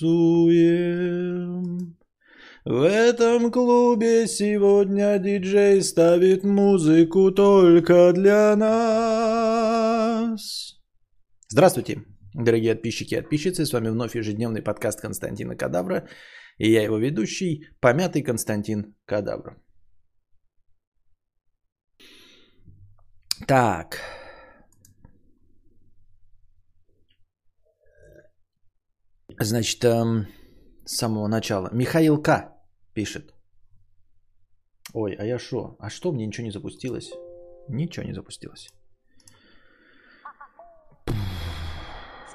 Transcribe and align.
В 2.63 2.87
этом 2.87 3.51
клубе 3.51 4.25
сегодня 4.25 5.19
диджей 5.19 5.81
ставит 5.81 6.45
музыку 6.45 7.31
только 7.31 8.13
для 8.13 8.55
нас. 8.55 10.39
Здравствуйте, 11.49 12.05
дорогие 12.33 12.73
подписчики 12.73 13.15
и 13.15 13.17
подписчицы. 13.21 13.65
С 13.65 13.73
вами 13.73 13.89
вновь 13.89 14.15
ежедневный 14.15 14.62
подкаст 14.62 15.01
Константина 15.01 15.57
Кадавра. 15.57 16.07
И 16.57 16.71
я 16.71 16.84
его 16.84 16.98
ведущий, 16.98 17.66
помятый 17.81 18.21
Константин 18.23 18.95
Кадавр. 19.05 19.57
Так. 23.48 24.00
Значит, 29.40 29.84
эм, 29.86 30.27
с 30.86 30.98
самого 30.98 31.27
начала. 31.27 31.70
Михаил 31.73 32.22
К. 32.22 32.54
пишет. 32.94 33.34
Ой, 34.94 35.14
а 35.14 35.26
я 35.26 35.40
что? 35.40 35.76
А 35.80 35.90
что, 35.90 36.12
мне 36.12 36.27
ничего 36.27 36.45
не 36.45 36.52
запустилось? 36.52 37.12
Ничего 37.67 38.05
не 38.05 38.14
запустилось. 38.14 38.70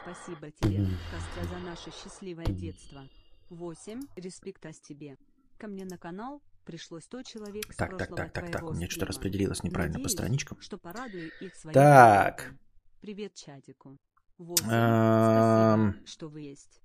Спасибо 0.02 0.50
тебе, 0.50 0.86
Костя, 1.10 1.54
за 1.54 1.58
наше 1.58 1.90
счастливое 1.90 2.46
детство. 2.46 3.02
8. 3.50 4.00
Респекта 4.16 4.72
тебе. 4.72 5.16
Ко 5.58 5.68
мне 5.68 5.84
на 5.84 5.98
канал 5.98 6.42
пришло 6.66 7.00
100 7.00 7.22
человек 7.22 7.72
с 7.72 7.76
Так, 7.76 7.96
так, 7.96 8.14
так, 8.14 8.32
так, 8.32 8.50
так. 8.50 8.62
У 8.64 8.74
меня 8.74 8.90
что-то 8.90 9.06
распределилось 9.06 9.62
неправильно 9.62 9.94
по 9.94 10.02
Надеюсь, 10.02 10.12
страничкам. 10.12 10.60
что 10.60 10.76
порадую 10.76 11.30
их 11.40 11.54
своим 11.54 11.72
Так. 11.72 12.36
контентом. 12.36 12.58
Привет 13.00 13.34
чатику. 13.34 13.96
8. 14.38 14.66
Эм. 14.68 15.92
Спасибо, 15.92 16.06
что 16.06 16.28
вы 16.28 16.40
есть. 16.42 16.82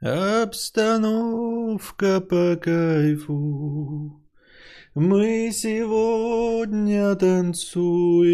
Обстановка 0.00 2.20
по 2.22 2.56
кайфу. 2.56 4.22
Мы 4.94 5.50
сегодня 5.52 7.14
танцуем. 7.16 8.30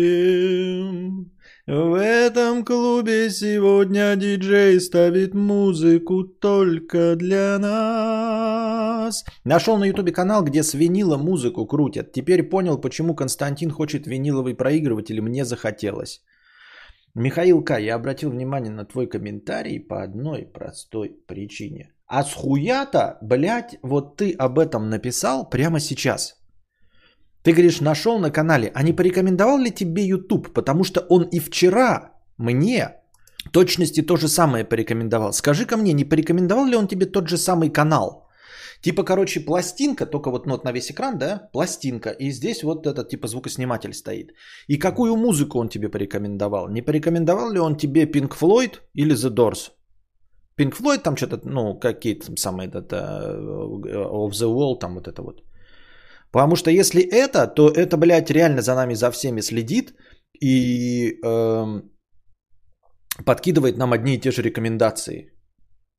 В 1.67 1.95
этом 1.99 2.65
клубе 2.65 3.29
сегодня 3.29 4.15
диджей 4.15 4.81
ставит 4.81 5.35
музыку 5.35 6.23
только 6.23 7.17
для 7.17 7.59
нас. 7.59 9.25
Нашел 9.43 9.77
на 9.77 9.87
ютубе 9.87 10.13
канал, 10.13 10.45
где 10.45 10.63
с 10.63 10.75
винила 10.75 11.17
музыку 11.17 11.67
крутят. 11.67 12.13
Теперь 12.13 12.45
понял, 12.45 12.79
почему 12.79 13.17
Константин 13.17 13.73
хочет 13.73 14.07
виниловый 14.07 14.55
проигрыватель, 14.55 15.21
мне 15.21 15.45
захотелось. 15.45 16.23
Михаил 17.17 17.65
К., 17.65 17.81
я 17.81 17.97
обратил 17.97 18.31
внимание 18.31 18.71
на 18.71 18.85
твой 18.85 19.09
комментарий 19.09 19.81
по 19.81 20.05
одной 20.05 20.43
простой 20.43 21.17
причине. 21.27 21.93
А 22.07 22.23
с 22.23 22.33
хуя-то, 22.33 23.19
блядь, 23.23 23.79
вот 23.83 24.17
ты 24.17 24.31
об 24.39 24.61
этом 24.61 24.89
написал 24.89 25.51
прямо 25.51 25.81
сейчас. 25.81 26.36
Ты 27.47 27.53
говоришь, 27.53 27.81
нашел 27.81 28.19
на 28.19 28.33
канале, 28.33 28.73
а 28.75 28.83
не 28.83 28.93
порекомендовал 28.93 29.59
ли 29.59 29.71
тебе 29.71 30.03
YouTube? 30.03 30.53
Потому 30.53 30.85
что 30.85 31.07
он 31.09 31.29
и 31.31 31.39
вчера 31.39 32.11
мне 32.39 32.89
точности 33.53 34.03
то 34.03 34.17
же 34.17 34.27
самое 34.27 34.65
порекомендовал. 34.65 35.33
Скажи-ка 35.33 35.77
мне, 35.77 35.93
не 35.93 36.05
порекомендовал 36.05 36.67
ли 36.67 36.77
он 36.77 36.89
тебе 36.89 37.07
тот 37.07 37.29
же 37.29 37.37
самый 37.37 37.71
канал? 37.71 38.27
Типа, 38.83 39.05
короче, 39.05 39.39
пластинка, 39.39 40.07
только 40.07 40.31
вот, 40.31 40.47
ну, 40.47 40.55
вот 40.55 40.65
на 40.65 40.73
весь 40.73 40.91
экран, 40.91 41.19
да, 41.19 41.49
пластинка, 41.53 42.11
и 42.11 42.33
здесь 42.33 42.65
вот 42.65 42.85
этот 42.85 43.11
типа 43.11 43.29
звукосниматель 43.29 43.93
стоит. 43.93 44.33
И 44.67 44.77
какую 44.77 45.15
музыку 45.17 45.61
он 45.61 45.69
тебе 45.69 45.89
порекомендовал? 45.89 46.69
Не 46.69 46.83
порекомендовал 46.83 47.53
ли 47.53 47.61
он 47.61 47.77
тебе 47.77 48.07
Pink 48.07 48.33
Floyd 48.41 48.81
или 48.95 49.15
The 49.15 49.33
Doors? 49.33 49.71
Pink 50.59 50.73
Floyd 50.73 51.03
там 51.03 51.17
что-то, 51.17 51.39
ну, 51.45 51.79
какие-то 51.79 52.27
самые, 52.37 52.69
это, 52.69 52.97
uh, 52.97 54.29
Of 54.29 54.33
the 54.33 54.53
Wall, 54.53 54.81
там 54.81 54.95
вот 54.95 55.07
это 55.07 55.23
вот. 55.23 55.46
Потому 56.37 56.57
что 56.57 56.71
если 56.71 57.01
это, 57.01 57.47
то 57.47 57.71
это, 57.71 57.97
блядь, 57.97 58.31
реально 58.31 58.61
за 58.61 58.75
нами, 58.75 58.95
за 58.95 59.11
всеми 59.11 59.41
следит 59.41 59.95
и 60.43 61.19
эм, 61.25 61.91
подкидывает 63.25 63.79
нам 63.79 63.93
одни 63.93 64.15
и 64.15 64.21
те 64.21 64.31
же 64.31 64.43
рекомендации. 64.43 65.33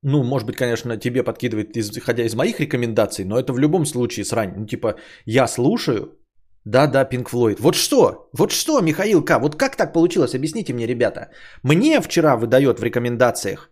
Ну, 0.03 0.23
может 0.23 0.47
быть, 0.47 0.55
конечно, 0.55 0.95
тебе 0.97 1.23
подкидывает, 1.23 1.75
исходя 1.75 2.23
из 2.23 2.35
моих 2.35 2.59
рекомендаций, 2.59 3.25
но 3.25 3.39
это 3.39 3.51
в 3.51 3.57
любом 3.57 3.85
случае 3.85 4.25
срань. 4.25 4.53
Ну, 4.57 4.67
типа, 4.67 4.95
я 5.25 5.47
слушаю, 5.47 6.19
да-да, 6.65 7.03
Pink 7.03 7.31
Floyd. 7.31 7.57
Вот 7.59 7.73
что? 7.75 8.29
Вот 8.37 8.51
что, 8.51 8.81
Михаил 8.81 9.25
К? 9.25 9.39
Вот 9.39 9.55
как 9.55 9.75
так 9.75 9.91
получилось? 9.91 10.35
Объясните 10.35 10.71
мне, 10.71 10.85
ребята. 10.85 11.31
Мне 11.63 11.99
вчера 11.99 12.37
выдает 12.37 12.79
в 12.79 12.83
рекомендациях 12.83 13.71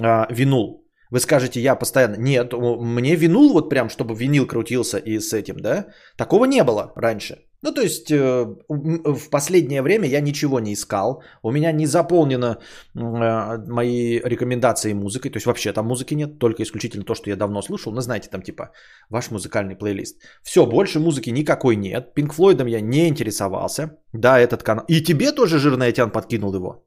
а, 0.00 0.26
винул. 0.32 0.87
Вы 1.10 1.20
скажете, 1.20 1.60
я 1.60 1.76
постоянно... 1.76 2.16
Нет, 2.16 2.52
мне 2.52 3.16
винул 3.16 3.52
вот 3.52 3.70
прям, 3.70 3.88
чтобы 3.88 4.14
винил 4.14 4.46
крутился 4.46 4.98
и 4.98 5.20
с 5.20 5.32
этим, 5.32 5.56
да? 5.56 5.86
Такого 6.16 6.46
не 6.46 6.64
было 6.64 6.92
раньше. 6.96 7.48
Ну, 7.62 7.72
то 7.72 7.82
есть 7.82 8.10
э, 8.10 8.44
в 8.68 9.30
последнее 9.30 9.82
время 9.82 10.06
я 10.06 10.20
ничего 10.20 10.60
не 10.60 10.72
искал. 10.72 11.22
У 11.42 11.50
меня 11.50 11.72
не 11.72 11.86
заполнено 11.86 12.58
э, 12.94 13.58
мои 13.66 14.20
рекомендации 14.20 14.92
музыкой. 14.92 15.30
То 15.30 15.38
есть 15.38 15.46
вообще 15.46 15.72
там 15.72 15.86
музыки 15.86 16.14
нет, 16.14 16.38
только 16.38 16.62
исключительно 16.62 17.04
то, 17.04 17.14
что 17.14 17.30
я 17.30 17.36
давно 17.36 17.62
слушал. 17.62 17.92
Ну, 17.92 18.00
знаете, 18.00 18.28
там 18.30 18.42
типа 18.42 18.70
ваш 19.10 19.30
музыкальный 19.30 19.76
плейлист. 19.76 20.22
Все, 20.42 20.66
больше 20.66 21.00
музыки 21.00 21.30
никакой 21.30 21.76
нет. 21.76 22.14
Пинк 22.14 22.34
Флойдом 22.34 22.68
я 22.68 22.80
не 22.80 23.08
интересовался. 23.08 23.98
Да, 24.12 24.38
этот 24.38 24.62
канал. 24.62 24.84
И 24.88 25.02
тебе 25.02 25.32
тоже 25.32 25.58
жирный 25.58 25.90
Этян 25.90 26.12
подкинул 26.12 26.54
его. 26.54 26.84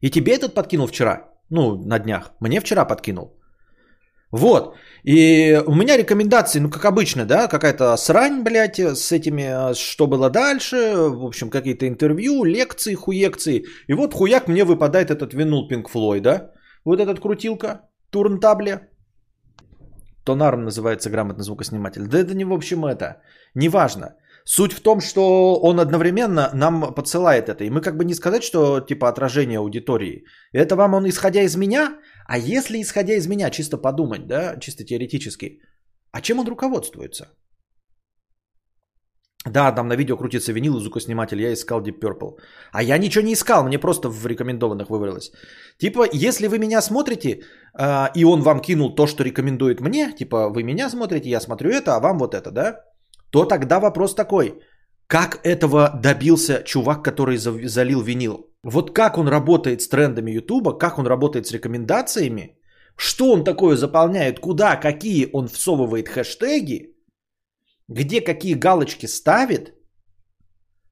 И 0.00 0.10
тебе 0.10 0.34
этот 0.34 0.54
подкинул 0.54 0.86
вчера. 0.88 1.37
Ну, 1.50 1.76
на 1.84 1.98
днях. 1.98 2.32
Мне 2.40 2.60
вчера 2.60 2.84
подкинул. 2.84 3.38
Вот. 4.32 4.74
И 5.04 5.62
у 5.66 5.74
меня 5.74 5.96
рекомендации, 5.96 6.60
ну, 6.60 6.70
как 6.70 6.84
обычно, 6.84 7.24
да, 7.24 7.48
какая-то 7.48 7.96
срань, 7.96 8.42
блядь, 8.42 8.78
с 8.78 9.10
этими, 9.12 9.74
что 9.74 10.06
было 10.06 10.28
дальше, 10.28 10.96
в 10.96 11.24
общем, 11.24 11.50
какие-то 11.50 11.86
интервью, 11.86 12.44
лекции, 12.44 12.94
хуекции. 12.94 13.64
И 13.86 13.94
вот 13.94 14.14
хуяк 14.14 14.48
мне 14.48 14.64
выпадает 14.64 15.10
этот 15.10 15.32
винул 15.32 15.68
Пинк 15.68 15.88
Флойда. 15.88 16.52
Вот 16.84 17.00
этот 17.00 17.20
крутилка, 17.20 17.80
турнтабле. 18.10 18.90
Тонарм 20.24 20.64
называется 20.64 21.08
грамотно 21.08 21.42
звукосниматель. 21.42 22.06
Да 22.06 22.18
это 22.18 22.34
не, 22.34 22.44
в 22.44 22.52
общем, 22.52 22.84
это. 22.84 23.22
Неважно. 23.54 24.14
Суть 24.50 24.72
в 24.72 24.80
том, 24.80 25.00
что 25.00 25.60
он 25.62 25.78
одновременно 25.78 26.50
нам 26.54 26.94
подсылает 26.94 27.48
это. 27.48 27.64
И 27.64 27.70
мы 27.70 27.82
как 27.82 27.96
бы 27.98 28.04
не 28.04 28.14
сказать, 28.14 28.42
что 28.42 28.80
типа 28.80 29.08
отражение 29.08 29.58
аудитории. 29.58 30.24
Это 30.54 30.74
вам 30.74 30.94
он 30.94 31.06
исходя 31.06 31.42
из 31.42 31.54
меня. 31.56 31.98
А 32.26 32.38
если 32.38 32.80
исходя 32.80 33.14
из 33.14 33.26
меня, 33.26 33.50
чисто 33.50 33.76
подумать, 33.76 34.26
да, 34.26 34.56
чисто 34.58 34.84
теоретически, 34.84 35.60
а 36.12 36.20
чем 36.22 36.38
он 36.38 36.48
руководствуется? 36.48 37.26
Да, 39.44 39.72
там 39.72 39.88
на 39.88 39.96
видео 39.96 40.16
крутится 40.16 40.52
винил 40.52 40.78
и 40.78 40.80
звукосниматель, 40.80 41.42
я 41.42 41.52
искал 41.52 41.82
Deep 41.82 42.00
Purple. 42.00 42.38
А 42.72 42.82
я 42.82 42.98
ничего 42.98 43.24
не 43.24 43.34
искал, 43.34 43.64
мне 43.64 43.78
просто 43.78 44.08
в 44.08 44.26
рекомендованных 44.26 44.88
выбралось. 44.88 45.30
Типа, 45.78 46.06
если 46.10 46.48
вы 46.48 46.58
меня 46.58 46.80
смотрите, 46.80 47.42
э, 47.78 48.08
и 48.14 48.24
он 48.24 48.40
вам 48.40 48.60
кинул 48.60 48.94
то, 48.94 49.06
что 49.06 49.24
рекомендует 49.24 49.80
мне, 49.80 50.12
типа, 50.18 50.48
вы 50.48 50.62
меня 50.62 50.88
смотрите, 50.88 51.28
я 51.28 51.40
смотрю 51.40 51.70
это, 51.70 51.96
а 51.96 52.00
вам 52.00 52.18
вот 52.18 52.34
это, 52.34 52.50
да? 52.50 52.87
То 53.30 53.44
тогда 53.44 53.80
вопрос 53.80 54.14
такой. 54.14 54.60
Как 55.06 55.40
этого 55.44 55.90
добился 56.02 56.62
чувак, 56.64 57.02
который 57.02 57.38
залил 57.38 58.02
винил? 58.02 58.46
Вот 58.62 58.94
как 58.94 59.18
он 59.18 59.28
работает 59.28 59.80
с 59.80 59.88
трендами 59.88 60.32
Ютуба, 60.32 60.78
как 60.78 60.98
он 60.98 61.06
работает 61.06 61.46
с 61.46 61.52
рекомендациями, 61.52 62.58
что 62.96 63.32
он 63.32 63.44
такое 63.44 63.76
заполняет, 63.76 64.40
куда, 64.40 64.76
какие 64.76 65.28
он 65.32 65.48
всовывает 65.48 66.08
хэштеги, 66.08 66.94
где 67.88 68.20
какие 68.20 68.54
галочки 68.54 69.06
ставит, 69.06 69.74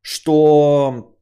что 0.02 1.16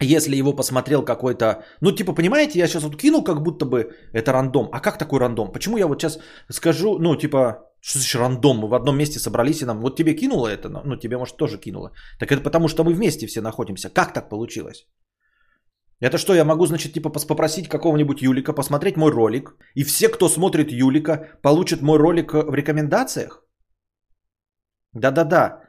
если 0.00 0.36
его 0.36 0.52
посмотрел 0.52 1.04
какой-то... 1.04 1.64
Ну, 1.80 1.92
типа, 1.92 2.12
понимаете, 2.14 2.58
я 2.58 2.66
сейчас 2.66 2.82
вот 2.82 2.96
кинул, 2.96 3.22
как 3.22 3.42
будто 3.42 3.66
бы 3.66 3.94
это 4.12 4.32
рандом. 4.32 4.68
А 4.72 4.80
как 4.80 4.98
такой 4.98 5.20
рандом? 5.20 5.52
Почему 5.52 5.78
я 5.78 5.86
вот 5.86 6.00
сейчас 6.00 6.18
скажу, 6.50 6.98
ну, 6.98 7.16
типа, 7.16 7.69
что 7.80 7.98
значит 7.98 8.20
рандом? 8.20 8.58
Мы 8.58 8.68
в 8.68 8.74
одном 8.74 8.96
месте 8.96 9.18
собрались 9.18 9.62
и 9.62 9.64
нам... 9.64 9.80
Вот 9.80 9.96
тебе 9.96 10.14
кинуло 10.14 10.48
это, 10.48 10.68
ну, 10.68 10.96
тебе, 10.96 11.16
может, 11.18 11.36
тоже 11.36 11.58
кинуло. 11.58 11.92
Так 12.18 12.30
это 12.30 12.42
потому, 12.42 12.68
что 12.68 12.84
мы 12.84 12.92
вместе 12.92 13.26
все 13.26 13.40
находимся. 13.40 13.88
Как 13.88 14.12
так 14.12 14.28
получилось? 14.28 14.86
Это 16.00 16.18
что, 16.18 16.34
я 16.34 16.44
могу, 16.44 16.66
значит, 16.66 16.92
типа 16.92 17.10
попросить 17.10 17.68
какого-нибудь 17.68 18.22
Юлика 18.22 18.54
посмотреть 18.54 18.96
мой 18.96 19.10
ролик, 19.10 19.56
и 19.74 19.84
все, 19.84 20.08
кто 20.08 20.28
смотрит 20.28 20.72
Юлика, 20.72 21.38
получат 21.42 21.82
мой 21.82 21.98
ролик 21.98 22.32
в 22.32 22.54
рекомендациях? 22.54 23.44
Да-да-да. 24.94 25.62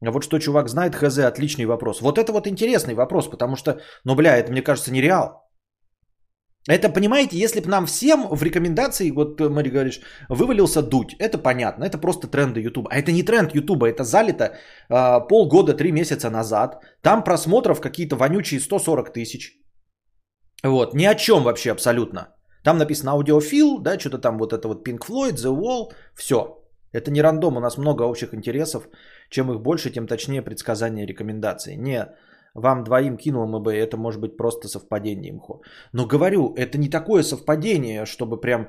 Вот 0.00 0.24
что 0.24 0.38
чувак 0.38 0.68
знает, 0.68 0.94
хз, 0.94 1.18
отличный 1.18 1.66
вопрос. 1.66 2.00
Вот 2.00 2.18
это 2.18 2.32
вот 2.32 2.46
интересный 2.46 2.94
вопрос, 2.94 3.28
потому 3.28 3.56
что, 3.56 3.80
ну, 4.04 4.14
бля, 4.14 4.36
это, 4.36 4.50
мне 4.50 4.62
кажется, 4.62 4.92
нереал. 4.92 5.45
Это, 6.68 6.88
понимаете, 6.88 7.38
если 7.38 7.60
бы 7.60 7.68
нам 7.68 7.86
всем 7.86 8.26
в 8.28 8.42
рекомендации, 8.42 9.12
вот 9.12 9.40
э, 9.40 9.48
Мэри 9.48 9.70
говоришь, 9.70 10.00
вывалился 10.28 10.82
дуть, 10.82 11.14
это 11.20 11.38
понятно, 11.38 11.84
это 11.84 11.98
просто 11.98 12.26
тренды 12.26 12.60
Ютуба. 12.60 12.90
А 12.90 12.98
это 12.98 13.12
не 13.12 13.22
тренд 13.22 13.54
Ютуба, 13.54 13.86
это 13.86 14.02
залито 14.02 14.44
э, 14.44 15.28
полгода, 15.28 15.74
три 15.74 15.92
месяца 15.92 16.30
назад. 16.30 16.82
Там 17.02 17.22
просмотров 17.22 17.80
какие-то 17.80 18.16
вонючие 18.16 18.60
140 18.60 19.12
тысяч. 19.12 19.60
Вот, 20.64 20.94
ни 20.94 21.04
о 21.04 21.14
чем 21.14 21.44
вообще 21.44 21.70
абсолютно. 21.70 22.34
Там 22.64 22.78
написано 22.78 23.12
аудиофил, 23.12 23.78
да, 23.78 23.98
что-то 23.98 24.18
там 24.18 24.38
вот 24.38 24.52
это 24.52 24.66
вот 24.66 24.88
Pink 24.88 25.06
Floyd, 25.08 25.34
The 25.34 25.56
Wall, 25.56 25.92
все. 26.16 26.62
Это 26.92 27.10
не 27.10 27.22
рандом, 27.22 27.56
у 27.56 27.60
нас 27.60 27.78
много 27.78 28.02
общих 28.02 28.34
интересов. 28.34 28.88
Чем 29.30 29.52
их 29.52 29.60
больше, 29.60 29.90
тем 29.90 30.06
точнее 30.06 30.42
предсказания 30.42 31.06
рекомендаций. 31.06 31.76
Не 31.76 32.08
вам 32.60 32.84
двоим 32.84 33.16
кинул 33.16 33.46
МБ, 33.46 33.68
это 33.68 33.96
может 33.96 34.20
быть 34.20 34.36
просто 34.36 34.68
совпадение 34.68 35.30
имхо. 35.30 35.60
Но 35.92 36.06
говорю, 36.06 36.54
это 36.56 36.78
не 36.78 36.88
такое 36.88 37.22
совпадение, 37.22 38.06
чтобы 38.06 38.40
прям... 38.40 38.68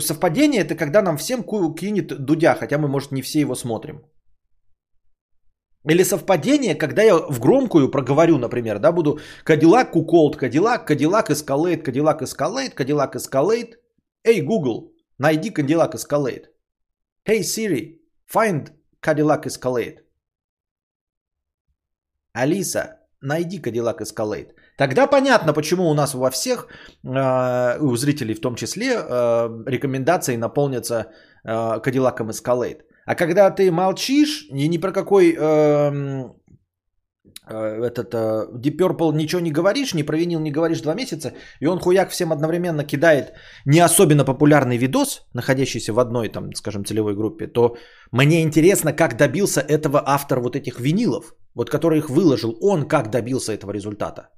Совпадение 0.00 0.62
это 0.62 0.74
когда 0.74 1.02
нам 1.02 1.16
всем 1.16 1.42
кинет 1.74 2.24
Дудя, 2.24 2.54
хотя 2.54 2.78
мы, 2.78 2.88
может, 2.88 3.12
не 3.12 3.22
все 3.22 3.40
его 3.40 3.54
смотрим. 3.54 4.02
Или 5.88 6.02
совпадение, 6.02 6.74
когда 6.74 7.02
я 7.02 7.16
в 7.16 7.40
громкую 7.40 7.90
проговорю, 7.90 8.38
например, 8.38 8.78
да, 8.78 8.92
буду 8.92 9.18
Кадиллак 9.44 9.92
Куколд, 9.92 10.36
Кадиллак, 10.36 10.86
Кадиллак 10.86 11.30
Эскалейт, 11.30 11.84
Кадиллак 11.84 12.22
Эскалейт, 12.22 12.74
Кадиллак 12.74 13.16
Эскалейт. 13.16 13.78
Эй, 14.24 14.40
Google, 14.40 14.92
найди 15.18 15.50
Кадиллак 15.50 15.94
Эскалейт. 15.94 16.50
Hey 17.26 17.40
Siri, 17.40 18.00
find 18.26 18.68
Cadillac 19.02 19.46
Escalade. 19.46 20.00
Алиса, 22.34 23.03
найди 23.24 23.58
Cadillac 23.58 24.00
Escalade. 24.00 24.48
Тогда 24.76 25.06
понятно, 25.06 25.52
почему 25.52 25.90
у 25.90 25.94
нас 25.94 26.14
во 26.14 26.30
всех, 26.30 26.66
э, 27.04 27.78
у 27.80 27.96
зрителей 27.96 28.34
в 28.34 28.40
том 28.40 28.54
числе, 28.54 28.92
э, 28.92 29.64
рекомендации 29.66 30.36
наполнятся 30.36 31.06
э, 31.44 31.50
Cadillac 31.50 32.18
Escalade. 32.18 32.80
А 33.06 33.14
когда 33.14 33.50
ты 33.50 33.70
молчишь 33.70 34.46
и 34.50 34.68
ни 34.68 34.78
про 34.78 34.92
какой 34.92 35.36
э, 35.38 36.24
этот 37.46 38.14
э, 38.14 38.46
Deep 38.54 38.78
Purple 38.78 39.12
ничего 39.14 39.40
не 39.40 39.50
говоришь, 39.50 39.94
не 39.94 40.02
провинил, 40.02 40.40
не 40.40 40.50
говоришь 40.50 40.80
два 40.80 40.94
месяца, 40.94 41.32
и 41.60 41.66
он 41.66 41.78
хуяк 41.78 42.10
всем 42.10 42.32
одновременно 42.32 42.84
кидает 42.84 43.32
не 43.66 43.80
особенно 43.80 44.24
популярный 44.24 44.78
видос, 44.78 45.22
находящийся 45.34 45.92
в 45.92 45.98
одной, 45.98 46.28
там, 46.28 46.54
скажем, 46.54 46.84
целевой 46.84 47.14
группе, 47.14 47.46
то 47.46 47.76
мне 48.12 48.42
интересно, 48.42 48.92
как 48.92 49.16
добился 49.16 49.60
этого 49.60 50.02
автор 50.06 50.40
вот 50.40 50.56
этих 50.56 50.80
винилов, 50.80 51.34
вот 51.54 51.70
который 51.70 51.98
их 51.98 52.08
выложил, 52.08 52.56
он 52.60 52.88
как 52.88 53.10
добился 53.10 53.52
этого 53.52 53.72
результата. 53.72 54.28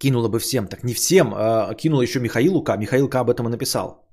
Кинула 0.00 0.28
бы 0.28 0.38
всем, 0.38 0.66
так 0.66 0.82
не 0.82 0.94
всем, 0.94 1.34
а 1.36 1.74
кинула 1.74 2.02
еще 2.02 2.20
Михаилу 2.20 2.64
К. 2.64 2.76
Михаил 2.78 3.08
К. 3.08 3.16
об 3.16 3.30
этом 3.30 3.46
и 3.46 3.50
написал. 3.50 4.09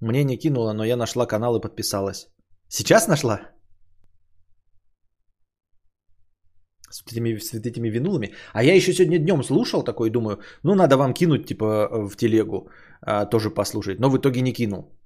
Мне 0.00 0.24
не 0.24 0.36
кинула, 0.38 0.72
но 0.72 0.84
я 0.84 0.96
нашла 0.96 1.26
канал 1.26 1.56
и 1.56 1.60
подписалась. 1.60 2.28
Сейчас 2.68 3.08
нашла? 3.08 3.40
С 6.90 7.02
этими, 7.06 7.38
с 7.38 7.52
этими 7.52 7.90
винулами. 7.90 8.34
А 8.52 8.62
я 8.62 8.74
еще 8.74 8.92
сегодня 8.92 9.18
днем 9.18 9.42
слушал 9.42 9.82
такой, 9.84 10.10
думаю, 10.10 10.38
ну 10.62 10.74
надо 10.74 10.96
вам 10.96 11.14
кинуть 11.14 11.46
типа 11.46 11.88
в 12.08 12.16
телегу, 12.16 12.70
а, 13.02 13.26
тоже 13.26 13.50
послушать. 13.50 14.00
Но 14.00 14.10
в 14.10 14.16
итоге 14.16 14.40
не 14.40 14.52
кинул. 14.52 14.98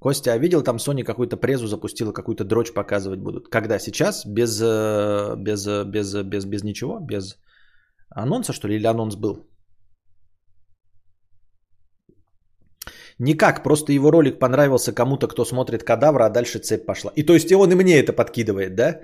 Костя, 0.00 0.32
а 0.32 0.38
видел 0.38 0.62
там 0.62 0.76
Sony 0.76 1.02
какую-то 1.02 1.36
презу 1.36 1.66
запустила, 1.66 2.12
какую-то 2.12 2.44
дрочь 2.44 2.72
показывать 2.72 3.18
будут? 3.18 3.48
Когда? 3.48 3.78
Сейчас? 3.78 4.24
Без, 4.24 4.60
э, 4.60 5.34
без, 5.36 5.66
э, 5.66 5.84
без, 5.84 6.14
без, 6.14 6.44
без 6.44 6.62
ничего? 6.62 7.00
Без 7.00 7.36
анонса, 8.10 8.52
что 8.52 8.68
ли? 8.68 8.76
Или 8.76 8.86
анонс 8.86 9.16
был? 9.16 9.48
Никак, 13.18 13.62
просто 13.62 13.92
его 13.92 14.10
ролик 14.10 14.38
понравился 14.38 14.92
кому-то, 14.92 15.26
кто 15.26 15.44
смотрит 15.44 15.82
кадавра, 15.82 16.26
а 16.26 16.30
дальше 16.30 16.58
цепь 16.58 16.86
пошла. 16.86 17.12
И 17.16 17.22
то 17.24 17.34
есть 17.34 17.50
и 17.50 17.54
он 17.54 17.72
и 17.72 17.74
мне 17.74 17.98
это 17.98 18.12
подкидывает, 18.12 18.74
да? 18.74 19.00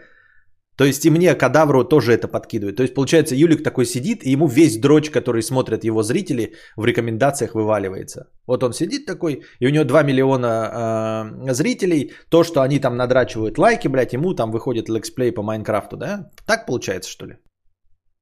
То 0.76 0.84
есть 0.84 1.05
и 1.05 1.11
мне, 1.11 1.34
кадавру, 1.34 1.84
тоже 1.84 2.12
это 2.12 2.26
подкидывает. 2.26 2.76
То 2.76 2.82
есть, 2.82 2.94
получается, 2.94 3.34
Юлик 3.37 3.62
такой 3.62 3.87
сидит, 3.87 4.25
и 4.25 4.31
ему 4.31 4.49
весь 4.49 4.81
дрочь, 4.81 5.11
который 5.11 5.43
смотрят 5.43 5.84
его 5.84 6.02
зрители, 6.02 6.55
в 6.76 6.84
рекомендациях 6.84 7.55
вываливается. 7.55 8.28
Вот 8.46 8.62
он 8.64 8.72
сидит 8.72 9.06
такой, 9.06 9.44
и 9.61 9.66
у 9.66 9.70
него 9.70 9.84
2 9.84 10.02
миллиона 10.02 11.32
э, 11.46 11.55
зрителей. 11.55 12.12
То, 12.28 12.43
что 12.43 12.61
они 12.61 12.81
там 12.81 12.96
надрачивают 12.96 13.58
лайки, 13.58 13.88
блядь, 13.88 14.14
ему 14.14 14.34
там 14.34 14.50
выходит 14.50 14.88
лексплей 14.88 15.32
по 15.32 15.43
Майнкрафту, 15.43 15.96
да? 15.96 16.31
Так 16.46 16.66
получается, 16.66 17.11
что 17.11 17.26
ли? 17.26 17.37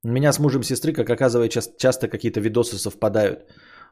У 0.05 0.09
меня 0.09 0.33
с 0.33 0.39
мужем 0.39 0.62
сестры, 0.62 0.93
как 0.93 1.09
оказывается, 1.09 1.62
часто 1.79 2.09
какие-то 2.09 2.41
видосы 2.41 2.77
совпадают 2.77 3.47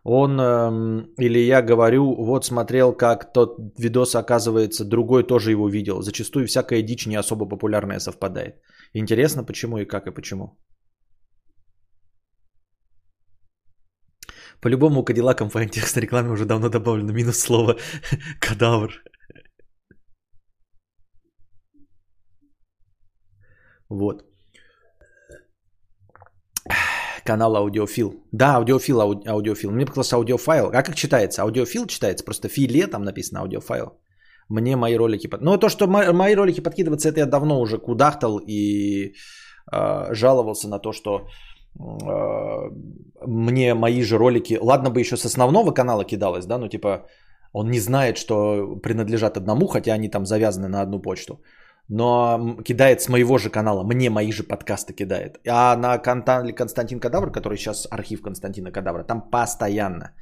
он 0.05 0.41
эм, 0.41 1.15
или 1.19 1.39
я 1.39 1.63
говорю, 1.63 2.15
вот 2.25 2.45
смотрел, 2.45 2.93
как 2.97 3.33
тот 3.33 3.59
видос 3.79 4.15
оказывается, 4.15 4.85
другой 4.85 5.27
тоже 5.27 5.51
его 5.51 5.69
видел. 5.69 6.03
Зачастую 6.03 6.47
всякая 6.47 6.83
дичь 6.83 7.07
не 7.07 7.17
особо 7.17 7.47
популярная 7.47 8.01
совпадает. 8.01 8.61
Интересно, 8.95 9.45
почему 9.45 9.79
и 9.79 9.85
как 9.85 10.07
и 10.07 10.15
почему. 10.15 10.59
По-любому 14.61 15.05
Кадиллаком 15.05 15.51
в 15.51 15.67
текст 15.67 15.97
рекламе 15.97 16.31
уже 16.31 16.45
давно 16.45 16.69
добавлено 16.69 17.13
минус 17.13 17.39
слово 17.39 17.77
кадавр. 18.41 18.91
Вот. 23.89 24.30
Канал 27.31 27.57
аудиофил. 27.57 28.13
Да, 28.33 28.57
аудиофил, 28.57 29.01
ауди, 29.01 29.29
аудиофил. 29.29 29.71
Мне 29.71 29.87
показалось 29.87 30.13
аудиофайл. 30.13 30.71
Как 30.73 30.95
читается? 30.95 31.43
Аудиофил 31.43 31.87
читается, 31.87 32.25
просто 32.25 32.49
филе 32.49 32.87
там 32.89 33.05
написано 33.05 33.41
аудиофайл. 33.41 33.87
Мне 34.49 34.77
мои 34.77 34.97
ролики... 34.97 35.29
Под... 35.29 35.41
Ну, 35.43 35.59
то, 35.59 35.69
что 35.69 35.87
мои 35.87 36.35
ролики 36.35 36.61
подкидываются, 36.61 37.09
это 37.09 37.21
я 37.21 37.27
давно 37.27 37.61
уже 37.61 37.79
кудахтал 37.79 38.41
и 38.49 39.15
э, 39.73 40.15
жаловался 40.15 40.69
на 40.69 40.81
то, 40.81 40.93
что 40.93 41.29
э, 41.79 42.71
мне 43.27 43.75
мои 43.75 44.03
же 44.03 44.19
ролики... 44.19 44.59
Ладно 44.61 44.91
бы 44.91 45.01
еще 45.01 45.17
с 45.17 45.25
основного 45.25 45.71
канала 45.71 46.05
кидалось, 46.05 46.47
да, 46.47 46.59
ну 46.59 46.69
типа 46.69 47.07
он 47.53 47.71
не 47.71 47.81
знает, 47.81 48.17
что 48.19 48.77
принадлежат 48.83 49.37
одному, 49.37 49.69
хотя 49.69 49.95
они 49.95 50.09
там 50.09 50.27
завязаны 50.27 50.69
на 50.69 50.83
одну 50.83 51.03
почту 51.03 51.39
но 51.91 52.57
кидает 52.65 53.01
с 53.03 53.09
моего 53.09 53.39
же 53.39 53.51
канала, 53.51 53.83
мне 53.83 54.11
мои 54.11 54.33
же 54.33 54.45
подкасты 54.45 54.93
кидает. 54.95 55.41
А 55.47 55.77
на 55.77 55.99
канале 55.99 56.53
Константин 56.53 57.01
Кадавр, 57.01 57.33
который 57.33 57.59
сейчас 57.59 57.89
архив 57.91 58.23
Константина 58.23 58.71
Кадавра, 58.71 59.03
там 59.03 59.31
постоянно 59.31 60.15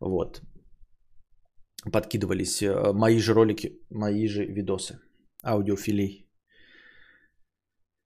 вот 0.00 0.42
подкидывались 1.92 2.62
э, 2.62 2.92
мои 2.92 3.18
же 3.18 3.32
ролики, 3.32 3.72
мои 3.90 4.28
же 4.28 4.44
видосы, 4.44 4.98
аудиофилей. 5.42 6.28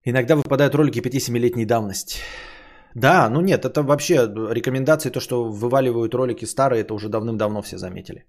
Иногда 0.04 0.36
выпадают 0.36 0.74
ролики 0.74 1.00
5-7-летней 1.00 1.66
давности. 1.66 2.20
Да, 2.94 3.28
ну 3.28 3.40
нет, 3.40 3.64
это 3.64 3.82
вообще 3.82 4.14
рекомендации, 4.52 5.10
то, 5.10 5.20
что 5.20 5.50
вываливают 5.50 6.14
ролики 6.14 6.44
старые, 6.44 6.82
это 6.82 6.94
уже 6.94 7.08
давным-давно 7.08 7.62
все 7.62 7.76
заметили. 7.76 8.24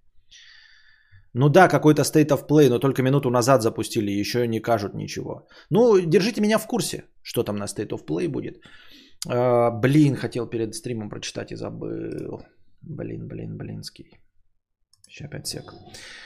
Ну 1.33 1.49
да, 1.49 1.67
какой-то 1.67 2.01
State 2.01 2.29
of 2.29 2.47
Play, 2.47 2.69
но 2.69 2.79
только 2.79 3.03
минуту 3.03 3.29
назад 3.29 3.61
запустили, 3.61 4.11
еще 4.11 4.47
не 4.47 4.59
кажут 4.59 4.93
ничего. 4.93 5.47
Ну, 5.69 5.99
держите 5.99 6.41
меня 6.41 6.57
в 6.57 6.67
курсе, 6.67 7.03
что 7.21 7.43
там 7.43 7.57
на 7.57 7.65
State 7.65 7.89
of 7.89 8.05
Play 8.05 8.27
будет. 8.27 8.63
А, 9.27 9.71
блин, 9.71 10.15
хотел 10.15 10.47
перед 10.47 10.73
стримом 10.73 11.09
прочитать 11.09 11.51
и 11.51 11.55
забыл. 11.55 12.41
Блин, 12.81 13.27
блин, 13.27 13.57
блинский. 13.57 14.19
Сейчас 15.07 15.27
опять 15.27 15.47
сек. 15.47 15.73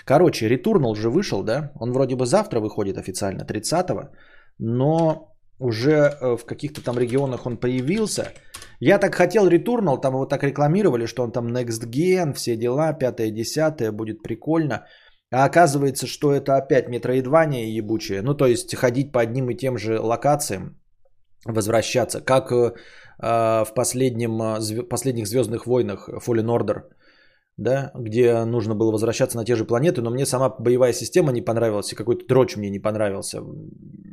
Короче, 0.06 0.48
Returnal 0.48 0.96
же 0.96 1.10
вышел, 1.10 1.44
да? 1.44 1.72
Он 1.80 1.92
вроде 1.92 2.16
бы 2.16 2.26
завтра 2.26 2.60
выходит 2.60 2.98
официально, 2.98 3.44
30-го. 3.44 4.10
Но 4.60 5.34
уже 5.60 5.92
э, 5.92 6.38
в 6.38 6.46
каких-то 6.46 6.82
там 6.82 6.98
регионах 6.98 7.46
он 7.46 7.58
появился. 7.58 8.34
Я 8.86 9.00
так 9.00 9.16
хотел 9.16 9.48
Returnal, 9.48 10.02
там 10.02 10.14
его 10.14 10.26
так 10.26 10.44
рекламировали, 10.44 11.08
что 11.08 11.24
он 11.24 11.32
там 11.32 11.48
Next 11.48 11.90
Gen, 11.90 12.34
все 12.34 12.58
дела, 12.58 12.94
пятое, 12.94 13.32
десятое, 13.32 13.92
будет 13.92 14.22
прикольно. 14.24 14.86
А 15.32 15.46
оказывается, 15.46 16.06
что 16.06 16.34
это 16.34 16.58
опять 16.58 16.90
метроидвание 16.90 17.78
ебучее. 17.78 18.22
Ну, 18.22 18.34
то 18.36 18.46
есть 18.46 18.76
ходить 18.76 19.12
по 19.12 19.22
одним 19.22 19.50
и 19.50 19.56
тем 19.56 19.78
же 19.78 20.00
локациям, 20.00 20.78
возвращаться. 21.46 22.20
Как 22.22 22.52
э, 22.52 22.74
в 23.20 23.74
последнем, 23.76 24.42
э, 24.42 24.84
последних 24.90 25.28
Звездных 25.28 25.66
войнах 25.66 26.10
Fallen 26.10 26.48
Order– 26.48 26.82
да, 27.58 27.92
где 27.96 28.46
нужно 28.46 28.76
было 28.76 28.92
возвращаться 28.92 29.38
на 29.38 29.46
те 29.46 29.56
же 29.56 29.66
планеты, 29.66 30.02
но 30.02 30.10
мне 30.10 30.26
сама 30.26 30.50
боевая 30.50 30.94
система 30.94 31.32
не 31.32 31.42
понравилась, 31.42 31.94
и 31.94 31.96
какой-то 31.96 32.26
дрочь 32.28 32.58
мне 32.58 32.70
не 32.70 32.80
понравился, 32.80 33.42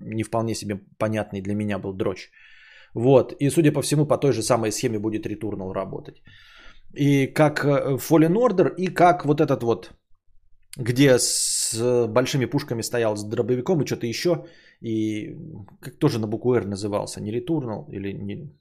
не 0.04 0.22
вполне 0.22 0.54
себе 0.54 0.80
понятный 0.98 1.40
для 1.40 1.54
меня 1.54 1.78
был 1.78 1.94
дрочь. 1.94 2.30
Вот, 2.94 3.32
и 3.32 3.50
судя 3.50 3.72
по 3.72 3.82
всему, 3.82 4.06
по 4.06 4.18
той 4.18 4.32
же 4.32 4.42
самой 4.42 4.72
схеме 4.72 4.98
будет 4.98 5.26
Returnal 5.26 5.72
работать. 5.72 6.22
И 6.92 7.26
как 7.26 7.64
э, 7.64 7.98
Fallen 7.98 8.34
Order, 8.34 8.74
и 8.76 8.88
как 8.88 9.24
вот 9.24 9.40
этот 9.40 9.62
вот 9.62 9.92
где 10.76 11.18
с 11.18 12.06
большими 12.08 12.46
пушками 12.46 12.82
стоял 12.82 13.16
с 13.16 13.24
дробовиком 13.24 13.82
и 13.82 13.86
что-то 13.86 14.06
еще. 14.06 14.44
И 14.80 15.36
как 15.80 15.98
тоже 15.98 16.18
на 16.18 16.26
букву 16.26 16.54
R 16.54 16.66
назывался. 16.66 17.20
Не 17.20 17.32
Returnal 17.32 17.86
или 17.90 18.12
не... 18.12 18.56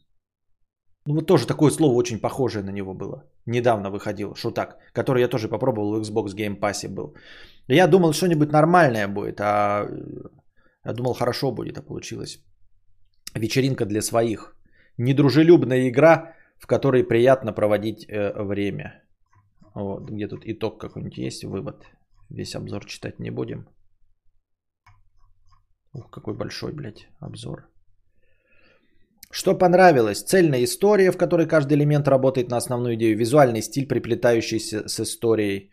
Ну 1.06 1.16
вот 1.16 1.28
тоже 1.28 1.48
такое 1.48 1.72
слово 1.72 1.96
очень 1.96 2.20
похожее 2.20 2.64
на 2.64 2.72
него 2.72 2.94
было. 2.94 3.24
Недавно 3.46 3.90
выходил, 3.90 4.36
шутак, 4.36 4.78
который 4.94 5.22
я 5.22 5.28
тоже 5.28 5.48
попробовал 5.48 5.96
в 5.96 6.02
Xbox 6.02 6.36
Game 6.36 6.60
Pass 6.60 6.88
был. 6.88 7.16
Я 7.68 7.88
думал, 7.88 8.14
что-нибудь 8.14 8.52
нормальное 8.52 9.08
будет, 9.08 9.40
а 9.40 9.88
я 10.86 10.94
думал, 10.94 11.14
хорошо 11.14 11.52
будет, 11.52 11.78
а 11.78 11.82
получилось. 11.82 12.40
Вечеринка 13.36 13.86
для 13.86 14.02
своих. 14.02 14.56
Недружелюбная 14.98 15.90
игра, 15.90 16.36
в 16.58 16.68
которой 16.68 17.04
приятно 17.04 17.54
проводить 17.54 18.06
э, 18.08 18.44
время. 18.44 19.04
Вот, 19.76 20.10
где 20.10 20.28
тут 20.28 20.42
итог 20.46 20.80
какой-нибудь 20.80 21.18
есть, 21.18 21.44
вывод. 21.44 21.86
Весь 22.30 22.56
обзор 22.56 22.86
читать 22.86 23.20
не 23.20 23.32
будем. 23.32 23.68
Ух, 25.94 26.10
какой 26.12 26.34
большой, 26.34 26.74
блядь, 26.74 27.08
обзор. 27.20 27.70
Что 29.32 29.58
понравилось? 29.58 30.24
Цельная 30.24 30.64
история, 30.64 31.12
в 31.12 31.18
которой 31.18 31.48
каждый 31.48 31.74
элемент 31.78 32.08
работает 32.08 32.50
на 32.50 32.58
основную 32.58 32.96
идею. 32.96 33.18
Визуальный 33.18 33.62
стиль, 33.62 33.88
приплетающийся 33.88 34.88
с 34.88 35.00
историей. 35.00 35.72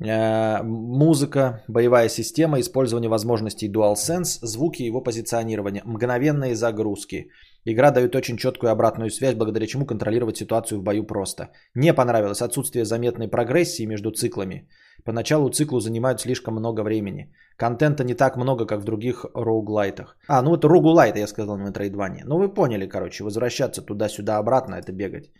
Э, 0.00 0.62
музыка, 0.62 1.64
боевая 1.68 2.08
система, 2.08 2.60
использование 2.60 3.08
возможностей 3.08 3.68
DualSense, 3.68 4.38
звуки 4.42 4.82
его 4.82 5.00
позиционирование, 5.02 5.82
мгновенные 5.84 6.54
загрузки. 6.54 7.30
Игра 7.64 7.90
дает 7.90 8.14
очень 8.14 8.36
четкую 8.36 8.70
обратную 8.70 9.10
связь, 9.10 9.34
благодаря 9.34 9.66
чему 9.66 9.86
контролировать 9.86 10.36
ситуацию 10.36 10.78
в 10.78 10.82
бою 10.82 11.04
просто. 11.04 11.48
Не 11.74 11.92
понравилось 11.92 12.42
отсутствие 12.42 12.84
заметной 12.84 13.28
прогрессии 13.28 13.86
между 13.86 14.10
циклами. 14.10 14.68
Поначалу 15.04 15.50
циклу 15.50 15.80
занимают 15.80 16.20
слишком 16.20 16.54
много 16.54 16.82
времени. 16.82 17.32
Контента 17.56 18.04
не 18.04 18.14
так 18.14 18.36
много, 18.36 18.66
как 18.66 18.80
в 18.80 18.84
других 18.84 19.26
роуглайтах. 19.34 20.16
А, 20.28 20.42
ну 20.42 20.54
это 20.54 20.68
роуглайт, 20.68 21.16
я 21.16 21.26
сказал 21.26 21.56
на 21.56 21.70
Metroidvania. 21.70 22.22
Ну 22.24 22.38
вы 22.38 22.54
поняли, 22.54 22.86
короче, 22.86 23.24
возвращаться 23.24 23.82
туда-сюда 23.82 24.38
обратно, 24.38 24.76
это 24.76 24.92
бегать. 24.92 25.30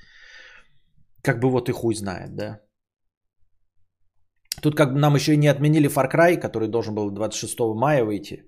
Как 1.23 1.41
бы 1.41 1.49
вот 1.49 1.69
и 1.69 1.73
хуй 1.73 1.95
знает, 1.95 2.35
да. 2.35 2.61
Тут 4.63 4.75
как 4.75 4.93
бы 4.93 4.99
нам 4.99 5.15
еще 5.15 5.33
и 5.33 5.37
не 5.37 5.49
отменили 5.49 5.89
Far 5.89 6.11
Cry, 6.11 6.37
который 6.37 6.69
должен 6.69 6.95
был 6.95 7.11
26 7.11 7.59
мая 7.77 8.05
выйти. 8.05 8.45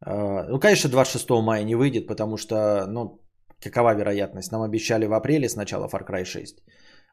А, 0.00 0.44
ну, 0.48 0.60
конечно, 0.60 0.90
26 0.90 1.30
мая 1.42 1.64
не 1.64 1.74
выйдет, 1.74 2.06
потому 2.06 2.36
что, 2.36 2.86
ну, 2.86 3.20
какова 3.60 3.94
вероятность? 3.94 4.52
Нам 4.52 4.62
обещали 4.62 5.06
в 5.06 5.12
апреле 5.12 5.48
сначала 5.48 5.88
Far 5.88 6.06
Cry 6.08 6.24
6. 6.24 6.62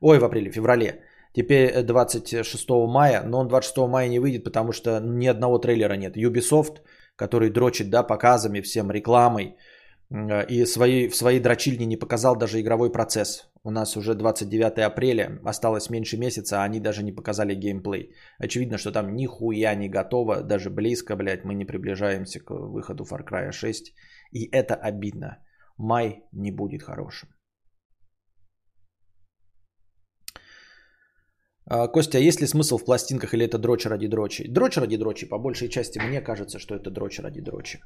Ой, 0.01 0.19
в 0.19 0.23
апреле, 0.23 0.51
в 0.51 0.53
феврале. 0.53 1.03
Теперь 1.33 1.83
26 1.83 2.69
мая, 2.87 3.23
но 3.25 3.39
он 3.39 3.47
26 3.47 3.87
мая 3.87 4.09
не 4.09 4.19
выйдет, 4.19 4.43
потому 4.43 4.71
что 4.71 4.99
ни 4.99 5.27
одного 5.27 5.59
трейлера 5.59 5.97
нет. 5.97 6.17
Ubisoft, 6.17 6.77
который 7.17 7.49
дрочит, 7.49 7.89
да, 7.89 8.03
показами, 8.03 8.61
всем 8.61 8.91
рекламой, 8.91 9.57
и 10.11 10.65
свои, 10.65 11.07
в 11.07 11.15
своей 11.15 11.39
дрочильне 11.39 11.85
не 11.85 11.97
показал 11.97 12.35
даже 12.35 12.59
игровой 12.59 12.91
процесс. 12.91 13.49
У 13.63 13.71
нас 13.71 13.97
уже 13.97 14.13
29 14.13 14.79
апреля, 14.79 15.39
осталось 15.43 15.89
меньше 15.89 16.17
месяца, 16.17 16.57
а 16.57 16.63
они 16.63 16.79
даже 16.79 17.03
не 17.03 17.11
показали 17.11 17.55
геймплей. 17.55 18.13
Очевидно, 18.37 18.77
что 18.77 18.91
там 18.91 19.15
нихуя 19.15 19.75
не 19.75 19.89
готово, 19.89 20.43
даже 20.43 20.69
близко, 20.69 21.15
блядь, 21.15 21.43
мы 21.43 21.55
не 21.55 21.65
приближаемся 21.65 22.39
к 22.39 22.51
выходу 22.51 23.03
Far 23.03 23.23
Cry 23.23 23.51
6. 23.51 23.93
И 24.31 24.49
это 24.51 24.75
обидно. 24.75 25.37
Май 25.77 26.23
не 26.31 26.51
будет 26.51 26.83
хорошим. 26.83 27.29
А, 31.67 31.87
Костя, 31.87 32.19
а 32.19 32.21
есть 32.21 32.41
ли 32.41 32.47
смысл 32.47 32.77
в 32.77 32.85
пластинках 32.85 33.33
или 33.33 33.45
это 33.45 33.57
дрочь 33.57 33.85
ради 33.85 34.07
дрочи? 34.07 34.47
Дрочь 34.47 34.77
ради 34.77 34.97
дрочи, 34.97 35.27
по 35.27 35.39
большей 35.39 35.69
части, 35.69 35.99
мне 35.99 36.21
кажется, 36.21 36.59
что 36.59 36.75
это 36.75 36.91
дрочь 36.91 37.19
ради 37.19 37.41
дрочи. 37.41 37.79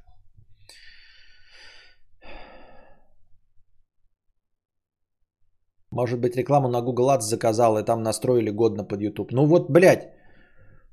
Может 5.99 6.19
быть, 6.21 6.37
рекламу 6.37 6.69
на 6.69 6.81
Google 6.81 7.09
Ads 7.09 7.27
заказал 7.27 7.77
и 7.77 7.83
там 7.83 8.03
настроили 8.03 8.51
годно 8.51 8.87
под 8.87 9.01
YouTube. 9.01 9.31
Ну 9.31 9.45
вот, 9.45 9.69
блядь, 9.69 10.07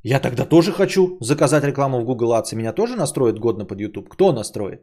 я 0.03 0.21
тогда 0.21 0.45
тоже 0.45 0.73
хочу 0.73 1.17
заказать 1.21 1.65
рекламу 1.65 2.01
в 2.01 2.05
Google 2.05 2.33
Ads, 2.33 2.53
и 2.53 2.57
меня 2.57 2.73
тоже 2.73 2.97
настроят 2.97 3.39
годно 3.39 3.67
под 3.67 3.81
YouTube. 3.81 4.09
Кто 4.09 4.33
настроит? 4.33 4.81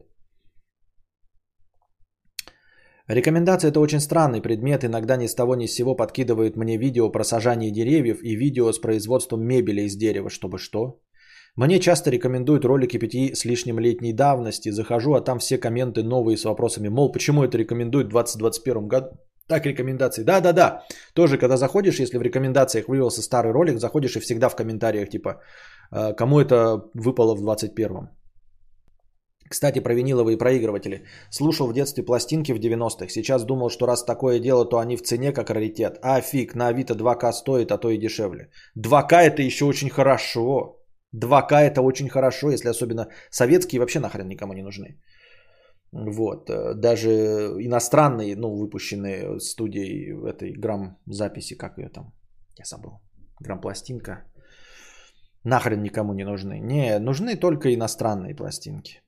Рекомендация– 3.10 3.72
это 3.72 3.80
очень 3.82 4.00
странный 4.00 4.42
предмет. 4.42 4.84
Иногда 4.86 5.18
ни 5.18 5.28
с 5.28 5.36
того 5.36 5.56
ни 5.56 5.68
с 5.68 5.76
сего 5.76 5.96
подкидывает 5.96 6.56
мне 6.56 6.78
видео 6.78 7.12
про 7.12 7.24
сажание 7.24 7.72
деревьев 7.72 8.20
и 8.24 8.38
видео 8.38 8.72
с 8.72 8.80
производством 8.80 9.44
мебели 9.46 9.82
из 9.82 9.98
дерева. 9.98 10.30
Чтобы 10.30 10.58
что? 10.58 11.02
Мне 11.58 11.80
часто 11.80 12.12
рекомендуют 12.12 12.64
ролики 12.64 12.98
пяти 12.98 13.36
с 13.36 13.44
лишним 13.46 13.80
летней 13.80 14.14
давности. 14.14 14.72
Захожу, 14.72 15.16
а 15.16 15.22
там 15.22 15.40
все 15.40 15.58
комменты 15.58 16.02
новые 16.02 16.38
с 16.38 16.46
вопросами. 16.46 16.88
Мол, 16.88 17.12
почему 17.12 17.44
это 17.44 17.58
рекомендуют 17.58 18.08
в 18.08 18.12
2021 18.12 18.88
году? 18.88 19.10
Так, 19.48 19.66
рекомендации. 19.66 20.24
Да, 20.24 20.42
да, 20.42 20.54
да. 20.54 20.84
Тоже, 21.14 21.38
когда 21.38 21.58
заходишь, 21.58 22.00
если 22.00 22.18
в 22.18 22.22
рекомендациях 22.22 22.88
вывелся 22.88 23.22
старый 23.22 23.52
ролик, 23.52 23.80
заходишь 23.80 24.16
и 24.16 24.20
всегда 24.20 24.50
в 24.50 24.56
комментариях, 24.56 25.10
типа, 25.10 25.42
«А, 25.92 26.14
кому 26.14 26.40
это 26.40 26.90
выпало 26.94 27.36
в 27.36 27.42
21-м. 27.42 28.10
Кстати, 29.50 29.80
про 29.80 29.94
виниловые 29.94 30.38
проигрыватели. 30.38 31.04
Слушал 31.30 31.68
в 31.68 31.74
детстве 31.74 32.04
пластинки 32.04 32.54
в 32.54 32.60
90-х. 32.60 33.10
Сейчас 33.10 33.44
думал, 33.44 33.70
что 33.70 33.86
раз 33.86 34.06
такое 34.06 34.40
дело, 34.40 34.66
то 34.66 34.78
они 34.78 34.98
в 34.98 35.02
цене 35.02 35.32
как 35.34 35.50
раритет. 35.50 36.00
А 36.02 36.22
фиг, 36.22 36.56
на 36.56 36.70
Авито 36.70 36.96
2К 36.96 37.32
стоит, 37.34 37.72
а 37.72 37.78
то 37.78 37.90
и 37.90 38.00
дешевле. 38.00 38.50
2К 38.80 39.14
это 39.14 39.42
еще 39.42 39.66
очень 39.66 39.90
хорошо. 39.90 40.80
2К 41.16 41.54
это 41.54 41.82
очень 41.82 42.10
хорошо, 42.10 42.52
если 42.52 42.70
особенно 42.70 43.10
советские 43.30 43.80
вообще 43.80 44.00
нахрен 44.00 44.28
никому 44.28 44.54
не 44.54 44.64
нужны. 44.64 44.98
Вот. 45.94 46.50
Э, 46.50 46.74
даже 46.74 47.10
иностранные, 47.60 48.36
ну, 48.36 48.56
выпущенные 48.56 49.40
студией 49.40 50.30
этой 50.30 50.54
грамм 50.54 50.98
записи, 51.06 51.56
как 51.56 51.78
ее 51.78 51.90
там, 51.90 52.14
я 52.58 52.66
забыл, 52.66 53.00
грамм 53.40 53.62
пластинка, 53.62 54.26
нахрен 55.44 55.84
никому 55.84 56.14
не 56.14 56.26
нужны. 56.26 56.60
Не, 56.60 57.00
нужны 57.00 57.36
только 57.36 57.74
иностранные 57.74 58.36
пластинки. 58.36 59.02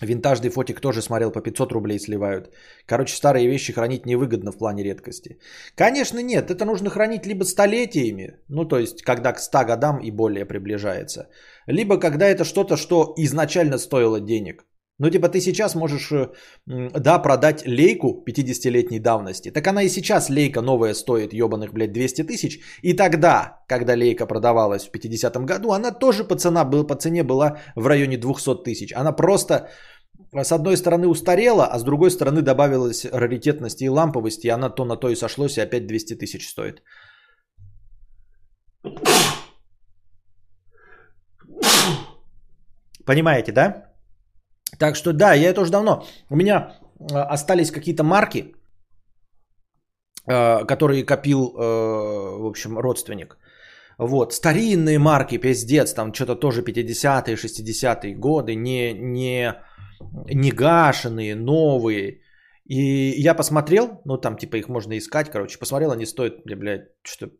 Винтажный 0.00 0.50
фотик 0.50 0.80
тоже 0.80 1.02
смотрел, 1.02 1.32
по 1.32 1.40
500 1.40 1.72
рублей 1.72 1.98
сливают. 1.98 2.54
Короче, 2.86 3.16
старые 3.16 3.48
вещи 3.48 3.72
хранить 3.72 4.06
невыгодно 4.06 4.52
в 4.52 4.58
плане 4.58 4.84
редкости. 4.84 5.38
Конечно, 5.74 6.20
нет, 6.22 6.50
это 6.50 6.64
нужно 6.64 6.88
хранить 6.88 7.26
либо 7.26 7.44
столетиями, 7.44 8.38
ну 8.48 8.64
то 8.64 8.78
есть, 8.78 9.02
когда 9.02 9.32
к 9.32 9.40
100 9.40 9.64
годам 9.64 9.98
и 9.98 10.12
более 10.12 10.46
приближается, 10.46 11.28
либо 11.66 11.98
когда 11.98 12.26
это 12.28 12.44
что-то, 12.44 12.76
что 12.76 13.12
изначально 13.16 13.78
стоило 13.78 14.20
денег. 14.20 14.67
Ну, 15.00 15.10
типа, 15.10 15.28
ты 15.28 15.40
сейчас 15.40 15.74
можешь, 15.74 16.10
э, 16.10 16.28
да, 16.66 17.22
продать 17.22 17.64
лейку 17.66 18.24
50-летней 18.26 18.98
давности. 18.98 19.52
Так 19.52 19.66
она 19.66 19.82
и 19.82 19.88
сейчас 19.88 20.28
лейка 20.28 20.60
новая 20.60 20.94
стоит 20.94 21.32
ебаных, 21.32 21.72
блядь, 21.72 21.92
200 21.92 22.24
тысяч. 22.24 22.60
И 22.82 22.94
тогда, 22.94 23.62
когда 23.68 23.94
лейка 23.94 24.26
продавалась 24.26 24.88
в 24.88 24.90
50-м 24.90 25.46
году, 25.46 25.70
она 25.70 25.92
тоже 25.92 26.24
по, 26.24 26.34
цена, 26.34 26.64
по 26.64 26.96
цене 26.96 27.22
была 27.22 27.58
в 27.76 27.86
районе 27.86 28.16
200 28.16 28.64
тысяч. 28.64 28.92
Она 28.92 29.12
просто 29.12 29.68
э, 30.32 30.44
с 30.44 30.50
одной 30.50 30.76
стороны 30.76 31.06
устарела, 31.06 31.66
а 31.66 31.78
с 31.78 31.84
другой 31.84 32.10
стороны 32.10 32.42
добавилась 32.42 33.04
раритетности 33.04 33.84
и 33.84 33.88
ламповости, 33.88 34.48
и 34.48 34.50
она 34.50 34.68
то 34.68 34.84
на 34.84 34.96
то 34.96 35.10
и 35.10 35.16
сошлось, 35.16 35.58
и 35.58 35.60
опять 35.60 35.86
200 35.86 36.16
тысяч 36.16 36.48
стоит. 36.48 36.82
Понимаете, 43.06 43.52
да? 43.52 43.87
Так 44.78 44.96
что 44.96 45.12
да, 45.12 45.34
я 45.34 45.50
это 45.50 45.60
уже 45.60 45.70
давно. 45.70 46.06
У 46.30 46.36
меня 46.36 46.54
э, 47.00 47.14
остались 47.14 47.70
какие-то 47.70 48.04
марки, 48.04 48.54
э, 50.26 50.64
которые 50.66 51.04
копил, 51.04 51.54
э, 51.56 52.42
в 52.42 52.46
общем, 52.46 52.78
родственник. 52.78 53.38
Вот, 53.98 54.32
старинные 54.32 54.98
марки, 54.98 55.38
пиздец, 55.38 55.92
там 55.92 56.14
что-то 56.14 56.36
тоже 56.36 56.62
50-е, 56.62 57.36
60-е 57.36 58.14
годы, 58.14 58.54
не, 58.54 58.92
не, 58.92 59.54
не 60.34 60.52
гашенные, 60.52 61.34
новые. 61.34 62.20
И 62.64 63.20
я 63.20 63.34
посмотрел, 63.34 64.00
ну 64.04 64.18
там 64.18 64.36
типа 64.36 64.56
их 64.56 64.68
можно 64.68 64.96
искать, 64.96 65.30
короче, 65.30 65.58
посмотрел, 65.58 65.90
они 65.90 66.06
стоят, 66.06 66.34
блядь, 66.44 66.88
что 67.02 67.30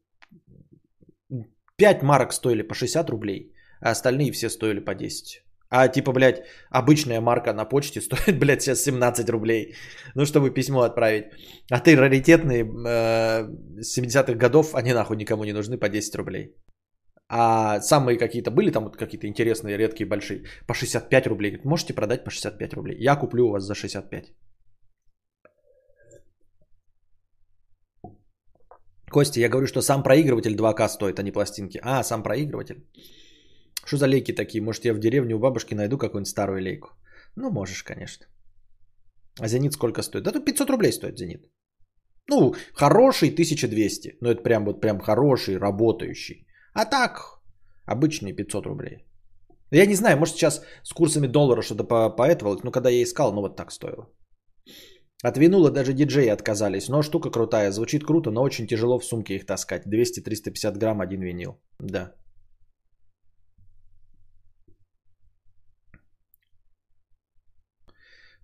5 1.76 2.02
марок 2.02 2.32
стоили 2.32 2.62
по 2.62 2.74
60 2.74 3.10
рублей, 3.10 3.54
а 3.80 3.90
остальные 3.90 4.32
все 4.32 4.50
стоили 4.50 4.80
по 4.80 4.94
10. 4.94 5.44
А 5.70 5.88
типа, 5.88 6.12
блядь, 6.12 6.44
обычная 6.70 7.20
марка 7.20 7.52
на 7.52 7.64
почте 7.64 8.00
стоит, 8.00 8.38
блядь, 8.38 8.62
сейчас 8.62 8.82
17 8.82 9.28
рублей. 9.30 9.74
Ну, 10.14 10.24
чтобы 10.24 10.50
письмо 10.50 10.82
отправить. 10.82 11.24
А 11.70 11.80
ты 11.80 11.96
раритетные 11.96 12.64
э, 12.64 13.48
70-х 13.80 14.34
годов, 14.34 14.74
они 14.74 14.94
нахуй 14.94 15.16
никому 15.16 15.44
не 15.44 15.52
нужны 15.52 15.78
по 15.78 15.88
10 15.88 16.14
рублей. 16.16 16.54
А 17.30 17.80
самые 17.80 18.18
какие-то 18.18 18.50
были 18.50 18.70
там 18.70 18.84
вот 18.84 18.96
какие-то 18.96 19.26
интересные, 19.26 19.76
редкие, 19.76 20.08
большие, 20.08 20.44
по 20.66 20.74
65 20.74 21.26
рублей. 21.26 21.60
Можете 21.64 21.92
продать 21.92 22.24
по 22.24 22.30
65 22.30 22.74
рублей. 22.74 22.96
Я 23.00 23.16
куплю 23.16 23.48
у 23.48 23.50
вас 23.50 23.64
за 23.64 23.74
65. 23.74 24.32
Костя, 29.10 29.40
я 29.40 29.48
говорю, 29.48 29.66
что 29.66 29.82
сам 29.82 30.02
проигрыватель 30.02 30.54
2К 30.54 30.88
стоит, 30.88 31.18
а 31.18 31.22
не 31.22 31.32
пластинки. 31.32 31.80
А, 31.82 32.02
сам 32.02 32.22
проигрыватель. 32.22 32.86
Что 33.88 33.96
за 33.96 34.06
лейки 34.06 34.34
такие? 34.34 34.62
Может, 34.62 34.84
я 34.84 34.94
в 34.94 34.98
деревне 34.98 35.34
у 35.34 35.38
бабушки 35.38 35.74
найду 35.74 35.98
какую-нибудь 35.98 36.28
старую 36.30 36.60
лейку? 36.60 36.88
Ну, 37.36 37.50
можешь, 37.50 37.82
конечно. 37.82 38.26
А 39.40 39.48
зенит 39.48 39.72
сколько 39.72 40.02
стоит? 40.02 40.24
Да 40.24 40.32
тут 40.32 40.44
500 40.44 40.70
рублей 40.70 40.92
стоит 40.92 41.18
зенит. 41.18 41.50
Ну, 42.30 42.54
хороший 42.74 43.30
1200. 43.30 44.18
Ну, 44.20 44.28
это 44.28 44.42
прям 44.42 44.64
вот 44.64 44.82
прям 44.82 45.00
хороший, 45.00 45.56
работающий. 45.56 46.46
А 46.74 46.84
так, 46.84 47.40
обычный 47.86 48.34
500 48.34 48.66
рублей. 48.66 49.06
Я 49.72 49.86
не 49.86 49.94
знаю, 49.94 50.18
может 50.18 50.34
сейчас 50.34 50.62
с 50.82 50.92
курсами 50.92 51.26
доллара 51.26 51.62
что-то 51.62 51.84
поэтовалось, 52.10 52.64
но 52.64 52.70
когда 52.70 52.90
я 52.90 53.02
искал, 53.02 53.32
ну 53.32 53.40
вот 53.40 53.56
так 53.56 53.72
стоило. 53.72 54.06
От 55.24 55.38
винула 55.38 55.70
даже 55.70 55.94
диджеи 55.94 56.28
отказались, 56.28 56.88
но 56.88 57.02
штука 57.02 57.30
крутая, 57.30 57.72
звучит 57.72 58.04
круто, 58.04 58.30
но 58.30 58.42
очень 58.42 58.66
тяжело 58.66 58.98
в 58.98 59.04
сумке 59.04 59.36
их 59.36 59.46
таскать. 59.46 59.86
200-350 59.86 60.78
грамм 60.78 61.00
один 61.00 61.22
винил, 61.22 61.58
да. 61.80 62.12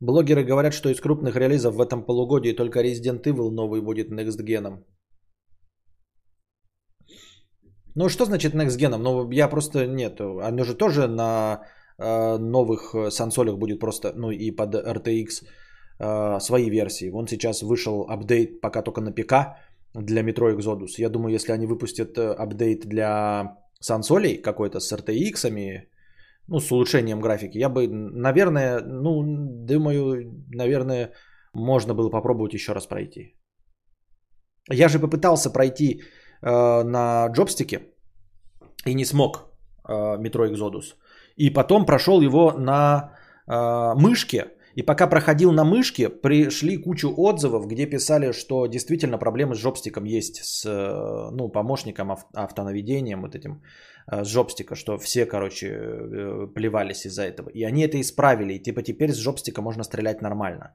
Блогеры 0.00 0.44
говорят, 0.44 0.74
что 0.74 0.88
из 0.88 1.00
крупных 1.00 1.36
релизов 1.36 1.74
в 1.74 1.80
этом 1.80 2.04
полугодии 2.04 2.52
только 2.52 2.82
Resident 2.82 3.22
Evil 3.22 3.50
новый 3.50 3.80
будет 3.80 4.10
Next 4.10 4.40
Gen. 4.44 4.84
Ну, 7.94 8.08
что 8.08 8.24
значит 8.24 8.54
Next 8.54 8.78
Gen? 8.78 8.96
Ну, 8.96 9.30
я 9.30 9.48
просто 9.48 9.86
нет. 9.86 10.20
Оно 10.20 10.64
же 10.64 10.74
тоже 10.74 11.06
на 11.06 11.62
э, 11.98 12.38
новых 12.38 12.94
сансолях 13.10 13.56
будет 13.56 13.80
просто, 13.80 14.12
ну 14.16 14.30
и 14.30 14.50
под 14.50 14.74
RTX 14.74 15.26
э, 16.00 16.40
свои 16.40 16.70
версии. 16.70 17.10
Вон 17.10 17.28
сейчас 17.28 17.62
вышел 17.62 18.06
апдейт 18.08 18.60
пока 18.60 18.82
только 18.82 19.00
на 19.00 19.12
ПК 19.12 19.56
для 19.94 20.22
Metro 20.22 20.52
Exodus. 20.52 20.98
Я 20.98 21.08
думаю, 21.08 21.34
если 21.34 21.52
они 21.52 21.66
выпустят 21.66 22.18
э, 22.18 22.32
апдейт 22.32 22.86
для 22.86 23.56
сансолей 23.80 24.42
какой-то 24.42 24.80
с 24.80 24.92
RTX-ами, 24.92 25.88
ну, 26.48 26.60
с 26.60 26.72
улучшением 26.72 27.20
графики, 27.20 27.58
я 27.58 27.68
бы, 27.68 27.88
наверное, 27.88 28.80
ну, 28.80 29.22
думаю, 29.66 30.44
наверное, 30.54 31.12
можно 31.54 31.94
было 31.94 32.10
попробовать 32.10 32.54
еще 32.54 32.72
раз 32.72 32.86
пройти. 32.86 33.34
Я 34.70 34.88
же 34.88 34.98
попытался 34.98 35.50
пройти 35.50 36.02
э, 36.42 36.82
на 36.84 37.28
джобстике 37.28 37.80
и 38.86 38.94
не 38.94 39.04
смог 39.04 39.38
э, 39.88 39.92
Metro 39.92 40.50
Exodus. 40.50 40.94
И 41.36 41.50
потом 41.50 41.86
прошел 41.86 42.20
его 42.20 42.52
на 42.52 43.12
э, 43.46 43.94
мышке. 43.94 44.46
И 44.76 44.82
пока 44.82 45.06
проходил 45.06 45.52
на 45.52 45.64
мышке, 45.64 46.08
пришли 46.08 46.82
кучу 46.82 47.14
отзывов, 47.16 47.66
где 47.68 47.86
писали, 47.86 48.32
что 48.32 48.66
действительно 48.66 49.18
проблемы 49.18 49.54
с 49.54 49.58
джобстиком 49.58 50.04
есть, 50.04 50.36
с 50.42 50.66
э, 50.66 51.30
ну, 51.32 51.48
помощником, 51.48 52.10
автонаведением, 52.34 53.22
вот 53.22 53.34
этим 53.34 53.62
Э, 53.62 53.93
с 54.06 54.26
жопстика, 54.28 54.74
что 54.74 54.98
все, 54.98 55.26
короче, 55.26 55.68
э, 55.68 56.46
плевались 56.54 57.06
из-за 57.06 57.22
этого. 57.22 57.48
И 57.50 57.64
они 57.64 57.82
это 57.82 58.00
исправили. 58.00 58.54
И 58.54 58.62
типа 58.62 58.82
теперь 58.82 59.12
с 59.12 59.16
жопстика 59.16 59.62
можно 59.62 59.84
стрелять 59.84 60.22
нормально. 60.22 60.74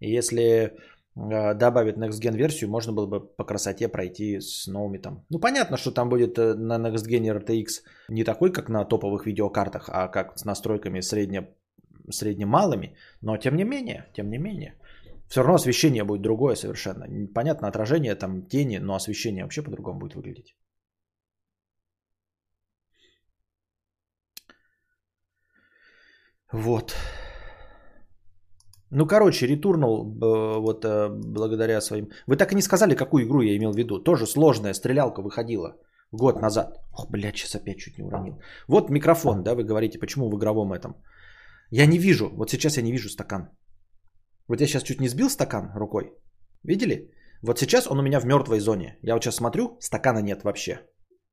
И 0.00 0.10
если 0.10 0.42
э, 0.42 1.54
добавить 1.54 1.96
Next 1.96 2.20
Gen 2.20 2.36
версию, 2.36 2.70
можно 2.70 2.92
было 2.92 3.06
бы 3.06 3.20
по 3.20 3.44
красоте 3.44 3.88
пройти 3.88 4.40
с 4.40 4.66
новыми 4.66 4.98
там. 4.98 5.24
Ну, 5.30 5.38
понятно, 5.38 5.76
что 5.76 5.90
там 5.90 6.08
будет 6.08 6.36
на 6.38 6.78
Next 6.78 7.06
Gen 7.08 7.44
RTX 7.44 7.66
не 8.08 8.24
такой, 8.24 8.52
как 8.52 8.68
на 8.68 8.84
топовых 8.84 9.26
видеокартах, 9.26 9.88
а 9.88 10.08
как 10.08 10.38
с 10.38 10.44
настройками 10.44 11.00
средне, 11.00 11.48
средне-малыми, 12.10 12.96
но 13.20 13.36
тем 13.36 13.56
не 13.56 13.64
менее, 13.64 14.06
тем 14.14 14.30
не 14.30 14.38
менее. 14.38 14.74
Все 15.28 15.42
равно 15.42 15.54
освещение 15.54 16.02
будет 16.02 16.22
другое 16.22 16.56
совершенно. 16.56 17.06
Понятно, 17.34 17.68
отражение, 17.68 18.16
там 18.16 18.42
тени, 18.46 18.78
но 18.78 18.94
освещение 18.94 19.44
вообще 19.44 19.62
по-другому 19.62 20.00
будет 20.00 20.14
выглядеть. 20.14 20.56
Вот. 26.52 26.94
Ну, 28.90 29.06
короче, 29.06 29.46
ретурнул 29.46 30.04
вот 30.60 30.84
э, 30.84 31.08
благодаря 31.08 31.80
своим... 31.80 32.08
Вы 32.26 32.36
так 32.36 32.52
и 32.52 32.56
не 32.56 32.62
сказали, 32.62 32.96
какую 32.96 33.24
игру 33.24 33.40
я 33.40 33.56
имел 33.56 33.72
в 33.72 33.76
виду. 33.76 34.02
Тоже 34.02 34.26
сложная 34.26 34.74
стрелялка 34.74 35.22
выходила 35.22 35.76
год 36.12 36.40
назад. 36.40 36.78
Ох, 36.92 37.10
блядь, 37.10 37.36
сейчас 37.36 37.54
опять 37.54 37.78
чуть 37.78 37.98
не 37.98 38.04
уронил. 38.04 38.40
Вот 38.68 38.90
микрофон, 38.90 39.42
да, 39.42 39.54
вы 39.54 39.64
говорите, 39.64 39.98
почему 39.98 40.28
в 40.28 40.36
игровом 40.36 40.72
этом. 40.72 40.94
Я 41.70 41.86
не 41.86 41.98
вижу, 41.98 42.30
вот 42.34 42.50
сейчас 42.50 42.76
я 42.76 42.82
не 42.82 42.92
вижу 42.92 43.08
стакан. 43.08 43.50
Вот 44.48 44.60
я 44.60 44.66
сейчас 44.66 44.82
чуть 44.82 45.00
не 45.00 45.08
сбил 45.08 45.30
стакан 45.30 45.70
рукой. 45.74 46.12
Видели? 46.64 47.10
Вот 47.42 47.58
сейчас 47.58 47.86
он 47.86 47.98
у 47.98 48.02
меня 48.02 48.20
в 48.20 48.26
мертвой 48.26 48.58
зоне. 48.58 48.98
Я 49.02 49.14
вот 49.14 49.22
сейчас 49.22 49.36
смотрю, 49.36 49.76
стакана 49.80 50.18
нет 50.22 50.42
вообще. 50.42 50.80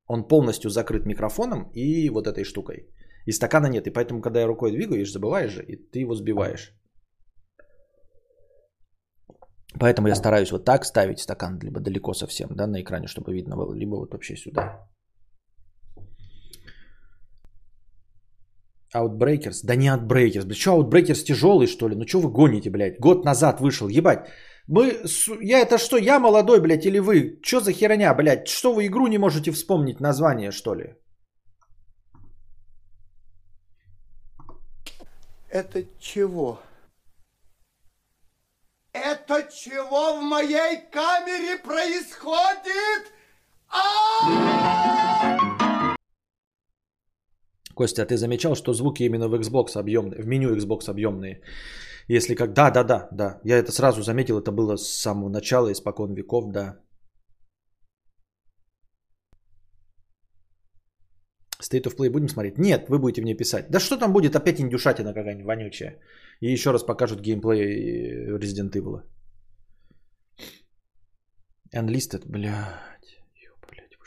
Он 0.06 0.28
полностью 0.28 0.70
закрыт 0.70 1.06
микрофоном 1.06 1.70
и 1.74 2.08
вот 2.10 2.26
этой 2.28 2.44
штукой. 2.44 2.88
И 3.26 3.32
стакана 3.32 3.66
нет. 3.66 3.86
И 3.86 3.90
поэтому, 3.90 4.20
когда 4.20 4.40
я 4.40 4.46
рукой 4.46 4.72
двигаешь, 4.72 5.12
забываешь 5.12 5.52
же, 5.52 5.62
и 5.62 5.76
ты 5.76 6.00
его 6.00 6.14
сбиваешь. 6.14 6.74
Поэтому 9.78 10.08
я 10.08 10.14
стараюсь 10.14 10.50
вот 10.50 10.64
так 10.64 10.84
ставить 10.84 11.20
стакан, 11.20 11.58
либо 11.62 11.80
далеко 11.80 12.14
совсем, 12.14 12.48
да, 12.50 12.66
на 12.66 12.80
экране, 12.80 13.06
чтобы 13.06 13.34
видно 13.34 13.56
было, 13.56 13.74
либо 13.74 13.96
вот 13.96 14.12
вообще 14.12 14.36
сюда. 14.36 14.88
Outbreakers? 18.96 19.60
Да 19.64 19.76
не 19.76 19.88
Outbreakers. 19.88 20.46
Блядь, 20.46 20.58
что 20.58 20.80
Outbreakers 20.80 21.24
тяжелый, 21.24 21.66
что 21.66 21.88
ли? 21.88 21.96
Ну 21.96 22.06
что 22.06 22.20
вы 22.20 22.30
гоните, 22.30 22.70
блядь? 22.70 22.98
Год 22.98 23.24
назад 23.24 23.60
вышел, 23.60 23.88
ебать. 23.88 24.28
Мы, 24.66 25.02
я 25.42 25.60
это 25.60 25.78
что, 25.78 25.98
я 25.98 26.18
молодой, 26.18 26.60
блядь, 26.60 26.86
или 26.86 26.98
вы? 26.98 27.38
Что 27.42 27.60
за 27.60 27.72
херня, 27.72 28.14
блядь? 28.14 28.48
Что 28.48 28.72
вы 28.72 28.86
игру 28.86 29.06
не 29.06 29.18
можете 29.18 29.50
вспомнить 29.50 30.00
название, 30.00 30.50
что 30.50 30.74
ли? 30.74 30.94
Это 35.50 35.84
чего? 35.98 36.60
Это 38.92 39.48
чего 39.50 40.18
в 40.18 40.22
моей 40.22 40.90
камере 40.92 41.58
происходит? 41.58 43.12
Костя, 47.74 48.02
а 48.02 48.06
ты 48.06 48.16
замечал, 48.16 48.56
что 48.56 48.72
звуки 48.74 49.04
именно 49.04 49.28
в 49.28 49.34
Xbox 49.34 49.76
объемные, 49.76 50.20
в 50.22 50.26
меню 50.26 50.54
Xbox 50.56 50.90
объемные? 50.90 51.40
Если 52.08 52.34
как... 52.34 52.52
Да, 52.52 52.70
да, 52.70 52.84
да, 52.84 53.08
да. 53.12 53.40
Я 53.44 53.58
это 53.58 53.72
сразу 53.72 54.02
заметил, 54.02 54.38
это 54.38 54.50
было 54.52 54.76
с 54.76 54.88
самого 54.88 55.28
начала, 55.28 55.70
испокон 55.70 56.14
веков, 56.14 56.50
да. 56.50 56.76
State 61.70 61.86
of 61.86 61.96
Play 61.96 62.10
будем 62.10 62.28
смотреть? 62.28 62.58
Нет, 62.58 62.88
вы 62.88 62.98
будете 62.98 63.22
мне 63.22 63.34
писать. 63.34 63.66
Да 63.70 63.80
что 63.80 63.96
там 63.96 64.12
будет? 64.12 64.36
Опять 64.36 64.60
индюшатина 64.60 65.14
какая-нибудь 65.14 65.46
вонючая. 65.46 66.00
И 66.40 66.52
еще 66.52 66.72
раз 66.72 66.84
покажут 66.84 67.20
геймплей 67.20 67.60
э, 67.60 68.38
Resident 68.38 68.72
Evil. 68.72 69.02
Unlisted, 71.74 72.22
блядь. 72.26 73.18
Ё, 73.34 73.52
блядь, 73.68 73.98
вы. 73.98 74.06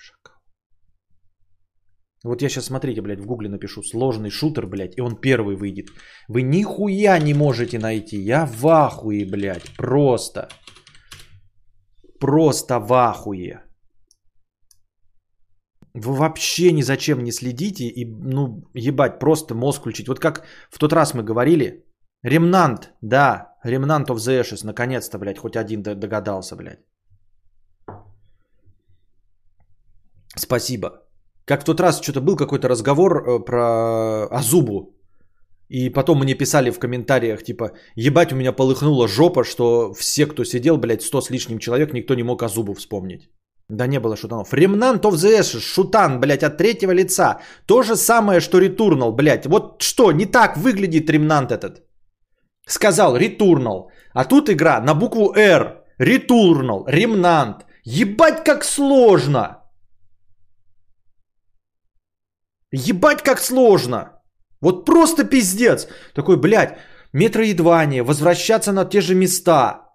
Вот 2.23 2.41
я 2.41 2.49
сейчас, 2.49 2.65
смотрите, 2.65 3.01
блядь, 3.01 3.19
в 3.19 3.25
гугле 3.25 3.49
напишу. 3.49 3.83
Сложный 3.83 4.29
шутер, 4.29 4.67
блядь, 4.67 4.97
и 4.97 5.01
он 5.01 5.19
первый 5.21 5.55
выйдет. 5.55 5.89
Вы 6.27 6.41
нихуя 6.41 7.19
не 7.19 7.33
можете 7.33 7.79
найти. 7.79 8.17
Я 8.17 8.45
в 8.45 8.67
ахуе, 8.67 9.25
блядь. 9.25 9.75
Просто. 9.77 10.47
Просто 12.19 12.79
в 12.79 12.93
ахуе 12.93 13.70
вы 15.93 16.13
вообще 16.13 16.71
ни 16.71 16.83
зачем 16.83 17.23
не 17.23 17.31
следите 17.31 17.85
и, 17.85 18.05
ну, 18.05 18.63
ебать, 18.73 19.19
просто 19.19 19.55
мозг 19.55 19.81
включить. 19.81 20.07
Вот 20.07 20.19
как 20.19 20.45
в 20.69 20.79
тот 20.79 20.93
раз 20.93 21.13
мы 21.13 21.23
говорили, 21.23 21.85
Ремнант, 22.23 22.93
да, 23.01 23.55
Ремнант 23.63 24.09
of 24.09 24.17
the 24.17 24.41
Ashes, 24.41 24.65
наконец-то, 24.65 25.17
блядь, 25.17 25.37
хоть 25.37 25.55
один 25.55 25.81
догадался, 25.83 26.55
блядь. 26.55 26.79
Спасибо. 30.37 30.89
Как 31.45 31.61
в 31.61 31.65
тот 31.65 31.79
раз 31.79 32.01
что-то 32.01 32.21
был 32.21 32.37
какой-то 32.37 32.69
разговор 32.69 33.11
э, 33.11 33.39
про 33.39 34.27
Азубу. 34.31 34.95
И 35.67 35.89
потом 35.89 36.19
мне 36.19 36.35
писали 36.35 36.71
в 36.71 36.79
комментариях, 36.79 37.43
типа, 37.43 37.71
ебать, 37.95 38.31
у 38.31 38.35
меня 38.35 38.51
полыхнула 38.53 39.07
жопа, 39.07 39.43
что 39.43 39.93
все, 39.93 40.25
кто 40.25 40.43
сидел, 40.43 40.77
блядь, 40.77 41.01
сто 41.01 41.21
с 41.21 41.29
лишним 41.29 41.59
человек, 41.59 41.93
никто 41.93 42.15
не 42.15 42.23
мог 42.23 42.43
Азубу 42.43 42.73
вспомнить. 42.73 43.29
Да 43.71 43.87
не 43.87 43.99
было 43.99 44.17
шутанов. 44.17 44.53
Ремнант 44.53 45.05
of 45.05 45.13
the 45.13 45.39
Ashes, 45.39 45.61
шутан, 45.61 46.19
блядь, 46.19 46.43
от 46.43 46.57
третьего 46.57 46.91
лица. 46.91 47.39
То 47.65 47.83
же 47.83 47.95
самое, 47.95 48.41
что 48.41 48.59
ретурнал, 48.59 49.15
блядь. 49.15 49.45
Вот 49.45 49.81
что, 49.81 50.11
не 50.11 50.25
так 50.25 50.57
выглядит 50.57 51.09
ремнант 51.09 51.51
этот. 51.51 51.81
Сказал, 52.67 53.15
ретурнал. 53.15 53.89
А 54.13 54.25
тут 54.25 54.49
игра 54.49 54.81
на 54.81 54.93
букву 54.93 55.33
R. 55.35 55.85
Ретурнал, 55.99 56.85
ремнант. 56.87 57.65
Ебать, 57.85 58.43
как 58.43 58.65
сложно. 58.65 59.63
Ебать, 62.73 63.23
как 63.23 63.39
сложно. 63.39 64.21
Вот 64.61 64.85
просто 64.85 65.23
пиздец. 65.23 65.87
Такой, 66.13 66.35
блядь, 66.35 66.77
метроидвание, 67.13 68.03
возвращаться 68.03 68.73
на 68.73 68.83
те 68.83 68.99
же 68.99 69.15
места. 69.15 69.85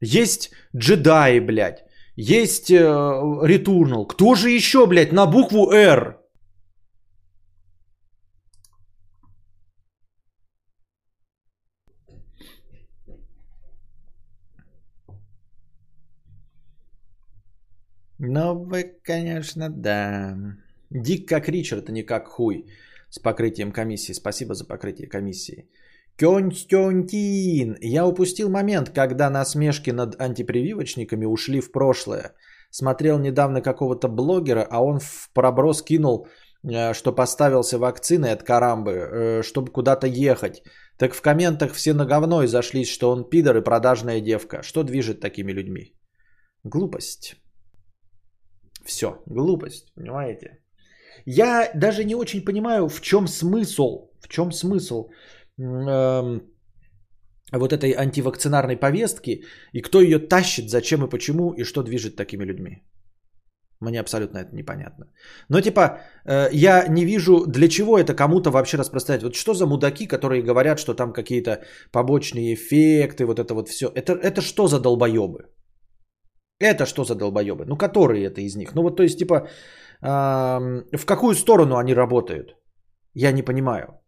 Есть 0.00 0.50
джедаи, 0.76 1.38
блядь. 1.38 1.84
Есть 2.16 2.70
э, 2.70 2.76
Returnal. 2.76 4.06
Кто 4.06 4.34
же 4.34 4.50
еще, 4.50 4.86
блядь, 4.86 5.12
на 5.12 5.26
букву 5.26 5.70
R? 5.70 6.18
Ну, 18.24 18.54
вы, 18.54 18.84
конечно, 19.02 19.68
да. 19.68 20.36
Дик 20.90 21.28
как 21.28 21.48
Ричард, 21.48 21.88
а 21.88 21.92
не 21.92 22.04
как 22.04 22.28
хуй. 22.28 22.66
С 23.10 23.18
покрытием 23.18 23.72
комиссии. 23.72 24.12
Спасибо 24.12 24.54
за 24.54 24.64
покрытие 24.64 25.08
комиссии. 25.08 25.66
Константин, 26.16 27.76
я 27.80 28.06
упустил 28.06 28.48
момент, 28.48 28.90
когда 28.90 29.30
насмешки 29.30 29.90
над 29.90 30.20
антипрививочниками 30.20 31.24
ушли 31.26 31.60
в 31.60 31.72
прошлое. 31.72 32.34
Смотрел 32.70 33.18
недавно 33.18 33.60
какого-то 33.60 34.08
блогера, 34.08 34.66
а 34.70 34.82
он 34.82 34.98
в 34.98 35.30
проброс 35.34 35.82
кинул, 35.82 36.26
э, 36.64 36.94
что 36.94 37.12
поставился 37.12 37.78
вакциной 37.78 38.32
от 38.32 38.42
карамбы, 38.42 38.92
э, 38.92 39.42
чтобы 39.42 39.72
куда-то 39.72 40.06
ехать. 40.06 40.62
Так 40.98 41.14
в 41.14 41.22
комментах 41.22 41.72
все 41.72 41.94
на 41.94 42.06
говно 42.06 42.42
и 42.42 42.46
зашлись, 42.46 42.88
что 42.88 43.10
он 43.10 43.28
пидор 43.28 43.56
и 43.56 43.64
продажная 43.64 44.20
девка. 44.20 44.62
Что 44.62 44.82
движет 44.84 45.20
такими 45.20 45.52
людьми? 45.52 45.92
Глупость. 46.64 47.36
Все, 48.84 49.22
глупость, 49.26 49.92
понимаете? 49.94 50.58
Я 51.26 51.70
даже 51.74 52.04
не 52.04 52.14
очень 52.14 52.44
понимаю, 52.44 52.88
в 52.88 53.00
чем 53.00 53.26
смысл, 53.26 54.10
в 54.20 54.28
чем 54.28 54.52
смысл 54.52 55.10
вот 55.58 56.42
этой 57.72 57.92
антивакцинарной 57.92 58.76
повестки 58.76 59.44
и 59.72 59.82
кто 59.82 60.00
ее 60.00 60.18
тащит, 60.18 60.70
зачем 60.70 61.04
и 61.04 61.08
почему 61.08 61.52
и 61.52 61.64
что 61.64 61.82
движет 61.82 62.16
такими 62.16 62.44
людьми. 62.44 62.82
Мне 63.82 64.00
абсолютно 64.00 64.38
это 64.38 64.54
непонятно. 64.54 65.06
Но 65.48 65.60
типа, 65.60 65.98
э, 66.24 66.48
я 66.52 66.86
не 66.88 67.04
вижу, 67.04 67.46
для 67.46 67.68
чего 67.68 67.98
это 67.98 68.14
кому-то 68.14 68.50
вообще 68.50 68.78
распространять. 68.78 69.22
Вот 69.22 69.34
что 69.34 69.54
за 69.54 69.66
мудаки, 69.66 70.06
которые 70.06 70.42
говорят, 70.42 70.78
что 70.78 70.94
там 70.94 71.12
какие-то 71.12 71.64
побочные 71.90 72.54
эффекты, 72.54 73.26
вот 73.26 73.38
это 73.38 73.54
вот 73.54 73.68
все. 73.68 73.88
Это, 73.88 74.12
это 74.12 74.40
что 74.40 74.68
за 74.68 74.80
долбоебы? 74.80 75.50
Это 76.60 76.86
что 76.86 77.04
за 77.04 77.16
долбоебы? 77.16 77.64
Ну, 77.66 77.76
которые 77.76 78.26
это 78.26 78.40
из 78.40 78.56
них? 78.56 78.74
Ну, 78.74 78.82
вот, 78.82 78.96
то 78.96 79.02
есть, 79.02 79.18
типа, 79.18 79.48
э, 80.00 80.96
в 80.96 81.04
какую 81.04 81.34
сторону 81.34 81.76
они 81.76 81.94
работают? 81.94 82.56
Я 83.14 83.32
не 83.32 83.42
понимаю. 83.42 84.01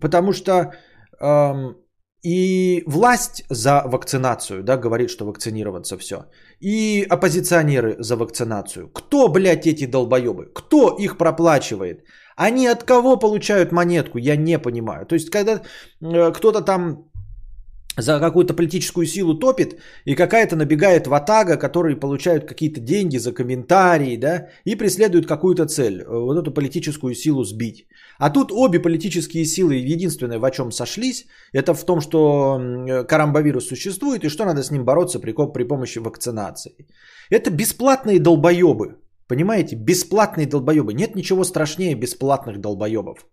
Потому 0.00 0.32
что 0.32 0.72
э, 1.20 1.74
и 2.22 2.82
власть 2.86 3.44
за 3.50 3.82
вакцинацию, 3.86 4.62
да, 4.62 4.76
говорит, 4.76 5.10
что 5.10 5.24
вакцинироваться 5.24 5.96
все. 5.96 6.16
И 6.60 7.06
оппозиционеры 7.08 7.96
за 7.98 8.16
вакцинацию. 8.16 8.88
Кто, 8.88 9.28
блядь, 9.28 9.66
эти 9.66 9.86
долбоебы? 9.86 10.52
Кто 10.54 10.96
их 10.98 11.16
проплачивает? 11.16 12.04
Они 12.36 12.66
от 12.66 12.84
кого 12.84 13.16
получают 13.18 13.72
монетку? 13.72 14.18
Я 14.18 14.36
не 14.36 14.58
понимаю. 14.58 15.06
То 15.06 15.14
есть, 15.14 15.30
когда 15.30 15.60
э, 16.00 16.32
кто-то 16.32 16.60
там 16.60 17.07
за 17.98 18.20
какую-то 18.20 18.54
политическую 18.54 19.06
силу 19.06 19.34
топит, 19.34 19.78
и 20.06 20.14
какая-то 20.14 20.56
набегает 20.56 21.06
ватага, 21.06 21.56
которые 21.56 21.96
получают 21.96 22.46
какие-то 22.46 22.80
деньги 22.80 23.18
за 23.18 23.32
комментарии, 23.32 24.16
да, 24.16 24.48
и 24.64 24.76
преследуют 24.76 25.26
какую-то 25.26 25.66
цель, 25.66 26.00
э, 26.00 26.06
вот 26.08 26.38
эту 26.38 26.54
политическую 26.54 27.14
силу 27.14 27.44
сбить. 27.44 27.86
А 28.18 28.30
тут 28.30 28.52
обе 28.52 28.80
политические 28.80 29.44
силы 29.44 29.74
единственное, 29.74 30.38
в 30.38 30.50
чем 30.50 30.72
сошлись, 30.72 31.26
это 31.52 31.74
в 31.74 31.84
том, 31.84 32.00
что 32.00 33.04
карамбовирус 33.08 33.68
существует, 33.68 34.24
и 34.24 34.28
что 34.28 34.44
надо 34.44 34.62
с 34.62 34.70
ним 34.70 34.84
бороться 34.84 35.20
при, 35.20 35.32
при 35.32 35.64
помощи 35.64 35.98
вакцинации. 35.98 36.86
Это 37.30 37.50
бесплатные 37.50 38.20
долбоебы, 38.20 38.96
понимаете, 39.28 39.76
бесплатные 39.76 40.46
долбоебы. 40.46 40.94
Нет 40.94 41.14
ничего 41.14 41.44
страшнее 41.44 41.94
бесплатных 41.94 42.60
долбоебов. 42.60 43.26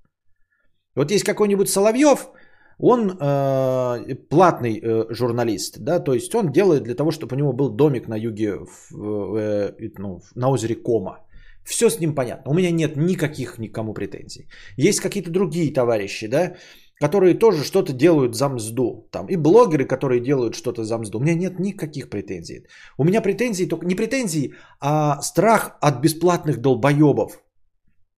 Вот 0.96 1.12
есть 1.12 1.24
какой-нибудь 1.24 1.70
Соловьев– 1.70 2.30
он 2.78 3.10
э, 3.10 4.16
платный 4.30 4.80
э, 4.80 5.06
журналист, 5.14 5.80
да, 5.80 6.00
то 6.00 6.14
есть 6.14 6.36
он 6.36 6.52
делает 6.52 6.84
для 6.84 6.96
того, 6.96 7.12
чтобы 7.12 7.36
у 7.36 7.38
него 7.38 7.54
был 7.54 7.70
домик 7.70 8.08
на 8.08 8.18
юге, 8.18 8.58
в, 8.92 9.38
э, 9.38 9.92
ну, 9.98 10.22
на 10.36 10.50
озере 10.50 10.76
Кома. 10.76 11.20
Все 11.64 11.90
с 11.90 12.00
ним 12.00 12.14
понятно. 12.14 12.52
У 12.52 12.54
меня 12.54 12.72
нет 12.72 12.96
никаких 12.96 13.58
никому 13.58 13.94
претензий. 13.94 14.48
Есть 14.78 15.00
какие-то 15.00 15.32
другие 15.32 15.74
товарищи, 15.74 16.28
да, 16.28 16.56
которые 17.00 17.34
тоже 17.34 17.64
что-то 17.64 17.94
делают 17.94 18.36
за 18.36 18.50
мзду. 18.50 19.08
Там, 19.12 19.28
и 19.28 19.36
блогеры, 19.36 19.86
которые 19.86 20.22
делают 20.22 20.56
что-то 20.56 20.84
за 20.84 20.98
мзду. 20.98 21.18
У 21.18 21.22
меня 21.22 21.36
нет 21.36 21.60
никаких 21.60 22.10
претензий. 22.10 22.68
У 22.98 23.04
меня 23.04 23.22
претензии 23.22 23.66
только 23.66 23.86
не 23.86 23.96
претензии, 23.96 24.54
а 24.80 25.22
страх 25.22 25.78
от 25.82 26.02
бесплатных 26.02 26.62
долбоебов, 26.62 27.42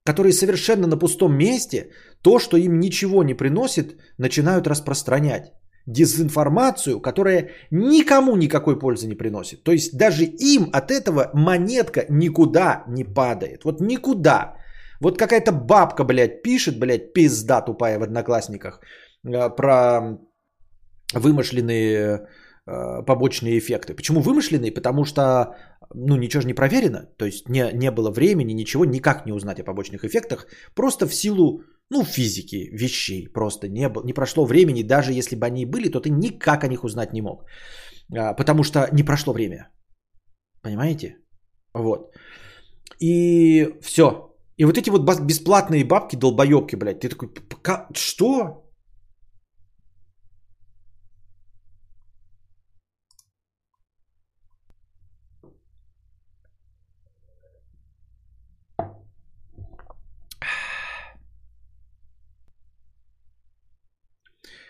которые 0.04 0.34
совершенно 0.34 0.88
на 0.88 0.98
пустом 0.98 1.38
месте 1.38 1.92
то, 2.22 2.40
что 2.40 2.58
им 2.58 2.80
ничего 2.80 3.24
не 3.24 3.34
приносит, 3.34 3.98
начинают 4.18 4.68
распространять. 4.68 5.54
Дезинформацию, 5.86 7.00
которая 7.00 7.50
никому 7.72 8.36
никакой 8.36 8.78
пользы 8.80 9.08
не 9.08 9.16
приносит. 9.16 9.64
То 9.64 9.72
есть 9.72 9.98
даже 9.98 10.24
им 10.26 10.70
от 10.74 10.92
этого 10.92 11.32
монетка 11.34 12.06
никуда 12.10 12.84
не 12.88 13.06
падает. 13.06 13.64
Вот 13.64 13.80
никуда. 13.82 14.56
Вот 15.00 15.18
какая-то 15.18 15.52
бабка, 15.52 16.04
блядь, 16.04 16.44
пишет, 16.44 16.80
блядь, 16.80 17.14
пизда 17.14 17.62
тупая 17.62 18.00
в 18.00 18.04
одноклассниках 18.04 18.82
э, 19.26 19.50
про 19.56 20.18
вымышленные 21.14 22.28
э, 22.66 23.06
побочные 23.06 23.58
эффекты. 23.58 23.94
Почему 23.94 24.20
вымышленные? 24.20 24.74
Потому 24.74 25.06
что 25.06 25.56
ну, 25.94 26.18
ничего 26.18 26.42
же 26.42 26.48
не 26.48 26.54
проверено, 26.54 27.08
то 27.18 27.26
есть 27.26 27.50
не, 27.50 27.72
не 27.74 27.92
было 27.92 28.12
времени, 28.12 28.54
ничего, 28.54 28.86
никак 28.86 29.26
не 29.26 29.34
узнать 29.34 29.60
о 29.60 29.64
побочных 29.64 30.04
эффектах, 30.04 30.48
просто 30.76 31.08
в 31.08 31.14
силу, 31.14 31.62
ну, 31.90 32.04
физики, 32.04 32.70
вещей, 32.74 33.28
просто 33.34 33.68
не, 33.68 33.90
было, 33.90 34.04
не 34.06 34.14
прошло 34.14 34.46
времени, 34.46 34.84
даже 34.84 35.14
если 35.14 35.36
бы 35.36 35.46
они 35.46 35.66
были, 35.66 35.90
то 35.90 36.00
ты 36.00 36.10
никак 36.10 36.64
о 36.64 36.68
них 36.68 36.84
узнать 36.84 37.14
не 37.14 37.22
мог, 37.22 37.46
а, 38.16 38.34
потому 38.34 38.64
что 38.64 38.90
не 38.92 39.04
прошло 39.04 39.34
время, 39.34 39.70
понимаете? 40.62 41.18
Вот. 41.74 42.12
И 43.00 43.68
все. 43.82 44.34
И 44.58 44.66
вот 44.66 44.78
эти 44.78 44.90
вот 44.90 45.06
бесплатные 45.22 45.86
бабки, 45.86 46.16
долбоебки, 46.16 46.76
блядь, 46.76 47.00
ты 47.00 47.10
такой, 47.10 47.30
что? 47.94 48.67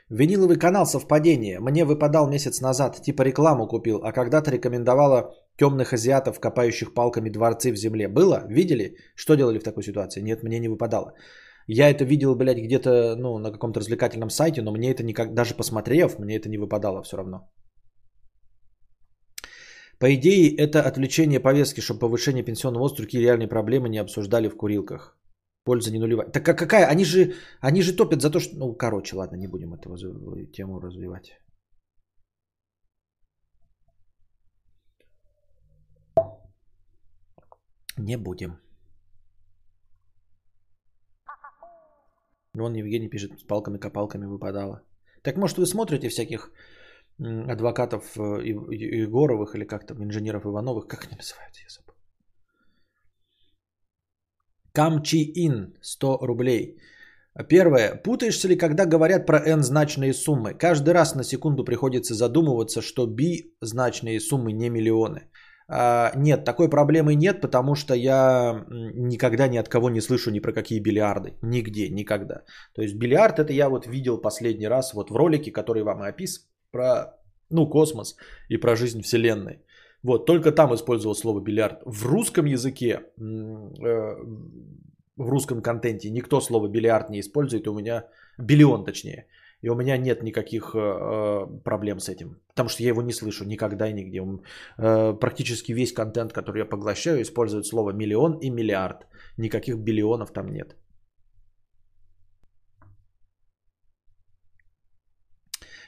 Виниловый 0.10 0.58
канал 0.58 0.86
совпадение. 0.86 1.60
Мне 1.60 1.84
выпадал 1.84 2.30
месяц 2.30 2.62
назад, 2.62 3.02
типа 3.02 3.24
рекламу 3.24 3.67
купил, 3.67 3.98
а 4.04 4.13
когда-то 4.13 4.52
рекомендовала 4.52 5.36
темных 5.58 5.91
азиатов, 5.91 6.39
копающих 6.39 6.93
палками 6.93 7.30
дворцы 7.30 7.74
в 7.74 7.78
земле. 7.78 8.08
Было? 8.08 8.46
Видели? 8.48 8.96
Что 9.15 9.36
делали 9.36 9.60
в 9.60 9.63
такой 9.63 9.84
ситуации? 9.84 10.22
Нет, 10.22 10.43
мне 10.43 10.60
не 10.60 10.70
выпадало. 10.70 11.13
Я 11.67 11.89
это 11.89 12.06
видел, 12.06 12.36
блядь, 12.36 12.58
где-то 12.58 13.17
ну, 13.17 13.38
на 13.38 13.52
каком-то 13.52 13.82
развлекательном 13.82 14.30
сайте, 14.30 14.62
но 14.62 14.72
мне 14.72 14.91
это 14.91 15.04
никак, 15.04 15.34
даже 15.34 15.54
посмотрев, 15.54 16.20
мне 16.20 16.38
это 16.38 16.48
не 16.48 16.58
выпадало 16.58 17.04
все 17.04 17.17
равно. 17.17 17.50
По 20.00 20.13
идее, 20.15 20.56
это 20.56 20.84
отвлечение 20.84 21.41
повестки, 21.41 21.82
чтобы 21.82 22.00
повышение 22.00 22.46
пенсионного 22.46 22.84
возраста, 22.84 23.02
другие 23.02 23.24
реальные 23.24 23.50
проблемы 23.50 23.89
не 23.89 23.98
обсуждали 23.98 24.48
в 24.48 24.56
курилках. 24.56 25.17
Польза 25.68 25.92
не 25.92 26.00
нулевая. 26.00 26.32
Так 26.32 26.48
а 26.48 26.54
какая? 26.54 26.88
Они 26.92 27.04
же, 27.04 27.34
они 27.60 27.82
же 27.82 27.96
топят 27.96 28.22
за 28.22 28.32
то, 28.32 28.40
что... 28.40 28.56
Ну, 28.58 28.74
короче, 28.74 29.16
ладно, 29.16 29.36
не 29.36 29.48
будем 29.48 29.74
эту 29.74 29.98
тему 30.54 30.80
развивать. 30.80 31.42
Не 37.98 38.18
будем. 38.18 38.52
Вон 42.54 42.76
Евгений 42.76 43.10
пишет, 43.10 43.38
с 43.38 43.44
палками-копалками 43.44 44.26
выпадало. 44.26 44.82
Так 45.22 45.36
может 45.36 45.58
вы 45.58 45.66
смотрите 45.66 46.08
всяких 46.08 46.50
адвокатов 47.20 48.18
э, 48.18 48.22
Егоровых 49.04 49.56
или 49.56 49.66
как 49.66 49.86
там, 49.86 50.02
инженеров 50.02 50.46
Ивановых, 50.46 50.88
как 50.88 51.08
они 51.08 51.18
называются, 51.18 51.62
я 51.64 51.70
забыл. 51.70 51.97
Камчи 54.78 55.32
Ин 55.36 55.74
100 55.82 56.20
рублей. 56.22 56.78
Первое. 57.50 57.96
Путаешься 58.04 58.48
ли, 58.48 58.56
когда 58.56 58.86
говорят 58.86 59.26
про 59.26 59.40
n-значные 59.40 60.13
суммы? 60.13 60.54
Каждый 60.54 60.94
раз 60.94 61.16
на 61.16 61.24
секунду 61.24 61.66
приходится 61.66 62.13
задумываться, 62.13 62.82
что 62.82 63.08
b-значные 63.08 64.20
суммы 64.20 64.52
не 64.52 64.70
миллионы. 64.70 65.22
А, 65.68 66.12
нет, 66.16 66.46
такой 66.46 66.70
проблемы 66.70 67.16
нет, 67.16 67.42
потому 67.42 67.76
что 67.76 67.96
я 67.96 68.66
никогда 68.70 69.48
ни 69.48 69.58
от 69.58 69.68
кого 69.68 69.90
не 69.90 70.02
слышу 70.02 70.30
ни 70.30 70.40
про 70.40 70.54
какие 70.54 70.80
бильярды. 70.80 71.34
Нигде, 71.42 71.90
никогда. 71.90 72.44
То 72.76 72.84
есть 72.84 72.96
бильярд 72.96 73.40
это 73.40 73.54
я 73.54 73.70
вот 73.70 73.88
видел 73.88 74.22
последний 74.22 74.68
раз 74.68 74.94
вот 74.94 75.10
в 75.10 75.16
ролике, 75.16 75.52
который 75.52 75.82
вам 75.82 76.04
и 76.04 76.10
опис 76.10 76.48
про 76.72 77.18
ну, 77.50 77.68
космос 77.68 78.16
и 78.50 78.58
про 78.58 78.76
жизнь 78.76 79.02
Вселенной. 79.02 79.63
Вот, 80.04 80.26
только 80.26 80.52
там 80.52 80.74
использовал 80.74 81.16
слово 81.16 81.42
бильярд. 81.42 81.82
В 81.86 82.06
русском 82.06 82.46
языке, 82.46 83.02
э, 83.20 84.16
в 85.18 85.30
русском 85.30 85.62
контенте 85.62 86.10
никто 86.10 86.42
слово 86.42 86.68
бильярд 86.68 87.10
не 87.10 87.20
использует. 87.20 87.68
У 87.68 87.74
меня, 87.74 88.04
биллион 88.38 88.86
точнее. 88.86 89.26
И 89.64 89.70
у 89.70 89.76
меня 89.76 89.98
нет 89.98 90.24
никаких 90.24 90.76
э, 90.76 90.80
э, 90.80 91.48
проблем 91.64 92.00
с 92.00 92.10
этим. 92.10 92.40
Потому 92.50 92.70
что 92.70 92.84
я 92.84 92.90
его 92.90 93.02
не 93.02 93.14
слышу 93.14 93.46
никогда 93.46 93.90
и 93.90 93.94
нигде. 93.94 94.22
Практически 95.20 95.74
весь 95.74 95.94
контент, 95.94 96.32
который 96.32 96.60
я 96.60 96.66
поглощаю, 96.66 97.22
использует 97.22 97.66
слово 97.66 97.92
миллион 97.92 98.38
и 98.40 98.52
миллиард. 98.52 99.08
Никаких 99.38 99.78
биллионов 99.78 100.32
там 100.32 100.52
нет. 100.52 100.76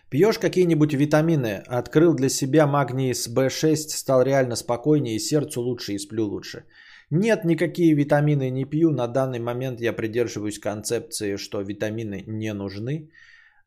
Пьешь 0.10 0.40
какие-нибудь 0.40 0.94
витамины, 0.94 1.64
открыл 1.68 2.16
для 2.16 2.30
себя 2.30 2.66
магний 2.66 3.14
с 3.14 3.28
B6, 3.28 3.76
стал 3.90 4.24
реально 4.24 4.56
спокойнее, 4.56 5.20
сердцу 5.20 5.62
лучше, 5.62 5.94
и 5.94 6.00
сплю 6.00 6.26
лучше. 6.26 6.64
Нет, 7.12 7.46
никакие 7.46 7.94
витамины 7.94 8.50
не 8.50 8.66
пью. 8.66 8.92
На 8.92 9.08
данный 9.08 9.40
момент 9.40 9.82
я 9.82 9.94
придерживаюсь 9.94 10.60
концепции, 10.60 11.38
что 11.38 11.62
витамины 11.62 12.24
не 12.28 12.54
нужны 12.54 13.10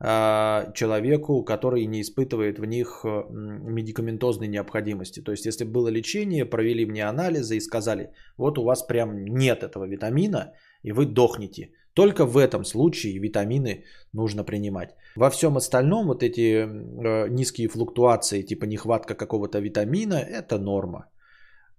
а, 0.00 0.72
человеку, 0.74 1.44
который 1.44 1.86
не 1.86 2.00
испытывает 2.00 2.58
в 2.58 2.64
них 2.64 3.04
э, 3.04 3.22
медикаментозной 3.30 4.48
необходимости. 4.48 5.20
То 5.20 5.32
есть, 5.32 5.46
если 5.46 5.64
было 5.64 5.88
лечение, 5.88 6.44
провели 6.44 6.86
мне 6.86 7.08
анализы 7.08 7.56
и 7.56 7.60
сказали, 7.60 8.10
вот 8.36 8.58
у 8.58 8.64
вас 8.64 8.82
прям 8.82 9.24
нет 9.24 9.62
этого 9.62 9.86
витамина, 9.86 10.54
и 10.82 10.90
вы 10.90 11.06
дохнете. 11.06 11.70
Только 11.94 12.24
в 12.24 12.36
этом 12.36 12.64
случае 12.64 13.18
витамины 13.18 13.84
нужно 14.12 14.44
принимать. 14.44 14.94
Во 15.16 15.30
всем 15.30 15.56
остальном 15.56 16.06
вот 16.06 16.22
эти 16.22 16.64
э, 16.64 17.28
низкие 17.28 17.68
флуктуации, 17.68 18.42
типа 18.42 18.64
нехватка 18.64 19.14
какого-то 19.14 19.60
витамина, 19.60 20.14
это 20.14 20.58
норма. 20.58 21.10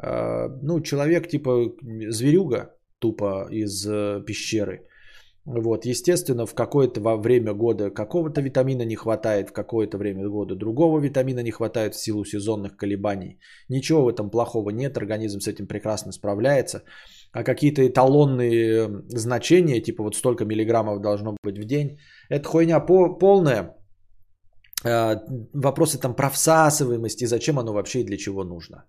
Э, 0.03 0.49
ну, 0.61 0.81
человек 0.81 1.27
типа 1.27 1.73
зверюга 2.09 2.75
тупо 2.99 3.47
из 3.51 3.87
э, 3.87 4.23
пещеры. 4.25 4.87
Вот, 5.45 5.85
естественно, 5.85 6.45
в 6.45 6.55
какое-то 6.55 7.01
время 7.17 7.53
года 7.53 7.89
какого-то 7.89 8.41
витамина 8.41 8.85
не 8.85 8.95
хватает, 8.95 9.49
в 9.49 9.53
какое-то 9.53 9.97
время 9.97 10.29
года 10.29 10.55
другого 10.55 10.99
витамина 10.99 11.43
не 11.43 11.51
хватает 11.51 11.95
в 11.95 11.99
силу 11.99 12.23
сезонных 12.23 12.77
колебаний. 12.77 13.39
Ничего 13.69 14.03
в 14.03 14.07
этом 14.07 14.29
плохого 14.29 14.69
нет, 14.69 14.97
организм 14.97 15.41
с 15.41 15.47
этим 15.47 15.67
прекрасно 15.67 16.13
справляется. 16.13 16.83
А 17.33 17.43
какие-то 17.43 17.81
эталонные 17.81 19.03
значения, 19.09 19.81
типа 19.81 20.03
вот 20.03 20.15
столько 20.15 20.45
миллиграммов 20.45 21.01
должно 21.01 21.35
быть 21.43 21.57
в 21.57 21.65
день, 21.65 21.99
это 22.29 22.47
хуйня 22.47 22.79
полная. 22.79 23.75
А, 24.85 25.21
вопросы 25.53 25.99
там 25.99 26.15
про 26.15 26.29
всасываемость 26.29 27.21
и 27.21 27.27
зачем 27.27 27.59
оно 27.59 27.73
вообще 27.73 28.01
и 28.01 28.05
для 28.05 28.17
чего 28.17 28.45
нужно. 28.45 28.85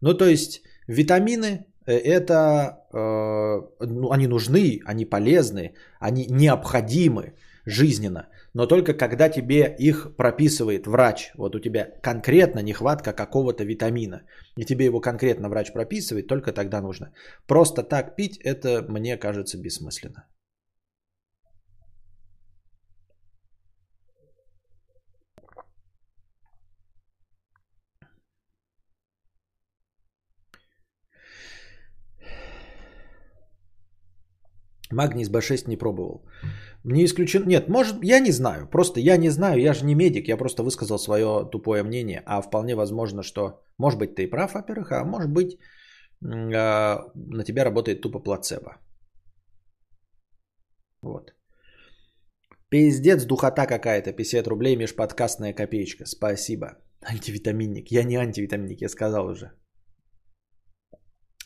Ну, 0.00 0.14
то 0.14 0.26
есть 0.26 0.62
витамины 0.86 1.46
э, 1.46 1.64
это, 1.90 2.86
э, 2.92 3.86
ну, 3.86 4.10
они 4.10 4.26
нужны, 4.26 4.80
они 4.84 5.04
полезны, 5.04 5.74
они 6.00 6.26
необходимы 6.30 7.34
жизненно. 7.66 8.28
Но 8.54 8.66
только 8.66 8.92
когда 8.94 9.28
тебе 9.28 9.74
их 9.78 10.14
прописывает 10.16 10.86
врач, 10.86 11.32
вот 11.36 11.54
у 11.54 11.60
тебя 11.60 11.88
конкретно 12.02 12.60
нехватка 12.60 13.12
какого-то 13.12 13.64
витамина, 13.64 14.22
и 14.56 14.64
тебе 14.64 14.84
его 14.84 15.00
конкретно 15.00 15.48
врач 15.48 15.72
прописывает, 15.72 16.26
только 16.26 16.52
тогда 16.52 16.80
нужно. 16.82 17.12
Просто 17.46 17.82
так 17.82 18.16
пить, 18.16 18.38
это 18.44 18.84
мне 18.88 19.16
кажется 19.16 19.58
бессмысленно. 19.58 20.26
Магний 34.92 35.24
с 35.24 35.30
B6 35.30 35.68
не 35.68 35.76
пробовал. 35.76 36.24
Не 36.84 37.04
исключен. 37.04 37.46
Нет, 37.46 37.68
может, 37.68 38.04
я 38.04 38.20
не 38.20 38.32
знаю. 38.32 38.68
Просто 38.70 39.00
я 39.00 39.16
не 39.16 39.30
знаю, 39.30 39.60
я 39.60 39.74
же 39.74 39.84
не 39.84 39.94
медик, 39.94 40.28
я 40.28 40.36
просто 40.36 40.62
высказал 40.62 40.98
свое 40.98 41.48
тупое 41.50 41.82
мнение. 41.82 42.22
А 42.26 42.42
вполне 42.42 42.74
возможно, 42.74 43.22
что, 43.22 43.64
может 43.78 43.98
быть, 43.98 44.14
ты 44.14 44.24
и 44.24 44.30
прав, 44.30 44.54
во-первых, 44.54 44.92
а 44.92 45.04
может 45.04 45.30
быть, 45.32 45.58
а, 46.24 47.10
на 47.14 47.44
тебя 47.44 47.64
работает 47.64 48.00
тупо 48.00 48.18
плацебо. 48.18 48.78
Вот. 51.02 51.32
Пиздец, 52.68 53.24
духота 53.24 53.66
какая-то. 53.66 54.12
50 54.12 54.46
рублей 54.46 54.76
межподкастная 54.76 55.52
копеечка. 55.52 56.06
Спасибо. 56.06 56.66
Антивитаминник. 57.02 57.90
Я 57.90 58.04
не 58.04 58.16
антивитаминник, 58.16 58.82
я 58.82 58.88
сказал 58.88 59.26
уже. 59.26 59.52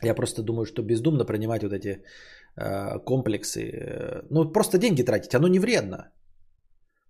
Я 0.02 0.14
просто 0.14 0.42
думаю, 0.42 0.66
что 0.66 0.82
бездумно 0.82 1.24
принимать 1.24 1.62
вот 1.62 1.72
эти 1.72 2.02
комплексы. 2.56 4.22
Ну, 4.30 4.52
просто 4.52 4.78
деньги 4.78 5.02
тратить, 5.02 5.34
оно 5.34 5.48
не 5.48 5.58
вредно. 5.58 6.12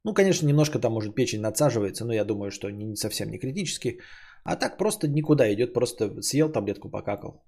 Ну, 0.05 0.15
конечно, 0.15 0.47
немножко 0.47 0.79
там, 0.79 0.93
может, 0.93 1.15
печень 1.15 1.41
надсаживается, 1.41 2.05
но 2.05 2.13
я 2.13 2.25
думаю, 2.25 2.51
что 2.51 2.71
не, 2.71 2.97
совсем 2.97 3.31
не 3.31 3.39
критически. 3.39 3.99
А 4.45 4.57
так 4.57 4.79
просто 4.79 5.09
никуда 5.09 5.53
идет, 5.53 5.75
просто 5.75 6.23
съел 6.23 6.53
таблетку, 6.53 6.91
покакал. 6.91 7.45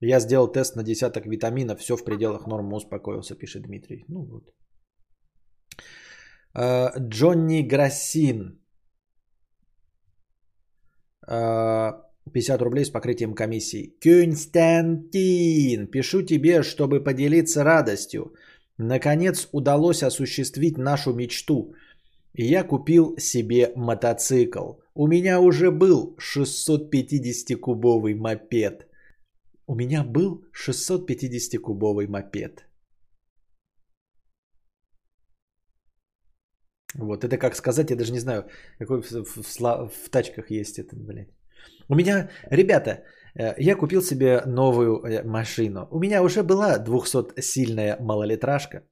Я 0.00 0.20
сделал 0.20 0.52
тест 0.52 0.76
на 0.76 0.84
десяток 0.84 1.26
витаминов, 1.26 1.80
все 1.80 1.96
в 1.96 2.04
пределах 2.04 2.46
нормы, 2.46 2.76
успокоился, 2.76 3.34
пишет 3.34 3.62
Дмитрий. 3.62 4.04
Ну 4.08 4.24
вот. 4.24 4.54
Э, 6.54 6.90
Джонни 6.98 7.62
Грассин 7.62 8.60
50 12.32 12.62
рублей 12.62 12.84
с 12.84 12.90
покрытием 12.90 13.34
комиссии. 13.34 13.94
Константин, 14.00 15.86
пишу 15.86 16.22
тебе, 16.22 16.62
чтобы 16.62 17.04
поделиться 17.04 17.64
радостью. 17.64 18.32
Наконец 18.78 19.48
удалось 19.52 20.02
осуществить 20.02 20.78
нашу 20.78 21.12
мечту. 21.12 21.74
Я 22.34 22.64
купил 22.64 23.16
себе 23.18 23.72
мотоцикл. 23.74 24.74
У 24.94 25.06
меня 25.06 25.40
уже 25.40 25.70
был 25.70 26.16
650-кубовый 26.18 28.14
мопед. 28.14 28.86
У 29.66 29.74
меня 29.74 30.04
был 30.04 30.44
650-кубовый 30.54 32.06
мопед. 32.06 32.64
Вот, 36.94 37.24
это 37.24 37.36
как 37.36 37.54
сказать, 37.54 37.90
я 37.90 37.96
даже 37.96 38.12
не 38.12 38.20
знаю, 38.20 38.48
какой 38.78 39.02
в, 39.02 39.10
в, 39.10 39.42
в, 39.42 39.90
в 39.90 40.08
тачках 40.10 40.50
есть 40.50 40.78
это, 40.78 40.96
блядь. 40.96 41.37
У 41.88 41.94
меня, 41.94 42.28
ребята, 42.50 43.04
э, 43.34 43.54
я 43.58 43.76
купил 43.76 44.02
себе 44.02 44.42
новую 44.46 45.02
э, 45.02 45.22
машину. 45.24 45.88
У 45.90 45.98
меня 45.98 46.22
уже 46.22 46.42
была 46.42 46.78
200-сильная 46.78 47.96
малолитражка. 48.00 48.82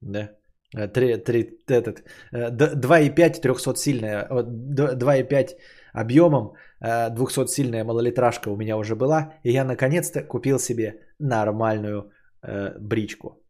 Да. 0.00 0.30
3, 0.72 1.18
3, 1.18 1.58
этот, 1.68 2.02
2,5 2.32 3.40
300-сильная, 3.42 4.26
2,5 4.30 5.48
объемом 5.92 6.54
200-сильная 6.82 7.84
малолитражка 7.84 8.48
у 8.48 8.56
меня 8.56 8.76
уже 8.78 8.96
была. 8.96 9.34
И 9.44 9.52
я 9.52 9.64
наконец-то 9.64 10.22
купил 10.22 10.58
себе 10.58 10.94
нормальную 11.18 12.10
э, 12.42 12.78
бричку. 12.78 13.42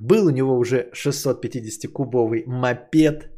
Был 0.00 0.26
у 0.26 0.30
него 0.30 0.58
уже 0.58 0.90
650-кубовый 0.92 2.44
мопед. 2.46 3.30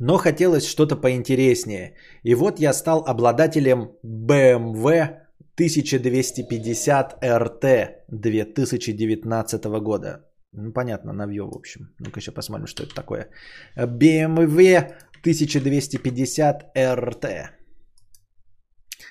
Но 0.00 0.18
хотелось 0.18 0.66
что-то 0.66 0.96
поинтереснее. 0.96 1.94
И 2.24 2.34
вот 2.34 2.58
я 2.58 2.72
стал 2.72 3.04
обладателем 3.06 3.90
BMW 4.02 5.20
1250 5.56 7.22
RT 7.22 7.88
2019 8.08 9.64
года. 9.82 10.24
Ну, 10.52 10.72
понятно, 10.72 11.12
навье, 11.12 11.42
в 11.42 11.54
общем. 11.54 11.94
Ну-ка 11.98 12.18
еще 12.18 12.32
посмотрим, 12.32 12.66
что 12.66 12.82
это 12.82 12.94
такое. 12.94 13.28
BMW 13.76 14.94
1250 15.20 16.76
RT. 16.76 17.50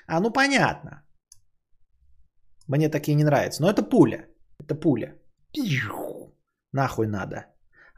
А, 0.08 0.20
ну 0.20 0.32
понятно. 0.32 1.04
Мне 2.66 2.88
такие 2.88 3.14
не 3.14 3.24
нравятся. 3.24 3.62
Но 3.62 3.70
это 3.70 3.82
пуля. 3.82 4.26
Это 4.58 4.74
пуля. 4.74 5.14
Нахуй 6.72 7.06
надо. 7.06 7.46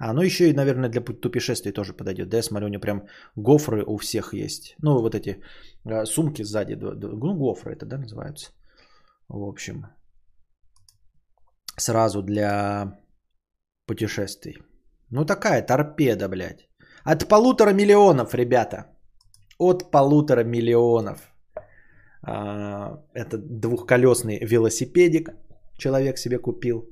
А, 0.03 0.13
еще 0.25 0.51
и, 0.51 0.55
наверное, 0.55 0.89
для 0.89 1.01
путешествий 1.01 1.73
тоже 1.73 1.93
подойдет. 1.93 2.29
Да, 2.29 2.37
я 2.37 2.43
смотрю, 2.43 2.67
у 2.67 2.71
него 2.71 2.81
прям 2.81 3.03
гофры 3.37 3.85
у 3.87 3.99
всех 3.99 4.35
есть. 4.35 4.75
Ну, 4.83 5.01
вот 5.01 5.15
эти 5.15 5.41
э, 5.85 6.07
сумки 6.07 6.43
сзади. 6.43 6.75
Ну, 6.75 7.37
гофры 7.37 7.73
это, 7.73 7.87
да, 7.87 7.99
называются. 7.99 8.51
В 9.29 9.45
общем, 9.45 9.87
сразу 11.79 12.23
для 12.23 12.99
путешествий. 13.87 14.57
Ну, 15.11 15.25
такая 15.25 15.63
торпеда, 15.63 16.29
блядь. 16.29 16.69
От 17.05 17.29
полутора 17.29 17.73
миллионов, 17.73 18.35
ребята. 18.35 18.87
От 19.59 19.91
полутора 19.93 20.43
миллионов. 20.43 21.33
А, 22.23 22.99
это 23.15 23.39
двухколесный 23.39 24.45
велосипедик 24.45 25.31
человек 25.79 26.19
себе 26.19 26.39
купил. 26.39 26.89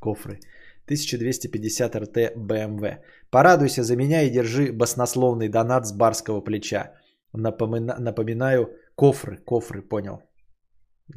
Кофры. 0.00 0.40
1250 0.86 1.96
РТ 1.96 2.36
БМВ. 2.36 2.98
Порадуйся 3.30 3.82
за 3.82 3.96
меня 3.96 4.22
и 4.22 4.30
держи 4.30 4.72
баснословный 4.72 5.48
донат 5.48 5.86
с 5.86 5.92
барского 5.92 6.40
плеча. 6.40 6.92
Напомина- 7.32 7.98
напоминаю, 7.98 8.66
кофры, 8.94 9.38
кофры, 9.38 9.82
понял. 9.82 10.22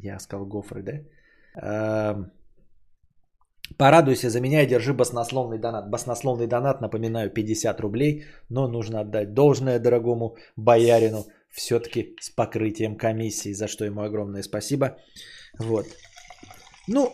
Я 0.02 0.18
сказал 0.18 0.46
гофры, 0.46 0.82
да? 0.82 0.92
Эм, 1.62 2.32
Порадуйся 3.78 4.30
за 4.30 4.40
меня 4.40 4.62
и 4.62 4.66
держи 4.66 4.94
баснословный 4.94 5.58
донат. 5.58 5.90
Баснословный 5.90 6.46
донат, 6.46 6.80
напоминаю, 6.80 7.30
50 7.30 7.80
рублей, 7.80 8.24
но 8.48 8.68
нужно 8.68 9.00
отдать 9.00 9.34
должное 9.34 9.78
дорогому 9.78 10.36
боярину, 10.56 11.24
все-таки 11.50 12.14
с 12.20 12.30
покрытием 12.30 12.96
комиссии, 12.96 13.52
за 13.52 13.66
что 13.66 13.84
ему 13.84 14.02
огромное 14.02 14.42
спасибо. 14.42 14.96
Вот. 15.58 15.86
Ну, 16.88 17.12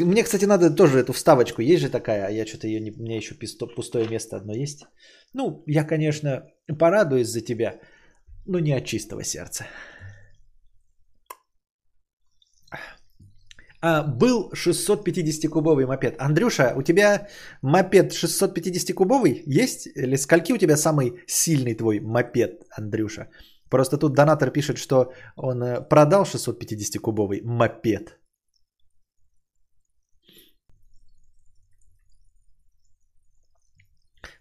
мне, 0.00 0.22
кстати, 0.22 0.46
надо 0.46 0.70
тоже 0.70 0.98
эту 0.98 1.12
вставочку. 1.12 1.62
Есть 1.62 1.82
же 1.82 1.90
такая, 1.90 2.26
а 2.26 2.30
я 2.30 2.46
что-то 2.46 2.66
ее 2.66 2.80
не... 2.80 2.90
Мне 2.90 3.16
еще 3.16 3.34
писто- 3.34 3.74
пустое 3.74 4.08
место 4.08 4.36
одно 4.36 4.54
есть. 4.54 4.84
Ну, 5.34 5.62
я, 5.66 5.84
конечно, 5.84 6.42
порадуюсь 6.78 7.28
за 7.28 7.40
тебя, 7.40 7.80
но 8.46 8.58
не 8.58 8.72
от 8.72 8.84
чистого 8.84 9.24
сердца. 9.24 9.66
А, 13.80 14.02
был 14.02 14.50
650-кубовый 14.52 15.86
мопед. 15.86 16.16
Андрюша, 16.18 16.74
у 16.76 16.82
тебя 16.82 17.28
мопед 17.62 18.12
650-кубовый 18.12 19.42
есть? 19.46 19.86
Или 19.86 20.16
скольки 20.16 20.52
у 20.52 20.58
тебя 20.58 20.76
самый 20.76 21.20
сильный 21.26 21.74
твой 21.74 22.00
мопед, 22.00 22.64
Андрюша? 22.76 23.28
Просто 23.70 23.98
тут 23.98 24.14
донатор 24.14 24.50
пишет, 24.50 24.78
что 24.78 25.12
он 25.36 25.62
э, 25.62 25.88
продал 25.88 26.24
650-кубовый 26.24 27.42
мопед. 27.44 28.18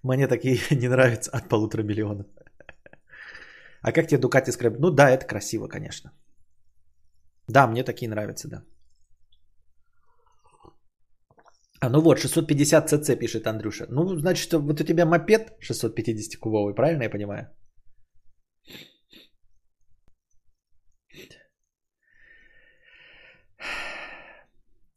Мне 0.04 0.28
такие 0.28 0.60
не 0.72 0.88
нравятся 0.88 1.32
от 1.32 1.50
полутора 1.50 1.84
миллионов. 1.84 2.26
А 3.82 3.92
как 3.92 4.08
тебе 4.08 4.20
Дукати 4.20 4.52
Scrap? 4.52 4.76
Ну 4.80 4.92
да, 4.92 5.10
это 5.10 5.26
красиво, 5.26 5.68
конечно. 5.68 6.12
Да, 7.48 7.68
мне 7.68 7.84
такие 7.84 8.10
нравятся, 8.10 8.48
да. 8.48 8.64
А 11.80 11.90
ну 11.90 12.02
вот, 12.02 12.20
650 12.20 12.92
cc 12.92 13.20
пишет 13.20 13.48
Андрюша. 13.48 13.86
Ну, 13.90 14.18
значит, 14.18 14.52
вот 14.54 14.82
у 14.82 14.84
тебя 14.84 15.06
мопед 15.06 15.56
650 15.60 16.40
кубовый, 16.40 16.76
правильно 16.76 17.04
я 17.04 17.10
понимаю? 17.10 17.48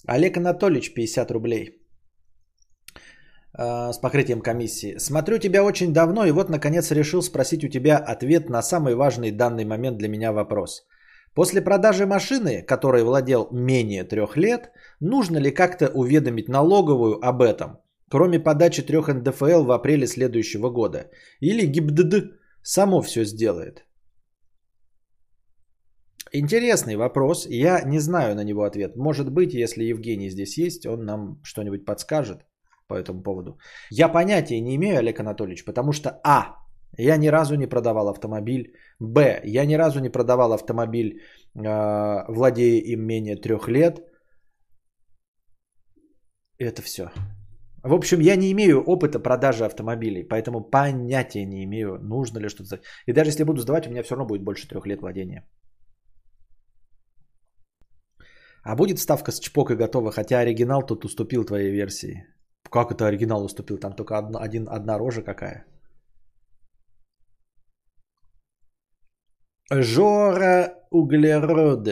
Олег 0.06 0.36
Анатольевич, 0.36 0.94
50 0.94 1.30
рублей. 1.30 1.79
А, 3.62 3.92
С 3.92 3.98
покрытием 3.98 4.40
комиссии. 4.40 4.98
Смотрю 4.98 5.38
тебя 5.38 5.62
очень 5.62 5.92
давно 5.92 6.24
и 6.24 6.32
вот 6.32 6.48
наконец 6.48 6.90
решил 6.90 7.22
спросить 7.22 7.62
у 7.62 7.68
тебя 7.68 7.98
ответ 7.98 8.48
на 8.48 8.62
самый 8.62 8.94
важный 8.94 9.30
данный 9.30 9.66
момент 9.66 9.98
для 9.98 10.08
меня 10.08 10.32
вопрос. 10.32 10.86
После 11.34 11.60
продажи 11.60 12.06
машины, 12.06 12.62
которой 12.62 13.02
владел 13.02 13.48
менее 13.52 14.04
трех 14.04 14.38
лет, 14.38 14.70
нужно 15.00 15.36
ли 15.36 15.50
как-то 15.50 15.90
уведомить 15.94 16.48
налоговую 16.48 17.18
об 17.22 17.42
этом, 17.42 17.70
кроме 18.08 18.40
подачи 18.40 18.82
трех 18.82 19.08
НДФЛ 19.08 19.64
в 19.64 19.72
апреле 19.72 20.06
следующего 20.06 20.70
года? 20.70 21.10
Или 21.40 21.66
ГИБДД 21.66 22.40
само 22.62 23.02
все 23.02 23.24
сделает? 23.24 23.84
Интересный 26.32 26.96
вопрос. 26.96 27.46
Я 27.46 27.82
не 27.82 28.00
знаю 28.00 28.34
на 28.36 28.44
него 28.44 28.62
ответ. 28.62 28.96
Может 28.96 29.30
быть, 29.30 29.52
если 29.52 29.84
Евгений 29.84 30.30
здесь 30.30 30.56
есть, 30.56 30.86
он 30.86 31.04
нам 31.04 31.40
что-нибудь 31.44 31.84
подскажет 31.84 32.46
по 32.90 32.94
этому 32.94 33.22
поводу. 33.22 33.58
Я 33.90 34.12
понятия 34.12 34.60
не 34.60 34.74
имею, 34.76 34.98
Олег 34.98 35.20
Анатольевич, 35.20 35.64
потому 35.64 35.92
что 35.92 36.10
А. 36.24 36.56
Я 36.98 37.16
ни 37.16 37.30
разу 37.30 37.54
не 37.54 37.68
продавал 37.68 38.08
автомобиль. 38.08 38.74
Б. 39.00 39.40
Я 39.44 39.66
ни 39.66 39.76
разу 39.76 40.00
не 40.00 40.10
продавал 40.10 40.52
автомобиль, 40.52 41.12
э, 41.54 42.24
владея 42.28 42.82
им 42.82 43.06
менее 43.06 43.36
трех 43.36 43.68
лет. 43.68 44.00
Это 46.58 46.82
все. 46.82 47.10
В 47.84 47.94
общем, 47.94 48.20
я 48.20 48.36
не 48.36 48.52
имею 48.52 48.82
опыта 48.86 49.18
продажи 49.18 49.64
автомобилей, 49.64 50.28
поэтому 50.28 50.70
понятия 50.70 51.46
не 51.46 51.64
имею, 51.64 51.98
нужно 52.02 52.38
ли 52.38 52.48
что-то. 52.48 52.80
И 53.06 53.12
даже 53.12 53.30
если 53.30 53.44
буду 53.44 53.60
сдавать, 53.60 53.86
у 53.86 53.90
меня 53.90 54.02
все 54.02 54.14
равно 54.14 54.26
будет 54.26 54.44
больше 54.44 54.68
трех 54.68 54.86
лет 54.86 55.00
владения. 55.00 55.48
А 58.62 58.76
будет 58.76 58.98
ставка 58.98 59.32
с 59.32 59.40
чпокой 59.40 59.76
готова, 59.76 60.10
хотя 60.12 60.40
оригинал 60.40 60.82
тут 60.86 61.04
уступил 61.04 61.44
твоей 61.44 61.72
версии. 61.72 62.26
Как 62.70 62.92
это 62.92 63.06
оригинал 63.06 63.44
уступил? 63.44 63.78
Там 63.78 63.92
только 63.92 64.16
одна, 64.18 64.38
один, 64.38 64.68
одна 64.68 64.98
рожа 64.98 65.22
какая. 65.22 65.66
Жора 69.72 70.74
Углерод. 70.90 71.88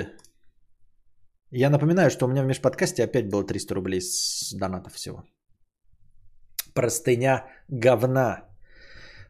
Я 1.51 1.71
напоминаю, 1.71 2.11
что 2.11 2.27
у 2.27 2.29
меня 2.29 2.43
в 2.43 2.47
межподкасте 2.47 3.05
опять 3.05 3.29
было 3.29 3.47
300 3.47 3.75
рублей 3.75 4.01
с 4.01 4.53
донатов 4.53 4.95
всего. 4.95 5.23
Простыня 6.75 7.47
говна. 7.69 8.45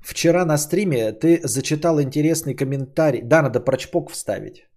Вчера 0.01 0.45
на 0.45 0.59
стриме 0.59 1.13
ты 1.13 1.41
зачитал 1.45 2.01
интересный 2.01 2.55
комментарий. 2.55 3.23
Да, 3.23 3.43
надо 3.43 3.61
про 3.61 3.77
чпок 3.77 4.11
вставить. 4.11 4.68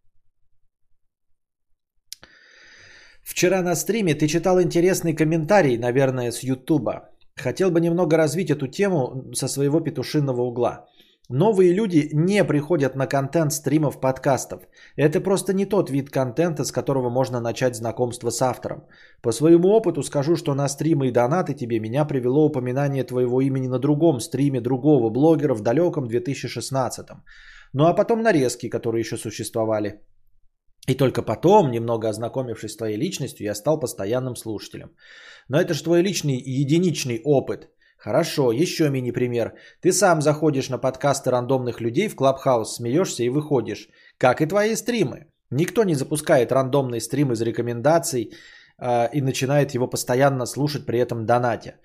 Вчера 3.31 3.61
на 3.61 3.75
стриме 3.75 4.13
ты 4.13 4.27
читал 4.27 4.61
интересный 4.61 5.13
комментарий, 5.13 5.77
наверное, 5.77 6.31
с 6.31 6.43
Ютуба. 6.43 7.09
Хотел 7.37 7.71
бы 7.71 7.79
немного 7.79 8.17
развить 8.17 8.51
эту 8.51 8.67
тему 8.67 9.23
со 9.33 9.47
своего 9.47 9.79
петушиного 9.79 10.41
угла. 10.41 10.85
Новые 11.29 11.71
люди 11.71 12.09
не 12.11 12.43
приходят 12.43 12.95
на 12.95 13.07
контент 13.07 13.53
стримов 13.53 14.01
подкастов. 14.01 14.59
Это 14.97 15.21
просто 15.21 15.53
не 15.53 15.65
тот 15.65 15.89
вид 15.89 16.09
контента, 16.09 16.65
с 16.65 16.73
которого 16.73 17.09
можно 17.09 17.39
начать 17.39 17.75
знакомство 17.75 18.31
с 18.31 18.41
автором. 18.41 18.83
По 19.21 19.31
своему 19.31 19.69
опыту 19.69 20.03
скажу, 20.03 20.35
что 20.35 20.53
на 20.53 20.67
стримы 20.67 21.07
и 21.07 21.11
донаты 21.11 21.53
тебе 21.53 21.79
меня 21.79 22.03
привело 22.03 22.45
упоминание 22.45 23.05
твоего 23.05 23.39
имени 23.39 23.67
на 23.67 23.79
другом 23.79 24.19
стриме 24.19 24.59
другого 24.59 25.09
блогера 25.09 25.55
в 25.55 25.61
далеком 25.61 26.09
2016. 26.09 27.07
Ну 27.73 27.85
а 27.85 27.93
потом 27.93 28.23
нарезки, 28.23 28.67
которые 28.67 28.99
еще 28.99 29.15
существовали. 29.15 30.01
И 30.87 30.95
только 30.95 31.21
потом, 31.21 31.71
немного 31.71 32.09
ознакомившись 32.09 32.71
с 32.71 32.77
твоей 32.77 32.97
личностью, 32.97 33.45
я 33.45 33.55
стал 33.55 33.79
постоянным 33.79 34.35
слушателем. 34.35 34.89
Но 35.47 35.59
это 35.59 35.73
же 35.73 35.83
твой 35.83 36.01
личный 36.01 36.37
единичный 36.37 37.21
опыт. 37.23 37.69
Хорошо, 37.97 38.51
еще 38.51 38.89
мини-пример. 38.89 39.53
Ты 39.81 39.91
сам 39.91 40.21
заходишь 40.21 40.69
на 40.69 40.79
подкасты 40.79 41.29
рандомных 41.29 41.81
людей 41.81 42.07
в 42.07 42.15
Клабхаус, 42.15 42.75
смеешься 42.75 43.23
и 43.23 43.29
выходишь. 43.29 43.89
Как 44.17 44.41
и 44.41 44.47
твои 44.47 44.75
стримы. 44.75 45.27
Никто 45.51 45.83
не 45.83 45.95
запускает 45.95 46.51
рандомный 46.51 46.99
стрим 46.99 47.31
из 47.31 47.41
рекомендаций 47.41 48.31
э, 48.79 49.09
и 49.13 49.21
начинает 49.21 49.75
его 49.75 49.87
постоянно 49.87 50.45
слушать 50.47 50.85
при 50.85 50.99
этом 50.99 51.25
донате. 51.25 51.75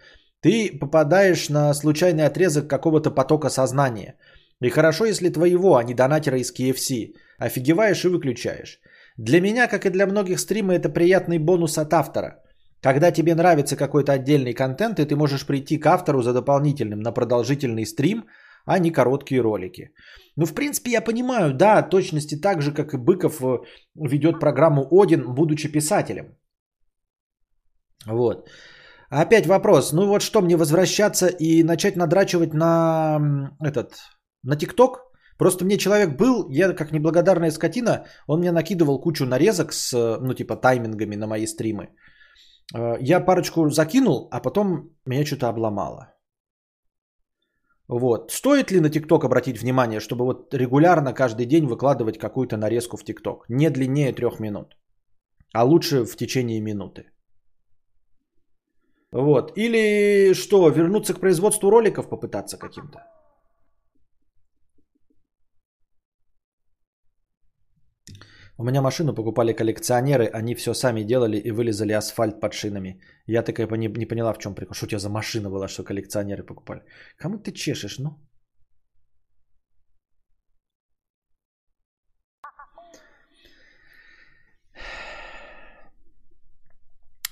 Ты 0.41 0.79
попадаешь 0.81 1.51
на 1.51 1.75
случайный 1.75 2.25
отрезок 2.25 2.69
какого-то 2.69 3.11
потока 3.11 3.51
сознания. 3.51 4.15
И 4.63 4.71
хорошо, 4.71 5.05
если 5.05 5.29
твоего, 5.29 5.77
а 5.77 5.85
не 5.85 5.95
донатера 5.95 6.39
из 6.39 6.53
KFC. 6.53 7.15
Офигеваешь 7.39 8.05
и 8.05 8.09
выключаешь. 8.09 8.81
Для 9.17 9.41
меня, 9.41 9.69
как 9.69 9.87
и 9.87 9.91
для 9.91 10.07
многих 10.07 10.41
стрима, 10.41 10.75
это 10.75 10.89
приятный 10.89 11.39
бонус 11.39 11.79
от 11.79 11.93
автора. 11.93 12.43
Когда 12.83 13.11
тебе 13.11 13.35
нравится 13.35 13.77
какой-то 13.77 14.13
отдельный 14.13 14.55
контент, 14.55 15.01
и 15.01 15.05
ты 15.05 15.17
можешь 15.17 15.47
прийти 15.47 15.79
к 15.79 15.87
автору 15.87 16.23
за 16.23 16.33
дополнительным 16.33 17.01
на 17.01 17.13
продолжительный 17.13 17.87
стрим, 17.87 18.25
а 18.67 18.79
не 18.79 18.91
короткие 18.91 19.41
ролики. 19.41 19.91
Ну, 20.37 20.47
в 20.47 20.55
принципе, 20.55 20.91
я 20.91 21.01
понимаю, 21.01 21.55
да, 21.55 21.83
точности 21.83 22.41
так 22.41 22.63
же, 22.63 22.73
как 22.73 22.95
и 22.95 22.99
Быков 22.99 23.43
э, 23.43 23.59
ведет 23.95 24.41
программу 24.41 24.87
Один, 24.91 25.35
будучи 25.35 25.73
писателем. 25.73 26.37
Вот. 28.07 28.49
Опять 29.09 29.47
вопрос. 29.47 29.93
Ну 29.93 30.07
вот 30.07 30.23
что, 30.23 30.43
мне 30.43 30.57
возвращаться 30.57 31.27
и 31.29 31.63
начать 31.63 31.97
надрачивать 31.97 32.55
на 32.55 33.51
этот, 33.61 33.95
на 34.43 34.57
ТикТок? 34.57 35.06
Просто 35.39 35.65
мне 35.65 35.79
человек 35.79 36.17
был, 36.17 36.49
я 36.51 36.73
как 36.73 36.93
неблагодарная 36.93 37.51
скотина, 37.51 38.07
он 38.27 38.41
мне 38.41 38.53
накидывал 38.53 39.01
кучу 39.01 39.27
нарезок 39.27 39.73
с, 39.73 39.93
э, 39.93 40.19
ну 40.21 40.35
типа 40.35 40.57
таймингами 40.57 41.17
на 41.17 41.27
мои 41.27 41.47
стримы. 41.47 41.89
Э, 42.75 42.97
Я 43.01 43.21
парочку 43.21 43.71
закинул, 43.71 44.29
а 44.31 44.41
потом 44.41 44.91
меня 45.07 45.25
что-то 45.27 45.49
обломало. 45.49 46.13
Вот. 47.89 48.33
Стоит 48.33 48.73
ли 48.73 48.81
на 48.81 48.91
ТикТок 48.91 49.25
обратить 49.25 49.59
внимание, 49.59 50.01
чтобы 50.01 50.25
вот 50.25 50.55
регулярно 50.55 51.13
каждый 51.15 51.47
день 51.47 51.67
выкладывать 51.67 52.19
какую-то 52.19 52.57
нарезку 52.57 52.97
в 52.97 53.05
ТикТок? 53.05 53.45
Не 53.49 53.71
длиннее 53.71 54.13
трех 54.13 54.41
минут, 54.41 54.77
а 55.53 55.65
лучше 55.65 56.05
в 56.05 56.17
течение 56.17 56.61
минуты. 56.61 57.05
Вот. 59.13 59.53
Или 59.57 60.35
что, 60.35 60.69
вернуться 60.69 61.15
к 61.15 61.21
производству 61.21 61.71
роликов 61.71 62.09
попытаться 62.09 62.59
каким-то? 62.59 62.99
У 68.59 68.65
меня 68.65 68.81
машину 68.81 69.15
покупали 69.15 69.53
коллекционеры, 69.53 70.31
они 70.33 70.55
все 70.55 70.75
сами 70.75 71.03
делали 71.03 71.37
и 71.37 71.51
вылезали 71.51 71.93
асфальт 71.93 72.41
под 72.41 72.55
шинами. 72.55 73.01
Я 73.27 73.43
такая 73.43 73.69
не, 73.77 73.89
не 73.89 74.07
поняла, 74.07 74.33
в 74.33 74.39
чем 74.39 74.55
прикол. 74.55 74.75
Что 74.75 74.87
у 74.87 74.89
тебя 74.89 74.99
за 74.99 75.11
машина 75.11 75.51
была, 75.51 75.69
что 75.69 75.85
коллекционеры 75.85 76.43
покупали? 76.43 76.83
Кому 77.19 77.39
ты 77.39 77.53
чешешь, 77.53 77.99
ну? 77.99 78.17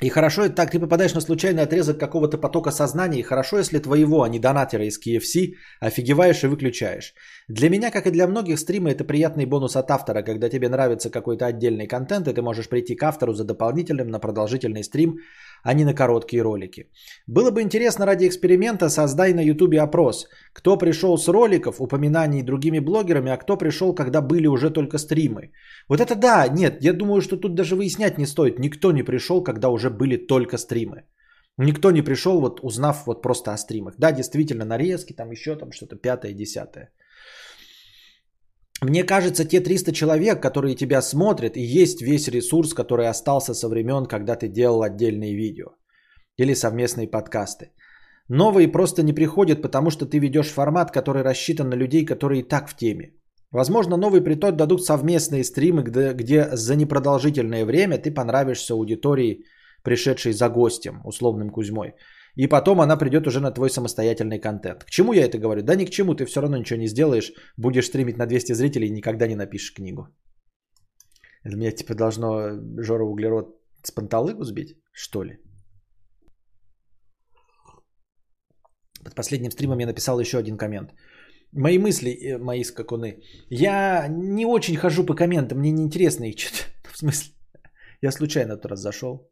И 0.05 0.11
хорошо, 0.11 0.51
так 0.51 0.71
ты 0.71 0.79
попадаешь 0.79 1.15
на 1.15 1.21
случайный 1.21 1.63
отрезок 1.63 1.99
какого-то 1.99 2.37
потока 2.37 2.71
сознания, 2.71 3.21
и 3.21 3.23
хорошо, 3.23 3.57
если 3.57 3.79
твоего, 3.79 4.23
а 4.23 4.29
не 4.29 4.39
донатера 4.39 4.85
из 4.85 4.99
KFC, 4.99 5.55
офигеваешь 5.81 6.45
и 6.45 6.47
выключаешь. 6.47 7.15
Для 7.49 7.71
меня, 7.71 7.91
как 7.91 8.07
и 8.07 8.11
для 8.11 8.27
многих, 8.27 8.59
стримы 8.59 8.91
это 8.91 9.05
приятный 9.05 9.47
бонус 9.47 9.77
от 9.77 9.91
автора, 9.91 10.23
когда 10.23 10.51
тебе 10.51 10.69
нравится 10.69 11.09
какой-то 11.09 11.47
отдельный 11.47 11.87
контент, 11.87 12.29
и 12.29 12.35
ты 12.35 12.43
можешь 12.43 12.69
прийти 12.69 12.97
к 12.97 13.03
автору 13.03 13.33
за 13.33 13.45
дополнительным 13.45 14.09
на 14.09 14.19
продолжительный 14.19 14.85
стрим, 14.85 15.21
а 15.65 15.75
не 15.75 15.85
на 15.85 15.95
короткие 15.95 16.43
ролики. 16.43 16.91
Было 17.27 17.51
бы 17.51 17.63
интересно 17.63 18.07
ради 18.07 18.27
эксперимента 18.29 18.89
создай 18.91 19.33
на 19.33 19.41
ютубе 19.41 19.81
опрос, 19.81 20.29
кто 20.53 20.79
пришел 20.79 21.17
с 21.19 21.27
роликов, 21.29 21.81
упоминаний 21.81 22.43
другими 22.43 22.81
блогерами, 22.81 23.33
а 23.33 23.37
кто 23.37 23.57
пришел, 23.57 23.95
когда 23.95 24.21
были 24.21 24.47
уже 24.47 24.71
только 24.71 24.99
стримы. 24.99 25.51
Вот 25.89 26.01
это 26.01 26.15
да, 26.15 26.47
нет, 26.49 26.85
я 26.85 26.93
думаю, 26.93 27.21
что 27.21 27.37
тут 27.37 27.55
даже 27.55 27.77
выяснять 27.77 28.19
не 28.19 28.27
стоит. 28.27 28.59
Никто 28.59 28.93
не 28.93 29.03
пришел, 29.03 29.43
когда 29.43 29.69
уже 29.71 29.91
были 29.91 30.17
только 30.17 30.59
стримы. 30.59 31.03
Никто 31.57 31.91
не 31.91 32.03
пришел, 32.03 32.41
вот 32.41 32.61
узнав 32.63 33.07
вот 33.07 33.23
просто 33.23 33.53
о 33.53 33.57
стримах. 33.57 33.95
Да, 33.99 34.13
действительно, 34.13 34.65
нарезки, 34.65 35.15
там 35.15 35.31
еще 35.31 35.57
там 35.57 35.73
что-то 35.73 35.97
пятое, 35.97 36.35
десятое. 36.35 36.91
Мне 38.83 39.05
кажется, 39.05 39.45
те 39.45 39.61
300 39.61 39.93
человек, 39.93 40.43
которые 40.43 40.75
тебя 40.75 41.03
смотрят, 41.03 41.57
и 41.57 41.63
есть 41.63 42.03
весь 42.03 42.29
ресурс, 42.29 42.75
который 42.75 43.09
остался 43.09 43.55
со 43.55 43.69
времен, 43.69 44.07
когда 44.07 44.37
ты 44.37 44.49
делал 44.49 44.83
отдельные 44.83 45.35
видео 45.35 45.67
или 46.37 46.55
совместные 46.55 47.07
подкасты. 47.07 47.71
Новые 48.29 48.69
просто 48.69 49.03
не 49.03 49.13
приходят, 49.13 49.63
потому 49.63 49.91
что 49.91 50.07
ты 50.07 50.19
ведешь 50.19 50.53
формат, 50.53 50.91
который 50.91 51.23
рассчитан 51.23 51.69
на 51.69 51.77
людей, 51.77 52.05
которые 52.05 52.41
и 52.41 52.49
так 52.49 52.69
в 52.69 52.77
теме. 52.77 53.13
Возможно, 53.53 53.97
новый 53.97 54.21
приток 54.21 54.57
дадут 54.57 54.85
совместные 54.85 55.45
стримы, 55.45 55.83
где, 55.83 56.13
где 56.13 56.49
за 56.57 56.75
непродолжительное 56.75 57.65
время 57.65 57.99
ты 57.99 58.11
понравишься 58.11 58.75
аудитории, 58.75 59.45
пришедшей 59.85 60.33
за 60.33 60.49
гостем, 60.49 61.01
условным 61.05 61.51
Кузьмой. 61.51 61.95
И 62.37 62.49
потом 62.49 62.81
она 62.81 62.97
придет 62.97 63.27
уже 63.27 63.41
на 63.41 63.51
твой 63.53 63.71
самостоятельный 63.71 64.41
контент. 64.41 64.85
К 64.85 64.91
чему 64.91 65.13
я 65.13 65.25
это 65.25 65.39
говорю? 65.39 65.63
Да 65.63 65.77
ни 65.77 65.85
к 65.85 65.91
чему, 65.91 66.15
ты 66.15 66.25
все 66.27 66.41
равно 66.41 66.57
ничего 66.57 66.81
не 66.81 66.89
сделаешь. 66.89 67.33
Будешь 67.57 67.87
стримить 67.87 68.19
на 68.19 68.27
200 68.27 68.55
зрителей 68.55 68.89
и 68.89 68.93
никогда 68.93 69.29
не 69.29 69.37
напишешь 69.37 69.75
книгу. 69.75 70.09
Это 71.45 71.57
меня 71.57 71.73
типа 71.73 71.95
должно 71.95 72.51
Жора 72.83 73.05
Углерод 73.05 73.55
с 73.83 73.91
панталыгу 73.93 74.45
сбить? 74.45 74.77
Что 74.93 75.25
ли? 75.25 75.39
Под 79.05 79.15
последним 79.15 79.51
стримом 79.51 79.79
я 79.79 79.87
написал 79.87 80.21
еще 80.21 80.39
один 80.39 80.57
коммент. 80.57 80.95
Мои 81.53 81.79
мысли, 81.79 82.11
э, 82.11 82.39
мои 82.39 82.65
скакуны. 82.65 83.23
Я 83.51 84.09
не 84.09 84.47
очень 84.47 84.77
хожу 84.77 85.07
по 85.07 85.15
комментам, 85.15 85.59
мне 85.59 85.71
неинтересно 85.71 86.25
их 86.25 86.37
читать. 86.37 86.75
В 86.93 86.99
смысле? 86.99 87.33
Я 88.03 88.11
случайно 88.11 88.57
тот 88.57 88.67
раз 88.67 88.81
зашел. 88.81 89.31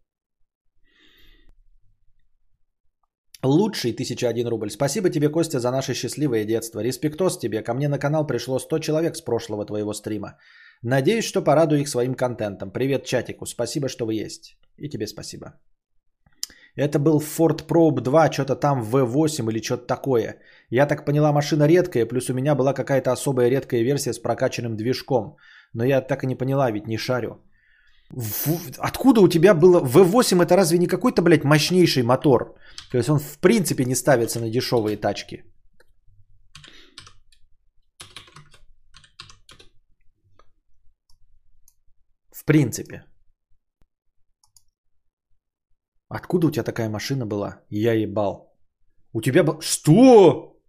Лучший 3.44 3.92
1001 3.92 4.46
рубль. 4.48 4.70
Спасибо 4.70 5.10
тебе, 5.10 5.28
Костя, 5.28 5.58
за 5.58 5.70
наше 5.70 5.94
счастливое 5.94 6.44
детство. 6.44 6.80
Респектос 6.80 7.38
тебе. 7.38 7.62
Ко 7.62 7.74
мне 7.74 7.88
на 7.88 7.98
канал 7.98 8.26
пришло 8.26 8.60
100 8.60 8.78
человек 8.78 9.16
с 9.16 9.20
прошлого 9.20 9.66
твоего 9.66 9.92
стрима. 9.94 10.38
Надеюсь, 10.82 11.24
что 11.24 11.42
порадую 11.42 11.80
их 11.80 11.88
своим 11.88 12.14
контентом. 12.14 12.70
Привет 12.70 13.04
чатику. 13.04 13.46
Спасибо, 13.46 13.88
что 13.88 14.06
вы 14.06 14.14
есть. 14.14 14.56
И 14.78 14.88
тебе 14.88 15.06
спасибо. 15.06 15.54
Это 16.76 16.98
был 16.98 17.20
Ford 17.20 17.66
Probe 17.66 18.00
2, 18.00 18.32
что-то 18.32 18.54
там 18.54 18.82
V8 18.82 19.50
или 19.50 19.60
что-то 19.60 19.86
такое. 19.86 20.38
Я 20.70 20.86
так 20.86 21.04
поняла, 21.04 21.32
машина 21.32 21.66
редкая, 21.66 22.06
плюс 22.06 22.30
у 22.30 22.34
меня 22.34 22.54
была 22.54 22.72
какая-то 22.72 23.10
особая 23.12 23.50
редкая 23.50 23.82
версия 23.82 24.12
с 24.12 24.18
прокачанным 24.18 24.76
движком. 24.76 25.36
Но 25.74 25.84
я 25.84 26.00
так 26.00 26.22
и 26.22 26.26
не 26.26 26.36
поняла, 26.36 26.70
ведь 26.70 26.86
не 26.86 26.96
шарю. 26.96 27.42
В... 28.12 28.78
Откуда 28.78 29.20
у 29.20 29.28
тебя 29.28 29.54
было... 29.54 29.80
V8 29.80 30.42
это 30.42 30.56
разве 30.56 30.78
не 30.78 30.86
какой-то, 30.86 31.22
блядь, 31.22 31.44
мощнейший 31.44 32.02
мотор? 32.02 32.54
То 32.90 32.98
есть 32.98 33.08
он 33.08 33.18
в 33.18 33.38
принципе 33.38 33.84
не 33.84 33.94
ставится 33.94 34.40
на 34.40 34.50
дешевые 34.50 34.96
тачки. 34.96 35.44
В 42.30 42.44
принципе. 42.44 43.04
Откуда 46.08 46.46
у 46.46 46.50
тебя 46.50 46.64
такая 46.64 46.90
машина 46.90 47.24
была? 47.26 47.62
Я 47.70 47.94
ебал. 47.94 48.52
У 49.14 49.22
тебя 49.22 49.42
был... 49.44 49.60
Что? 49.60 50.60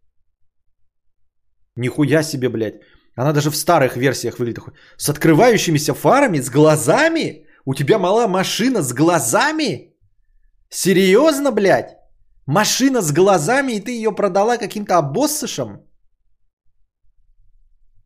Нихуя 1.76 2.24
себе, 2.24 2.50
блядь. 2.50 2.82
Она 3.16 3.34
даже 3.34 3.50
в 3.52 3.56
старых 3.56 3.96
версиях 3.96 4.40
выглядит 4.40 4.64
С 4.98 5.10
открывающимися 5.10 5.94
фарами, 5.94 6.42
с 6.42 6.50
глазами? 6.50 7.46
У 7.66 7.76
тебя 7.76 8.00
мала 8.00 8.28
машина 8.28 8.82
с 8.82 8.94
глазами? 8.94 9.94
Серьезно, 10.70 11.52
блядь? 11.52 11.98
Машина 12.48 13.02
с 13.02 13.12
глазами, 13.12 13.74
и 13.74 13.80
ты 13.80 13.92
ее 13.92 14.12
продала 14.12 14.58
каким-то 14.58 14.98
обоссышам? 14.98 15.84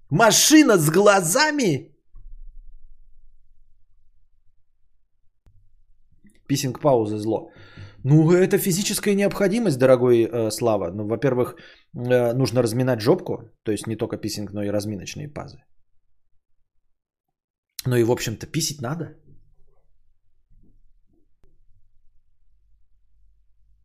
Машина 0.09 0.77
с 0.77 0.89
глазами? 0.89 1.95
Писинг 6.47 6.79
паузы 6.79 7.17
зло. 7.17 7.51
Ну, 8.03 8.31
это 8.31 8.57
физическая 8.57 9.15
необходимость, 9.15 9.77
дорогой 9.77 10.23
э, 10.23 10.51
Слава. 10.51 10.91
Ну, 10.91 11.07
во-первых, 11.07 11.55
э, 11.95 12.33
нужно 12.33 12.61
разминать 12.61 13.01
жопку, 13.01 13.49
то 13.63 13.71
есть 13.71 13.87
не 13.87 13.95
только 13.95 14.17
писинг, 14.17 14.53
но 14.53 14.63
и 14.63 14.71
разминочные 14.71 15.27
пазы. 15.27 15.57
Ну 17.85 17.95
и, 17.95 18.03
в 18.03 18.11
общем-то, 18.11 18.47
писить 18.47 18.81
надо. 18.81 19.15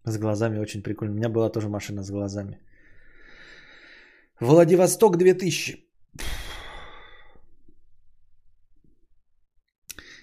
С 0.05 0.19
глазами 0.19 0.59
очень 0.59 0.83
прикольно. 0.83 1.13
У 1.13 1.17
меня 1.17 1.29
была 1.29 1.49
тоже 1.51 1.69
машина 1.69 2.03
с 2.03 2.11
глазами. 2.11 2.59
Владивосток 4.41 5.17
2000. 5.17 5.92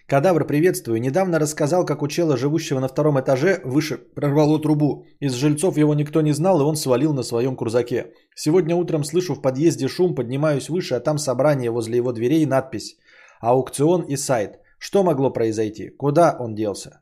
Кадавр, 0.09 0.43
приветствую. 0.47 0.99
Недавно 0.99 1.37
рассказал, 1.37 1.85
как 1.85 2.01
у 2.01 2.07
чела, 2.07 2.35
живущего 2.35 2.79
на 2.79 2.87
втором 2.87 3.19
этаже, 3.19 3.61
выше 3.63 3.97
прорвало 4.15 4.59
трубу. 4.59 5.05
Из 5.19 5.33
жильцов 5.33 5.77
его 5.77 5.93
никто 5.93 6.21
не 6.21 6.33
знал, 6.33 6.59
и 6.59 6.63
он 6.63 6.75
свалил 6.75 7.13
на 7.13 7.21
своем 7.21 7.55
крузаке. 7.55 8.11
Сегодня 8.35 8.75
утром 8.75 9.03
слышу 9.03 9.35
в 9.35 9.41
подъезде 9.41 9.87
шум, 9.87 10.15
поднимаюсь 10.15 10.69
выше, 10.69 10.95
а 10.95 10.99
там 10.99 11.19
собрание 11.19 11.69
возле 11.69 11.97
его 11.97 12.11
дверей 12.11 12.41
и 12.41 12.47
надпись 12.47 12.97
«Аукцион 13.39 14.01
и 14.01 14.17
сайт». 14.17 14.59
Что 14.79 15.03
могло 15.03 15.29
произойти? 15.29 15.89
Куда 15.89 16.35
он 16.39 16.55
делся? 16.55 17.01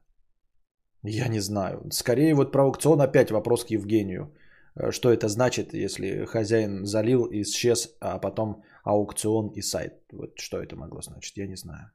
Я 1.01 1.30
не 1.30 1.39
знаю. 1.39 1.89
Скорее 1.91 2.36
вот 2.36 2.51
про 2.51 2.64
аукцион 2.64 2.99
опять 2.99 3.32
вопрос 3.32 3.64
к 3.64 3.72
Евгению. 3.72 4.34
Э, 4.76 4.91
что 4.91 5.14
это 5.14 5.30
значит, 5.30 5.74
если 5.74 6.26
хозяин 6.26 6.86
залил, 6.86 7.26
исчез, 7.32 7.95
а 8.01 8.20
потом 8.20 8.64
аукцион 8.84 9.53
и 9.55 9.62
сайт? 9.62 9.93
Вот 10.12 10.32
что 10.39 10.58
это 10.58 10.76
могло 10.76 11.01
значить, 11.01 11.38
я 11.38 11.47
не 11.47 11.55
знаю. 11.55 11.91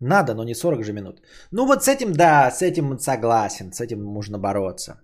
Надо, 0.00 0.34
но 0.34 0.44
не 0.44 0.54
40 0.54 0.84
же 0.84 0.92
минут. 0.92 1.22
Ну 1.52 1.66
вот 1.66 1.84
с 1.84 1.88
этим, 1.88 2.12
да, 2.12 2.50
с 2.50 2.62
этим 2.62 2.98
согласен, 2.98 3.72
с 3.72 3.80
этим 3.80 4.02
можно 4.02 4.38
бороться. 4.38 5.00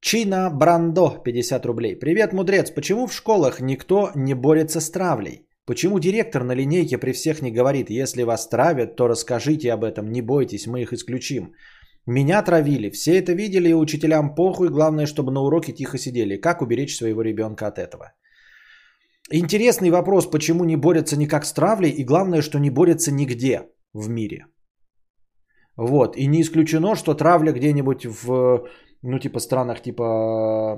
Чина 0.00 0.50
Брандо, 0.50 1.22
50 1.24 1.66
рублей. 1.66 1.96
Привет, 1.96 2.32
мудрец. 2.32 2.70
Почему 2.70 3.06
в 3.06 3.14
школах 3.14 3.60
никто 3.60 4.10
не 4.14 4.34
борется 4.34 4.80
с 4.80 4.90
травлей? 4.90 5.46
Почему 5.66 5.98
директор 5.98 6.44
на 6.44 6.54
линейке 6.54 6.98
при 6.98 7.12
всех 7.12 7.40
не 7.40 7.50
говорит, 7.50 7.88
если 7.88 8.22
вас 8.22 8.48
травят, 8.48 8.96
то 8.96 9.08
расскажите 9.08 9.72
об 9.72 9.82
этом, 9.82 10.12
не 10.12 10.20
бойтесь, 10.20 10.66
мы 10.66 10.82
их 10.82 10.92
исключим. 10.92 11.54
Меня 12.06 12.42
травили, 12.42 12.90
все 12.90 13.18
это 13.18 13.32
видели, 13.32 13.70
и 13.70 13.74
учителям 13.74 14.34
похуй, 14.34 14.68
главное, 14.68 15.06
чтобы 15.06 15.32
на 15.32 15.40
уроке 15.40 15.72
тихо 15.72 15.96
сидели. 15.96 16.36
Как 16.36 16.60
уберечь 16.60 16.96
своего 16.96 17.22
ребенка 17.22 17.66
от 17.66 17.78
этого? 17.78 18.12
Интересный 19.32 19.90
вопрос, 19.90 20.30
почему 20.30 20.64
не 20.64 20.76
борются 20.76 21.16
никак 21.16 21.44
с 21.44 21.52
травлей, 21.52 21.90
и 21.90 22.04
главное, 22.04 22.42
что 22.42 22.58
не 22.58 22.70
борются 22.70 23.10
нигде 23.10 23.62
в 23.94 24.08
мире. 24.08 24.46
Вот, 25.76 26.16
и 26.16 26.26
не 26.26 26.40
исключено, 26.42 26.94
что 26.94 27.14
травля 27.14 27.52
где-нибудь 27.52 28.04
в, 28.04 28.68
ну, 29.02 29.18
типа, 29.18 29.40
странах 29.40 29.82
типа 29.82 30.76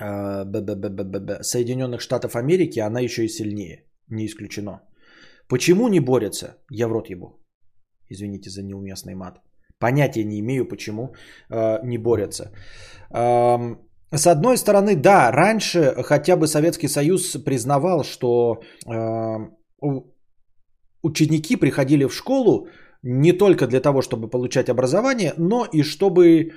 э, 0.00 1.42
Соединенных 1.42 2.00
Штатов 2.00 2.36
Америки, 2.36 2.78
она 2.80 3.00
еще 3.00 3.24
и 3.24 3.28
сильнее. 3.28 3.84
Не 4.08 4.26
исключено. 4.26 4.80
Почему 5.48 5.88
не 5.88 6.00
борются? 6.00 6.56
Я 6.70 6.88
в 6.88 6.92
рот 6.92 7.10
ебу. 7.10 7.44
Извините 8.08 8.50
за 8.50 8.62
неуместный 8.62 9.14
мат. 9.14 9.40
Понятия 9.78 10.24
не 10.24 10.38
имею, 10.40 10.68
почему 10.68 11.14
э, 11.50 11.80
не 11.84 11.98
борются. 11.98 12.52
С 14.12 14.26
одной 14.26 14.56
стороны, 14.56 14.96
да, 14.96 15.30
раньше 15.30 15.94
хотя 16.02 16.36
бы 16.36 16.46
Советский 16.46 16.88
Союз 16.88 17.36
признавал, 17.44 18.04
что 18.04 18.60
э, 18.86 19.36
ученики 21.02 21.56
приходили 21.56 22.04
в 22.04 22.14
школу 22.14 22.66
не 23.02 23.32
только 23.32 23.66
для 23.66 23.80
того, 23.80 24.02
чтобы 24.02 24.28
получать 24.28 24.68
образование, 24.68 25.32
но 25.38 25.64
и 25.64 25.82
чтобы 25.82 26.24
э, 26.38 26.50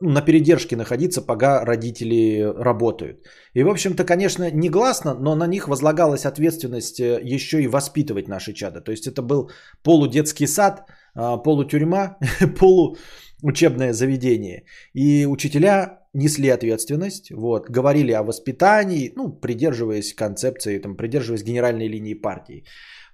на 0.00 0.22
передержке 0.22 0.76
находиться, 0.76 1.22
пока 1.22 1.64
родители 1.64 2.42
работают. 2.42 3.26
И, 3.54 3.62
в 3.62 3.68
общем-то, 3.68 4.04
конечно, 4.04 4.50
негласно, 4.50 5.14
но 5.14 5.34
на 5.34 5.46
них 5.46 5.68
возлагалась 5.68 6.26
ответственность 6.26 7.00
э, 7.00 7.20
еще 7.22 7.62
и 7.62 7.68
воспитывать 7.68 8.28
наши 8.28 8.52
чада. 8.52 8.80
То 8.80 8.92
есть 8.92 9.06
это 9.06 9.22
был 9.22 9.50
полудетский 9.82 10.46
сад, 10.46 10.82
э, 11.14 11.42
полутюрьма, 11.42 12.18
полуучебное 12.58 13.94
заведение. 13.94 14.64
И 14.92 15.26
учителя 15.26 15.99
несли 16.14 16.48
ответственность, 16.48 17.30
вот, 17.30 17.70
говорили 17.70 18.12
о 18.12 18.22
воспитании, 18.22 19.12
ну, 19.16 19.28
придерживаясь 19.40 20.14
концепции, 20.14 20.78
там, 20.78 20.96
придерживаясь 20.96 21.44
генеральной 21.44 21.88
линии 21.88 22.14
партии. 22.14 22.64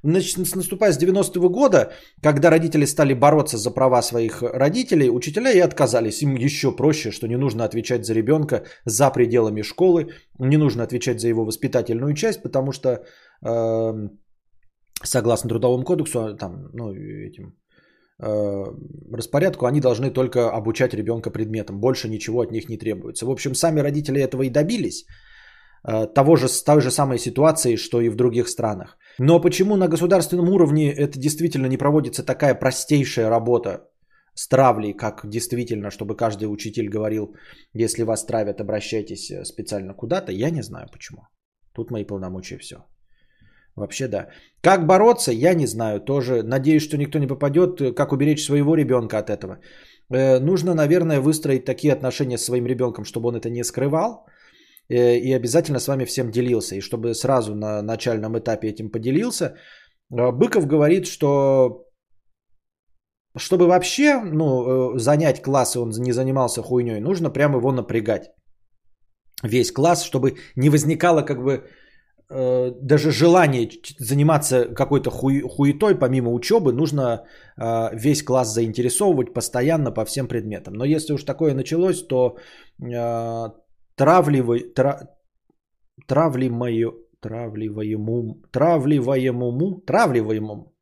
Значит, 0.03 0.38
наступая 0.57 0.92
с 0.92 0.99
90-го 0.99 1.49
года, 1.49 1.92
когда 2.22 2.51
родители 2.51 2.86
стали 2.86 3.14
бороться 3.14 3.57
за 3.57 3.70
права 3.70 4.03
своих 4.03 4.42
родителей, 4.42 5.11
учителя 5.11 5.51
и 5.51 5.59
отказались. 5.59 6.22
Им 6.22 6.36
еще 6.36 6.70
проще, 6.76 7.11
что 7.11 7.26
не 7.26 7.36
нужно 7.36 7.64
отвечать 7.64 8.05
за 8.05 8.14
ребенка 8.14 8.64
за 8.84 9.11
пределами 9.11 9.62
школы, 9.62 10.12
не 10.38 10.57
нужно 10.59 10.84
отвечать 10.84 11.20
за 11.20 11.28
его 11.28 11.44
воспитательную 11.44 12.14
часть, 12.14 12.42
потому 12.42 12.72
что 12.72 13.05
э, 13.42 14.09
согласно 15.03 15.49
Трудовому 15.49 15.84
кодексу, 15.84 16.36
там, 16.36 16.70
ну, 16.72 16.92
этим 16.94 17.57
распорядку, 18.18 19.66
они 19.66 19.80
должны 19.80 20.10
только 20.10 20.50
обучать 20.50 20.94
ребенка 20.94 21.30
предметам. 21.30 21.80
Больше 21.80 22.08
ничего 22.08 22.40
от 22.40 22.50
них 22.50 22.68
не 22.68 22.78
требуется. 22.78 23.26
В 23.26 23.30
общем, 23.30 23.54
сами 23.54 23.80
родители 23.80 24.20
этого 24.20 24.42
и 24.42 24.50
добились. 24.50 25.04
Э, 25.88 26.06
того 26.14 26.36
же, 26.36 26.48
той 26.64 26.80
же 26.80 26.90
самой 26.90 27.18
ситуации, 27.18 27.76
что 27.76 28.00
и 28.00 28.08
в 28.08 28.16
других 28.16 28.48
странах. 28.48 28.98
Но 29.18 29.40
почему 29.40 29.76
на 29.76 29.88
государственном 29.88 30.48
уровне 30.48 30.92
это 30.92 31.18
действительно 31.18 31.66
не 31.66 31.76
проводится 31.76 32.26
такая 32.26 32.54
простейшая 32.54 33.30
работа 33.30 33.88
с 34.34 34.48
травлей, 34.48 34.92
как 34.92 35.26
действительно, 35.28 35.90
чтобы 35.90 36.16
каждый 36.16 36.44
учитель 36.44 36.88
говорил, 36.88 37.34
если 37.72 38.04
вас 38.04 38.26
травят, 38.26 38.60
обращайтесь 38.60 39.30
э, 39.30 39.44
специально 39.44 39.94
куда-то, 39.94 40.32
я 40.32 40.50
не 40.50 40.62
знаю 40.62 40.88
почему. 40.92 41.22
Тут 41.72 41.90
мои 41.90 42.04
полномочия 42.04 42.58
все. 42.58 42.76
Вообще 43.77 44.09
да. 44.09 44.29
Как 44.62 44.87
бороться, 44.87 45.33
я 45.33 45.55
не 45.55 45.66
знаю. 45.66 46.01
Тоже 46.01 46.43
надеюсь, 46.43 46.83
что 46.83 46.97
никто 46.97 47.18
не 47.18 47.27
попадет. 47.27 47.95
Как 47.95 48.12
уберечь 48.12 48.45
своего 48.45 48.74
ребенка 48.74 49.18
от 49.18 49.31
этого. 49.31 49.59
Э, 50.11 50.41
нужно, 50.41 50.74
наверное, 50.74 51.20
выстроить 51.20 51.64
такие 51.64 51.93
отношения 51.93 52.39
с 52.39 52.45
своим 52.45 52.66
ребенком, 52.66 53.05
чтобы 53.05 53.29
он 53.29 53.37
это 53.37 53.51
не 53.51 53.64
скрывал 53.64 54.27
Э, 54.89 55.18
и 55.18 55.33
обязательно 55.33 55.81
с 55.81 55.89
вами 55.89 56.05
всем 56.05 56.31
делился. 56.31 56.77
И 56.77 56.81
чтобы 56.81 57.14
сразу 57.14 57.55
на 57.55 57.83
начальном 57.83 58.39
этапе 58.39 58.68
этим 58.68 58.91
поделился, 58.91 59.45
э, 59.45 60.33
Быков 60.33 60.66
говорит, 60.66 61.07
что 61.07 61.83
чтобы 63.39 63.66
вообще 63.66 64.20
ну, 64.24 64.95
э, 64.95 64.99
занять 64.99 65.43
класс, 65.43 65.77
и 65.77 65.79
он 65.79 65.91
не 65.91 66.12
занимался 66.12 66.62
хуйней, 66.62 67.01
нужно 67.01 67.31
прямо 67.31 67.59
его 67.59 67.72
напрягать. 67.72 68.31
Весь 69.43 69.72
класс, 69.72 70.03
чтобы 70.03 70.37
не 70.57 70.70
возникало 70.70 71.22
как 71.22 71.43
бы 71.43 71.68
даже 72.29 73.12
желание 73.12 73.70
заниматься 73.99 74.64
какой-то 74.74 75.11
хуй, 75.11 75.43
хуетой 75.43 75.95
помимо 75.95 76.33
учебы, 76.33 76.72
нужно 76.72 77.24
весь 77.93 78.22
класс 78.22 78.53
заинтересовывать 78.53 79.33
постоянно 79.33 79.93
по 79.93 80.05
всем 80.05 80.27
предметам. 80.27 80.74
Но 80.74 80.85
если 80.85 81.14
уж 81.14 81.22
такое 81.22 81.55
началось, 81.55 82.07
то 82.07 82.37
травливай, 83.97 84.61
тра, 84.74 85.16
травливаю, 86.07 87.07
травливаемому, 87.20 88.43
травливаемому, 88.53 89.81
травливаемому, 89.87 90.72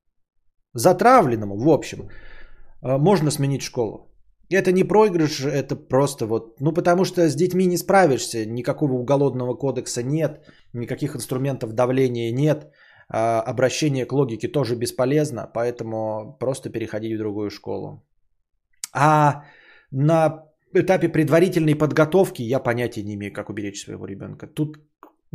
затравленному, 0.75 1.57
в 1.57 1.69
общем, 1.69 2.09
э, 2.83 2.99
можно 2.99 3.31
сменить 3.31 3.63
школу. 3.63 4.14
Это 4.55 4.73
не 4.73 4.85
проигрыш, 4.85 5.41
это 5.41 5.77
просто 5.77 6.27
вот, 6.27 6.61
ну 6.61 6.73
потому 6.73 7.05
что 7.05 7.29
с 7.29 7.35
детьми 7.35 7.67
не 7.67 7.77
справишься, 7.77 8.47
никакого 8.47 8.93
уголовного 8.93 9.55
кодекса 9.55 10.03
нет, 10.03 10.45
никаких 10.73 11.17
инструментов 11.17 11.73
давления 11.73 12.33
нет, 12.33 12.71
а 13.09 13.41
обращение 13.41 14.07
к 14.07 14.13
логике 14.13 14.49
тоже 14.49 14.77
бесполезно, 14.77 15.51
поэтому 15.55 16.37
просто 16.41 16.71
переходить 16.71 17.15
в 17.15 17.19
другую 17.19 17.51
школу. 17.51 18.03
А 18.93 19.45
на 19.91 20.45
этапе 20.73 21.09
предварительной 21.09 21.75
подготовки 21.75 22.43
я 22.43 22.61
понятия 22.61 23.03
не 23.03 23.15
имею, 23.15 23.33
как 23.33 23.51
уберечь 23.51 23.85
своего 23.85 24.07
ребенка. 24.07 24.47
Тут 24.47 24.79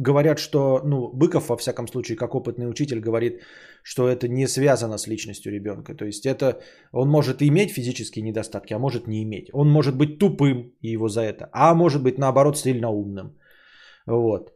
говорят, 0.01 0.39
что, 0.39 0.81
ну, 0.83 1.11
Быков, 1.13 1.49
во 1.49 1.57
всяком 1.57 1.87
случае, 1.87 2.17
как 2.17 2.35
опытный 2.35 2.69
учитель, 2.69 2.99
говорит, 2.99 3.41
что 3.83 4.07
это 4.07 4.27
не 4.27 4.47
связано 4.47 4.97
с 4.97 5.07
личностью 5.07 5.51
ребенка. 5.51 5.95
То 5.95 6.05
есть 6.05 6.25
это, 6.25 6.61
он 6.91 7.09
может 7.09 7.41
иметь 7.41 7.71
физические 7.71 8.23
недостатки, 8.23 8.73
а 8.73 8.79
может 8.79 9.07
не 9.07 9.23
иметь. 9.23 9.49
Он 9.53 9.69
может 9.69 9.97
быть 9.97 10.19
тупым, 10.19 10.73
и 10.81 10.93
его 10.93 11.07
за 11.09 11.21
это, 11.21 11.49
а 11.53 11.73
может 11.73 12.03
быть, 12.03 12.17
наоборот, 12.17 12.57
сильно 12.57 12.89
умным. 12.89 13.37
Вот. 14.05 14.53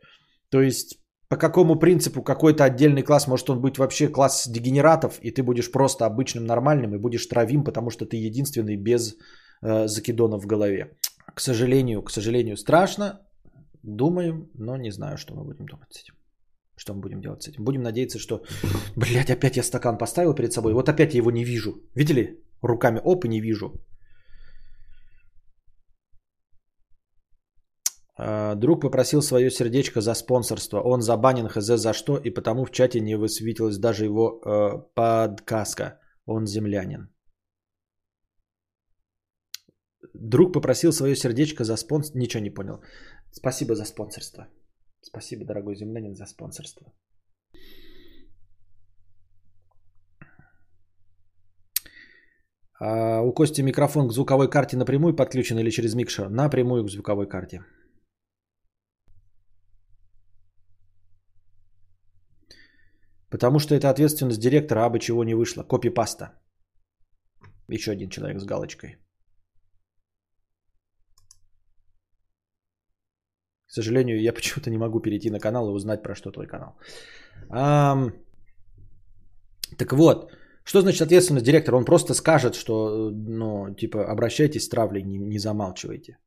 То 0.49 0.61
есть 0.61 0.99
по 1.29 1.37
какому 1.37 1.79
принципу 1.79 2.21
какой-то 2.21 2.63
отдельный 2.63 3.01
класс, 3.01 3.27
может 3.27 3.49
он 3.49 3.59
быть 3.61 3.77
вообще 3.77 4.07
класс 4.07 4.47
дегенератов, 4.47 5.19
и 5.21 5.31
ты 5.31 5.41
будешь 5.41 5.71
просто 5.71 6.05
обычным 6.05 6.45
нормальным 6.45 6.93
и 6.93 6.99
будешь 6.99 7.25
травим, 7.25 7.63
потому 7.63 7.89
что 7.89 8.05
ты 8.05 8.17
единственный 8.17 8.75
без 8.75 9.15
э, 9.63 9.87
закидонов 9.87 10.43
в 10.43 10.47
голове. 10.47 10.91
К 11.33 11.39
сожалению, 11.41 12.03
к 12.03 12.11
сожалению, 12.11 12.55
страшно. 12.55 13.19
Думаем, 13.83 14.49
но 14.53 14.77
не 14.77 14.91
знаю, 14.91 15.17
что 15.17 15.35
мы 15.35 15.43
будем 15.43 15.65
думать 15.65 15.93
с 15.93 16.03
этим. 16.03 16.13
Что 16.75 16.93
мы 16.93 17.01
будем 17.01 17.21
делать 17.21 17.43
с 17.43 17.49
этим? 17.49 17.63
Будем 17.65 17.81
надеяться, 17.81 18.17
что... 18.17 18.43
Блять, 18.95 19.29
опять 19.29 19.57
я 19.57 19.63
стакан 19.63 19.97
поставил 19.97 20.33
перед 20.33 20.53
собой. 20.53 20.73
Вот 20.73 20.89
опять 20.89 21.13
я 21.13 21.17
его 21.17 21.31
не 21.31 21.43
вижу. 21.43 21.71
Видели? 21.95 22.43
Руками 22.61 23.01
оп 23.03 23.25
и 23.25 23.29
не 23.29 23.41
вижу. 23.41 23.73
А, 28.17 28.55
друг 28.55 28.81
попросил 28.81 29.21
свое 29.21 29.51
сердечко 29.51 30.01
за 30.01 30.13
спонсорство. 30.15 30.81
Он 30.81 31.01
забанен 31.01 31.47
хз 31.47 31.65
за 31.65 31.93
что, 31.93 32.17
и 32.17 32.29
потому 32.29 32.65
в 32.65 32.71
чате 32.71 33.01
не 33.01 33.17
высветилась 33.17 33.77
даже 33.77 34.05
его 34.05 34.41
э, 34.45 34.79
подказка. 34.95 35.99
Он 36.25 36.47
землянин. 36.47 37.09
Друг 40.13 40.53
попросил 40.53 40.93
свое 40.93 41.15
сердечко 41.15 41.63
за 41.63 41.75
спонсор. 41.75 42.15
Ничего 42.15 42.43
не 42.43 42.53
понял. 42.53 42.81
Спасибо 43.33 43.75
за 43.75 43.85
спонсорство. 43.85 44.47
Спасибо, 45.01 45.45
дорогой 45.45 45.75
землянин, 45.75 46.15
за 46.15 46.25
спонсорство. 46.25 46.93
А 52.79 53.21
у 53.21 53.33
Кости 53.33 53.61
микрофон 53.61 54.07
к 54.07 54.13
звуковой 54.13 54.49
карте 54.49 54.77
напрямую 54.77 55.15
подключен 55.15 55.57
или 55.57 55.71
через 55.71 55.95
микшер? 55.95 56.29
Напрямую 56.29 56.85
к 56.85 56.91
звуковой 56.91 57.27
карте. 57.27 57.65
Потому 63.29 63.59
что 63.59 63.73
это 63.73 63.89
ответственность 63.89 64.39
директора, 64.39 64.85
а 64.85 64.89
бы 64.89 64.99
чего 64.99 65.23
не 65.23 65.33
вышло. 65.33 65.63
Копипаста. 65.63 66.39
Еще 67.67 67.91
один 67.91 68.09
человек 68.09 68.39
с 68.39 68.45
галочкой. 68.45 69.02
К 73.73 73.75
сожалению, 73.75 74.21
я 74.21 74.33
почему-то 74.35 74.69
не 74.69 74.77
могу 74.77 75.01
перейти 75.01 75.31
на 75.31 75.39
канал 75.39 75.69
и 75.69 75.73
узнать, 75.73 76.03
про 76.03 76.15
что 76.15 76.31
твой 76.31 76.47
канал. 76.47 76.75
А, 77.49 78.11
так 79.77 79.93
вот, 79.93 80.31
что 80.63 80.81
значит 80.81 81.01
ответственность 81.01 81.45
директора? 81.45 81.77
Он 81.77 81.85
просто 81.85 82.13
скажет, 82.13 82.53
что, 82.53 83.09
ну, 83.11 83.73
типа, 83.75 84.05
обращайтесь 84.11 84.65
с 84.65 84.69
травлей, 84.69 85.03
не, 85.03 85.17
не 85.17 85.39
замалчивайте. 85.39 86.17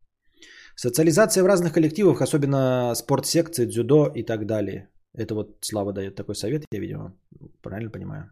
Социализация 0.74 1.44
в 1.44 1.46
разных 1.46 1.72
коллективах, 1.72 2.20
особенно 2.20 2.94
спортсекции, 2.94 3.66
дзюдо 3.66 4.10
и 4.14 4.24
так 4.24 4.46
далее. 4.46 4.88
Это 5.14 5.34
вот 5.34 5.58
Слава 5.60 5.92
дает 5.92 6.16
такой 6.16 6.34
совет, 6.34 6.64
я, 6.72 6.80
видимо, 6.80 7.14
правильно 7.62 7.90
понимаю. 7.90 8.30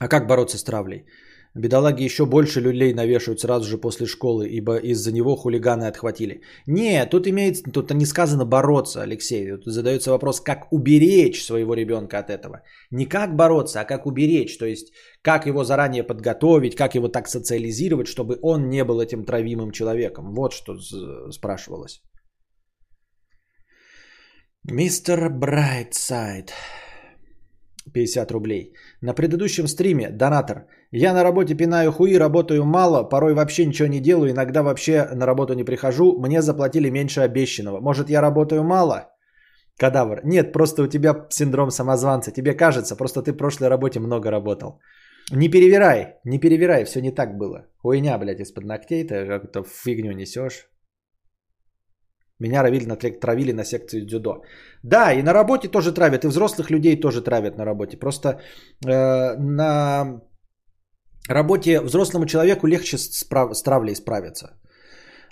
А 0.00 0.08
как 0.08 0.26
бороться 0.26 0.58
с 0.58 0.64
травлей? 0.64 1.06
Бедолаги 1.58 2.04
еще 2.04 2.24
больше 2.24 2.60
люлей 2.60 2.94
навешивают 2.94 3.40
сразу 3.40 3.68
же 3.68 3.78
после 3.78 4.06
школы, 4.06 4.48
ибо 4.48 4.76
из-за 4.76 5.12
него 5.12 5.36
хулиганы 5.36 5.84
отхватили. 5.88 6.42
Не, 6.66 7.04
тут 7.06 7.26
имеется, 7.26 7.62
тут 7.72 7.90
не 7.90 8.06
сказано 8.06 8.44
бороться, 8.44 9.02
Алексей. 9.02 9.56
Тут 9.56 9.72
задается 9.72 10.10
вопрос, 10.10 10.40
как 10.40 10.72
уберечь 10.72 11.44
своего 11.44 11.74
ребенка 11.74 12.18
от 12.18 12.30
этого. 12.30 12.62
Не 12.90 13.06
как 13.06 13.36
бороться, 13.36 13.80
а 13.80 13.84
как 13.84 14.06
уберечь. 14.06 14.56
То 14.58 14.66
есть, 14.66 14.92
как 15.22 15.46
его 15.46 15.64
заранее 15.64 16.04
подготовить, 16.04 16.76
как 16.76 16.94
его 16.94 17.08
так 17.08 17.28
социализировать, 17.28 18.06
чтобы 18.06 18.38
он 18.42 18.68
не 18.68 18.84
был 18.84 19.00
этим 19.00 19.24
травимым 19.24 19.72
человеком. 19.72 20.34
Вот 20.34 20.52
что 20.52 20.78
спрашивалось. 21.30 22.00
Мистер 24.64 25.30
Брайтсайд. 25.30 26.52
50 27.92 28.30
рублей. 28.32 28.72
На 29.02 29.14
предыдущем 29.14 29.68
стриме, 29.68 30.10
донатор, 30.10 30.66
я 30.92 31.12
на 31.14 31.22
работе 31.22 31.54
пинаю 31.54 31.92
хуи, 31.92 32.18
работаю 32.18 32.64
мало, 32.64 33.08
порой 33.08 33.34
вообще 33.34 33.66
ничего 33.66 33.88
не 33.88 34.00
делаю, 34.00 34.30
иногда 34.30 34.62
вообще 34.62 35.08
на 35.14 35.26
работу 35.26 35.54
не 35.54 35.64
прихожу, 35.64 36.18
мне 36.18 36.42
заплатили 36.42 36.90
меньше 36.90 37.20
обещанного. 37.20 37.80
Может 37.80 38.10
я 38.10 38.20
работаю 38.20 38.64
мало? 38.64 39.08
Кадавр. 39.78 40.20
Нет, 40.24 40.52
просто 40.52 40.82
у 40.82 40.88
тебя 40.88 41.26
синдром 41.30 41.70
самозванца. 41.70 42.32
Тебе 42.32 42.54
кажется, 42.54 42.96
просто 42.96 43.22
ты 43.22 43.32
в 43.32 43.36
прошлой 43.36 43.68
работе 43.68 44.00
много 44.00 44.30
работал. 44.30 44.80
Не 45.30 45.50
перевирай, 45.50 46.14
не 46.24 46.40
перевирай, 46.40 46.84
все 46.84 47.00
не 47.00 47.12
так 47.12 47.36
было. 47.38 47.66
Хуйня, 47.82 48.18
блядь, 48.18 48.40
из-под 48.40 48.64
ногтей, 48.64 49.04
ты 49.04 49.26
как-то 49.26 49.62
фигню 49.62 50.12
несешь. 50.12 50.68
Меня 52.40 52.62
травили 52.62 53.20
травили 53.20 53.52
на 53.52 53.64
секцию 53.64 54.06
дзюдо. 54.06 54.42
Да, 54.82 55.12
и 55.12 55.22
на 55.22 55.32
работе 55.32 55.68
тоже 55.68 55.92
травят, 55.92 56.24
и 56.24 56.28
взрослых 56.28 56.70
людей 56.70 57.00
тоже 57.00 57.22
травят 57.22 57.58
на 57.58 57.64
работе. 57.64 57.96
Просто 57.96 58.28
э, 58.28 59.36
на 59.38 60.20
работе 61.28 61.80
взрослому 61.80 62.26
человеку 62.26 62.66
легче 62.66 62.96
с, 62.96 63.24
прав- 63.24 63.54
с 63.54 63.62
травлей 63.62 63.94
справиться. 63.94 64.46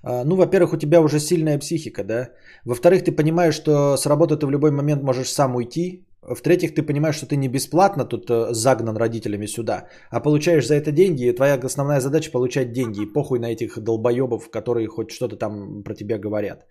Э, 0.04 0.24
ну, 0.24 0.36
во-первых, 0.36 0.72
у 0.72 0.76
тебя 0.76 1.00
уже 1.00 1.20
сильная 1.20 1.58
психика, 1.58 2.04
да. 2.04 2.30
Во-вторых, 2.64 3.04
ты 3.04 3.12
понимаешь, 3.12 3.54
что 3.54 3.96
с 3.96 4.06
работы 4.06 4.36
ты 4.36 4.46
в 4.46 4.50
любой 4.50 4.70
момент 4.70 5.02
можешь 5.02 5.28
сам 5.28 5.54
уйти. 5.54 6.06
В-третьих, 6.22 6.74
ты 6.74 6.82
понимаешь, 6.82 7.16
что 7.16 7.26
ты 7.26 7.36
не 7.36 7.48
бесплатно 7.48 8.04
тут 8.04 8.28
э, 8.30 8.52
загнан 8.52 8.96
родителями 8.96 9.46
сюда, 9.46 9.88
а 10.10 10.20
получаешь 10.20 10.66
за 10.66 10.74
это 10.74 10.90
деньги, 10.90 11.28
и 11.28 11.32
твоя 11.32 11.54
основная 11.54 12.00
задача 12.00 12.32
получать 12.32 12.72
деньги. 12.72 13.02
И 13.02 13.12
похуй 13.12 13.38
на 13.38 13.52
этих 13.52 13.78
долбоебов, 13.78 14.50
которые 14.50 14.88
хоть 14.88 15.12
что-то 15.12 15.36
там 15.36 15.84
про 15.84 15.94
тебя 15.94 16.18
говорят. 16.18 16.66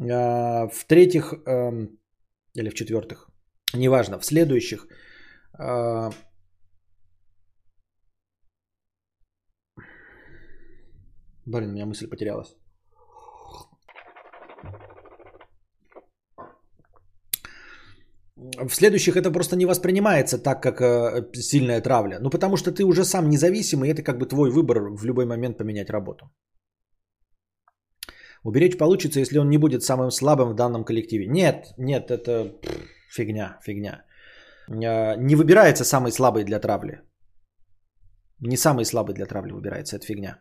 А, 0.00 0.68
в-третьих, 0.68 1.34
эм, 1.46 1.98
или 2.54 2.70
в-четвертых, 2.70 3.30
неважно, 3.74 4.18
в 4.18 4.24
следующих, 4.24 4.86
а, 5.58 6.10
Блин, 11.46 11.70
у 11.70 11.72
меня 11.72 11.86
мысль 11.86 12.08
потерялась. 12.08 12.56
В 18.36 18.74
следующих 18.74 19.16
это 19.16 19.32
просто 19.32 19.56
не 19.56 19.66
воспринимается 19.66 20.38
так, 20.38 20.62
как 20.62 20.80
э, 20.80 21.30
сильная 21.34 21.80
травля. 21.82 22.18
Ну, 22.20 22.30
потому 22.30 22.56
что 22.56 22.72
ты 22.72 22.84
уже 22.84 23.04
сам 23.04 23.28
независимый, 23.28 23.88
и 23.88 23.92
это 23.92 24.02
как 24.02 24.18
бы 24.18 24.26
твой 24.26 24.50
выбор 24.50 24.78
в 24.90 25.04
любой 25.04 25.26
момент 25.26 25.58
поменять 25.58 25.90
работу. 25.90 26.30
Уберечь 28.44 28.78
получится, 28.78 29.20
если 29.20 29.38
он 29.38 29.50
не 29.50 29.58
будет 29.58 29.82
самым 29.82 30.10
слабым 30.10 30.50
в 30.50 30.54
данном 30.54 30.84
коллективе. 30.84 31.26
Нет, 31.26 31.74
нет, 31.78 32.10
это 32.10 32.56
фигня, 33.10 33.58
фигня. 33.62 34.04
А, 34.68 35.16
не 35.16 35.36
выбирается 35.36 35.84
самый 35.84 36.12
слабый 36.12 36.44
для 36.44 36.58
травли. 36.58 37.00
Не 38.40 38.56
самый 38.56 38.84
слабый 38.84 39.14
для 39.14 39.26
травли 39.26 39.52
выбирается, 39.52 39.96
это 39.96 40.06
фигня. 40.06 40.38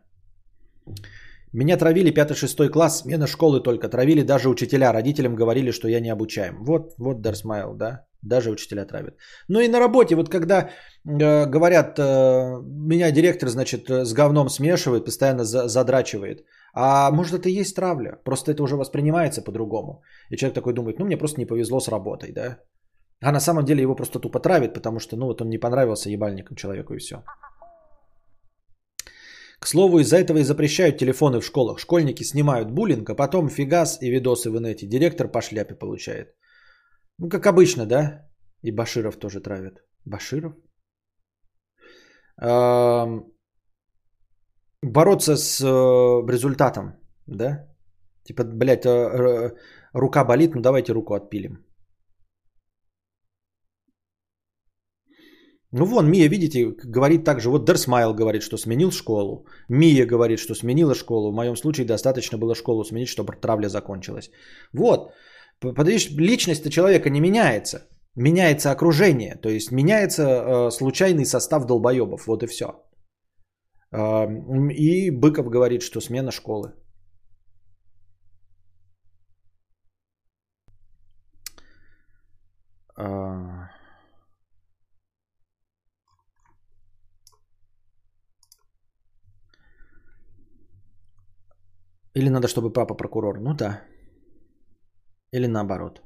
Меня 1.54 1.78
травили 1.78 2.12
5-6 2.12 2.70
класс, 2.70 3.02
смена 3.02 3.28
школы 3.28 3.64
только. 3.64 3.90
Травили 3.90 4.22
даже 4.22 4.50
учителя. 4.50 4.94
Родителям 4.94 5.36
говорили, 5.36 5.72
что 5.72 5.88
я 5.88 6.00
не 6.00 6.10
обучаем. 6.10 6.64
Вот, 6.64 6.94
вот 7.00 7.22
Дарсмайл, 7.22 7.74
да? 7.74 8.06
Даже 8.22 8.52
учителя 8.52 8.86
травят. 8.86 9.16
Ну 9.48 9.60
и 9.60 9.68
на 9.68 9.80
работе, 9.80 10.16
вот 10.16 10.30
когда 10.30 10.70
э, 11.06 11.46
говорят, 11.46 11.98
э, 11.98 12.62
меня 12.62 13.12
директор, 13.12 13.50
значит, 13.50 13.90
с 13.90 14.14
говном 14.14 14.50
смешивает, 14.50 15.06
постоянно 15.06 15.44
за, 15.44 15.68
задрачивает. 15.68 16.46
А 16.74 17.12
может 17.12 17.34
это 17.34 17.50
и 17.50 17.62
есть 17.62 17.76
травля, 17.76 18.18
просто 18.26 18.52
это 18.52 18.64
уже 18.64 18.76
воспринимается 18.76 19.42
по-другому. 19.42 20.02
И 20.30 20.38
человек 20.38 20.56
такой 20.56 20.74
думает, 20.74 21.00
ну 21.00 21.06
мне 21.06 21.18
просто 21.18 21.40
не 21.40 21.46
повезло 21.46 21.80
с 21.80 21.88
работой, 21.88 22.32
да. 22.32 22.60
А 23.22 23.32
на 23.32 23.40
самом 23.40 23.66
деле 23.66 23.82
его 23.82 23.96
просто 23.96 24.20
тупо 24.20 24.40
травит, 24.40 24.74
потому 24.74 25.00
что, 25.00 25.18
ну 25.18 25.26
вот 25.26 25.42
он 25.42 25.50
не 25.50 25.58
понравился 25.58 26.10
ебальником 26.10 26.56
человеку 26.56 26.94
и 26.94 27.00
все. 27.00 27.24
К 29.60 29.68
слову, 29.68 30.00
из-за 30.00 30.18
этого 30.18 30.38
и 30.38 30.44
запрещают 30.44 30.98
телефоны 30.98 31.40
в 31.42 31.46
школах. 31.46 31.80
Школьники 31.80 32.24
снимают 32.24 32.72
буллинг, 32.72 33.10
а 33.10 33.16
потом 33.16 33.50
фигас 33.50 34.02
и 34.02 34.10
видосы 34.10 34.50
в 34.50 34.58
инете. 34.58 34.88
Директор 34.88 35.28
по 35.28 35.42
шляпе 35.42 35.76
получает. 35.76 36.34
Ну, 37.18 37.30
как 37.30 37.46
обычно, 37.46 37.86
да? 37.86 38.30
И 38.62 38.72
Баширов 38.72 39.18
тоже 39.18 39.42
травят. 39.42 39.84
Баширов? 40.06 40.54
Бороться 44.82 45.38
с 45.38 45.62
э, 45.62 46.32
результатом, 46.32 46.96
да? 47.28 47.68
Типа, 48.24 48.44
блядь, 48.44 48.86
э, 48.86 49.52
рука 49.94 50.24
болит, 50.24 50.56
ну 50.56 50.62
давайте 50.62 50.94
руку 50.94 51.14
отпилим. 51.14 51.66
Ну 55.72 55.86
вон, 55.86 56.10
Мия, 56.10 56.30
видите, 56.30 56.76
говорит 56.84 57.24
также, 57.24 57.50
вот 57.50 57.66
Дерсмайл 57.66 58.16
говорит, 58.16 58.42
что 58.42 58.58
сменил 58.58 58.92
школу. 58.92 59.46
Мия 59.70 60.08
говорит, 60.08 60.40
что 60.40 60.56
сменила 60.56 60.96
школу. 60.96 61.32
В 61.32 61.36
моем 61.36 61.56
случае 61.56 61.86
достаточно 61.86 62.40
было 62.40 62.56
школу 62.56 62.84
сменить, 62.84 63.08
чтобы 63.08 63.34
травля 63.34 63.70
закончилась. 63.70 64.32
Вот, 64.74 65.12
подожди, 65.60 66.16
личность 66.18 66.72
человека 66.72 67.10
не 67.10 67.20
меняется. 67.22 67.88
Меняется 68.16 68.72
окружение, 68.72 69.36
то 69.36 69.50
есть 69.50 69.72
меняется 69.72 70.24
э, 70.24 70.72
случайный 70.72 71.26
состав 71.26 71.66
долбоебов, 71.66 72.26
вот 72.26 72.44
и 72.44 72.48
все. 72.48 72.66
И 73.92 75.10
Быков 75.12 75.50
говорит, 75.50 75.82
что 75.82 76.02
смена 76.02 76.32
школы. 76.32 76.74
А. 82.96 83.70
Или 92.16 92.30
надо, 92.30 92.48
чтобы 92.48 92.74
папа 92.74 92.96
прокурор? 92.96 93.40
Ну 93.40 93.54
да. 93.54 93.82
Или 95.32 95.48
наоборот. 95.48 96.02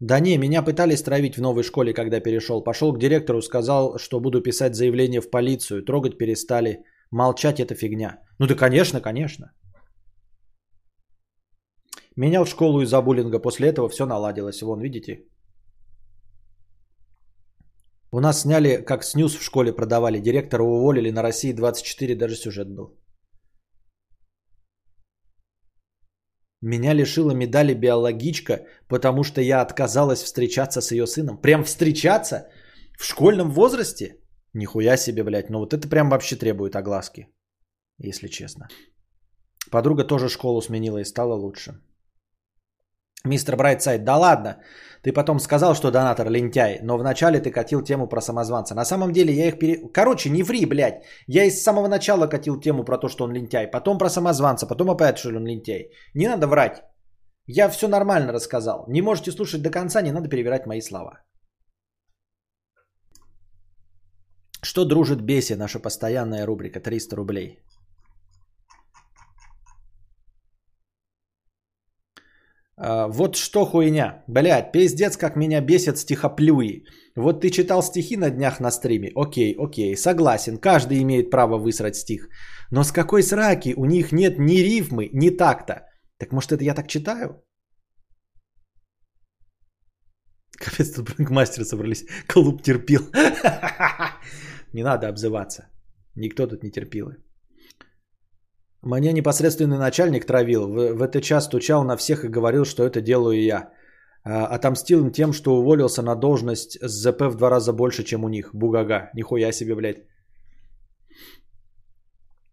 Да 0.00 0.20
не, 0.20 0.38
меня 0.38 0.62
пытались 0.62 1.02
травить 1.02 1.36
в 1.36 1.40
новой 1.40 1.62
школе, 1.62 1.92
когда 1.92 2.20
перешел. 2.20 2.64
Пошел 2.64 2.92
к 2.92 2.98
директору, 2.98 3.42
сказал, 3.42 3.98
что 3.98 4.20
буду 4.20 4.40
писать 4.42 4.74
заявление 4.74 5.20
в 5.20 5.30
полицию. 5.30 5.84
Трогать 5.84 6.18
перестали. 6.18 6.84
Молчать 7.10 7.60
это 7.60 7.74
фигня. 7.74 8.18
Ну 8.38 8.46
да, 8.46 8.54
конечно, 8.54 9.00
конечно. 9.00 9.52
Менял 12.16 12.46
школу 12.46 12.82
из-за 12.82 13.02
буллинга. 13.02 13.38
После 13.38 13.68
этого 13.68 13.88
все 13.88 14.06
наладилось. 14.06 14.62
Вон, 14.62 14.80
видите? 14.80 15.24
У 18.12 18.20
нас 18.20 18.40
сняли, 18.42 18.84
как 18.84 19.04
снюс 19.04 19.36
в 19.36 19.42
школе 19.42 19.72
продавали. 19.72 20.20
Директора 20.20 20.62
уволили. 20.62 21.10
На 21.10 21.22
России 21.22 21.52
24 21.52 22.16
даже 22.16 22.36
сюжет 22.36 22.68
был. 22.68 22.98
Меня 26.60 26.92
лишила 26.92 27.30
медали 27.30 27.74
биологичка, 27.74 28.66
потому 28.88 29.22
что 29.22 29.40
я 29.40 29.60
отказалась 29.60 30.22
встречаться 30.22 30.80
с 30.80 30.90
ее 30.90 31.06
сыном. 31.06 31.40
Прям 31.40 31.64
встречаться? 31.64 32.48
В 32.98 33.04
школьном 33.04 33.50
возрасте? 33.52 34.16
Нихуя 34.54 34.96
себе, 34.96 35.24
блядь. 35.24 35.50
Ну 35.50 35.58
вот 35.58 35.72
это 35.72 35.88
прям 35.88 36.10
вообще 36.10 36.36
требует 36.36 36.76
огласки. 36.76 37.26
Если 37.98 38.28
честно. 38.28 38.68
Подруга 39.70 40.04
тоже 40.04 40.28
школу 40.28 40.60
сменила 40.62 40.98
и 40.98 41.04
стала 41.04 41.34
лучше. 41.34 41.72
Мистер 43.24 43.56
Брайтсайд, 43.56 44.04
да 44.04 44.16
ладно. 44.16 44.56
Ты 45.02 45.12
потом 45.12 45.40
сказал, 45.40 45.74
что 45.74 45.90
донатор 45.90 46.30
лентяй, 46.30 46.78
но 46.82 46.96
вначале 46.98 47.40
ты 47.40 47.50
катил 47.50 47.82
тему 47.82 48.08
про 48.08 48.20
самозванца. 48.20 48.74
На 48.74 48.84
самом 48.84 49.12
деле 49.12 49.32
я 49.32 49.48
их 49.48 49.58
пере... 49.58 49.92
Короче, 49.92 50.30
не 50.30 50.42
ври, 50.42 50.66
блядь. 50.66 51.04
Я 51.26 51.44
из 51.44 51.62
самого 51.62 51.88
начала 51.88 52.28
катил 52.28 52.60
тему 52.60 52.84
про 52.84 52.98
то, 52.98 53.08
что 53.08 53.24
он 53.24 53.32
лентяй. 53.32 53.66
Потом 53.66 53.98
про 53.98 54.08
самозванца, 54.08 54.66
потом 54.66 54.90
опять, 54.90 55.18
что 55.18 55.28
он 55.28 55.46
лентяй. 55.46 55.90
Не 56.14 56.28
надо 56.28 56.46
врать. 56.46 56.82
Я 57.46 57.68
все 57.68 57.88
нормально 57.88 58.32
рассказал. 58.32 58.84
Не 58.88 59.02
можете 59.02 59.32
слушать 59.32 59.62
до 59.62 59.70
конца, 59.70 60.02
не 60.02 60.12
надо 60.12 60.28
перевирать 60.28 60.66
мои 60.66 60.80
слова. 60.80 61.20
Что 64.62 64.84
дружит 64.84 65.20
Беси, 65.20 65.54
наша 65.54 65.78
постоянная 65.78 66.46
рубрика, 66.46 66.80
300 66.80 67.16
рублей. 67.16 67.58
А, 72.80 73.08
вот 73.08 73.36
что 73.36 73.64
хуйня. 73.64 74.22
Блядь, 74.28 74.72
пиздец, 74.72 75.16
как 75.16 75.36
меня 75.36 75.60
бесит 75.60 75.98
стихоплюи. 75.98 76.84
Вот 77.16 77.40
ты 77.40 77.50
читал 77.50 77.82
стихи 77.82 78.16
на 78.16 78.30
днях 78.30 78.60
на 78.60 78.70
стриме. 78.70 79.10
Окей, 79.16 79.54
окей, 79.58 79.96
согласен. 79.96 80.58
Каждый 80.58 81.02
имеет 81.02 81.30
право 81.30 81.58
высрать 81.58 81.96
стих. 81.96 82.28
Но 82.70 82.84
с 82.84 82.92
какой 82.92 83.22
сраки 83.22 83.74
у 83.76 83.84
них 83.84 84.12
нет 84.12 84.38
ни 84.38 84.58
рифмы, 84.58 85.08
ни 85.12 85.30
такта? 85.30 85.86
Так 86.18 86.32
может 86.32 86.52
это 86.52 86.64
я 86.64 86.74
так 86.74 86.88
читаю? 86.88 87.42
Капец, 90.56 90.90
тут 90.90 91.10
брэнкмастеры 91.10 91.64
собрались. 91.64 92.04
Клуб 92.26 92.62
терпил. 92.62 93.10
Не 94.72 94.82
надо 94.82 95.08
обзываться. 95.08 95.68
Никто 96.14 96.46
тут 96.46 96.62
не 96.62 96.70
терпилы. 96.70 97.16
Мне 98.82 99.12
непосредственный 99.12 99.78
начальник 99.78 100.26
травил. 100.26 100.68
В, 100.68 100.94
в 100.94 101.02
этот 101.02 101.22
час 101.22 101.44
стучал 101.44 101.84
на 101.84 101.96
всех 101.96 102.24
и 102.24 102.28
говорил, 102.28 102.64
что 102.64 102.84
это 102.84 103.00
делаю 103.00 103.42
я. 103.42 103.70
А, 104.24 104.46
отомстил 104.46 105.00
им 105.00 105.10
тем, 105.10 105.32
что 105.32 105.56
уволился 105.56 106.02
на 106.02 106.14
должность 106.14 106.78
с 106.80 106.90
ЗП 106.90 107.22
в 107.22 107.36
два 107.36 107.50
раза 107.50 107.72
больше, 107.72 108.04
чем 108.04 108.24
у 108.24 108.28
них. 108.28 108.50
Бугага. 108.54 109.10
Нихуя 109.14 109.52
себе, 109.52 109.74
блядь. 109.74 110.04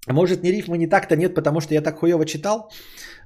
Может, 0.07 0.43
не 0.43 0.51
рифмы 0.51 0.77
не 0.77 0.87
так-то 0.87 1.15
нет, 1.15 1.35
потому 1.35 1.61
что 1.61 1.73
я 1.73 1.81
так 1.81 1.99
хуево 1.99 2.25
читал. 2.25 2.71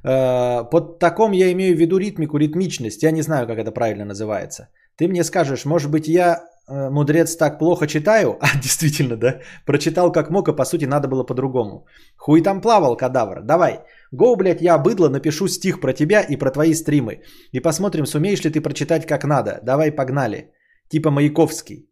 А, 0.04 0.64
под 0.64 1.00
таком 1.00 1.32
я 1.32 1.52
имею 1.52 1.76
в 1.76 1.80
виду 1.80 1.98
ритмику, 1.98 2.38
ритмичность. 2.38 3.04
Я 3.04 3.12
не 3.12 3.22
знаю, 3.22 3.48
как 3.48 3.58
это 3.58 3.72
правильно 3.72 4.06
называется. 4.06 4.70
Ты 4.98 5.08
мне 5.08 5.24
скажешь, 5.24 5.66
может 5.66 5.92
быть, 5.92 6.08
я 6.08 6.44
мудрец 6.70 7.36
так 7.36 7.60
плохо 7.60 7.88
читаю? 7.88 8.38
А, 8.42 8.58
действительно, 8.62 9.18
да. 9.18 9.40
Прочитал 9.66 10.12
как 10.12 10.30
мог, 10.30 10.50
а 10.50 10.54
по 10.54 10.66
сути 10.66 10.86
надо 10.86 11.08
было 11.08 11.24
по-другому. 11.24 11.86
Хуй 12.18 12.42
там 12.42 12.62
плавал, 12.62 12.98
кадавр. 12.98 13.42
Давай. 13.44 13.80
Гоу, 14.12 14.36
блядь, 14.36 14.62
я 14.62 14.78
быдло, 14.78 15.10
напишу 15.10 15.48
стих 15.48 15.80
про 15.80 15.94
тебя 15.94 16.22
и 16.22 16.38
про 16.38 16.52
твои 16.52 16.74
стримы. 16.74 17.22
И 17.52 17.60
посмотрим, 17.60 18.06
сумеешь 18.06 18.44
ли 18.44 18.52
ты 18.52 18.62
прочитать 18.62 19.06
как 19.06 19.24
надо. 19.24 19.60
Давай, 19.64 19.92
погнали. 19.92 20.52
Типа 20.90 21.12
Маяковский. 21.12 21.90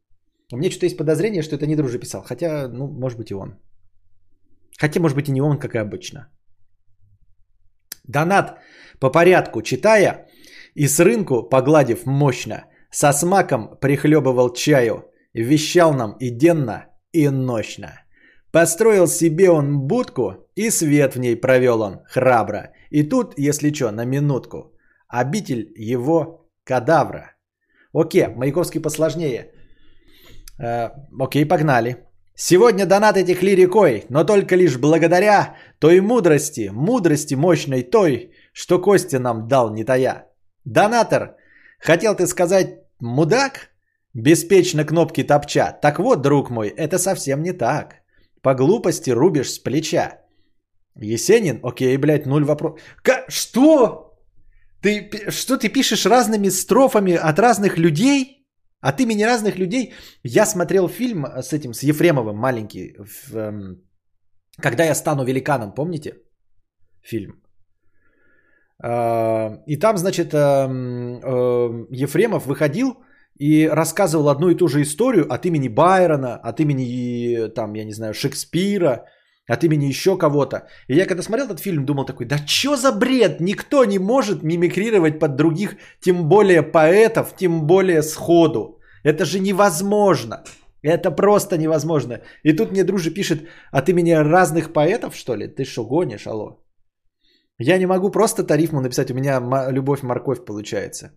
У 0.52 0.58
меня 0.58 0.72
что-то 0.72 0.86
есть 0.86 0.98
подозрение, 0.98 1.44
что 1.44 1.56
это 1.56 1.68
не 1.68 1.76
друже 1.76 2.00
писал. 2.00 2.24
Хотя, 2.24 2.68
ну, 2.68 2.88
может 2.88 3.18
быть 3.18 3.32
и 3.32 3.36
он. 3.36 3.60
Хотя, 4.80 5.00
может 5.00 5.18
быть 5.18 5.30
и 5.30 5.32
не 5.32 5.42
он, 5.42 5.60
как 5.60 5.76
и 5.76 5.80
обычно. 5.80 6.28
Донат 8.08 8.58
по 9.00 9.12
порядку 9.12 9.62
читая 9.62 10.28
и 10.76 10.88
с 10.88 11.00
рынку, 11.00 11.44
погладив 11.44 12.06
мощно, 12.06 12.66
со 12.92 13.12
смаком 13.12 13.78
прихлебывал 13.82 14.54
чаю, 14.54 15.06
вещал 15.34 15.94
нам 15.94 16.18
и 16.20 16.30
денно, 16.30 16.86
и 17.12 17.30
ночно. 17.30 18.02
Построил 18.52 19.08
себе 19.08 19.50
он 19.50 19.80
будку, 19.88 20.50
и 20.56 20.72
свет 20.72 21.16
в 21.16 21.20
ней 21.20 21.36
провел 21.36 21.82
он 21.82 22.02
храбро. 22.06 22.72
И 22.90 23.04
тут, 23.04 23.34
если 23.38 23.74
что, 23.74 23.92
на 23.92 24.06
минутку, 24.06 24.74
обитель 25.08 25.72
его 25.76 26.50
кадавра. 26.64 27.36
Окей, 27.94 28.28
Маяковский 28.28 28.82
посложнее. 28.82 29.52
Э, 30.60 30.90
окей, 31.20 31.46
погнали. 31.46 31.98
Сегодня 32.36 32.86
донат 32.86 33.18
этих 33.18 33.42
лирикой, 33.42 34.06
но 34.10 34.24
только 34.24 34.56
лишь 34.56 34.78
благодаря 34.78 35.56
той 35.80 36.02
мудрости, 36.02 36.70
мудрости 36.72 37.36
мощной 37.36 37.82
той, 37.84 38.32
что 38.54 38.80
Костя 38.80 39.20
нам 39.20 39.48
дал 39.48 39.74
не 39.74 39.84
тая. 39.84 40.28
Донатор, 40.64 41.37
хотел 41.80 42.16
ты 42.16 42.28
сказать 42.28 42.68
мудак? 43.00 43.70
Беспечно 44.14 44.84
кнопки 44.84 45.24
топча. 45.24 45.78
Так 45.82 46.00
вот, 46.00 46.22
друг 46.22 46.50
мой, 46.50 46.70
это 46.70 46.98
совсем 46.98 47.44
не 47.44 47.54
так. 47.54 47.96
По 48.42 48.56
глупости 48.56 49.12
рубишь 49.12 49.52
с 49.52 49.60
плеча. 49.60 50.22
Есенин? 50.96 51.60
Окей, 51.64 51.98
блядь, 51.98 52.26
нуль 52.26 52.44
вопрос. 52.44 52.80
Что? 53.28 54.18
Ты, 54.82 55.32
что 55.32 55.58
ты 55.58 55.70
пишешь 55.70 56.06
разными 56.06 56.50
строфами 56.50 57.14
от 57.14 57.40
разных 57.40 57.78
людей? 57.78 58.48
От 58.80 59.00
имени 59.02 59.24
разных 59.24 59.58
людей? 59.58 59.94
Я 60.24 60.46
смотрел 60.46 60.88
фильм 60.88 61.26
с 61.26 61.54
этим, 61.54 61.74
с 61.74 61.84
Ефремовым, 61.84 62.38
маленький, 62.38 62.96
в, 62.98 63.36
эм, 63.36 63.84
«Когда 64.62 64.84
я 64.84 64.96
стану 64.96 65.24
великаном», 65.26 65.74
помните? 65.74 66.16
Фильм. 67.02 67.42
Э, 68.84 69.58
и 69.68 69.78
там, 69.78 69.98
значит, 69.98 70.34
эм, 70.34 71.20
э, 71.24 71.86
Ефремов 71.90 72.46
выходил 72.46 72.98
и 73.40 73.68
рассказывал 73.68 74.30
одну 74.30 74.50
и 74.50 74.56
ту 74.56 74.68
же 74.68 74.82
историю 74.82 75.32
от 75.32 75.46
имени 75.46 75.68
Байрона, 75.68 76.36
от 76.36 76.60
имени, 76.60 77.50
там, 77.50 77.76
я 77.76 77.86
не 77.86 77.94
знаю, 77.94 78.14
Шекспира, 78.14 79.06
от 79.48 79.64
имени 79.64 79.86
еще 79.86 80.18
кого-то. 80.18 80.68
И 80.88 80.96
я 80.96 81.06
когда 81.06 81.24
смотрел 81.24 81.46
этот 81.46 81.60
фильм, 81.60 81.86
думал 81.86 82.06
такой, 82.06 82.26
да 82.26 82.38
что 82.46 82.76
за 82.76 82.92
бред? 82.92 83.40
Никто 83.40 83.86
не 83.86 84.00
может 84.00 84.44
мимикрировать 84.44 85.20
под 85.20 85.36
других, 85.36 85.78
тем 86.02 86.28
более 86.28 86.64
поэтов, 86.64 87.36
тем 87.36 87.66
более 87.68 88.02
сходу. 88.02 88.80
Это 89.04 89.26
же 89.26 89.40
невозможно. 89.40 90.44
Это 90.84 91.12
просто 91.12 91.58
невозможно. 91.58 92.22
И 92.44 92.54
тут 92.54 92.72
мне 92.72 92.84
дружи 92.84 93.12
пишет 93.12 93.48
от 93.72 93.90
имени 93.90 94.12
разных 94.12 94.74
поэтов, 94.74 95.16
что 95.16 95.36
ли? 95.36 95.48
Ты 95.48 95.64
что, 95.66 95.86
гонишь, 95.86 96.28
алло? 96.28 96.60
Я 97.60 97.78
не 97.78 97.88
могу 97.88 98.12
просто 98.12 98.44
тарифму 98.44 98.82
написать, 98.82 99.12
у 99.12 99.16
меня 99.16 99.40
любовь-морковь 99.72 100.46
получается. 100.46 101.12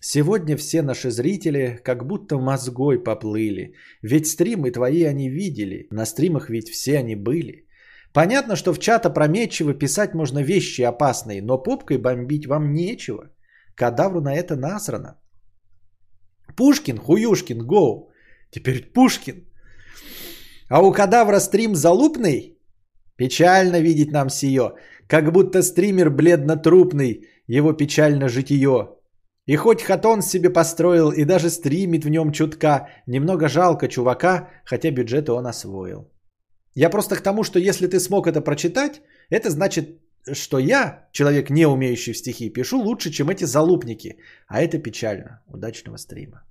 Сегодня 0.00 0.56
все 0.56 0.82
наши 0.82 1.10
зрители 1.10 1.80
как 1.84 2.04
будто 2.04 2.38
мозгой 2.38 3.02
поплыли. 3.02 3.74
Ведь 4.02 4.26
стримы 4.26 4.70
твои 4.70 5.04
они 5.04 5.28
видели, 5.28 5.86
на 5.90 6.06
стримах 6.06 6.50
ведь 6.50 6.68
все 6.68 6.98
они 6.98 7.16
были. 7.16 7.66
Понятно, 8.12 8.56
что 8.56 8.72
в 8.72 8.78
чат 8.78 9.06
опрометчиво 9.06 9.74
писать 9.74 10.14
можно 10.14 10.42
вещи 10.42 10.82
опасные, 10.82 11.42
но 11.42 11.62
попкой 11.62 11.98
бомбить 11.98 12.46
вам 12.46 12.72
нечего. 12.72 13.30
Кадавру 13.74 14.20
на 14.20 14.34
это 14.34 14.56
насрано. 14.56 15.20
Пушкин, 16.56 16.98
Хуюшкин, 16.98 17.58
гоу. 17.58 18.10
Теперь 18.50 18.92
Пушкин. 18.92 19.44
А 20.68 20.82
у 20.82 20.92
кадавра 20.92 21.40
стрим 21.40 21.74
залупный? 21.74 22.57
Печально 23.18 23.80
видеть 23.80 24.12
нам 24.12 24.30
сие. 24.30 24.72
Как 25.08 25.32
будто 25.32 25.62
стример 25.62 26.10
бледно-трупный, 26.10 27.26
его 27.48 27.72
печально 27.72 28.28
житие. 28.28 28.88
И 29.46 29.56
хоть 29.56 29.82
хатон 29.82 30.22
себе 30.22 30.50
построил 30.50 31.10
и 31.10 31.24
даже 31.24 31.50
стримит 31.50 32.04
в 32.04 32.08
нем 32.08 32.32
чутка, 32.32 32.88
немного 33.06 33.48
жалко 33.48 33.88
чувака, 33.88 34.48
хотя 34.64 34.90
бюджеты 34.90 35.32
он 35.32 35.46
освоил. 35.46 36.12
Я 36.74 36.90
просто 36.90 37.16
к 37.16 37.22
тому, 37.22 37.42
что 37.42 37.58
если 37.58 37.88
ты 37.88 37.98
смог 37.98 38.26
это 38.26 38.40
прочитать, 38.40 39.00
это 39.30 39.50
значит, 39.50 40.00
что 40.32 40.58
я, 40.58 41.08
человек 41.12 41.50
не 41.50 41.66
умеющий 41.66 42.12
в 42.12 42.18
стихи, 42.18 42.50
пишу 42.50 42.78
лучше, 42.78 43.10
чем 43.10 43.30
эти 43.30 43.44
залупники. 43.44 44.18
А 44.46 44.60
это 44.60 44.78
печально. 44.78 45.42
Удачного 45.48 45.96
стрима. 45.96 46.44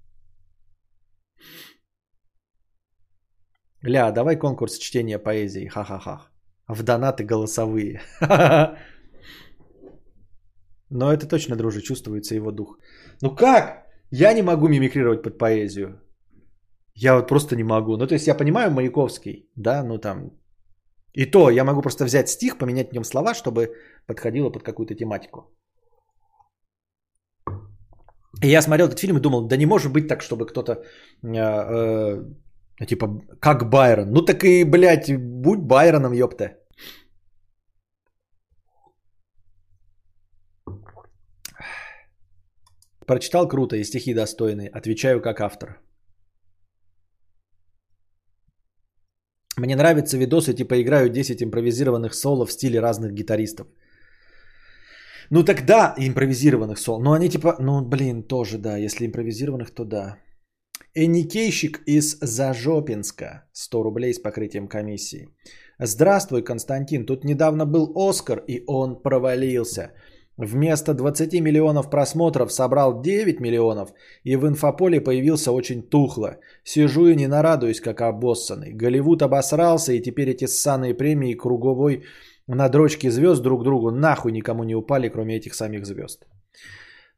Ля, 3.84 4.11
давай 4.11 4.36
конкурс 4.38 4.78
чтения 4.80 5.20
поэзии. 5.20 5.68
Ха-ха-ха. 5.68 6.28
В 6.68 6.84
донаты 6.84 7.24
голосовые. 7.24 8.01
Но 10.89 11.11
это 11.11 11.28
точно, 11.28 11.55
друже, 11.55 11.82
чувствуется 11.82 12.36
его 12.36 12.51
дух. 12.51 12.78
Ну 13.22 13.36
как? 13.36 13.86
Я 14.11 14.34
не 14.34 14.41
могу 14.41 14.68
мимикрировать 14.68 15.24
под 15.24 15.38
поэзию. 15.38 16.01
Я 16.95 17.15
вот 17.15 17.28
просто 17.28 17.55
не 17.55 17.63
могу. 17.63 17.97
Ну, 17.97 18.07
то 18.07 18.13
есть 18.13 18.28
я 18.28 18.38
понимаю 18.38 18.72
Маяковский, 18.72 19.49
да, 19.55 19.84
ну 19.84 19.97
там... 19.97 20.32
И 21.13 21.26
то 21.26 21.49
я 21.49 21.63
могу 21.63 21.82
просто 21.82 22.05
взять 22.05 22.30
стих, 22.30 22.57
поменять 22.57 22.89
в 22.89 22.93
нем 22.93 23.03
слова, 23.03 23.34
чтобы 23.34 23.76
подходило 24.07 24.49
под 24.49 24.63
какую-то 24.63 24.95
тематику. 24.95 25.51
И 28.43 28.47
я 28.47 28.61
смотрел 28.61 28.88
этот 28.88 28.99
фильм 28.99 29.18
и 29.18 29.22
думал, 29.22 29.47
да 29.47 29.57
не 29.57 29.65
может 29.65 29.91
быть 29.91 30.07
так, 30.07 30.22
чтобы 30.22 30.45
кто-то, 30.45 30.74
э, 30.74 31.38
э, 31.38 32.24
типа, 32.86 33.07
как 33.39 33.69
Байрон. 33.69 34.11
Ну 34.11 34.21
так 34.21 34.43
и, 34.43 34.63
блядь, 34.63 35.11
будь 35.17 35.59
Байроном, 35.59 36.13
ёпта. 36.13 36.57
Прочитал 43.07 43.47
круто 43.47 43.75
и 43.78 43.84
стихи 43.84 44.13
достойные. 44.13 44.69
Отвечаю 44.69 45.21
как 45.21 45.39
автор. 45.39 45.82
Мне 49.57 49.75
нравятся 49.75 50.17
видосы, 50.17 50.53
типа 50.53 50.82
играю 50.82 51.09
10 51.09 51.41
импровизированных 51.41 52.13
соло 52.13 52.45
в 52.45 52.51
стиле 52.51 52.80
разных 52.80 53.13
гитаристов. 53.13 53.67
Ну 55.32 55.43
тогда 55.43 55.95
импровизированных 55.97 56.78
соло. 56.78 56.99
Но 56.99 57.13
они 57.13 57.30
типа, 57.30 57.55
ну 57.59 57.82
блин, 57.82 58.23
тоже 58.23 58.57
да. 58.57 58.78
Если 58.78 59.05
импровизированных, 59.05 59.73
то 59.73 59.86
да. 59.86 60.17
Эникейщик 60.95 61.81
из 61.85 62.17
Зажопинска. 62.21 63.43
100 63.53 63.83
рублей 63.83 64.13
с 64.13 64.19
покрытием 64.19 64.67
комиссии. 64.67 65.29
Здравствуй, 65.79 66.43
Константин. 66.43 67.05
Тут 67.05 67.23
недавно 67.23 67.65
был 67.65 67.91
Оскар, 67.95 68.43
и 68.47 68.63
он 68.67 69.01
провалился. 69.01 69.91
Вместо 70.38 70.93
20 70.93 71.41
миллионов 71.41 71.89
просмотров 71.89 72.51
собрал 72.51 73.01
9 73.01 73.39
миллионов 73.39 73.89
и 74.23 74.35
в 74.35 74.47
инфополе 74.47 75.01
появился 75.01 75.51
очень 75.51 75.81
тухло. 75.81 76.38
Сижу 76.63 77.07
и 77.07 77.15
не 77.15 77.27
нарадуюсь, 77.27 77.81
как 77.81 78.01
обоссанный. 78.01 78.73
Голливуд 78.73 79.21
обосрался 79.21 79.93
и 79.93 80.01
теперь 80.01 80.29
эти 80.29 80.45
ссаные 80.45 80.93
премии 80.93 81.33
круговой 81.33 82.03
на 82.47 82.69
дрочке 82.69 83.11
звезд 83.11 83.43
друг 83.43 83.63
другу 83.63 83.91
нахуй 83.91 84.31
никому 84.31 84.63
не 84.63 84.75
упали, 84.75 85.09
кроме 85.09 85.35
этих 85.38 85.53
самих 85.53 85.85
звезд. 85.85 86.27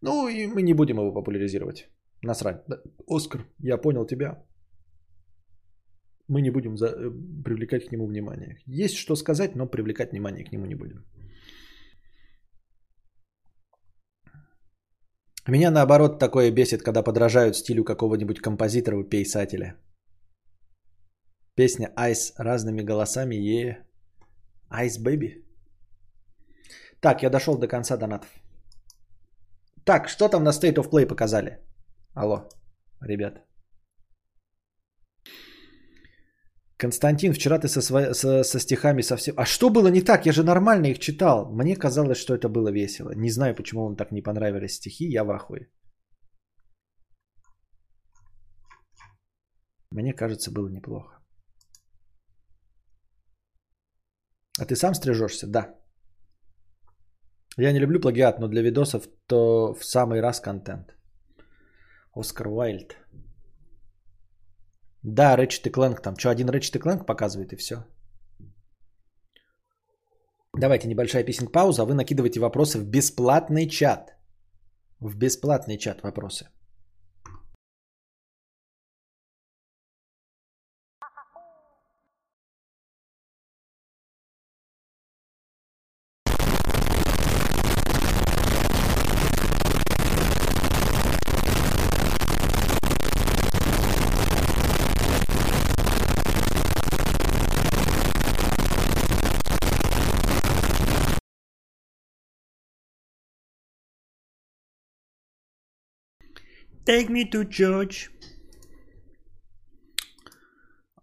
Ну 0.01 0.27
и 0.27 0.47
мы 0.47 0.61
не 0.61 0.73
будем 0.73 0.97
его 0.97 1.13
популяризировать. 1.13 1.87
Насрать. 2.23 2.63
Оскар, 3.07 3.45
я 3.59 3.77
понял 3.77 4.05
тебя. 4.05 4.43
Мы 6.27 6.41
не 6.41 6.51
будем 6.51 6.77
за... 6.77 6.87
Э, 6.87 7.11
привлекать 7.43 7.85
к 7.87 7.91
нему 7.91 8.07
внимание. 8.07 8.57
Есть 8.65 8.95
что 8.95 9.15
сказать, 9.15 9.55
но 9.55 9.65
привлекать 9.65 10.11
внимание 10.11 10.43
к 10.43 10.51
нему 10.51 10.65
не 10.65 10.75
будем. 10.75 11.05
Меня 15.47 15.71
наоборот 15.71 16.19
такое 16.19 16.51
бесит, 16.51 16.83
когда 16.83 17.03
подражают 17.03 17.55
стилю 17.55 17.83
какого-нибудь 17.83 18.39
композитора 18.39 18.99
и 18.99 19.09
писателя. 19.09 19.75
Песня 21.55 21.91
Ice 21.97 22.33
разными 22.37 22.83
голосами. 22.83 23.35
Е. 23.35 23.85
Ice 24.71 24.99
Baby. 25.03 25.43
Так, 27.01 27.23
я 27.23 27.29
дошел 27.29 27.57
до 27.57 27.67
конца 27.67 27.97
донатов. 27.97 28.29
Так, 29.85 30.09
что 30.09 30.29
там 30.29 30.43
на 30.43 30.49
State 30.51 30.75
of 30.75 30.91
Play 30.91 31.07
показали? 31.07 31.68
Алло, 32.19 32.49
ребят. 33.07 33.33
Константин, 36.77 37.33
вчера 37.33 37.59
ты 37.59 37.67
со, 37.67 37.81
сво... 37.81 38.13
со, 38.13 38.43
со 38.43 38.59
стихами 38.59 39.01
совсем... 39.03 39.35
А 39.37 39.45
что 39.45 39.69
было 39.69 39.87
не 39.87 40.01
так? 40.01 40.25
Я 40.25 40.33
же 40.33 40.43
нормально 40.43 40.87
их 40.87 40.99
читал. 40.99 41.49
Мне 41.53 41.77
казалось, 41.77 42.17
что 42.17 42.33
это 42.33 42.49
было 42.49 42.71
весело. 42.71 43.11
Не 43.15 43.29
знаю, 43.29 43.55
почему 43.55 43.83
вам 43.83 43.95
так 43.95 44.11
не 44.11 44.21
понравились 44.21 44.75
стихи. 44.75 45.05
Я 45.05 45.23
в 45.23 45.31
ахуе. 45.31 45.71
Мне 49.91 50.13
кажется, 50.13 50.51
было 50.51 50.69
неплохо. 50.69 51.23
А 54.59 54.65
ты 54.65 54.75
сам 54.75 54.93
стрижешься? 54.93 55.47
Да. 55.47 55.73
Я 57.57 57.71
не 57.71 57.79
люблю 57.79 58.01
плагиат, 58.01 58.39
но 58.39 58.47
для 58.49 58.61
видосов 58.61 59.07
то 59.27 59.73
в 59.73 59.85
самый 59.85 60.21
раз 60.21 60.41
контент. 60.41 60.98
Оскар 62.15 62.47
Уайльд. 62.47 62.97
Да, 65.03 65.35
Ratchet 65.37 65.71
Clank 65.71 66.01
там. 66.01 66.17
Что, 66.17 66.29
один 66.29 66.49
Ratchet 66.49 66.81
Clank 66.81 67.05
показывает 67.05 67.53
и 67.53 67.55
все. 67.55 67.85
Давайте 70.57 70.87
небольшая 70.87 71.23
песенка 71.23 71.51
пауза, 71.51 71.81
а 71.81 71.85
вы 71.85 71.93
накидывайте 71.93 72.39
вопросы 72.39 72.79
в 72.79 72.85
бесплатный 72.85 73.67
чат. 73.69 74.15
В 74.99 75.15
бесплатный 75.15 75.77
чат 75.77 76.01
вопросы. 76.03 76.49
Take 106.89 107.09
me 107.09 107.23
to 107.29 107.47
church. 107.47 108.09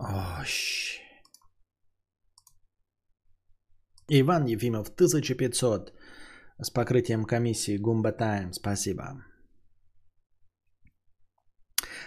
Ощ. 0.00 0.98
Иван 4.08 4.46
Ефимов, 4.46 4.88
1500 4.88 5.92
с 6.60 6.70
покрытием 6.70 7.24
комиссии 7.24 7.76
Гумба 7.76 8.10
Тайм. 8.10 8.52
Спасибо. 8.52 9.24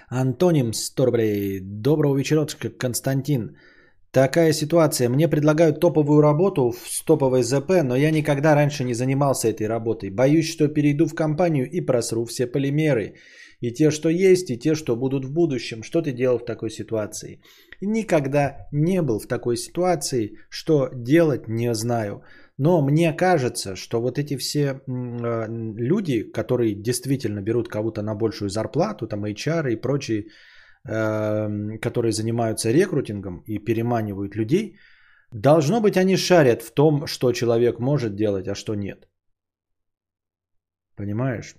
Антоним 0.10 0.74
100 0.74 1.06
рублей. 1.06 1.60
Доброго 1.62 2.18
вечерочка, 2.18 2.70
Константин. 2.70 3.56
Такая 4.12 4.52
ситуация. 4.52 5.08
Мне 5.08 5.30
предлагают 5.30 5.80
топовую 5.80 6.22
работу 6.22 6.72
в 6.72 7.06
топовой 7.06 7.44
ЗП, 7.44 7.84
но 7.84 7.96
я 7.96 8.12
никогда 8.12 8.56
раньше 8.56 8.84
не 8.84 8.94
занимался 8.94 9.48
этой 9.48 9.68
работой. 9.68 10.10
Боюсь, 10.10 10.50
что 10.50 10.68
перейду 10.68 11.06
в 11.06 11.16
компанию 11.16 11.70
и 11.72 11.80
просру 11.80 12.26
все 12.26 12.46
полимеры. 12.46 13.16
И 13.62 13.72
те, 13.72 13.92
что 13.92 14.10
есть, 14.10 14.50
и 14.50 14.58
те, 14.58 14.76
что 14.76 14.96
будут 14.96 15.26
в 15.26 15.34
будущем. 15.34 15.84
Что 15.84 16.02
ты 16.02 16.14
делал 16.14 16.40
в 16.40 16.46
такой 16.46 16.70
ситуации? 16.70 17.42
Никогда 17.82 18.68
не 18.72 19.02
был 19.02 19.20
в 19.20 19.28
такой 19.28 19.58
ситуации, 19.58 20.38
что 20.50 20.90
делать 20.94 21.48
не 21.48 21.74
знаю. 21.74 22.24
Но 22.58 22.82
мне 22.82 23.14
кажется, 23.14 23.76
что 23.76 24.02
вот 24.02 24.18
эти 24.18 24.38
все 24.38 24.64
э, 24.64 25.46
люди, 25.78 26.24
которые 26.24 26.76
действительно 26.76 27.42
берут 27.42 27.70
кого-то 27.70 28.02
на 28.02 28.16
большую 28.16 28.50
зарплату, 28.50 29.08
там 29.08 29.26
HR 29.26 29.72
и 29.72 29.82
прочие, 29.82 30.26
э, 30.88 31.78
которые 31.82 32.12
занимаются 32.12 32.72
рекрутингом 32.72 33.44
и 33.46 33.60
переманивают 33.60 34.36
людей, 34.36 34.78
должно 35.34 35.82
быть 35.82 35.98
они 35.98 36.18
шарят 36.18 36.62
в 36.62 36.72
том, 36.72 37.08
что 37.08 37.32
человек 37.34 37.80
может 37.80 38.16
делать, 38.16 38.48
а 38.48 38.56
что 38.56 38.76
нет. 38.76 39.08
Понимаешь? 40.96 41.56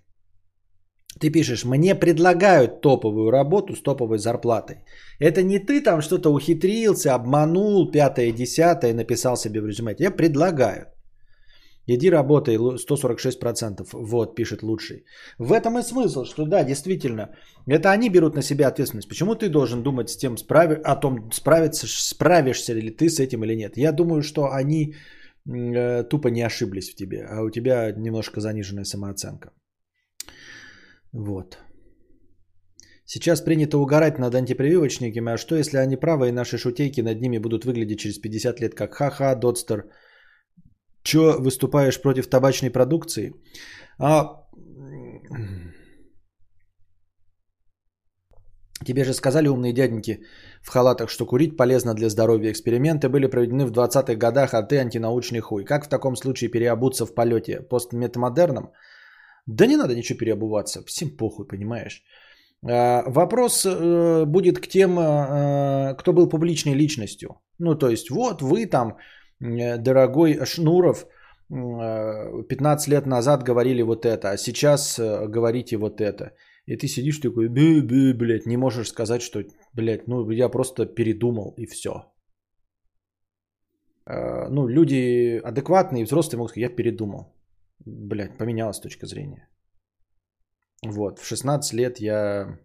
Ты 1.18 1.30
пишешь, 1.30 1.64
мне 1.64 1.94
предлагают 1.94 2.80
топовую 2.80 3.30
работу 3.30 3.74
с 3.74 3.82
топовой 3.82 4.18
зарплатой. 4.18 4.76
Это 5.18 5.42
не 5.42 5.58
ты 5.58 5.82
там 5.82 6.00
что-то 6.02 6.32
ухитрился, 6.32 7.14
обманул, 7.14 7.90
пятое, 7.90 8.32
десятое, 8.32 8.94
написал 8.94 9.36
себе 9.36 9.60
в 9.60 9.66
резюме. 9.66 9.94
Тебе 9.94 10.10
предлагают. 10.10 10.88
Иди 11.86 12.10
работай 12.10 12.56
146%. 12.56 13.88
Вот, 13.92 14.36
пишет 14.36 14.62
лучший. 14.62 15.04
В 15.38 15.52
этом 15.52 15.78
и 15.78 15.82
смысл, 15.82 16.24
что 16.24 16.46
да, 16.46 16.64
действительно, 16.64 17.28
это 17.66 17.90
они 17.90 18.08
берут 18.10 18.34
на 18.34 18.42
себя 18.42 18.68
ответственность. 18.68 19.08
Почему 19.08 19.34
ты 19.34 19.48
должен 19.48 19.82
думать 19.82 20.08
с 20.08 20.16
тем, 20.16 20.36
справи, 20.36 20.80
о 20.84 20.96
том, 20.96 21.32
справиться, 21.32 21.86
справишься 21.88 22.74
ли 22.74 22.90
ты 22.90 23.08
с 23.08 23.18
этим 23.18 23.42
или 23.44 23.56
нет? 23.56 23.76
Я 23.76 23.92
думаю, 23.92 24.22
что 24.22 24.52
они 24.52 24.94
э, 25.48 26.04
тупо 26.04 26.28
не 26.28 26.46
ошиблись 26.46 26.90
в 26.90 26.94
тебе, 26.94 27.26
а 27.28 27.42
у 27.42 27.50
тебя 27.50 27.92
немножко 27.92 28.40
заниженная 28.40 28.84
самооценка. 28.84 29.50
Вот. 31.12 31.58
Сейчас 33.04 33.40
принято 33.40 33.78
угорать 33.78 34.18
над 34.18 34.34
антипрививочниками, 34.34 35.32
а 35.32 35.38
что 35.38 35.56
если 35.56 35.78
они 35.78 35.96
правы 35.96 36.28
и 36.28 36.32
наши 36.32 36.58
шутейки 36.58 37.00
над 37.00 37.20
ними 37.20 37.38
будут 37.38 37.64
выглядеть 37.64 37.98
через 37.98 38.18
50 38.18 38.60
лет 38.60 38.74
как 38.74 38.94
ха-ха, 38.94 39.34
Додстер, 39.34 39.90
Чё, 41.02 41.40
выступаешь 41.40 42.00
против 42.00 42.28
табачной 42.28 42.70
продукции? 42.70 43.32
А... 43.98 44.46
Тебе 48.84 49.04
же 49.04 49.12
сказали 49.12 49.48
умные 49.48 49.72
дяденьки 49.74 50.20
в 50.62 50.70
халатах, 50.70 51.10
что 51.10 51.26
курить 51.26 51.56
полезно 51.56 51.94
для 51.94 52.08
здоровья. 52.08 52.50
Эксперименты 52.50 53.08
были 53.08 53.26
проведены 53.26 53.66
в 53.66 53.72
20-х 53.72 54.14
годах, 54.14 54.54
а 54.54 54.62
ты 54.62 54.78
антинаучный 54.78 55.40
хуй. 55.40 55.64
Как 55.64 55.84
в 55.84 55.88
таком 55.88 56.16
случае 56.16 56.50
переобуться 56.50 57.06
в 57.06 57.14
полете? 57.14 57.60
Постметамодерном? 57.60 58.70
Да 59.50 59.66
не 59.66 59.76
надо 59.76 59.94
ничего 59.94 60.18
переобуваться, 60.18 60.82
всем 60.86 61.10
похуй, 61.16 61.46
понимаешь. 61.46 62.02
А, 62.62 63.02
вопрос 63.06 63.66
э, 63.66 64.24
будет 64.26 64.60
к 64.60 64.68
тем, 64.68 64.98
э, 64.98 65.94
кто 65.98 66.12
был 66.12 66.28
публичной 66.28 66.74
личностью. 66.74 67.28
Ну, 67.58 67.74
то 67.74 67.88
есть, 67.88 68.10
вот 68.10 68.42
вы 68.42 68.66
там, 68.66 68.96
э, 69.40 69.78
дорогой 69.78 70.38
Шнуров, 70.46 71.06
15 71.48 72.88
лет 72.88 73.06
назад 73.06 73.42
говорили 73.42 73.82
вот 73.82 74.06
это, 74.06 74.30
а 74.30 74.36
сейчас 74.36 75.00
говорите 75.00 75.76
вот 75.76 76.00
это. 76.00 76.30
И 76.66 76.76
ты 76.76 76.86
сидишь 76.86 77.18
такой, 77.18 77.48
бе 77.48 77.80
бе 77.80 78.14
блядь, 78.14 78.46
не 78.46 78.56
можешь 78.56 78.88
сказать, 78.88 79.20
что, 79.20 79.42
блядь, 79.74 80.06
ну 80.06 80.30
я 80.30 80.48
просто 80.48 80.86
передумал 80.86 81.54
и 81.56 81.66
все. 81.66 82.04
Ну, 84.06 84.68
люди 84.68 85.40
адекватные, 85.44 86.04
взрослые 86.04 86.38
могут 86.38 86.50
сказать, 86.52 86.70
я 86.70 86.76
передумал 86.76 87.34
блядь, 87.86 88.38
поменялась 88.38 88.80
точка 88.80 89.06
зрения. 89.06 89.48
Вот, 90.86 91.18
в 91.18 91.26
16 91.26 91.74
лет 91.74 92.00
я 92.00 92.58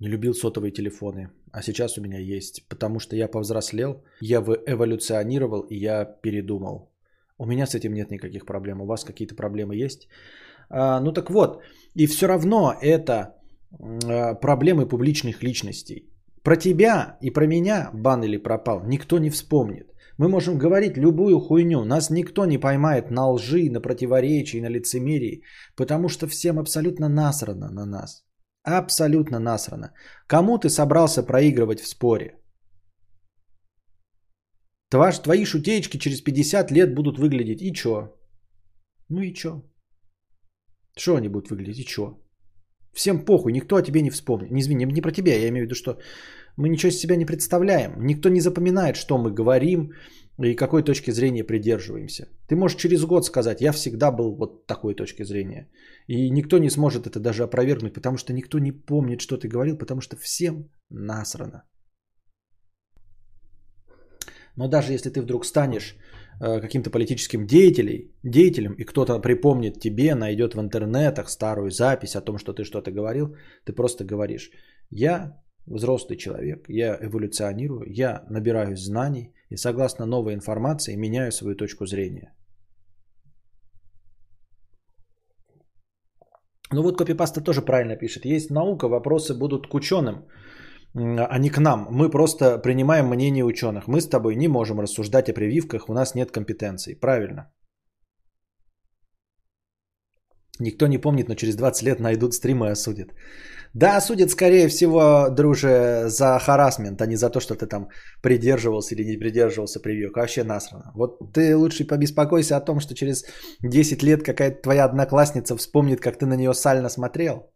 не 0.00 0.08
любил 0.08 0.34
сотовые 0.34 0.72
телефоны, 0.72 1.30
а 1.52 1.62
сейчас 1.62 1.98
у 1.98 2.00
меня 2.00 2.18
есть, 2.18 2.68
потому 2.68 3.00
что 3.00 3.16
я 3.16 3.28
повзрослел, 3.28 4.04
я 4.20 4.38
эволюционировал 4.38 5.66
и 5.70 5.76
я 5.76 6.04
передумал. 6.04 6.92
У 7.38 7.46
меня 7.46 7.66
с 7.66 7.74
этим 7.74 7.94
нет 7.94 8.10
никаких 8.10 8.44
проблем, 8.44 8.80
у 8.80 8.86
вас 8.86 9.04
какие-то 9.04 9.34
проблемы 9.34 9.76
есть? 9.76 10.08
А, 10.70 11.00
ну 11.00 11.12
так 11.12 11.30
вот, 11.30 11.62
и 11.94 12.06
все 12.06 12.26
равно 12.26 12.74
это 12.80 13.36
а, 13.72 14.34
проблемы 14.34 14.88
публичных 14.88 15.42
личностей. 15.42 16.08
Про 16.42 16.56
тебя 16.56 17.18
и 17.20 17.30
про 17.30 17.46
меня, 17.46 17.90
бан 17.92 18.22
или 18.22 18.36
пропал, 18.36 18.82
никто 18.84 19.18
не 19.18 19.30
вспомнит. 19.30 19.92
Мы 20.18 20.28
можем 20.28 20.58
говорить 20.58 20.96
любую 20.96 21.40
хуйню. 21.40 21.84
Нас 21.84 22.10
никто 22.10 22.44
не 22.44 22.58
поймает 22.58 23.10
на 23.10 23.30
лжи, 23.30 23.70
на 23.70 23.80
противоречии, 23.80 24.60
на 24.60 24.68
лицемерии. 24.68 25.42
Потому 25.76 26.08
что 26.08 26.26
всем 26.26 26.58
абсолютно 26.58 27.08
насрано 27.08 27.70
на 27.70 27.86
нас. 27.86 28.24
Абсолютно 28.64 29.38
насрано. 29.38 29.92
Кому 30.26 30.58
ты 30.58 30.68
собрался 30.70 31.22
проигрывать 31.22 31.80
в 31.80 31.86
споре? 31.86 32.34
Твои, 34.90 35.12
твои 35.12 35.44
шутеечки 35.44 35.98
через 35.98 36.20
50 36.20 36.72
лет 36.72 36.94
будут 36.94 37.18
выглядеть. 37.18 37.62
И 37.62 37.72
чё? 37.72 38.16
Ну 39.08 39.22
и 39.22 39.32
чё? 39.32 39.62
Что 40.96 41.16
они 41.16 41.28
будут 41.28 41.50
выглядеть? 41.50 41.78
И 41.78 41.84
чё? 41.84 42.18
Всем 42.92 43.24
похуй, 43.24 43.52
никто 43.52 43.76
о 43.76 43.82
тебе 43.82 44.02
не 44.02 44.10
вспомнит. 44.10 44.50
Не 44.50 44.60
извини, 44.60 44.84
не 44.84 45.00
про 45.00 45.12
тебя, 45.12 45.34
я 45.34 45.48
имею 45.48 45.64
в 45.64 45.66
виду, 45.66 45.74
что 45.74 45.98
мы 46.58 46.68
ничего 46.68 46.90
из 46.90 46.98
себя 46.98 47.16
не 47.16 47.26
представляем. 47.26 47.92
Никто 47.98 48.28
не 48.28 48.40
запоминает, 48.40 48.96
что 48.96 49.18
мы 49.18 49.30
говорим 49.30 49.92
и 50.44 50.56
какой 50.56 50.82
точки 50.82 51.12
зрения 51.12 51.44
придерживаемся. 51.44 52.26
Ты 52.48 52.56
можешь 52.56 52.80
через 52.80 53.04
год 53.04 53.24
сказать, 53.24 53.60
я 53.60 53.72
всегда 53.72 54.10
был 54.10 54.36
вот 54.36 54.66
такой 54.66 54.94
точки 54.94 55.24
зрения. 55.24 55.68
И 56.08 56.30
никто 56.30 56.58
не 56.58 56.70
сможет 56.70 57.06
это 57.06 57.20
даже 57.20 57.44
опровергнуть, 57.44 57.94
потому 57.94 58.18
что 58.18 58.32
никто 58.32 58.58
не 58.58 58.72
помнит, 58.72 59.20
что 59.20 59.36
ты 59.36 59.48
говорил, 59.48 59.78
потому 59.78 60.00
что 60.00 60.16
всем 60.16 60.68
насрано. 60.90 61.62
Но 64.56 64.68
даже 64.68 64.92
если 64.92 65.10
ты 65.10 65.20
вдруг 65.20 65.46
станешь 65.46 65.94
э, 66.40 66.60
каким-то 66.60 66.90
политическим 66.90 67.46
деятелей, 67.46 68.12
деятелем, 68.24 68.72
и 68.72 68.84
кто-то 68.84 69.20
припомнит 69.20 69.80
тебе, 69.80 70.14
найдет 70.14 70.54
в 70.54 70.60
интернетах 70.60 71.30
старую 71.30 71.70
запись 71.70 72.16
о 72.16 72.20
том, 72.20 72.38
что 72.38 72.52
ты 72.52 72.64
что-то 72.64 72.90
говорил, 72.90 73.36
ты 73.64 73.72
просто 73.72 74.04
говоришь, 74.04 74.50
я 74.90 75.40
взрослый 75.70 76.16
человек, 76.16 76.66
я 76.68 76.98
эволюционирую, 77.00 77.86
я 77.88 78.24
набираюсь 78.30 78.80
знаний 78.80 79.32
и 79.50 79.56
согласно 79.56 80.06
новой 80.06 80.34
информации 80.34 80.96
меняю 80.96 81.32
свою 81.32 81.56
точку 81.56 81.86
зрения. 81.86 82.32
Ну 86.72 86.82
вот 86.82 86.98
копипаста 86.98 87.40
тоже 87.40 87.62
правильно 87.62 87.96
пишет. 87.96 88.24
Есть 88.24 88.50
наука, 88.50 88.88
вопросы 88.88 89.34
будут 89.34 89.66
к 89.68 89.74
ученым, 89.74 90.26
а 90.94 91.38
не 91.38 91.50
к 91.50 91.58
нам. 91.58 91.86
Мы 91.90 92.10
просто 92.10 92.58
принимаем 92.58 93.06
мнение 93.08 93.44
ученых. 93.44 93.88
Мы 93.88 94.00
с 94.00 94.08
тобой 94.08 94.36
не 94.36 94.48
можем 94.48 94.80
рассуждать 94.80 95.28
о 95.28 95.32
прививках, 95.32 95.88
у 95.88 95.94
нас 95.94 96.14
нет 96.14 96.30
компетенций. 96.30 96.94
Правильно. 96.94 97.50
Никто 100.60 100.86
не 100.86 100.98
помнит, 100.98 101.28
но 101.28 101.34
через 101.34 101.56
20 101.56 101.82
лет 101.82 102.00
найдут 102.00 102.34
стримы 102.34 102.66
и 102.66 102.70
осудят. 102.70 103.10
Да, 103.74 103.96
осудят, 103.96 104.30
скорее 104.30 104.68
всего, 104.68 105.28
друже, 105.30 106.04
за 106.08 106.38
харасмент, 106.38 107.00
а 107.02 107.06
не 107.06 107.16
за 107.16 107.30
то, 107.30 107.40
что 107.40 107.54
ты 107.54 107.66
там 107.66 107.88
придерживался 108.22 108.94
или 108.94 109.04
не 109.04 109.18
придерживался 109.18 109.80
прививок. 109.80 110.16
Вообще 110.16 110.44
насрано. 110.44 110.92
Вот 110.94 111.32
ты 111.32 111.54
лучше 111.54 111.86
побеспокойся 111.86 112.56
о 112.56 112.64
том, 112.64 112.80
что 112.80 112.94
через 112.94 113.24
10 113.62 114.02
лет 114.02 114.22
какая-то 114.22 114.62
твоя 114.62 114.84
одноклассница 114.84 115.56
вспомнит, 115.56 116.00
как 116.00 116.18
ты 116.18 116.26
на 116.26 116.34
нее 116.34 116.54
сально 116.54 116.88
смотрел. 116.88 117.52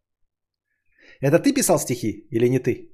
Это 1.21 1.39
ты 1.39 1.55
писал 1.55 1.79
стихи 1.79 2.27
или 2.31 2.49
не 2.49 2.59
ты? 2.59 2.92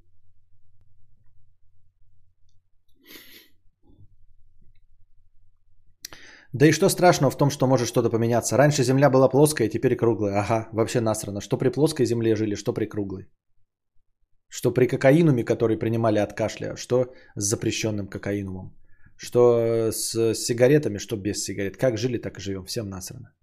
Да 6.53 6.67
и 6.67 6.73
что 6.73 6.89
страшного 6.89 7.31
в 7.31 7.37
том, 7.37 7.51
что 7.51 7.67
может 7.67 7.89
что-то 7.89 8.11
поменяться? 8.11 8.57
Раньше 8.57 8.83
Земля 8.83 9.11
была 9.11 9.29
плоская, 9.29 9.69
теперь 9.69 9.97
круглая. 9.97 10.41
Ага, 10.41 10.69
вообще 10.73 11.01
насрано. 11.01 11.41
Что 11.41 11.59
при 11.59 11.69
плоской 11.69 12.07
Земле 12.07 12.37
жили, 12.37 12.55
что 12.55 12.73
при 12.73 12.87
круглой. 12.87 13.29
Что 14.49 14.73
при 14.73 14.87
кокаинуме, 14.87 15.45
который 15.45 15.79
принимали 15.79 16.19
от 16.19 16.33
кашля, 16.33 16.77
что 16.77 17.13
с 17.37 17.45
запрещенным 17.45 18.09
кокаинумом. 18.09 18.75
Что 19.17 19.91
с 19.93 20.35
сигаретами, 20.35 20.99
что 20.99 21.17
без 21.17 21.45
сигарет. 21.45 21.77
Как 21.77 21.99
жили, 21.99 22.19
так 22.19 22.39
и 22.39 22.41
живем. 22.41 22.65
Всем 22.65 22.89
насрано. 22.89 23.35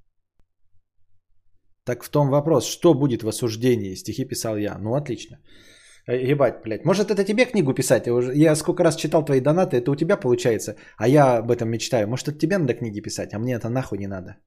Так 1.83 2.03
в 2.03 2.09
том 2.09 2.29
вопрос, 2.29 2.65
что 2.65 2.95
будет 2.95 3.21
в 3.21 3.27
осуждении? 3.27 3.95
Стихи 3.95 4.25
писал 4.25 4.57
я. 4.57 4.77
Ну, 4.79 4.95
отлично. 4.95 5.35
Э, 5.35 5.74
ебать, 6.07 6.61
блядь. 6.63 6.85
Может, 6.85 7.11
это 7.11 7.23
тебе 7.23 7.45
книгу 7.45 7.73
писать? 7.73 8.07
Я, 8.07 8.13
уже, 8.13 8.35
я 8.35 8.55
сколько 8.55 8.83
раз 8.83 8.95
читал 8.95 9.25
твои 9.25 9.41
донаты, 9.41 9.77
это 9.77 9.91
у 9.91 9.95
тебя 9.95 10.17
получается. 10.17 10.75
А 10.97 11.07
я 11.07 11.37
об 11.37 11.51
этом 11.51 11.69
мечтаю. 11.69 12.07
Может, 12.07 12.27
это 12.27 12.37
тебе 12.37 12.57
надо 12.57 12.73
книги 12.73 13.01
писать, 13.01 13.33
а 13.33 13.39
мне 13.39 13.55
это 13.55 13.69
нахуй 13.69 13.97
не 13.97 14.07
надо. 14.07 14.37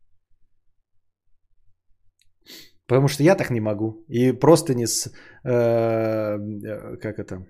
Потому 2.87 3.09
что 3.09 3.23
я 3.23 3.35
так 3.35 3.51
не 3.51 3.61
могу. 3.61 4.05
И 4.09 4.33
просто 4.33 4.75
не 4.75 4.87
с... 4.87 5.13
Э, 5.45 5.51
э, 5.51 6.97
как 6.97 7.19
это? 7.19 7.47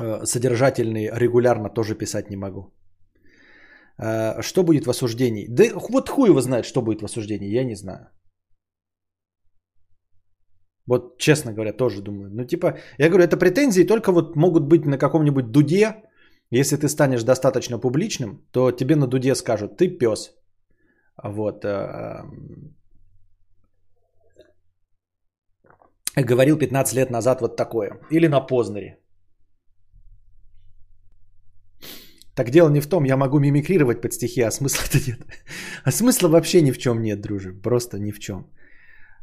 Э, 0.00 0.24
содержательный 0.26 1.10
регулярно 1.10 1.70
тоже 1.70 1.94
писать 1.94 2.30
не 2.30 2.36
могу. 2.36 2.74
Э, 3.98 4.42
что 4.42 4.62
будет 4.62 4.86
в 4.86 4.90
осуждении? 4.90 5.46
Да 5.48 5.64
вот 5.74 6.08
хуй 6.08 6.28
его 6.28 6.40
знает, 6.40 6.66
что 6.66 6.82
будет 6.82 7.00
в 7.00 7.04
осуждении. 7.04 7.54
Я 7.54 7.64
не 7.64 7.76
знаю. 7.76 8.10
Вот, 10.86 11.18
честно 11.18 11.52
говоря, 11.52 11.72
тоже 11.72 12.02
думаю. 12.02 12.30
Ну, 12.30 12.44
типа, 12.44 12.78
я 12.98 13.08
говорю, 13.08 13.24
это 13.24 13.36
претензии 13.36 13.86
только 13.86 14.12
вот 14.12 14.36
могут 14.36 14.64
быть 14.64 14.84
на 14.84 14.98
каком-нибудь 14.98 15.50
дуде. 15.50 16.02
Если 16.50 16.76
ты 16.76 16.88
станешь 16.88 17.22
достаточно 17.24 17.78
публичным, 17.78 18.42
то 18.52 18.70
тебе 18.70 18.96
на 18.96 19.06
дуде 19.06 19.34
скажут, 19.34 19.76
ты 19.76 19.88
пес. 19.88 20.34
Вот. 21.22 21.64
Э, 21.64 22.24
говорил 26.16 26.58
15 26.58 26.96
лет 26.96 27.10
назад 27.10 27.40
вот 27.40 27.56
такое. 27.56 27.98
Или 28.10 28.28
на 28.28 28.40
Познере. 28.40 28.98
Так 32.34 32.50
дело 32.50 32.68
не 32.68 32.80
в 32.80 32.88
том, 32.88 33.04
я 33.04 33.16
могу 33.16 33.38
мимикрировать 33.38 34.00
под 34.00 34.12
стихи, 34.12 34.42
а 34.42 34.50
смысла-то 34.50 34.98
нет. 35.06 35.20
А 35.84 35.92
смысла 35.92 36.28
вообще 36.28 36.62
ни 36.62 36.72
в 36.72 36.78
чем 36.78 37.00
нет, 37.02 37.20
дружи. 37.20 37.52
Просто 37.52 37.98
ни 37.98 38.12
в 38.12 38.18
чем. 38.18 38.50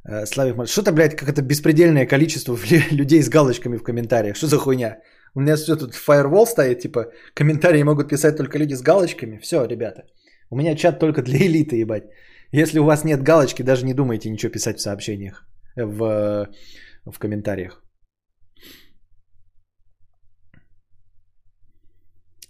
Э, 0.03 0.25
Славик, 0.25 0.67
что-то, 0.67 0.91
блядь, 0.91 1.15
как 1.15 1.29
это 1.29 1.41
беспредельное 1.41 2.05
количество 2.05 2.57
людей 2.91 3.21
с 3.21 3.29
галочками 3.29 3.77
в 3.77 3.83
комментариях. 3.83 4.35
Что 4.35 4.47
за 4.47 4.57
хуйня? 4.57 4.97
У 5.35 5.39
меня 5.39 5.55
все 5.55 5.75
тут 5.75 5.95
фаервол 5.95 6.45
стоит, 6.45 6.79
типа, 6.79 7.11
комментарии 7.33 7.83
могут 7.83 8.09
писать 8.09 8.37
только 8.37 8.57
люди 8.57 8.75
с 8.75 8.81
галочками. 8.81 9.39
Все, 9.41 9.65
ребята. 9.65 10.03
У 10.49 10.55
меня 10.55 10.75
чат 10.75 10.99
только 10.99 11.21
для 11.21 11.37
элиты, 11.37 11.77
ебать. 11.77 12.03
Если 12.51 12.79
у 12.79 12.83
вас 12.83 13.05
нет 13.05 13.23
галочки, 13.23 13.63
даже 13.63 13.85
не 13.85 13.93
думайте 13.93 14.29
ничего 14.29 14.51
писать 14.51 14.77
в 14.77 14.81
сообщениях, 14.81 15.45
э, 15.77 15.85
в, 15.85 16.49
в 17.05 17.19
комментариях. 17.19 17.81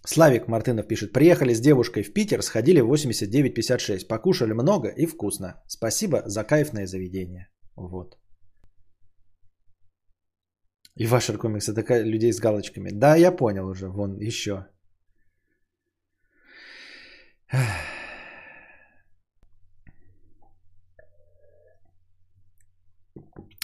Славик 0.06 0.48
Мартынов 0.48 0.88
пишет. 0.88 1.14
Приехали 1.14 1.54
с 1.54 1.62
девушкой 1.62 2.04
в 2.04 2.14
Питер, 2.14 2.42
сходили 2.42 2.82
в 2.82 2.92
89.56. 2.92 4.08
Покушали 4.08 4.54
много 4.54 4.90
и 4.90 5.06
вкусно. 5.06 5.64
Спасибо 5.68 6.24
за 6.26 6.44
кайфное 6.44 6.88
заведение. 6.88 7.48
Вот. 7.76 8.18
И 10.98 11.06
ваш 11.06 11.28
комикс 11.38 11.70
это 11.70 12.04
людей 12.04 12.34
с 12.34 12.40
галочками. 12.40 12.90
Да, 12.92 13.16
я 13.16 13.32
понял 13.32 13.68
уже. 13.68 13.88
Вон 13.88 14.18
еще. 14.20 14.66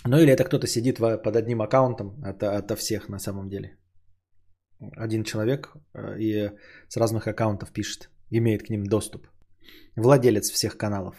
Ну 0.05 0.17
или 0.17 0.31
это 0.31 0.43
кто-то 0.45 0.67
сидит 0.67 0.97
под 0.97 1.35
одним 1.35 1.61
аккаунтом, 1.61 2.23
это 2.23 2.55
ото 2.55 2.75
всех 2.75 3.09
на 3.09 3.19
самом 3.19 3.49
деле 3.49 3.77
один 4.79 5.23
человек 5.23 5.73
э, 5.93 6.19
и 6.19 6.51
с 6.87 6.97
разных 6.97 7.27
аккаунтов 7.27 7.71
пишет, 7.71 8.09
имеет 8.29 8.63
к 8.63 8.69
ним 8.69 8.85
доступ. 8.85 9.27
Владелец 9.95 10.51
всех 10.51 10.77
каналов 10.77 11.15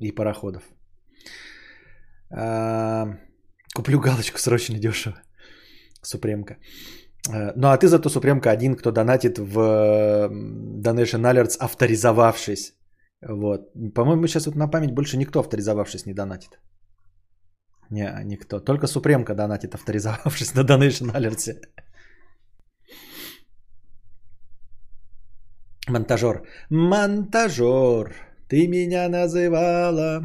и 0.00 0.12
пароходов. 0.12 0.62
А, 2.30 3.06
куплю 3.74 4.00
галочку 4.00 4.38
срочно 4.38 4.78
дешево. 4.78 5.16
Супремка. 6.02 6.56
А, 7.30 7.52
ну 7.56 7.68
а 7.68 7.76
ты 7.78 7.86
зато 7.86 8.08
Супремка 8.08 8.50
один, 8.50 8.76
кто 8.76 8.90
донатит 8.90 9.38
в 9.38 9.58
Donation 10.82 11.22
Alerts, 11.22 11.56
авторизовавшись. 11.58 12.74
Вот. 13.20 13.72
По-моему, 13.94 14.26
сейчас 14.26 14.46
вот 14.46 14.56
на 14.56 14.68
память 14.68 14.94
больше 14.94 15.16
никто 15.16 15.40
авторизовавшись 15.40 16.06
не 16.06 16.14
донатит. 16.14 16.58
Не, 17.90 18.20
никто. 18.24 18.60
Только 18.60 18.86
Супремка 18.86 19.34
донатит, 19.34 19.74
авторизовавшись 19.74 20.54
на 20.54 20.60
Donation 20.60 21.12
Alerts. 21.14 21.54
Монтажер. 25.88 26.42
Монтажер, 26.70 28.14
ты 28.48 28.68
меня 28.68 29.08
называла. 29.08 30.22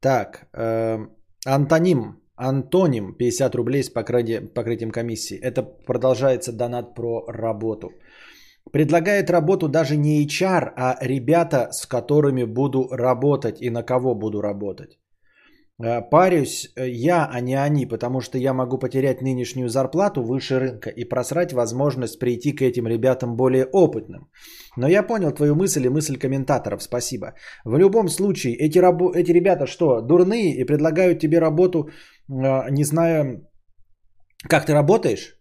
Так, 0.00 0.48
э, 0.52 0.98
антоним, 1.46 2.20
антоним 2.36 3.14
50 3.14 3.54
рублей 3.54 3.82
с 3.82 3.90
покрытием, 3.90 4.48
покрытием 4.48 4.90
комиссии. 4.90 5.38
Это 5.38 5.62
продолжается 5.62 6.52
донат 6.52 6.94
про 6.94 7.24
работу. 7.26 7.90
Предлагает 8.72 9.30
работу 9.30 9.68
даже 9.68 9.96
не 9.96 10.26
HR, 10.26 10.72
а 10.76 10.98
ребята, 11.00 11.68
с 11.72 11.86
которыми 11.86 12.44
буду 12.44 12.88
работать 12.90 13.62
и 13.62 13.70
на 13.70 13.82
кого 13.82 14.14
буду 14.14 14.42
работать. 14.42 14.98
Э, 15.82 16.00
парюсь 16.10 16.72
э, 16.76 16.88
я, 16.88 17.28
а 17.32 17.40
не 17.40 17.56
они, 17.56 17.86
потому 17.86 18.20
что 18.20 18.38
я 18.38 18.54
могу 18.54 18.78
потерять 18.78 19.22
нынешнюю 19.22 19.68
зарплату 19.68 20.22
выше 20.22 20.58
рынка 20.58 20.90
и 20.90 21.04
просрать 21.04 21.52
возможность 21.52 22.18
прийти 22.18 22.52
к 22.52 22.62
этим 22.62 22.86
ребятам 22.86 23.36
более 23.36 23.64
опытным. 23.64 24.30
Но 24.76 24.88
я 24.88 25.02
понял 25.02 25.32
твою 25.32 25.54
мысль 25.54 25.86
и 25.86 25.88
мысль 25.88 26.16
комментаторов, 26.16 26.82
спасибо. 26.82 27.34
В 27.64 27.76
любом 27.76 28.08
случае, 28.08 28.54
эти, 28.54 28.78
рабо- 28.78 29.12
эти 29.14 29.32
ребята 29.32 29.66
что, 29.66 30.00
дурные 30.00 30.54
и 30.54 30.64
предлагают 30.64 31.18
тебе 31.18 31.40
работу, 31.40 31.88
э, 32.28 32.70
не 32.70 32.84
зная, 32.84 33.42
как 34.48 34.66
ты 34.66 34.74
работаешь? 34.74 35.33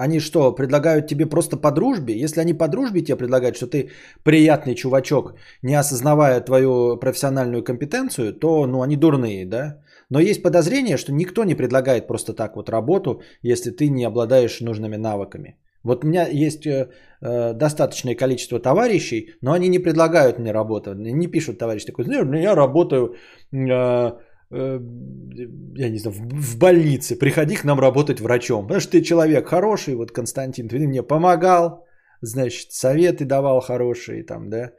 Они 0.00 0.20
что, 0.20 0.54
предлагают 0.54 1.06
тебе 1.08 1.26
просто 1.26 1.58
по 1.58 1.70
дружбе? 1.70 2.14
Если 2.14 2.40
они 2.40 2.54
по 2.54 2.68
дружбе 2.68 3.02
тебе 3.02 3.18
предлагают, 3.18 3.56
что 3.56 3.66
ты 3.66 3.90
приятный 4.24 4.74
чувачок, 4.74 5.34
не 5.62 5.78
осознавая 5.78 6.40
твою 6.40 6.96
профессиональную 6.96 7.62
компетенцию, 7.62 8.32
то 8.32 8.66
ну, 8.66 8.80
они 8.80 8.96
дурные, 8.96 9.46
да? 9.46 9.82
Но 10.08 10.18
есть 10.20 10.42
подозрение, 10.42 10.96
что 10.96 11.12
никто 11.12 11.44
не 11.44 11.54
предлагает 11.54 12.06
просто 12.06 12.32
так 12.32 12.56
вот 12.56 12.70
работу, 12.70 13.20
если 13.42 13.70
ты 13.72 13.90
не 13.90 14.06
обладаешь 14.06 14.60
нужными 14.60 14.96
навыками. 14.96 15.58
Вот 15.82 16.04
у 16.04 16.08
меня 16.08 16.26
есть 16.28 16.66
э, 16.66 16.88
э 17.20 17.52
достаточное 17.52 18.14
количество 18.14 18.58
товарищей, 18.58 19.34
но 19.42 19.52
они 19.52 19.68
не 19.68 19.78
предлагают 19.78 20.38
мне 20.38 20.52
работу. 20.52 20.94
Не 20.94 21.26
пишут 21.26 21.58
товарищ 21.58 21.84
такой, 21.84 22.04
знаешь, 22.04 22.26
я 22.42 22.54
работаю 22.54 23.16
э, 23.52 24.12
я 24.50 25.90
не 25.90 25.98
знаю, 25.98 26.16
в, 26.16 26.20
в 26.20 26.58
больнице, 26.58 27.18
приходи 27.18 27.56
к 27.56 27.64
нам 27.64 27.80
работать 27.80 28.20
врачом. 28.20 28.66
Потому 28.66 28.80
что 28.80 28.92
ты 28.92 29.02
человек 29.02 29.48
хороший, 29.48 29.94
вот 29.94 30.12
Константин, 30.12 30.68
ты 30.68 30.78
мне 30.88 31.02
помогал, 31.02 31.86
значит, 32.22 32.72
советы 32.72 33.24
давал 33.24 33.60
хорошие 33.60 34.24
там, 34.24 34.50
да. 34.50 34.72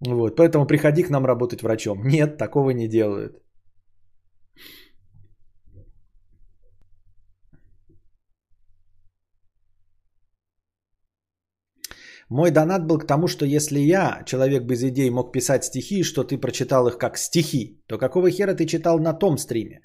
Вот, 0.00 0.36
поэтому 0.36 0.66
приходи 0.66 1.02
к 1.02 1.10
нам 1.10 1.26
работать 1.26 1.62
врачом. 1.62 2.02
Нет, 2.04 2.36
такого 2.36 2.70
не 2.70 2.88
делают. 2.88 3.43
Мой 12.34 12.50
донат 12.50 12.86
был 12.86 12.98
к 12.98 13.06
тому, 13.06 13.28
что 13.28 13.46
если 13.46 13.78
я, 13.78 14.22
человек 14.26 14.64
без 14.64 14.82
идей, 14.82 15.10
мог 15.10 15.32
писать 15.32 15.64
стихи, 15.64 16.02
что 16.02 16.24
ты 16.24 16.36
прочитал 16.36 16.88
их 16.88 16.98
как 16.98 17.16
стихи, 17.16 17.80
то 17.86 17.96
какого 17.98 18.28
хера 18.30 18.54
ты 18.54 18.66
читал 18.66 18.98
на 18.98 19.18
том 19.18 19.38
стриме? 19.38 19.80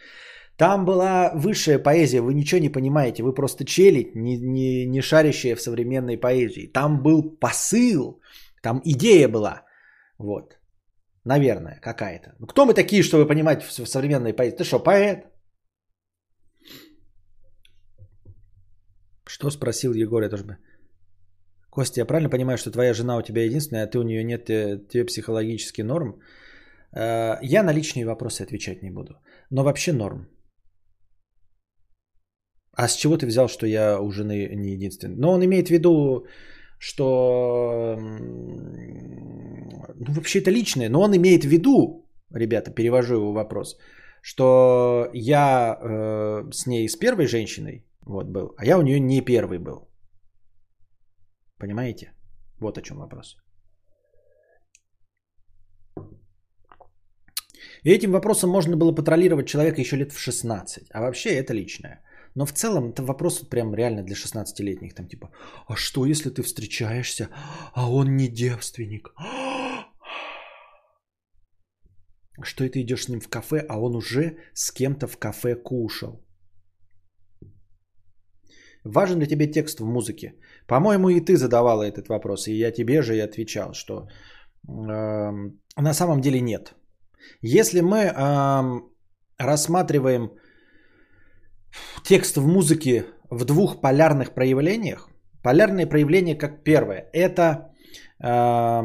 Там 0.58 0.86
была 0.86 1.32
высшая 1.36 1.78
поэзия, 1.84 2.22
вы 2.22 2.34
ничего 2.34 2.62
не 2.62 2.72
понимаете, 2.72 3.22
вы 3.22 3.36
просто 3.36 3.66
чели, 3.66 4.12
не, 4.16 4.38
не, 4.38 4.88
не 4.88 5.02
шарящие 5.02 5.56
в 5.56 5.62
современной 5.62 6.18
поэзии. 6.18 6.72
Там 6.74 7.04
был 7.04 7.38
посыл, 7.40 8.20
там 8.64 8.82
идея 8.84 9.30
была. 9.30 9.62
Вот. 10.18 10.58
Наверное, 11.26 11.80
какая-то. 11.82 12.34
Ну, 12.40 12.48
кто 12.48 12.66
мы 12.66 12.74
такие, 12.74 13.04
чтобы 13.04 13.28
понимать 13.28 13.62
в 13.62 13.86
современной 13.86 14.34
поэзии? 14.34 14.56
Ты 14.58 14.64
что, 14.64 14.80
поэт? 14.80 15.26
Что 19.28 19.52
спросил 19.52 19.94
Егор? 19.94 20.24
Я 20.24 20.30
тоже 20.30 20.46
бы... 20.46 20.58
Костя, 21.70 22.02
я 22.02 22.06
правильно 22.06 22.30
понимаю, 22.30 22.58
что 22.58 22.72
твоя 22.72 22.94
жена 22.94 23.18
у 23.18 23.22
тебя 23.22 23.44
единственная, 23.44 23.84
а 23.84 23.88
ты 23.88 24.00
у 24.00 24.04
нее 24.04 24.24
нет, 24.24 24.50
э, 24.50 24.80
тебе 24.90 25.06
психологический 25.06 25.84
норм? 25.84 26.20
Э, 26.96 27.38
я 27.42 27.64
на 27.64 27.74
личные 27.74 28.06
вопросы 28.06 28.42
отвечать 28.42 28.84
не 28.84 28.92
буду. 28.92 29.14
Но 29.52 29.64
вообще 29.64 29.94
норм. 29.94 30.28
А 32.74 32.88
с 32.88 32.96
чего 32.96 33.18
ты 33.18 33.26
взял, 33.26 33.48
что 33.48 33.68
я 33.68 34.00
у 34.00 34.12
жены 34.12 34.56
не 34.56 34.72
единственный? 34.72 35.16
Но 35.18 35.32
он 35.32 35.44
имеет 35.44 35.68
в 35.68 35.72
виду, 35.72 36.26
что... 36.80 37.98
Ну, 39.96 40.14
вообще 40.14 40.40
это 40.40 40.52
личное. 40.52 40.90
Но 40.90 41.02
он 41.02 41.16
имеет 41.16 41.44
в 41.44 41.48
виду, 41.48 42.08
ребята, 42.34 42.72
перевожу 42.72 43.16
его 43.16 43.34
вопрос, 43.34 43.78
что 44.22 45.10
я 45.14 45.78
э, 45.82 46.52
с 46.52 46.66
ней 46.68 46.88
с 46.88 46.96
первой 46.96 47.28
женщиной 47.28 47.86
вот 48.06 48.28
был, 48.28 48.54
а 48.58 48.66
я 48.66 48.78
у 48.78 48.82
нее 48.82 49.00
не 49.00 49.22
первый 49.22 49.60
был. 49.60 49.89
Понимаете? 51.60 52.14
Вот 52.60 52.78
о 52.78 52.82
чем 52.82 52.98
вопрос. 52.98 53.38
И 57.84 57.92
этим 57.92 58.12
вопросом 58.12 58.50
можно 58.50 58.78
было 58.78 58.96
патрулировать 58.96 59.48
человека 59.48 59.82
еще 59.82 59.98
лет 59.98 60.12
в 60.12 60.20
16. 60.20 60.90
А 60.94 61.02
вообще 61.02 61.30
это 61.30 61.54
личное. 61.54 62.02
Но 62.36 62.46
в 62.46 62.52
целом 62.52 62.90
это 62.90 63.04
вопрос 63.04 63.40
вот 63.40 63.50
прям 63.50 63.74
реально 63.76 64.04
для 64.04 64.16
16-летних. 64.16 64.94
Там 64.94 65.08
типа, 65.08 65.32
а 65.68 65.76
что 65.76 66.06
если 66.06 66.30
ты 66.30 66.44
встречаешься, 66.44 67.30
а 67.74 67.90
он 67.90 68.16
не 68.16 68.28
девственник? 68.28 69.14
Что 72.42 72.64
это 72.64 72.80
идешь 72.82 73.04
с 73.04 73.10
ним 73.10 73.20
в 73.20 73.30
кафе, 73.30 73.66
а 73.68 73.80
он 73.80 73.96
уже 73.96 74.38
с 74.54 74.72
кем-то 74.72 75.08
в 75.08 75.18
кафе 75.18 75.56
кушал? 75.56 76.26
Важен 78.84 79.20
ли 79.20 79.28
тебе 79.28 79.48
текст 79.48 79.80
в 79.80 79.86
музыке? 79.86 80.34
По-моему, 80.68 81.10
и 81.10 81.22
ты 81.22 81.36
задавала 81.36 81.84
этот 81.84 82.08
вопрос, 82.10 82.48
и 82.48 82.54
я 82.54 82.72
тебе 82.72 83.02
же 83.02 83.16
и 83.16 83.20
отвечал, 83.20 83.74
что 83.74 84.08
э, 84.68 84.72
на 84.72 85.94
самом 85.94 86.22
деле 86.22 86.42
нет. 86.42 86.76
Если 87.42 87.82
мы 87.82 87.98
э, 87.98 88.82
рассматриваем 89.38 90.32
текст 92.04 92.38
в 92.38 92.48
музыке 92.48 93.06
в 93.30 93.46
двух 93.46 93.82
полярных 93.82 94.34
проявлениях, 94.34 95.10
полярные 95.44 95.86
проявления 95.86 96.36
как 96.36 96.64
первое, 96.64 97.10
это 97.14 97.74
э, 98.24 98.82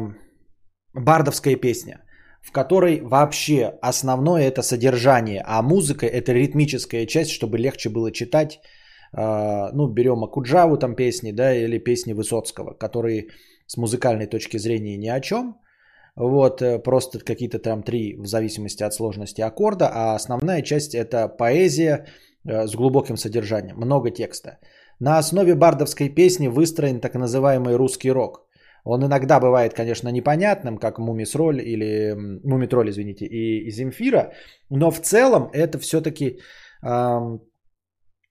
бардовская 0.93 1.55
песня, 1.55 2.03
в 2.41 2.51
которой 2.51 3.01
вообще 3.01 3.73
основное 3.81 4.43
это 4.43 4.61
содержание, 4.61 5.41
а 5.45 5.61
музыка 5.61 6.05
это 6.05 6.33
ритмическая 6.33 7.05
часть, 7.05 7.31
чтобы 7.31 7.57
легче 7.57 7.89
было 7.89 8.11
читать 8.11 8.59
ну, 9.13 9.87
берем 9.87 10.23
Акуджаву 10.23 10.77
там 10.77 10.95
песни, 10.95 11.31
да, 11.31 11.53
или 11.53 11.77
песни 11.77 12.13
Высоцкого, 12.13 12.73
которые 12.73 13.27
с 13.67 13.77
музыкальной 13.77 14.27
точки 14.27 14.57
зрения 14.57 14.97
ни 14.97 15.07
о 15.07 15.19
чем, 15.21 15.55
вот, 16.15 16.61
э, 16.61 16.79
просто 16.79 17.19
какие-то 17.19 17.59
там 17.59 17.83
три 17.83 18.15
в 18.17 18.25
зависимости 18.25 18.83
от 18.83 18.93
сложности 18.93 19.41
аккорда, 19.41 19.89
а 19.93 20.15
основная 20.15 20.61
часть 20.61 20.95
это 20.95 21.27
поэзия 21.27 22.05
э, 22.45 22.67
с 22.67 22.75
глубоким 22.75 23.17
содержанием, 23.17 23.77
много 23.77 24.11
текста. 24.11 24.59
На 24.99 25.17
основе 25.17 25.55
бардовской 25.55 26.09
песни 26.09 26.47
выстроен 26.47 26.99
так 26.99 27.15
называемый 27.15 27.75
русский 27.75 28.11
рок. 28.11 28.47
Он 28.85 29.03
иногда 29.03 29.39
бывает, 29.39 29.73
конечно, 29.73 30.09
непонятным, 30.09 30.77
как 30.77 30.99
Мумисроль 30.99 31.59
или 31.59 32.13
Мумитроль, 32.43 32.89
извините, 32.89 33.25
и, 33.25 33.71
Земфира, 33.71 34.31
но 34.69 34.91
в 34.91 34.99
целом 35.01 35.49
это 35.53 35.79
все-таки 35.79 36.39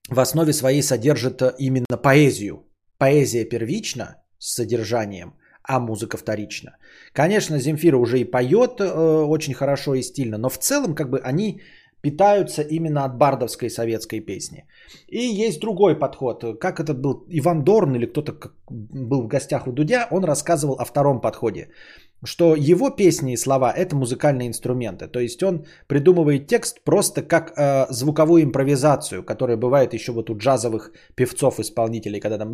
в 0.08 0.20
основе 0.20 0.52
своей 0.52 0.82
содержит 0.82 1.42
э, 1.42 1.54
именно 1.58 1.96
поэзию. 2.02 2.66
Поэзия 2.98 3.44
первична 3.44 4.16
с 4.38 4.54
содержанием, 4.54 5.34
а 5.62 5.80
музыка 5.80 6.16
вторична. 6.16 6.76
Конечно, 7.12 7.58
Земфира 7.58 7.96
уже 7.96 8.20
и 8.20 8.24
поет 8.24 8.80
э, 8.80 8.84
очень 8.84 9.54
хорошо 9.54 9.94
и 9.94 10.02
стильно, 10.02 10.38
но 10.38 10.48
в 10.48 10.58
целом 10.58 10.94
как 10.94 11.10
бы 11.10 11.18
они 11.18 11.62
питаются 12.04 12.62
именно 12.62 13.04
от 13.04 13.18
бардовской 13.18 13.70
советской 13.70 14.20
песни. 14.20 14.64
И 15.08 15.46
есть 15.46 15.60
другой 15.60 15.98
подход. 15.98 16.44
Как 16.60 16.80
это 16.80 16.94
был 16.94 17.24
Иван 17.30 17.64
Дорн 17.64 17.94
или 17.94 18.06
кто-то 18.06 18.32
был 18.70 19.22
в 19.22 19.26
гостях 19.26 19.66
у 19.66 19.72
Дудя, 19.72 20.08
он 20.10 20.24
рассказывал 20.24 20.74
о 20.74 20.84
втором 20.84 21.20
подходе 21.20 21.68
что 22.24 22.54
его 22.56 22.90
песни 22.90 23.32
и 23.32 23.36
слова 23.36 23.72
это 23.72 23.96
музыкальные 23.96 24.48
инструменты. 24.48 25.08
То 25.08 25.20
есть 25.20 25.42
он 25.42 25.66
придумывает 25.86 26.46
текст 26.46 26.82
просто 26.84 27.22
как 27.22 27.52
э, 27.56 27.86
звуковую 27.90 28.42
импровизацию, 28.42 29.22
которая 29.22 29.56
бывает 29.56 29.94
еще 29.94 30.12
вот 30.12 30.30
у 30.30 30.36
джазовых 30.36 30.92
певцов-исполнителей, 31.14 32.20
когда 32.20 32.38
там... 32.38 32.52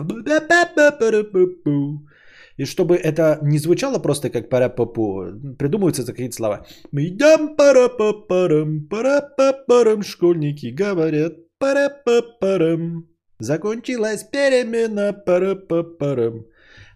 И 2.60 2.66
чтобы 2.66 2.96
это 2.96 3.38
не 3.40 3.58
звучало 3.58 3.98
просто 3.98 4.28
как 4.28 4.50
пара-папу, 4.50 5.24
придумываются 5.58 6.04
какие-то 6.04 6.36
слова. 6.36 6.66
Мы 6.92 7.06
идем 7.06 7.56
пара-папарам, 7.56 8.86
пара-папарам, 8.86 10.02
школьники 10.02 10.66
говорят 10.66 11.32
пара-папарам. 11.58 13.08
Закончилась 13.38 14.24
перемена 14.24 15.14
пара-папарам. 15.14 16.44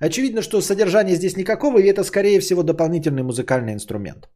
Очевидно, 0.00 0.42
что 0.42 0.60
содержания 0.60 1.14
здесь 1.14 1.38
никакого, 1.38 1.78
и 1.78 1.86
это, 1.86 2.04
скорее 2.04 2.40
всего, 2.40 2.62
дополнительный 2.62 3.22
музыкальный 3.22 3.72
инструмент. 3.72 4.28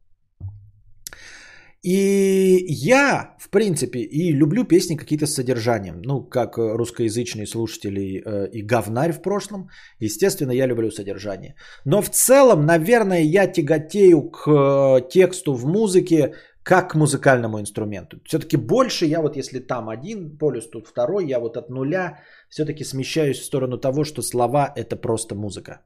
И 1.81 2.65
я, 2.67 3.35
в 3.39 3.49
принципе, 3.49 3.99
и 3.99 4.33
люблю 4.33 4.65
песни 4.65 4.97
какие-то 4.97 5.27
с 5.27 5.33
содержанием. 5.33 6.01
Ну, 6.01 6.23
как 6.23 6.57
русскоязычные 6.57 7.47
слушатели 7.47 8.21
э, 8.25 8.49
и 8.51 8.61
говнарь 8.61 9.13
в 9.13 9.21
прошлом. 9.21 9.69
Естественно, 9.99 10.51
я 10.51 10.67
люблю 10.67 10.91
содержание. 10.91 11.55
Но 11.85 12.01
в 12.01 12.09
целом, 12.09 12.65
наверное, 12.65 13.21
я 13.21 13.47
тяготею 13.47 14.29
к 14.29 14.47
э, 14.47 15.09
тексту 15.09 15.53
в 15.53 15.65
музыке 15.65 16.33
как 16.63 16.91
к 16.91 16.95
музыкальному 16.95 17.59
инструменту. 17.59 18.19
Все-таки 18.25 18.57
больше 18.57 19.05
я 19.05 19.21
вот, 19.21 19.37
если 19.37 19.59
там 19.59 19.89
один 19.89 20.37
полюс, 20.37 20.69
тут 20.69 20.87
второй, 20.87 21.27
я 21.27 21.39
вот 21.39 21.57
от 21.57 21.69
нуля 21.69 22.19
все-таки 22.49 22.83
смещаюсь 22.83 23.39
в 23.39 23.45
сторону 23.45 23.77
того, 23.77 24.03
что 24.03 24.21
слова 24.21 24.71
это 24.75 24.95
просто 24.95 25.35
музыка. 25.35 25.81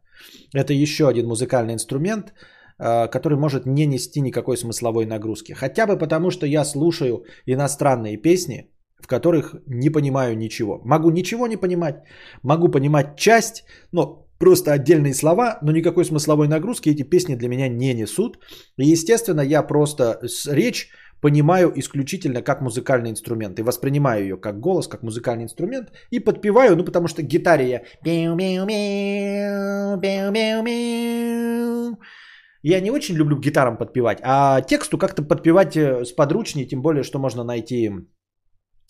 Это 0.53 0.73
еще 0.73 1.07
один 1.07 1.27
музыкальный 1.27 1.73
инструмент, 1.73 2.33
который 3.11 3.37
может 3.37 3.65
не 3.65 3.85
нести 3.85 4.21
никакой 4.21 4.57
смысловой 4.57 5.05
нагрузки. 5.05 5.53
Хотя 5.53 5.87
бы 5.87 5.97
потому, 5.97 6.31
что 6.31 6.45
я 6.45 6.65
слушаю 6.65 7.23
иностранные 7.45 8.17
песни, 8.17 8.69
в 8.99 9.07
которых 9.07 9.55
не 9.67 9.89
понимаю 9.89 10.37
ничего. 10.37 10.81
Могу 10.83 11.09
ничего 11.09 11.47
не 11.47 11.57
понимать, 11.57 11.95
могу 12.41 12.69
понимать 12.69 13.17
часть, 13.17 13.63
но 13.91 14.27
просто 14.39 14.73
отдельные 14.73 15.13
слова, 15.13 15.59
но 15.61 15.71
никакой 15.71 16.05
смысловой 16.05 16.47
нагрузки 16.47 16.89
эти 16.89 17.03
песни 17.03 17.35
для 17.35 17.47
меня 17.47 17.69
не 17.69 17.93
несут. 17.93 18.37
И, 18.77 18.85
естественно, 18.85 19.41
я 19.41 19.63
просто 19.63 20.19
речь 20.51 20.89
понимаю 21.21 21.71
исключительно 21.75 22.41
как 22.41 22.61
музыкальный 22.61 23.09
инструмент. 23.09 23.59
И 23.59 23.63
воспринимаю 23.63 24.23
ее 24.23 24.37
как 24.37 24.59
голос, 24.59 24.89
как 24.89 25.03
музыкальный 25.03 25.45
инструмент. 25.45 25.91
И 26.11 26.19
подпеваю, 26.19 26.75
ну 26.75 26.83
потому 26.83 27.07
что 27.07 27.21
гитаре 27.21 27.69
я... 27.69 27.81
Я 32.63 32.79
не 32.79 32.91
очень 32.91 33.15
люблю 33.15 33.37
гитарам 33.37 33.77
подпевать, 33.77 34.19
а 34.23 34.61
тексту 34.61 34.97
как-то 34.97 35.21
подпевать 35.21 35.75
э, 35.75 36.05
сподручнее, 36.05 36.65
тем 36.65 36.81
более, 36.81 37.03
что 37.03 37.19
можно 37.19 37.43
найти 37.43 37.91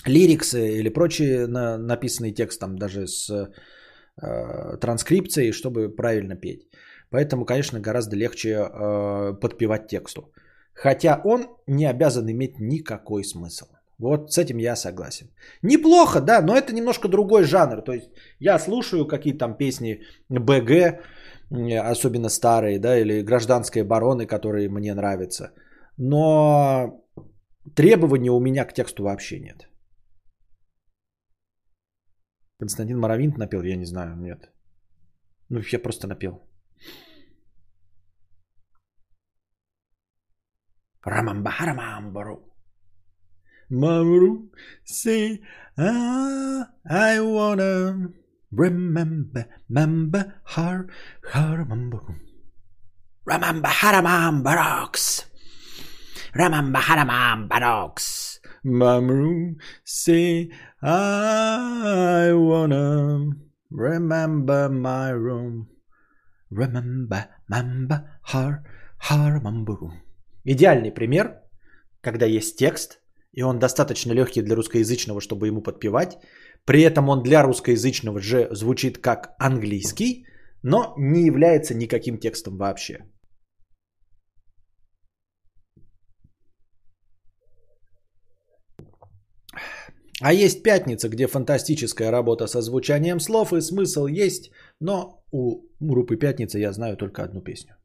лириксы 0.05 0.79
или 0.79 0.89
прочие 0.89 1.47
на, 1.47 1.77
написанный 1.77 2.33
текст, 2.33 2.59
там 2.59 2.77
даже 2.77 3.07
с 3.07 3.29
э, 3.31 4.77
транскрипцией, 4.79 5.51
чтобы 5.51 5.89
правильно 5.89 6.35
петь. 6.35 6.69
Поэтому, 7.09 7.45
конечно, 7.45 7.79
гораздо 7.79 8.15
легче 8.15 8.49
э, 8.49 9.33
подпевать 9.41 9.87
тексту. 9.87 10.31
хотя 10.75 11.21
он 11.23 11.47
не 11.67 11.89
обязан 11.89 12.29
иметь 12.29 12.59
никакой 12.59 13.23
смысл. 13.23 13.65
Вот 13.99 14.33
с 14.33 14.37
этим 14.37 14.57
я 14.57 14.75
согласен. 14.75 15.27
Неплохо, 15.61 16.21
да, 16.21 16.41
но 16.41 16.55
это 16.55 16.73
немножко 16.73 17.07
другой 17.07 17.43
жанр. 17.43 17.81
То 17.81 17.93
есть 17.93 18.09
я 18.39 18.59
слушаю 18.59 19.07
какие-то 19.07 19.39
там 19.39 19.57
песни 19.57 20.01
БГ, 20.29 20.99
особенно 21.53 22.29
старые, 22.29 22.79
да, 22.79 22.97
или 22.97 23.21
гражданские 23.21 23.83
бароны, 23.83 24.25
которые 24.25 24.69
мне 24.69 24.93
нравятся. 24.93 25.53
Но 25.97 27.03
требований 27.75 28.29
у 28.29 28.39
меня 28.39 28.65
к 28.65 28.73
тексту 28.73 29.03
вообще 29.03 29.39
нет. 29.39 29.69
Константин 32.59 32.97
Моровинт 32.99 33.37
напел, 33.37 33.63
я 33.63 33.75
не 33.75 33.85
знаю, 33.85 34.15
нет. 34.15 34.49
Ну, 35.49 35.59
я 35.71 35.79
просто 35.79 36.07
напел. 36.07 36.41
Рамамбарамамбару. 41.05 42.49
Мамру, 43.69 44.51
say, 44.85 45.39
I 45.77 47.19
wanna 47.19 48.13
remember, 48.55 49.45
remember 49.69 50.35
her, 50.55 50.87
her, 51.31 51.65
mambaru. 51.65 52.15
Ramamba 53.27 53.67
haramam 53.67 54.43
barox. 54.43 55.25
Ramamba 56.35 56.79
haramam 56.79 57.47
barox. 57.47 58.39
Mamru, 58.65 59.55
say, 59.83 60.49
I 60.81 62.31
wanna 62.33 63.31
remember 63.71 64.69
my 64.69 65.09
room. 65.09 65.67
Remember, 66.49 67.27
mamba, 67.49 68.19
har, 68.23 68.63
har, 68.99 69.39
mambaru. 69.41 69.91
Идеальный 70.45 70.91
пример, 70.91 71.41
когда 72.01 72.25
есть 72.25 72.57
текст, 72.57 72.99
и 73.33 73.43
он 73.43 73.59
достаточно 73.59 74.13
легкий 74.13 74.41
для 74.41 74.55
русскоязычного, 74.55 75.21
чтобы 75.21 75.47
ему 75.47 75.61
подпевать. 75.61 76.17
При 76.65 76.81
этом 76.81 77.09
он 77.09 77.23
для 77.23 77.43
русскоязычного 77.43 78.19
же 78.19 78.47
звучит 78.51 78.97
как 78.97 79.35
английский, 79.39 80.25
но 80.63 80.93
не 80.97 81.25
является 81.25 81.73
никаким 81.75 82.19
текстом 82.19 82.57
вообще. 82.57 82.99
А 90.21 90.31
есть 90.31 90.63
пятница, 90.63 91.09
где 91.09 91.27
фантастическая 91.27 92.11
работа 92.11 92.47
со 92.47 92.61
звучанием 92.61 93.19
слов 93.19 93.51
и 93.51 93.61
смысл 93.61 94.07
есть, 94.07 94.51
но 94.79 95.25
у 95.31 95.63
группы 95.81 96.15
пятница 96.15 96.59
я 96.59 96.71
знаю 96.71 96.95
только 96.95 97.23
одну 97.23 97.41
песню. 97.41 97.75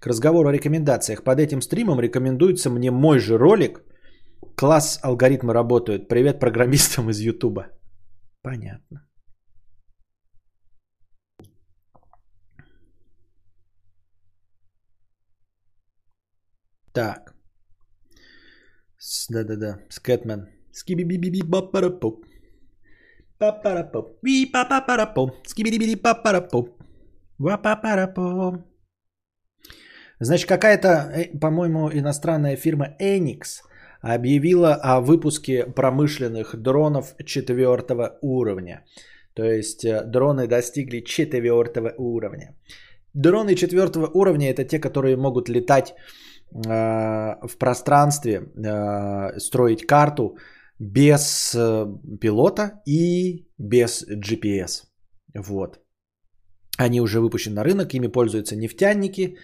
К 0.00 0.06
разговору 0.06 0.48
о 0.48 0.52
рекомендациях. 0.52 1.24
Под 1.24 1.38
этим 1.38 1.60
стримом 1.62 2.00
рекомендуется 2.00 2.70
мне 2.70 2.90
мой 2.90 3.18
же 3.18 3.38
ролик. 3.38 3.82
Класс 4.56 4.98
алгоритмы 5.02 5.54
работают. 5.54 6.08
Привет 6.08 6.40
программистам 6.40 7.10
из 7.10 7.20
Ютуба. 7.20 7.66
Понятно. 8.42 9.06
Так. 16.92 17.34
Да-да-да. 19.30 19.78
Scatman. 19.90 20.48
Скиби-би-би-би 20.72 21.42
бапарапоп. 21.42 22.24
Папарапоп. 23.38 24.18
Ви 24.22 24.46
папарапоп. 24.46 25.30
Скиби-би-би 25.46 25.96
папарапоп. 25.96 26.68
Ва-папарапоп. 27.38 28.73
Значит, 30.20 30.48
какая-то, 30.48 30.88
э, 30.88 31.38
по-моему, 31.40 31.90
иностранная 31.90 32.56
фирма 32.56 32.96
Enix 33.00 33.62
объявила 34.00 34.74
о 34.74 35.00
выпуске 35.00 35.64
промышленных 35.66 36.54
дронов 36.56 37.14
четвертого 37.24 38.18
уровня. 38.22 38.84
То 39.34 39.44
есть 39.44 39.84
э, 39.84 40.04
дроны 40.04 40.46
достигли 40.46 41.00
четвертого 41.00 41.92
уровня. 41.98 42.54
Дроны 43.14 43.54
четвертого 43.54 44.10
уровня 44.14 44.50
это 44.50 44.64
те, 44.64 44.78
которые 44.78 45.16
могут 45.16 45.48
летать 45.48 45.94
э, 46.52 46.68
в 47.48 47.58
пространстве, 47.58 48.42
э, 48.56 49.38
строить 49.38 49.86
карту 49.86 50.36
без 50.78 51.54
э, 51.54 51.86
пилота 52.20 52.82
и 52.86 53.46
без 53.58 54.04
GPS. 54.08 54.84
Вот. 55.34 55.80
Они 56.76 57.00
уже 57.00 57.20
выпущены 57.20 57.56
на 57.56 57.64
рынок, 57.64 57.94
ими 57.94 58.08
пользуются 58.08 58.56
нефтяники, 58.56 59.36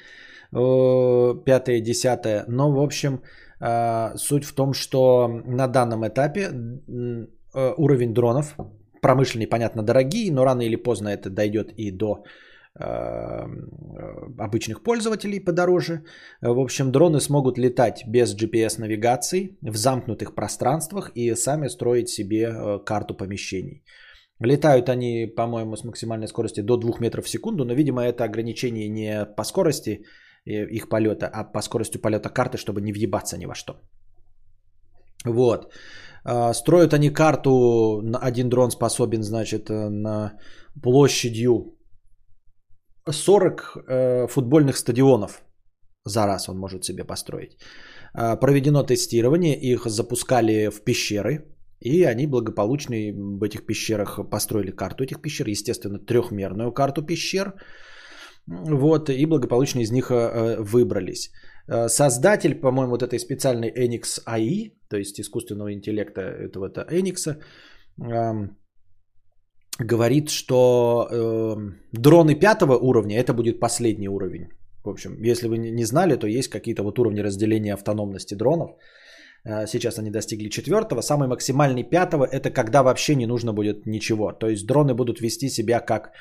пятое, 0.50 1.80
десятое. 1.80 2.44
Но, 2.48 2.72
в 2.72 2.80
общем, 2.80 3.20
э, 3.60 4.16
суть 4.16 4.44
в 4.44 4.54
том, 4.54 4.72
что 4.72 5.28
на 5.28 5.68
данном 5.68 6.06
этапе 6.06 6.50
э, 7.54 7.74
уровень 7.76 8.14
дронов, 8.14 8.56
промышленные, 9.02 9.48
понятно, 9.48 9.82
дорогие, 9.82 10.32
но 10.32 10.44
рано 10.44 10.62
или 10.62 10.76
поздно 10.76 11.08
это 11.08 11.30
дойдет 11.30 11.72
и 11.76 11.90
до 11.90 12.24
обычных 14.38 14.84
пользователей 14.84 15.40
подороже. 15.40 16.04
В 16.40 16.60
общем, 16.60 16.92
дроны 16.92 17.20
смогут 17.20 17.58
летать 17.58 18.04
без 18.06 18.32
GPS-навигации 18.32 19.58
в 19.60 19.76
замкнутых 19.76 20.36
пространствах 20.36 21.10
и 21.16 21.34
сами 21.34 21.68
строить 21.68 22.08
себе 22.08 22.78
карту 22.86 23.16
помещений. 23.16 23.82
Летают 24.40 24.88
они, 24.88 25.26
по-моему, 25.26 25.76
с 25.76 25.84
максимальной 25.84 26.26
скоростью 26.26 26.64
до 26.64 26.76
2 26.76 27.00
метров 27.00 27.24
в 27.24 27.28
секунду, 27.28 27.64
но, 27.64 27.74
видимо, 27.74 28.02
это 28.02 28.24
ограничение 28.24 28.88
не 28.88 29.26
по 29.36 29.44
скорости 29.44 30.04
их 30.46 30.88
полета, 30.88 31.26
а 31.26 31.44
по 31.44 31.62
скорости 31.62 31.98
полета 31.98 32.28
карты, 32.28 32.58
чтобы 32.58 32.80
не 32.80 32.92
въебаться 32.92 33.38
ни 33.38 33.46
во 33.46 33.54
что. 33.54 33.80
Вот. 35.24 35.72
А, 36.24 36.54
строят 36.54 36.94
они 36.94 37.10
карту, 37.10 38.02
один 38.22 38.48
дрон 38.48 38.70
способен, 38.70 39.22
значит, 39.22 39.70
э, 39.70 39.88
на 39.88 40.32
площадью 40.82 41.76
40 43.10 43.76
э, 43.88 44.26
футбольных 44.28 44.76
стадионов 44.76 45.42
за 46.04 46.26
раз 46.26 46.48
он 46.48 46.58
может 46.58 46.84
себе 46.84 47.04
построить. 47.04 47.56
А, 48.14 48.36
проведено 48.36 48.82
тестирование, 48.82 49.56
их 49.56 49.86
запускали 49.86 50.70
в 50.70 50.84
пещеры, 50.84 51.44
и 51.80 52.04
они 52.04 52.26
благополучно 52.26 52.96
в 52.96 53.42
этих 53.42 53.66
пещерах 53.66 54.18
построили 54.30 54.70
карту 54.70 55.04
этих 55.04 55.20
пещер, 55.20 55.48
естественно, 55.48 55.98
трехмерную 55.98 56.72
карту 56.72 57.02
пещер, 57.02 57.54
вот, 58.50 59.10
и 59.10 59.26
благополучно 59.26 59.80
из 59.80 59.92
них 59.92 60.10
э, 60.10 60.56
выбрались. 60.60 61.30
Э, 61.68 61.88
создатель, 61.88 62.54
по-моему, 62.54 62.90
вот 62.90 63.02
этой 63.02 63.18
специальной 63.18 63.70
Enix 63.70 64.20
AI, 64.26 64.72
то 64.88 64.96
есть 64.96 65.20
искусственного 65.20 65.72
интеллекта 65.72 66.20
этого-то 66.20 66.84
Enix, 66.90 67.36
говорит, 69.78 70.30
что 70.30 71.08
э, 71.10 71.56
дроны 71.92 72.34
пятого 72.34 72.76
уровня 72.76 73.18
это 73.18 73.34
будет 73.34 73.60
последний 73.60 74.08
уровень. 74.08 74.48
В 74.84 74.88
общем, 74.88 75.22
если 75.22 75.48
вы 75.48 75.58
не 75.58 75.84
знали, 75.84 76.16
то 76.16 76.26
есть 76.26 76.48
какие-то 76.48 76.82
вот 76.82 76.98
уровни 76.98 77.20
разделения 77.20 77.74
автономности 77.74 78.34
дронов. 78.34 78.70
Э, 79.44 79.66
сейчас 79.66 79.98
они 79.98 80.10
достигли 80.10 80.48
четвертого. 80.48 81.02
Самый 81.02 81.28
максимальный 81.28 81.84
пятого 81.84 82.24
это 82.24 82.50
когда 82.50 82.82
вообще 82.82 83.14
не 83.14 83.26
нужно 83.26 83.52
будет 83.52 83.86
ничего. 83.86 84.32
То 84.32 84.48
есть 84.48 84.66
дроны 84.66 84.94
будут 84.94 85.20
вести 85.20 85.48
себя 85.48 85.80
как 85.80 86.12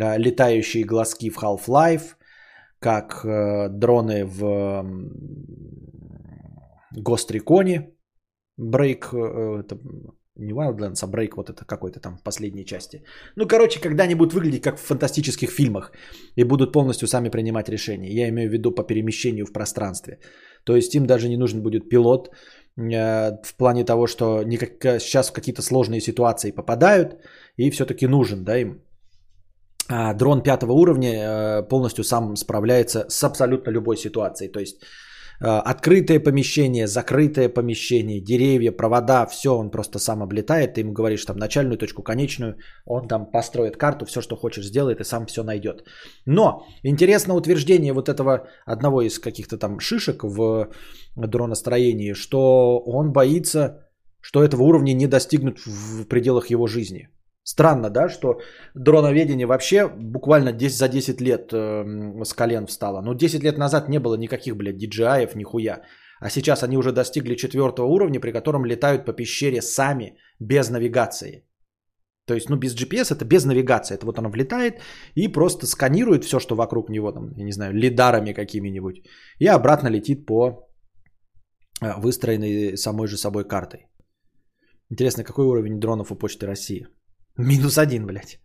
Э, 0.00 0.18
летающие 0.18 0.84
глазки 0.84 1.30
в 1.30 1.38
Half-Life, 1.38 2.16
как 2.80 3.24
э, 3.24 3.68
дроны 3.68 4.24
в 4.24 4.42
Ghost 6.96 7.30
Recon, 7.30 7.86
Break, 8.60 9.60
это 9.60 9.78
не 10.36 10.52
Wildlands, 10.52 11.02
а 11.02 11.06
Break, 11.06 11.34
вот 11.36 11.50
это 11.50 11.64
какой-то 11.64 12.00
там 12.00 12.16
в 12.16 12.22
последней 12.22 12.64
части. 12.64 13.02
Ну, 13.36 13.46
короче, 13.46 13.80
когда-нибудь 13.80 14.32
выглядеть 14.32 14.62
как 14.62 14.78
в 14.78 14.86
фантастических 14.86 15.50
фильмах 15.50 15.92
и 16.36 16.44
будут 16.44 16.72
полностью 16.72 17.08
сами 17.08 17.28
принимать 17.28 17.68
решения. 17.68 18.10
Я 18.12 18.28
имею 18.28 18.48
в 18.48 18.52
виду 18.52 18.72
по 18.72 18.84
перемещению 18.84 19.46
в 19.46 19.52
пространстве. 19.52 20.18
То 20.64 20.76
есть 20.76 20.94
им 20.94 21.06
даже 21.06 21.28
не 21.28 21.36
нужен 21.36 21.62
будет 21.62 21.88
пилот 21.88 22.30
в 22.78 23.54
плане 23.56 23.84
того, 23.84 24.06
что 24.06 24.42
никак, 24.44 25.00
сейчас 25.00 25.30
в 25.30 25.32
какие-то 25.32 25.62
сложные 25.62 26.00
ситуации 26.00 26.52
попадают 26.52 27.16
и 27.56 27.70
все-таки 27.70 28.06
нужен, 28.06 28.44
да, 28.44 28.56
им 28.56 28.80
а, 29.88 30.14
дрон 30.14 30.42
пятого 30.42 30.72
уровня 30.72 31.10
э, 31.10 31.62
полностью 31.68 32.04
сам 32.04 32.36
справляется 32.36 33.06
с 33.08 33.24
абсолютно 33.24 33.70
любой 33.70 33.96
ситуацией. 33.96 34.52
То 34.52 34.60
есть 34.60 34.82
э, 34.82 34.86
открытое 35.40 36.20
помещение, 36.20 36.86
закрытое 36.86 37.48
помещение, 37.48 38.20
деревья, 38.20 38.72
провода, 38.72 39.26
все 39.26 39.56
он 39.56 39.70
просто 39.70 39.98
сам 39.98 40.22
облетает. 40.22 40.74
Ты 40.74 40.80
ему 40.80 40.92
говоришь 40.92 41.24
там 41.24 41.36
начальную 41.36 41.78
точку, 41.78 42.02
конечную, 42.02 42.56
он 42.84 43.08
там 43.08 43.30
построит 43.30 43.76
карту, 43.76 44.04
все, 44.04 44.20
что 44.20 44.36
хочешь, 44.36 44.66
сделает 44.66 45.00
и 45.00 45.04
сам 45.04 45.26
все 45.26 45.42
найдет. 45.42 45.84
Но 46.26 46.66
интересно 46.82 47.34
утверждение 47.34 47.92
вот 47.92 48.08
этого 48.08 48.48
одного 48.66 49.02
из 49.02 49.18
каких-то 49.18 49.58
там 49.58 49.78
шишек 49.80 50.24
в 50.24 50.70
дроностроении, 51.16 52.14
что 52.14 52.82
он 52.86 53.12
боится, 53.12 53.88
что 54.20 54.42
этого 54.42 54.62
уровня 54.62 54.92
не 54.92 55.06
достигнут 55.06 55.58
в 55.64 56.04
пределах 56.06 56.50
его 56.50 56.66
жизни. 56.66 57.08
Странно, 57.50 57.90
да, 57.90 58.08
что 58.08 58.40
дроноведение 58.74 59.46
вообще 59.46 59.88
буквально 59.88 60.52
10, 60.52 60.76
за 60.76 60.88
10 60.88 61.20
лет 61.20 61.50
э, 61.52 62.24
с 62.24 62.34
колен 62.34 62.66
встало. 62.66 63.00
Но 63.00 63.14
10 63.14 63.42
лет 63.42 63.58
назад 63.58 63.88
не 63.88 63.98
было 63.98 64.18
никаких, 64.18 64.54
блядь, 64.54 64.76
DJI-ев, 64.76 65.34
нихуя. 65.34 65.80
А 66.20 66.30
сейчас 66.30 66.62
они 66.62 66.76
уже 66.76 66.92
достигли 66.92 67.36
четвертого 67.36 67.86
уровня, 67.86 68.20
при 68.20 68.32
котором 68.32 68.66
летают 68.66 69.06
по 69.06 69.14
пещере 69.14 69.62
сами, 69.62 70.18
без 70.40 70.68
навигации. 70.70 71.48
То 72.26 72.34
есть, 72.34 72.50
ну, 72.50 72.56
без 72.56 72.74
GPS 72.74 73.14
это 73.14 73.24
без 73.24 73.44
навигации. 73.46 73.94
Это 73.94 74.04
вот 74.04 74.18
оно 74.18 74.30
влетает 74.30 74.74
и 75.14 75.32
просто 75.32 75.66
сканирует 75.66 76.24
все, 76.24 76.40
что 76.40 76.54
вокруг 76.54 76.90
него, 76.90 77.12
там, 77.12 77.32
я 77.38 77.44
не 77.44 77.52
знаю, 77.52 77.72
лидарами 77.72 78.34
какими-нибудь. 78.34 78.96
И 79.38 79.46
обратно 79.46 79.88
летит 79.88 80.26
по 80.26 80.68
э, 81.80 81.94
выстроенной 81.98 82.76
самой 82.76 83.08
же 83.08 83.16
собой 83.16 83.48
картой. 83.48 83.86
Интересно, 84.90 85.24
какой 85.24 85.46
уровень 85.46 85.80
дронов 85.80 86.12
у 86.12 86.14
Почты 86.14 86.46
России? 86.46 86.88
Минус 87.38 87.78
один, 87.78 88.06
блядь. 88.06 88.40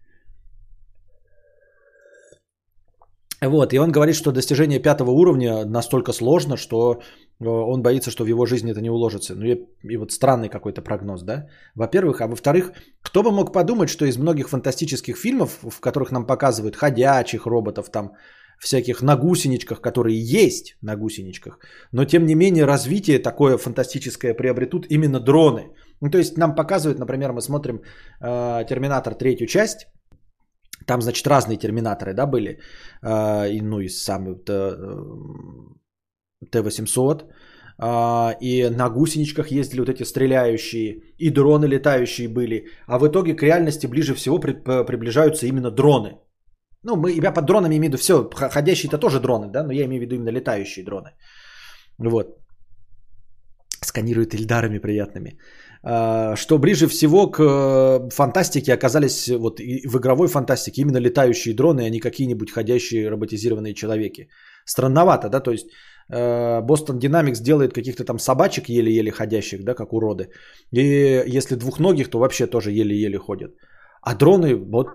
Вот, 3.41 3.73
и 3.73 3.79
он 3.79 3.91
говорит, 3.91 4.15
что 4.15 4.31
достижение 4.31 4.79
пятого 4.79 5.11
уровня 5.11 5.65
настолько 5.65 6.13
сложно, 6.13 6.57
что 6.57 7.01
э, 7.41 7.45
он 7.45 7.81
боится, 7.81 8.11
что 8.11 8.23
в 8.23 8.27
его 8.27 8.45
жизни 8.45 8.71
это 8.71 8.81
не 8.81 8.89
уложится. 8.89 9.35
Ну 9.35 9.45
и, 9.45 9.67
и 9.83 9.97
вот 9.97 10.11
странный 10.11 10.47
какой-то 10.47 10.81
прогноз, 10.81 11.23
да? 11.23 11.47
Во-первых, 11.75 12.21
а 12.21 12.27
во-вторых, 12.27 12.71
кто 13.01 13.23
бы 13.23 13.31
мог 13.31 13.51
подумать, 13.51 13.89
что 13.89 14.05
из 14.05 14.17
многих 14.17 14.47
фантастических 14.47 15.17
фильмов, 15.17 15.59
в 15.61 15.79
которых 15.81 16.11
нам 16.11 16.25
показывают 16.25 16.75
ходячих 16.75 17.45
роботов, 17.45 17.89
там 17.91 18.11
всяких 18.63 19.01
на 19.01 19.15
гусеничках, 19.15 19.81
которые 19.81 20.19
есть 20.19 20.77
на 20.81 20.95
гусеничках, 20.95 21.59
но 21.91 22.05
тем 22.05 22.25
не 22.25 22.35
менее 22.35 22.65
развитие 22.65 23.19
такое 23.19 23.57
фантастическое 23.57 24.33
приобретут 24.33 24.85
именно 24.89 25.19
дроны. 25.19 25.63
Ну 26.01 26.09
то 26.09 26.17
есть 26.17 26.37
нам 26.37 26.55
показывают, 26.55 26.99
например, 26.99 27.31
мы 27.33 27.41
смотрим 27.41 27.81
э, 28.21 28.65
Терминатор 28.67 29.15
третью 29.15 29.47
часть, 29.47 29.87
там, 30.85 31.01
значит, 31.01 31.27
разные 31.27 31.57
терминаторы, 31.57 32.13
да, 32.13 32.25
были. 32.25 32.59
Э, 33.01 33.49
и, 33.49 33.61
ну, 33.61 33.79
и 33.79 33.89
сам 33.89 34.27
э, 34.27 34.35
Т-800. 36.51 37.23
Э, 37.81 38.33
и 38.41 38.69
на 38.69 38.89
гусеничках 38.89 39.51
ездили 39.51 39.79
вот 39.79 39.89
эти 39.89 40.03
стреляющие. 40.03 41.01
И 41.17 41.29
дроны 41.29 41.65
летающие 41.65 42.27
были. 42.27 42.67
А 42.87 42.99
в 42.99 43.07
итоге 43.07 43.35
к 43.35 43.43
реальности 43.43 43.87
ближе 43.87 44.13
всего 44.15 44.39
при, 44.39 44.53
приближаются 44.85 45.45
именно 45.47 45.71
дроны. 45.71 46.17
Ну, 46.83 46.95
мы, 46.95 47.11
я 47.11 47.31
под 47.31 47.45
дронами 47.45 47.75
имею 47.75 47.81
в 47.81 47.93
виду 47.93 47.97
все. 47.97 48.29
Ходящие-то 48.33 48.97
тоже 48.97 49.19
дроны, 49.19 49.49
да, 49.49 49.63
но 49.63 49.73
я 49.73 49.85
имею 49.85 49.99
в 49.99 50.05
виду 50.05 50.15
именно 50.15 50.31
летающие 50.31 50.85
дроны. 50.85 51.11
Вот. 51.97 52.37
Сканируют 53.81 54.33
ильдарами 54.33 54.79
приятными. 54.79 55.37
А, 55.85 56.35
что 56.35 56.57
ближе 56.57 56.87
всего 56.87 57.31
к 57.31 57.39
э, 57.39 58.09
фантастике 58.09 58.73
оказались 58.73 59.27
вот 59.29 59.59
в 59.59 59.97
игровой 59.97 60.27
фантастике 60.27 60.81
именно 60.81 60.97
летающие 60.97 61.55
дроны, 61.55 61.81
а 61.81 61.89
не 61.89 61.99
какие-нибудь 61.99 62.51
ходящие 62.51 63.09
роботизированные 63.09 63.73
человеки. 63.73 64.29
Странновато, 64.65 65.29
да, 65.29 65.41
то 65.41 65.51
есть 65.51 65.67
э, 66.09 66.61
Boston 66.61 66.99
Dynamics 66.99 67.41
делает 67.41 67.73
каких-то 67.73 68.05
там 68.05 68.19
собачек 68.19 68.69
еле-еле 68.69 69.11
ходящих, 69.11 69.63
да, 69.63 69.73
как 69.73 69.93
уроды. 69.93 70.29
И 70.71 71.23
если 71.37 71.55
двухногих, 71.55 72.09
то 72.09 72.19
вообще 72.19 72.47
тоже 72.47 72.71
еле-еле 72.71 73.17
ходят. 73.17 73.51
А 74.01 74.15
дроны 74.15 74.55
вот 74.55 74.87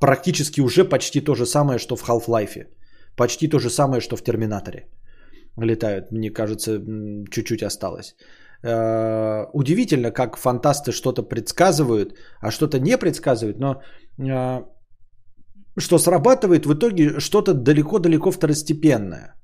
практически 0.00 0.60
уже 0.60 0.84
почти 0.84 1.20
то 1.20 1.34
же 1.34 1.46
самое, 1.46 1.78
что 1.78 1.96
в 1.96 2.08
Half-Life. 2.08 2.66
Почти 3.16 3.48
то 3.48 3.58
же 3.58 3.70
самое, 3.70 4.00
что 4.00 4.16
в 4.16 4.22
Терминаторе 4.22 4.88
летают. 5.56 6.12
Мне 6.12 6.30
кажется, 6.30 6.80
чуть-чуть 7.30 7.62
осталось. 7.62 8.14
Э, 8.62 9.46
удивительно, 9.52 10.10
как 10.10 10.36
фантасты 10.36 10.92
что-то 10.92 11.22
предсказывают, 11.22 12.14
а 12.40 12.50
что-то 12.50 12.78
не 12.78 12.98
предсказывают, 12.98 13.58
но 13.58 13.82
э, 14.18 14.64
что 15.78 15.98
срабатывает 15.98 16.66
в 16.66 16.72
итоге 16.72 17.20
что-то 17.20 17.54
далеко-далеко 17.54 18.30
второстепенное. 18.30 19.34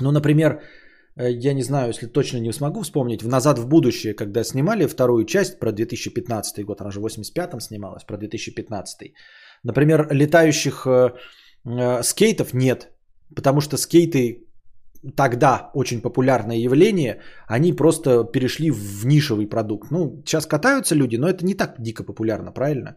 Ну, 0.00 0.12
например, 0.12 0.62
я 1.28 1.54
не 1.54 1.62
знаю, 1.62 1.88
если 1.88 2.06
точно 2.06 2.38
не 2.38 2.52
смогу 2.52 2.82
вспомнить, 2.82 3.22
в 3.22 3.28
«Назад 3.28 3.58
в 3.58 3.66
будущее», 3.68 4.14
когда 4.14 4.44
снимали 4.44 4.86
вторую 4.86 5.24
часть 5.24 5.58
про 5.58 5.72
2015 5.72 6.64
год, 6.64 6.80
она 6.80 6.90
же 6.90 7.00
в 7.00 7.06
85-м 7.06 7.60
снималась, 7.60 8.04
про 8.04 8.16
2015. 8.16 9.12
Например, 9.64 10.08
летающих 10.10 10.86
скейтов 12.02 12.54
нет, 12.54 12.88
потому 13.36 13.60
что 13.60 13.76
скейты 13.76 14.46
тогда 15.16 15.70
очень 15.74 16.00
популярное 16.00 16.56
явление, 16.56 17.20
они 17.46 17.72
просто 17.72 18.24
перешли 18.24 18.70
в 18.70 19.06
нишевый 19.06 19.46
продукт. 19.46 19.90
Ну, 19.90 20.22
сейчас 20.24 20.46
катаются 20.46 20.94
люди, 20.94 21.16
но 21.16 21.28
это 21.28 21.44
не 21.44 21.54
так 21.54 21.74
дико 21.78 22.04
популярно, 22.04 22.52
правильно? 22.52 22.96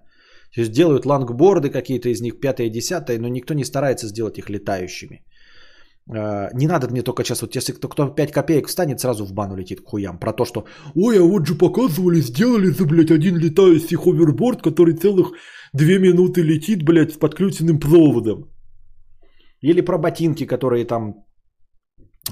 То 0.54 0.62
есть 0.62 0.72
делают 0.72 1.06
лангборды 1.06 1.70
какие-то 1.70 2.10
из 2.10 2.22
них, 2.22 2.40
пятое, 2.40 2.70
десятое, 2.70 3.20
но 3.20 3.28
никто 3.28 3.54
не 3.54 3.66
старается 3.66 4.08
сделать 4.08 4.38
их 4.38 4.50
летающими. 4.50 5.24
А, 6.10 6.50
не 6.54 6.68
надо 6.68 6.88
мне 6.90 7.02
только 7.02 7.24
сейчас, 7.24 7.42
вот 7.42 7.56
если 7.56 7.74
кто, 7.74 7.88
кто 7.88 8.10
5 8.10 8.32
копеек 8.32 8.68
встанет, 8.68 9.00
сразу 9.00 9.26
в 9.26 9.34
бану 9.34 9.56
летит 9.56 9.82
к 9.82 9.90
хуям. 9.90 10.20
Про 10.20 10.34
то, 10.34 10.46
что 10.46 10.66
«Ой, 10.96 11.18
а 11.20 11.24
вот 11.24 11.48
же 11.48 11.56
показывали, 11.56 12.22
сделали 12.22 12.68
за, 12.68 12.86
блядь, 12.86 13.12
один 13.12 13.38
летающий 13.38 13.98
ховерборд, 13.98 14.62
который 14.62 14.96
целых 14.96 15.32
2 15.74 16.00
минуты 16.00 16.42
летит, 16.42 16.84
блядь, 16.84 17.14
с 17.14 17.18
подключенным 17.18 17.80
проводом». 17.80 18.50
Или 19.62 19.82
про 19.82 19.98
ботинки, 19.98 20.46
которые 20.46 20.86
там 20.86 21.26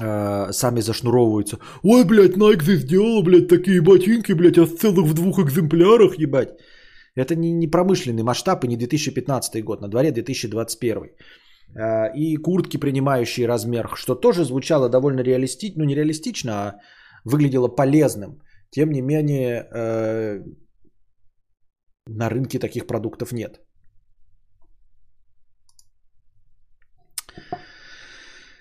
э, 0.02 0.52
сами 0.52 0.82
зашнуровываются. 0.82 1.60
Ой, 1.84 2.04
блядь, 2.04 2.36
Nike 2.36 2.76
сделала, 2.76 3.22
блядь, 3.22 3.48
такие 3.48 3.82
ботинки, 3.82 4.34
блядь, 4.34 4.58
а 4.58 4.66
целых 4.66 5.08
в 5.08 5.14
двух 5.14 5.40
экземплярах, 5.40 6.20
ебать. 6.20 6.50
Это 7.16 7.36
не, 7.36 7.52
не 7.54 7.68
промышленный 7.68 8.24
масштаб 8.24 8.64
и 8.66 8.68
не 8.68 8.78
2015 8.78 9.64
год, 9.64 9.82
на 9.82 9.88
дворе 9.88 10.12
2021. 10.12 11.12
Э, 11.76 12.12
и 12.16 12.38
куртки, 12.38 12.78
принимающие 12.78 13.48
размер, 13.48 13.90
что 13.96 14.16
тоже 14.16 14.44
звучало 14.44 14.90
довольно 14.90 15.22
реалистично, 15.22 15.84
ну 15.84 15.90
не 15.90 15.96
реалистично, 15.96 16.52
а 16.52 16.80
выглядело 17.26 17.68
полезным. 17.68 18.42
Тем 18.72 18.92
не 18.92 19.02
менее, 19.02 19.68
э, 19.74 20.44
на 22.08 22.30
рынке 22.30 22.60
таких 22.60 22.88
продуктов 22.88 23.32
нет. 23.32 23.62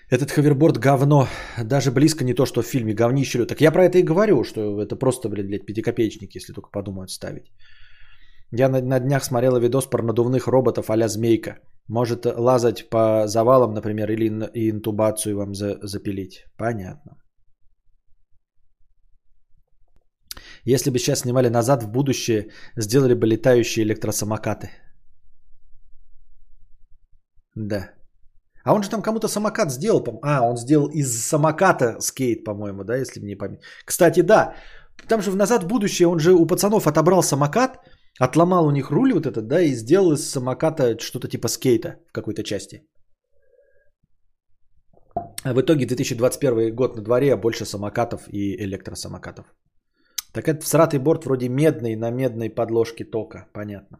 Этот 0.09 0.31
ховерборд 0.31 0.77
говно. 0.77 1.27
Даже 1.63 1.91
близко 1.91 2.25
не 2.25 2.33
то, 2.33 2.45
что 2.45 2.61
в 2.61 2.67
фильме 2.67 2.93
говнище. 2.93 3.45
Так 3.45 3.61
я 3.61 3.71
про 3.71 3.85
это 3.85 3.97
и 3.97 4.03
говорю, 4.03 4.43
что 4.43 4.81
это 4.81 4.97
просто, 4.97 5.29
блядь, 5.29 5.47
блядь 5.47 5.65
пятикопеечник, 5.65 6.35
если 6.35 6.53
только 6.53 6.69
подумают 6.69 7.11
ставить. 7.11 7.53
Я 8.51 8.67
на, 8.67 8.81
на 8.81 8.99
днях 8.99 9.23
смотрела 9.23 9.57
видос 9.57 9.89
про 9.89 10.03
надувных 10.03 10.47
роботов 10.47 10.89
а 10.89 11.07
змейка. 11.07 11.59
Может 11.87 12.25
лазать 12.25 12.89
по 12.89 13.27
завалам, 13.27 13.73
например, 13.73 14.11
или 14.11 14.27
интубацию 14.69 15.37
вам 15.37 15.53
за, 15.53 15.77
запилить. 15.81 16.45
Понятно. 16.57 17.17
Если 20.63 20.91
бы 20.91 20.99
сейчас 20.99 21.19
снимали 21.19 21.49
назад 21.49 21.83
в 21.83 21.91
будущее, 21.91 22.49
сделали 22.77 23.13
бы 23.13 23.27
летающие 23.27 23.83
электросамокаты. 23.83 24.69
Да. 27.55 27.89
А 28.63 28.73
он 28.73 28.83
же 28.83 28.89
там 28.89 29.01
кому-то 29.01 29.27
самокат 29.27 29.71
сделал. 29.71 30.03
А, 30.21 30.41
он 30.41 30.57
сделал 30.57 30.87
из 30.87 31.21
самоката 31.21 31.99
скейт, 31.99 32.43
по-моему, 32.43 32.83
да, 32.83 32.95
если 32.95 33.19
мне 33.19 33.35
память. 33.35 33.61
Кстати, 33.85 34.21
да, 34.21 34.53
там 35.07 35.21
же 35.21 35.31
в 35.31 35.35
«Назад 35.35 35.63
в 35.63 35.67
будущее» 35.67 36.07
он 36.07 36.19
же 36.19 36.33
у 36.33 36.45
пацанов 36.45 36.87
отобрал 36.87 37.23
самокат, 37.23 37.79
отломал 38.21 38.67
у 38.67 38.71
них 38.71 38.91
руль 38.91 39.13
вот 39.13 39.25
этот, 39.25 39.47
да, 39.47 39.61
и 39.61 39.75
сделал 39.75 40.13
из 40.13 40.29
самоката 40.29 40.97
что-то 40.99 41.27
типа 41.27 41.47
скейта 41.47 41.95
в 42.09 42.11
какой-то 42.11 42.43
части. 42.43 42.83
А 45.43 45.53
в 45.53 45.61
итоге 45.61 45.85
2021 45.85 46.75
год 46.75 46.95
на 46.95 47.01
дворе, 47.01 47.33
а 47.33 47.37
больше 47.37 47.65
самокатов 47.65 48.27
и 48.29 48.55
электросамокатов. 48.63 49.45
Так 50.33 50.47
это 50.47 50.61
всратый 50.61 50.99
борт 50.99 51.25
вроде 51.25 51.49
медный 51.49 51.95
на 51.95 52.11
медной 52.11 52.49
подложке 52.49 53.03
тока, 53.03 53.47
понятно. 53.53 53.97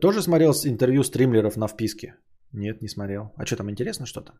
Тоже 0.00 0.22
смотрел 0.22 0.52
интервью 0.52 1.02
стримлеров 1.02 1.56
на 1.56 1.68
вписке? 1.68 2.14
Нет, 2.52 2.82
не 2.82 2.88
смотрел. 2.88 3.32
А 3.36 3.46
что 3.46 3.56
там, 3.56 3.70
интересно 3.70 4.06
что-то? 4.06 4.32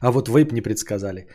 А 0.00 0.10
вот 0.10 0.28
вейп 0.28 0.52
не 0.52 0.60
предсказали. 0.60 1.26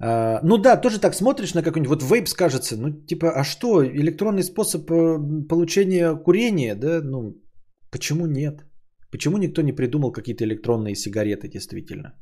А, 0.00 0.40
ну 0.42 0.58
да, 0.58 0.76
тоже 0.80 1.00
так 1.00 1.14
смотришь 1.14 1.54
на 1.54 1.62
какой-нибудь, 1.62 1.88
вот 1.88 2.02
вейп 2.02 2.28
скажется, 2.28 2.76
ну 2.76 2.92
типа, 2.92 3.30
а 3.30 3.44
что, 3.44 3.84
электронный 3.84 4.42
способ 4.42 4.90
э, 4.90 5.18
получения 5.48 6.14
курения, 6.14 6.74
да, 6.74 7.00
ну 7.02 7.34
почему 7.90 8.26
нет? 8.26 8.64
Почему 9.10 9.38
никто 9.38 9.62
не 9.62 9.72
придумал 9.72 10.12
какие-то 10.12 10.44
электронные 10.44 10.94
сигареты 10.94 11.48
действительно? 11.48 12.12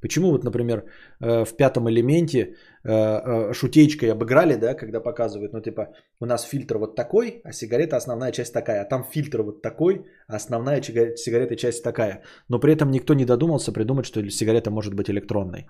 Почему 0.00 0.30
вот, 0.30 0.44
например, 0.44 0.84
э, 1.20 1.44
в 1.44 1.56
пятом 1.56 1.88
элементе 1.90 2.54
э, 2.84 3.52
шутеечкой 3.52 4.12
обыграли, 4.12 4.54
да, 4.56 4.74
когда 4.74 5.00
показывают, 5.00 5.52
ну 5.52 5.60
типа 5.60 5.88
у 6.20 6.26
нас 6.26 6.44
фильтр 6.44 6.78
вот 6.78 6.94
такой, 6.94 7.40
а 7.44 7.52
сигарета 7.52 7.96
основная 7.96 8.32
часть 8.32 8.52
такая, 8.52 8.82
а 8.82 8.88
там 8.88 9.04
фильтр 9.04 9.42
вот 9.42 9.62
такой, 9.62 10.06
а 10.28 10.36
основная 10.36 10.80
сигарета 10.82 11.56
часть 11.56 11.82
такая. 11.82 12.22
Но 12.48 12.60
при 12.60 12.72
этом 12.72 12.90
никто 12.90 13.14
не 13.14 13.24
додумался 13.24 13.72
придумать, 13.72 14.06
что 14.06 14.30
сигарета 14.30 14.70
может 14.70 14.94
быть 14.94 15.10
электронной. 15.10 15.66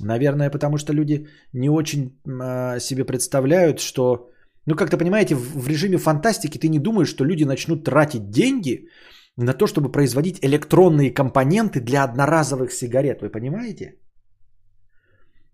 Наверное, 0.00 0.50
потому 0.50 0.78
что 0.78 0.92
люди 0.92 1.26
не 1.52 1.70
очень 1.70 2.18
э, 2.26 2.80
себе 2.80 3.04
представляют, 3.04 3.80
что... 3.80 4.30
Ну, 4.66 4.76
как-то 4.76 4.98
понимаете, 4.98 5.34
в, 5.34 5.62
в 5.62 5.68
режиме 5.68 5.98
фантастики 5.98 6.58
ты 6.58 6.68
не 6.68 6.78
думаешь, 6.78 7.08
что 7.08 7.24
люди 7.24 7.44
начнут 7.44 7.84
тратить 7.84 8.30
деньги 8.30 8.88
на 9.36 9.54
то, 9.54 9.66
чтобы 9.66 9.90
производить 9.90 10.38
электронные 10.44 11.14
компоненты 11.14 11.80
для 11.80 12.04
одноразовых 12.04 12.72
сигарет. 12.72 13.22
Вы 13.22 13.30
понимаете? 13.30 13.94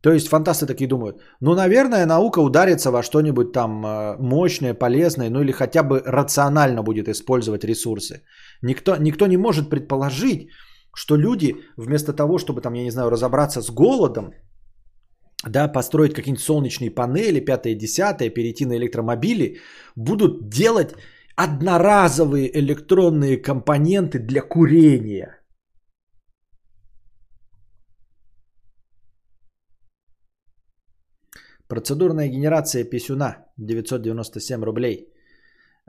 То 0.04 0.12
есть 0.12 0.28
фантасты 0.28 0.66
такие 0.66 0.86
думают, 0.86 1.16
ну, 1.40 1.54
наверное, 1.54 2.06
наука 2.06 2.40
ударится 2.40 2.90
во 2.90 3.02
что-нибудь 3.02 3.52
там 3.52 3.86
э, 3.86 4.16
мощное, 4.18 4.74
полезное, 4.74 5.30
ну 5.30 5.40
или 5.40 5.52
хотя 5.52 5.82
бы 5.82 6.02
рационально 6.04 6.82
будет 6.82 7.08
использовать 7.08 7.64
ресурсы. 7.64 8.22
Никто, 8.62 8.96
никто 8.96 9.26
не 9.26 9.38
может 9.38 9.70
предположить, 9.70 10.50
что 10.94 11.16
люди 11.16 11.56
вместо 11.76 12.12
того, 12.12 12.38
чтобы 12.38 12.60
там, 12.60 12.74
я 12.74 12.84
не 12.84 12.90
знаю, 12.90 13.10
разобраться 13.10 13.62
с 13.62 13.70
голодом, 13.70 14.32
да, 15.46 15.68
построить 15.68 16.14
какие-нибудь 16.14 16.44
солнечные 16.44 16.90
панели, 16.90 17.44
пятое, 17.44 17.74
десятое, 17.74 18.30
перейти 18.30 18.66
на 18.66 18.76
электромобили, 18.76 19.58
будут 19.96 20.48
делать 20.48 20.94
одноразовые 21.36 22.50
электронные 22.58 23.36
компоненты 23.36 24.18
для 24.18 24.40
курения– 24.42 25.40
Процедурная 31.68 32.28
генерация 32.28 32.84
писюна 32.84 33.46
997 33.56 34.64
рублей. 34.64 35.08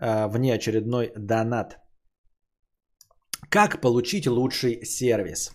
Э, 0.02 0.28
внеочередной 0.28 1.12
донат. 1.18 1.78
Как 3.50 3.82
получить 3.82 4.28
лучший 4.28 4.86
сервис? 4.86 5.52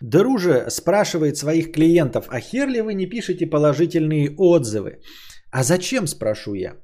Друже 0.00 0.66
спрашивает 0.70 1.36
своих 1.36 1.72
клиентов, 1.72 2.26
а 2.28 2.40
хер 2.40 2.68
ли 2.68 2.80
вы 2.80 2.94
не 2.94 3.06
пишете 3.06 3.46
положительные 3.46 4.30
отзывы? 4.36 5.00
А 5.50 5.62
зачем, 5.62 6.06
спрошу 6.06 6.54
я? 6.54 6.76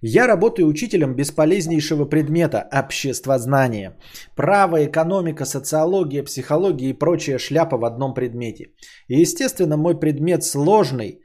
Я 0.00 0.28
работаю 0.28 0.68
учителем 0.68 1.16
бесполезнейшего 1.16 2.04
предмета– 2.04 2.68
обществознание. 2.72 3.96
Право, 4.36 4.84
экономика, 4.84 5.44
социология, 5.44 6.22
психология 6.22 6.90
и 6.90 6.98
прочая 6.98 7.38
шляпа 7.38 7.76
в 7.78 7.84
одном 7.84 8.14
предмете. 8.14 8.70
И, 9.08 9.20
естественно, 9.20 9.76
мой 9.76 9.98
предмет 9.98 10.44
сложный, 10.44 11.20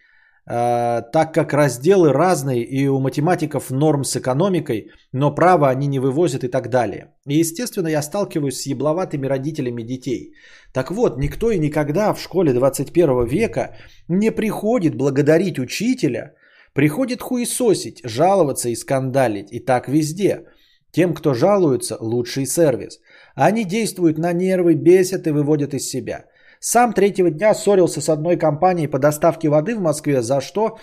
так 0.45 1.33
как 1.33 1.53
разделы 1.53 2.11
разные 2.11 2.63
и 2.63 2.87
у 2.87 2.99
математиков 2.99 3.71
норм 3.71 4.03
с 4.03 4.17
экономикой, 4.17 4.91
но 5.13 5.33
право 5.33 5.69
они 5.69 5.87
не 5.87 5.99
вывозят 5.99 6.43
и 6.43 6.49
так 6.49 6.69
далее. 6.69 7.13
И, 7.25 7.39
естественно, 7.39 7.87
я 7.87 8.01
сталкиваюсь 8.01 8.61
с 8.61 8.65
ебловатыми 8.65 9.25
родителями 9.25 9.83
детей. 9.83 10.33
Так 10.73 10.91
вот, 10.91 11.17
никто 11.17 11.51
и 11.51 11.59
никогда 11.59 12.13
в 12.13 12.19
школе 12.19 12.53
21 12.53 13.25
века 13.25 13.77
не 14.07 14.31
приходит 14.31 14.95
благодарить 14.95 15.59
учителя– 15.59 16.33
Приходит 16.73 17.21
хуесосить, 17.21 18.01
жаловаться 18.03 18.69
и 18.69 18.75
скандалить. 18.75 19.51
И 19.51 19.59
так 19.59 19.87
везде. 19.87 20.45
Тем, 20.91 21.13
кто 21.13 21.33
жалуется, 21.33 21.97
лучший 21.99 22.45
сервис. 22.45 22.99
Они 23.35 23.63
действуют 23.63 24.17
на 24.17 24.33
нервы, 24.33 24.75
бесят 24.75 25.27
и 25.27 25.31
выводят 25.31 25.73
из 25.73 25.87
себя. 25.87 26.25
Сам 26.65 26.93
третьего 26.93 27.29
дня 27.29 27.53
ссорился 27.53 27.99
с 28.01 28.09
одной 28.09 28.37
компанией 28.37 28.87
по 28.87 28.97
доставке 28.97 29.49
воды 29.49 29.75
в 29.75 29.81
Москве, 29.81 30.21
за 30.21 30.41
что 30.41 30.77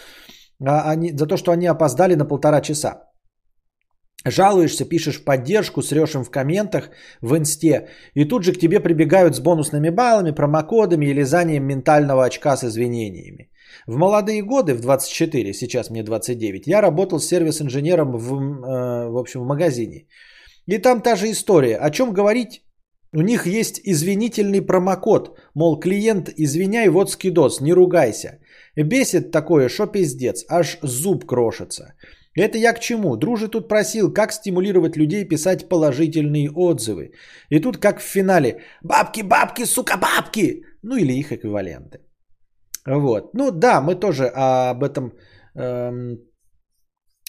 а, 0.63 0.93
они, 0.93 1.13
за 1.17 1.27
то, 1.27 1.39
что 1.39 1.53
они 1.53 1.67
опоздали 1.67 2.17
на 2.17 2.27
полтора 2.27 2.61
часа. 2.61 3.05
Жалуешься, 4.27 4.85
пишешь 4.85 5.21
в 5.21 5.25
поддержку, 5.25 5.83
срешь 5.83 6.15
им 6.15 6.25
в 6.25 6.31
комментах 6.31 6.91
в 7.23 7.35
инсте, 7.35 7.89
и 8.15 8.29
тут 8.29 8.45
же 8.45 8.53
к 8.53 8.59
тебе 8.59 8.81
прибегают 8.81 9.35
с 9.35 9.41
бонусными 9.41 9.89
баллами, 9.89 10.33
промокодами 10.33 11.07
и 11.07 11.15
лизанием 11.15 11.65
ментального 11.65 12.27
очка 12.27 12.57
с 12.57 12.65
извинениями. 12.65 13.51
В 13.87 13.97
молодые 13.97 14.43
годы, 14.43 14.75
в 14.75 14.81
24, 14.81 15.55
сейчас 15.55 15.91
мне 15.91 16.03
29, 16.03 16.67
я 16.67 16.83
работал 16.83 17.21
сервис-инженером 17.21 18.19
в, 18.19 18.35
э, 18.35 19.09
в 19.09 19.17
общем, 19.17 19.41
в 19.41 19.47
магазине. 19.47 20.09
И 20.67 20.77
там 20.77 21.01
та 21.01 21.17
же 21.17 21.31
история. 21.31 21.79
О 21.79 21.91
чем 21.91 22.13
говорить? 22.13 22.61
У 23.13 23.23
них 23.23 23.47
есть 23.47 23.81
извинительный 23.85 24.63
промокод. 24.63 25.39
Мол, 25.55 25.81
клиент, 25.81 26.31
извиняй, 26.37 26.89
вот 26.89 27.11
скидос, 27.11 27.61
не 27.61 27.73
ругайся. 27.73 28.39
Бесит 28.77 29.33
такое, 29.33 29.69
что 29.69 29.87
пиздец, 29.87 30.45
аж 30.49 30.79
зуб 30.83 31.27
крошится. 31.27 31.95
Это 32.37 32.59
я 32.59 32.73
к 32.73 32.81
чему? 32.81 33.17
Друже 33.17 33.49
тут 33.49 33.69
просил, 33.69 34.13
как 34.13 34.33
стимулировать 34.33 34.97
людей 34.97 35.29
писать 35.29 35.69
положительные 35.69 36.51
отзывы. 36.51 37.13
И 37.49 37.61
тут 37.61 37.79
как 37.79 38.01
в 38.01 38.05
финале 38.05 38.61
«Бабки, 38.83 39.23
бабки, 39.23 39.65
сука, 39.65 39.97
бабки!» 39.97 40.63
Ну 40.83 40.97
или 40.97 41.13
их 41.13 41.33
эквиваленты. 41.33 41.99
Вот. 42.87 43.35
Ну 43.35 43.51
да, 43.51 43.81
мы 43.81 43.97
тоже 43.97 44.31
об 44.33 44.85
этом 44.85 45.13
эм, 45.55 46.19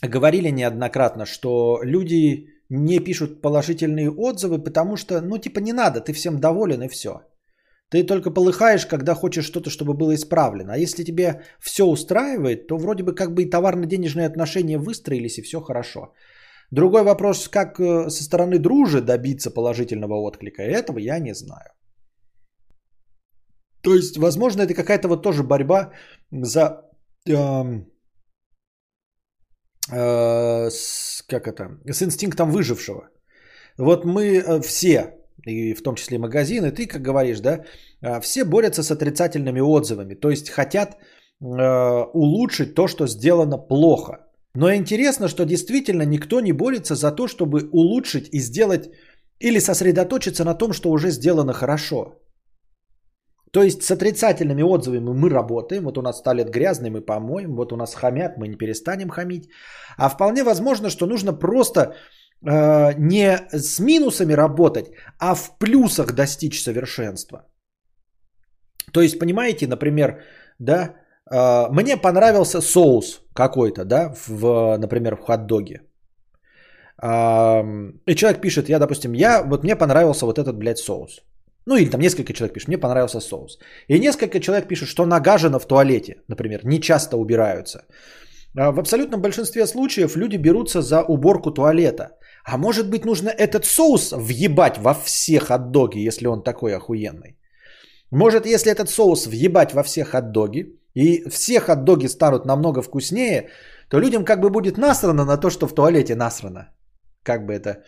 говорили 0.03 0.52
неоднократно, 0.52 1.26
что 1.26 1.80
люди 1.84 2.48
не 2.72 2.99
пишут 2.99 3.41
положительные 3.41 4.10
отзывы, 4.10 4.64
потому 4.64 4.95
что, 4.95 5.22
ну 5.22 5.38
типа 5.38 5.60
не 5.60 5.73
надо, 5.73 5.99
ты 5.99 6.14
всем 6.14 6.39
доволен 6.39 6.81
и 6.81 6.88
все. 6.88 7.22
Ты 7.89 8.06
только 8.06 8.31
полыхаешь, 8.31 8.85
когда 8.85 9.14
хочешь 9.14 9.45
что-то, 9.45 9.69
чтобы 9.69 9.93
было 9.93 10.14
исправлено. 10.15 10.73
А 10.73 10.77
если 10.77 11.03
тебе 11.03 11.41
все 11.60 11.84
устраивает, 11.84 12.68
то 12.68 12.77
вроде 12.77 13.03
бы 13.03 13.14
как 13.14 13.34
бы 13.34 13.43
и 13.43 13.49
товарно-денежные 13.49 14.26
отношения 14.26 14.77
выстроились, 14.77 15.38
и 15.38 15.41
все 15.41 15.60
хорошо. 15.60 16.14
Другой 16.72 17.03
вопрос, 17.03 17.49
как 17.49 17.80
э, 17.80 18.10
со 18.10 18.23
стороны 18.23 18.57
дружи 18.60 19.02
добиться 19.02 19.52
положительного 19.52 20.14
отклика, 20.14 20.61
этого 20.61 20.99
я 20.99 21.19
не 21.19 21.35
знаю. 21.35 21.72
То 23.81 23.93
есть, 23.95 24.18
возможно, 24.18 24.61
это 24.61 24.73
какая-то 24.73 25.10
вот 25.10 25.23
тоже 25.23 25.43
борьба 25.43 25.91
за... 26.31 26.89
Э, 27.27 27.81
э, 29.92 30.70
с, 30.70 31.24
как 31.28 31.48
это? 31.48 31.80
С 31.86 32.02
инстинктом 32.02 32.52
выжившего. 32.52 33.10
Вот 33.78 34.06
мы 34.06 34.24
э, 34.24 34.62
все, 34.62 35.16
и 35.46 35.74
в 35.74 35.82
том 35.84 35.96
числе 35.96 36.18
магазины, 36.18 36.72
ты 36.72 36.88
как 36.88 37.02
говоришь, 37.02 37.40
да, 37.40 37.64
э, 38.02 38.20
все 38.22 38.44
борются 38.44 38.84
с 38.84 38.92
отрицательными 38.92 39.62
отзывами. 39.62 40.16
То 40.16 40.30
есть 40.30 40.50
хотят 40.50 40.98
улучшить 42.14 42.76
то, 42.76 42.88
что 42.88 43.08
сделано 43.08 43.58
плохо. 43.58 44.28
Но 44.54 44.72
интересно, 44.76 45.28
что 45.28 45.44
действительно 45.44 46.04
никто 46.04 46.40
не 46.40 46.54
борется 46.54 46.94
за 46.94 47.12
то, 47.12 47.28
чтобы 47.28 47.68
улучшить 47.72 48.30
и 48.32 48.40
сделать 48.40 48.92
или 49.40 49.60
сосредоточиться 49.60 50.44
на 50.44 50.54
том, 50.54 50.72
что 50.72 50.92
уже 50.92 51.10
сделано 51.10 51.54
хорошо. 51.54 52.20
То 53.52 53.64
есть 53.64 53.84
с 53.84 53.91
отрицательными 53.91 54.64
отзывами 54.64 55.14
мы 55.14 55.30
работаем, 55.30 55.84
вот 55.84 55.98
у 55.98 56.02
нас 56.02 56.22
туалет 56.22 56.49
грязный, 56.49 56.90
мы 56.90 57.02
помоем, 57.02 57.56
вот 57.56 57.73
у 57.73 57.76
нас 57.76 57.95
хамят, 57.95 58.38
мы 58.38 58.48
не 58.48 58.56
перестанем 58.56 59.10
хамить. 59.10 59.49
А 59.98 60.10
вполне 60.10 60.44
возможно, 60.44 60.90
что 60.90 61.06
нужно 61.06 61.34
просто 61.34 61.80
э, 61.82 62.94
не 62.98 63.38
с 63.52 63.80
минусами 63.80 64.34
работать, 64.34 64.86
а 65.19 65.36
в 65.36 65.57
плюсах 65.60 66.14
достичь 66.14 66.64
совершенства. 66.64 67.45
То 68.94 69.02
есть, 69.02 69.19
понимаете, 69.19 69.68
например, 69.68 70.23
да, 70.60 70.95
э, 71.30 71.68
мне 71.72 71.98
понравился 71.98 72.61
соус 72.61 73.22
какой-то, 73.34 73.84
да, 73.84 74.14
в, 74.28 74.78
например, 74.78 75.18
в 75.18 75.26
хот-доге. 75.26 75.82
Э, 77.03 77.64
и 78.07 78.15
человек 78.15 78.41
пишет, 78.41 78.69
я, 78.69 78.80
допустим, 78.80 79.11
я, 79.14 79.44
вот 79.44 79.64
мне 79.64 79.76
понравился 79.76 80.26
вот 80.26 80.40
этот, 80.40 80.57
блядь, 80.57 80.80
соус. 80.80 81.22
Ну 81.66 81.76
или 81.76 81.90
там 81.90 82.02
несколько 82.02 82.34
человек 82.34 82.54
пишет, 82.54 82.68
мне 82.68 82.78
понравился 82.78 83.20
соус. 83.20 83.60
И 83.88 84.00
несколько 84.00 84.40
человек 84.40 84.68
пишут, 84.68 84.90
что 84.90 85.06
нагажено 85.06 85.60
в 85.60 85.68
туалете, 85.68 86.24
например, 86.28 86.62
не 86.64 86.80
часто 86.80 87.18
убираются. 87.18 87.86
А 88.58 88.72
в 88.72 88.80
абсолютном 88.80 89.22
большинстве 89.22 89.68
случаев 89.68 90.16
люди 90.16 90.38
берутся 90.38 90.82
за 90.82 91.04
уборку 91.04 91.52
туалета. 91.52 92.18
А 92.44 92.58
может 92.58 92.90
быть 92.90 93.06
нужно 93.06 93.30
этот 93.30 93.66
соус 93.66 94.12
въебать 94.12 94.78
во 94.78 94.94
все 94.94 95.40
хот-доги, 95.40 96.08
если 96.08 96.28
он 96.28 96.44
такой 96.44 96.76
охуенный. 96.76 97.38
Может, 98.12 98.46
если 98.46 98.72
этот 98.72 98.90
соус 98.90 99.28
въебать 99.28 99.74
во 99.74 99.84
все 99.84 100.04
хот-доги, 100.04 100.66
и 100.96 101.30
все 101.30 101.60
хот-доги 101.60 102.08
станут 102.08 102.46
намного 102.46 102.82
вкуснее, 102.82 103.50
то 103.90 104.00
людям 104.00 104.26
как 104.26 104.42
бы 104.42 104.50
будет 104.50 104.78
насрано 104.78 105.26
на 105.26 105.38
то, 105.38 105.50
что 105.50 105.68
в 105.68 105.76
туалете 105.76 106.16
насрано. 106.16 106.74
Как 107.24 107.46
бы 107.46 107.54
это 107.54 107.84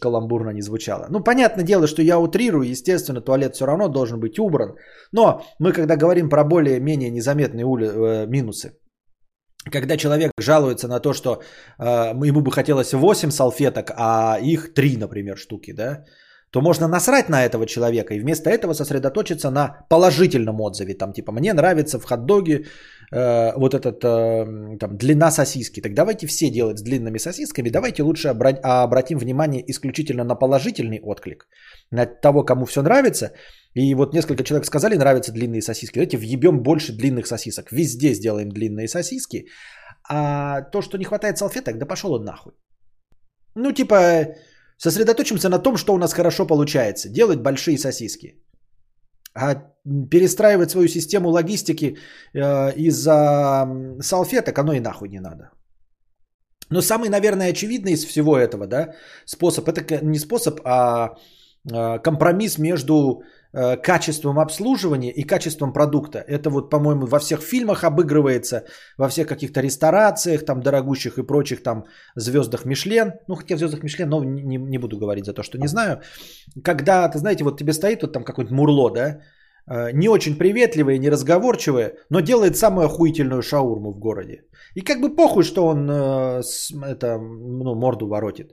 каламбурно 0.00 0.50
не 0.50 0.62
звучало. 0.62 1.06
Ну, 1.10 1.20
понятное 1.20 1.64
дело, 1.64 1.86
что 1.86 2.02
я 2.02 2.18
утрирую, 2.18 2.68
естественно, 2.68 3.20
туалет 3.20 3.54
все 3.54 3.66
равно 3.66 3.88
должен 3.88 4.20
быть 4.20 4.38
убран. 4.38 4.76
Но 5.12 5.42
мы, 5.58 5.72
когда 5.72 5.96
говорим 5.96 6.28
про 6.28 6.44
более-менее 6.44 7.10
незаметные 7.10 7.64
ули- 7.64 7.88
э, 7.88 8.26
минусы, 8.26 8.72
когда 9.72 9.96
человек 9.96 10.30
жалуется 10.38 10.88
на 10.88 11.00
то, 11.00 11.12
что 11.12 11.42
э, 11.78 11.84
ему 12.26 12.42
бы 12.42 12.52
хотелось 12.52 12.92
8 12.92 13.30
салфеток, 13.30 13.92
а 13.96 14.38
их 14.40 14.72
3, 14.74 14.98
например, 14.98 15.36
штуки, 15.36 15.72
да, 15.72 16.04
то 16.50 16.60
можно 16.60 16.86
насрать 16.86 17.28
на 17.28 17.44
этого 17.44 17.66
человека 17.66 18.14
и 18.14 18.20
вместо 18.20 18.48
этого 18.48 18.74
сосредоточиться 18.74 19.50
на 19.50 19.86
положительном 19.90 20.60
отзыве. 20.60 20.94
Там 20.94 21.12
типа 21.12 21.32
мне 21.32 21.52
нравится 21.52 21.98
в 21.98 22.04
хот-доге 22.04 22.66
э, 23.14 23.52
вот 23.56 23.74
этот 23.74 24.04
э, 24.04 24.78
там 24.78 24.96
длина 24.96 25.30
сосиски. 25.30 25.80
Так 25.80 25.94
давайте 25.94 26.26
все 26.26 26.50
делать 26.50 26.78
с 26.78 26.82
длинными 26.82 27.18
сосисками. 27.18 27.70
Давайте 27.70 28.02
лучше 28.02 28.28
обра- 28.28 28.60
обратим 28.84 29.18
внимание 29.18 29.62
исключительно 29.70 30.24
на 30.24 30.34
положительный 30.34 31.00
отклик. 31.02 31.46
На 31.90 32.06
того, 32.06 32.44
кому 32.44 32.66
все 32.66 32.82
нравится. 32.82 33.30
И 33.74 33.94
вот 33.94 34.14
несколько 34.14 34.44
человек 34.44 34.66
сказали, 34.66 34.96
нравятся 34.96 35.32
длинные 35.32 35.62
сосиски. 35.62 35.98
Давайте 35.98 36.16
въебем 36.16 36.62
больше 36.62 36.92
длинных 36.92 37.26
сосисок. 37.26 37.72
Везде 37.72 38.14
сделаем 38.14 38.48
длинные 38.48 38.88
сосиски. 38.88 39.46
А 40.08 40.62
то, 40.72 40.82
что 40.82 40.98
не 40.98 41.04
хватает 41.04 41.38
салфеток, 41.38 41.78
да 41.78 41.86
пошел 41.86 42.12
он 42.12 42.24
нахуй. 42.24 42.52
Ну, 43.56 43.72
типа, 43.72 44.34
сосредоточимся 44.76 45.48
на 45.48 45.58
том, 45.58 45.76
что 45.76 45.94
у 45.94 45.98
нас 45.98 46.12
хорошо 46.12 46.46
получается. 46.46 47.08
Делать 47.08 47.40
большие 47.40 47.78
сосиски. 47.78 48.34
А 49.34 49.54
перестраивать 50.10 50.70
свою 50.70 50.88
систему 50.88 51.28
логистики 51.28 51.96
э, 52.32 52.72
из-за 52.76 53.68
салфеток, 54.00 54.58
оно 54.58 54.72
и 54.72 54.80
нахуй 54.80 55.08
не 55.08 55.20
надо. 55.20 55.50
Но 56.70 56.80
самый, 56.80 57.08
наверное, 57.08 57.50
очевидный 57.50 57.92
из 57.92 58.04
всего 58.04 58.38
этого, 58.38 58.66
да, 58.66 58.94
способ, 59.26 59.68
это 59.68 60.04
не 60.04 60.18
способ, 60.18 60.60
а 60.64 61.16
э, 61.70 61.98
компромисс 61.98 62.58
между 62.58 63.22
качеством 63.82 64.38
обслуживания 64.38 65.12
и 65.12 65.22
качеством 65.22 65.72
продукта. 65.72 66.18
Это 66.18 66.50
вот, 66.50 66.70
по-моему, 66.70 67.06
во 67.06 67.18
всех 67.18 67.40
фильмах 67.40 67.84
обыгрывается, 67.84 68.64
во 68.98 69.08
всех 69.08 69.28
каких-то 69.28 69.60
ресторациях, 69.60 70.44
там, 70.44 70.60
дорогущих 70.60 71.18
и 71.18 71.22
прочих, 71.22 71.62
там, 71.62 71.84
звездах 72.16 72.64
Мишлен. 72.64 73.12
Ну, 73.28 73.36
хотя 73.36 73.56
в 73.56 73.58
звездах 73.58 73.82
Мишлен, 73.82 74.08
но 74.08 74.24
не, 74.24 74.58
не 74.58 74.78
буду 74.78 74.98
говорить 74.98 75.24
за 75.24 75.32
то, 75.32 75.42
что 75.42 75.58
не 75.58 75.68
знаю. 75.68 76.00
Когда, 76.64 77.08
ты 77.08 77.18
знаете, 77.18 77.44
вот 77.44 77.58
тебе 77.58 77.72
стоит 77.72 78.02
вот 78.02 78.12
там 78.12 78.24
какой-то 78.24 78.52
мурло, 78.52 78.90
да, 78.90 79.20
э, 79.68 79.92
не 79.92 80.08
очень 80.08 80.36
приветливое, 80.36 80.98
неразговорчивое, 80.98 81.92
но 82.10 82.20
делает 82.20 82.56
самую 82.56 82.86
охуительную 82.86 83.42
шаурму 83.42 83.92
в 83.92 83.98
городе. 83.98 84.42
И 84.74 84.80
как 84.80 85.00
бы 85.00 85.14
похуй, 85.14 85.44
что 85.44 85.66
он 85.66 85.88
э, 85.88 86.42
это, 86.86 87.18
ну, 87.18 87.74
морду 87.74 88.08
воротит. 88.08 88.52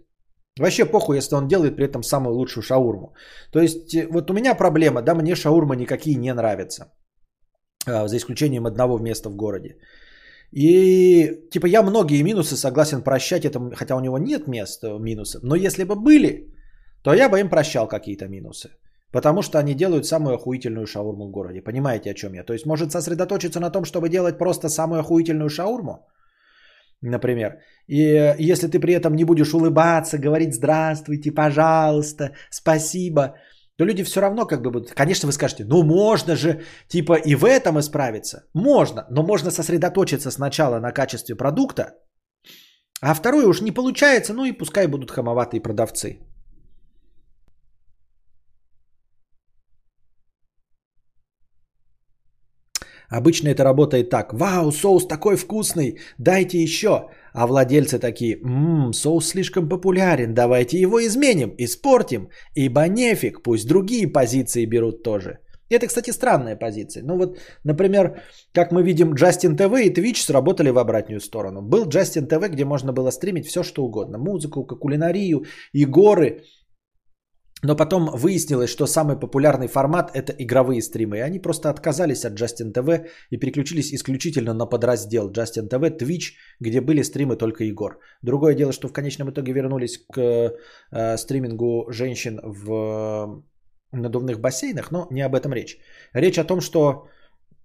Вообще 0.60 0.86
похуй, 0.86 1.18
если 1.18 1.36
он 1.36 1.48
делает 1.48 1.76
при 1.76 1.86
этом 1.86 2.04
самую 2.04 2.36
лучшую 2.36 2.64
шаурму. 2.64 3.14
То 3.52 3.60
есть 3.60 3.96
э, 3.96 4.08
вот 4.12 4.30
у 4.30 4.34
меня 4.34 4.56
проблема, 4.56 5.02
да, 5.02 5.16
мне 5.16 5.36
шаурма 5.36 5.76
никакие 5.76 6.16
не 6.18 6.34
нравятся. 6.34 6.92
А, 7.88 8.08
За 8.08 8.18
исключением 8.18 8.66
одного 8.66 9.00
места 9.00 9.30
в 9.30 9.36
городе. 9.36 9.78
И 10.52 11.48
типа 11.52 11.68
я 11.68 11.82
многие 11.84 12.24
минусы 12.24 12.58
согласен 12.58 13.02
прощать, 13.02 13.46
это, 13.46 13.60
хотя 13.76 13.96
у 13.96 14.02
него 14.02 14.18
нет 14.18 14.48
мест 14.48 14.84
э, 14.84 15.00
минусов. 15.00 15.44
Но 15.44 15.56
если 15.56 15.86
бы 15.86 15.96
были, 15.96 16.54
то 17.04 17.14
я 17.14 17.30
бы 17.30 17.40
им 17.40 17.50
прощал 17.50 17.88
какие-то 17.88 18.28
минусы. 18.28 18.70
Потому 19.14 19.42
что 19.42 19.58
они 19.60 19.74
делают 19.74 20.06
самую 20.06 20.36
охуительную 20.36 20.86
шаурму 20.86 21.28
в 21.28 21.32
городе. 21.32 21.62
Понимаете, 21.62 22.12
о 22.12 22.14
чем 22.14 22.34
я? 22.34 22.44
То 22.44 22.54
есть 22.54 22.66
может 22.66 22.92
сосредоточиться 22.92 23.60
на 23.60 23.70
том, 23.70 23.86
чтобы 23.86 24.10
делать 24.10 24.38
просто 24.38 24.70
самую 24.70 25.00
охуительную 25.00 25.50
шаурму? 25.50 26.08
Например. 27.02 27.60
И 27.88 28.02
э, 28.02 28.36
если 28.40 28.68
ты 28.68 28.80
при 28.80 28.94
этом 28.94 29.16
не 29.16 29.26
будешь 29.26 29.54
улыбаться, 29.54 30.18
говорить 30.18 30.54
здравствуйте, 30.54 31.32
пожалуйста, 31.32 32.32
спасибо, 32.50 33.36
то 33.78 33.86
люди 33.86 34.04
все 34.04 34.22
равно 34.22 34.46
как 34.46 34.62
бы 34.62 34.72
будут... 34.72 34.92
Конечно, 34.92 35.28
вы 35.28 35.34
скажете, 35.34 35.66
ну 35.66 35.84
можно 35.84 36.36
же 36.36 36.62
типа 36.88 37.16
и 37.16 37.36
в 37.36 37.46
этом 37.46 37.80
исправиться. 37.80 38.44
Можно, 38.54 39.06
но 39.10 39.24
можно 39.24 39.52
сосредоточиться 39.52 40.32
сначала 40.32 40.80
на 40.80 40.92
качестве 40.92 41.36
продукта, 41.36 41.94
а 43.02 43.14
второе 43.14 43.48
уж 43.48 43.62
не 43.62 43.72
получается, 43.72 44.34
ну 44.34 44.46
и 44.46 44.58
пускай 44.58 44.88
будут 44.88 45.12
хамоватые 45.12 45.62
продавцы. 45.62 46.20
Обычно 53.12 53.50
это 53.50 53.64
работает 53.64 54.10
так. 54.10 54.34
Вау, 54.34 54.72
соус 54.72 55.06
такой 55.06 55.36
вкусный, 55.36 56.00
дайте 56.18 56.64
еще. 56.64 57.10
А 57.34 57.46
владельцы 57.46 58.00
такие, 58.00 58.38
ммм, 58.42 58.94
соус 58.94 59.28
слишком 59.28 59.70
популярен, 59.70 60.34
давайте 60.34 60.80
его 60.80 61.00
изменим, 61.00 61.54
испортим. 61.58 62.30
Ибо 62.56 62.88
нефиг, 62.88 63.44
пусть 63.44 63.68
другие 63.68 64.08
позиции 64.08 64.66
берут 64.66 65.04
тоже. 65.04 65.40
Это, 65.70 65.88
кстати, 65.88 66.12
странная 66.12 66.56
позиция. 66.56 67.04
Ну 67.04 67.18
вот, 67.18 67.38
например, 67.64 68.22
как 68.54 68.72
мы 68.72 68.84
видим, 68.84 69.14
Justin 69.14 69.58
TV 69.58 69.84
и 69.84 69.94
Twitch 69.94 70.26
сработали 70.26 70.70
в 70.70 70.78
обратную 70.78 71.20
сторону. 71.20 71.62
Был 71.62 71.88
Justin 71.88 72.28
TV, 72.28 72.50
где 72.50 72.66
можно 72.66 72.94
было 72.94 73.12
стримить 73.12 73.48
все, 73.48 73.64
что 73.64 73.84
угодно. 73.84 74.18
Музыку, 74.18 74.66
кулинарию, 74.66 75.46
игры. 75.74 76.44
Но 77.64 77.76
потом 77.76 78.10
выяснилось, 78.14 78.70
что 78.70 78.88
самый 78.88 79.20
популярный 79.20 79.68
формат 79.68 80.12
это 80.16 80.34
игровые 80.34 80.82
стримы. 80.82 81.18
И 81.18 81.22
они 81.22 81.40
просто 81.40 81.70
отказались 81.70 82.26
от 82.26 82.34
Justin 82.34 82.74
TV 82.74 83.08
и 83.30 83.38
переключились 83.38 83.94
исключительно 83.94 84.54
на 84.54 84.66
подраздел 84.66 85.32
Justin 85.32 85.70
TV, 85.70 85.98
Twitch, 85.98 86.34
где 86.60 86.82
были 86.82 87.04
стримы 87.04 87.36
только 87.36 87.64
игр. 87.66 88.00
Другое 88.24 88.56
дело, 88.56 88.72
что 88.72 88.88
в 88.88 88.94
конечном 88.94 89.30
итоге 89.30 89.54
вернулись 89.54 90.00
к 90.12 90.20
э, 90.92 91.18
стримингу 91.18 91.92
женщин 91.92 92.40
в 92.44 93.44
надувных 93.92 94.40
бассейнах, 94.40 94.92
но 94.92 95.08
не 95.12 95.22
об 95.22 95.36
этом 95.36 95.54
речь. 95.54 95.78
Речь 96.14 96.40
о 96.40 96.44
том, 96.44 96.62
что 96.62 97.08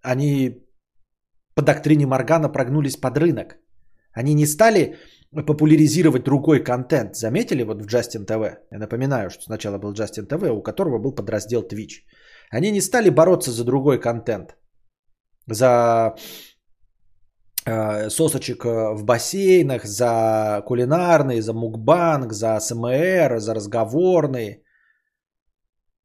они 0.02 0.62
по 1.54 1.62
доктрине 1.62 2.06
Моргана 2.06 2.52
прогнулись 2.52 2.96
под 2.96 3.16
рынок. 3.16 3.56
Они 4.12 4.34
не 4.34 4.46
стали 4.46 4.96
популяризировать 5.32 6.24
другой 6.24 6.64
контент. 6.64 7.16
Заметили 7.16 7.62
вот 7.62 7.82
в 7.82 7.86
Justin 7.86 8.26
TV? 8.26 8.58
Я 8.70 8.78
напоминаю, 8.78 9.30
что 9.30 9.42
сначала 9.42 9.78
был 9.78 9.92
Justin 9.92 10.26
TV, 10.28 10.48
у 10.48 10.62
которого 10.62 10.98
был 10.98 11.14
подраздел 11.14 11.62
Twitch. 11.62 12.04
Они 12.50 12.70
не 12.70 12.80
стали 12.80 13.10
бороться 13.10 13.50
за 13.50 13.64
другой 13.64 14.00
контент. 14.00 14.56
За 15.46 16.14
э, 17.66 18.10
сосочек 18.10 18.64
в 18.64 19.04
бассейнах, 19.04 19.84
за 19.84 20.62
кулинарный, 20.66 21.40
за 21.40 21.52
мукбанг, 21.52 22.32
за 22.32 22.60
СМР, 22.60 23.38
за 23.38 23.54
разговорный. 23.54 24.62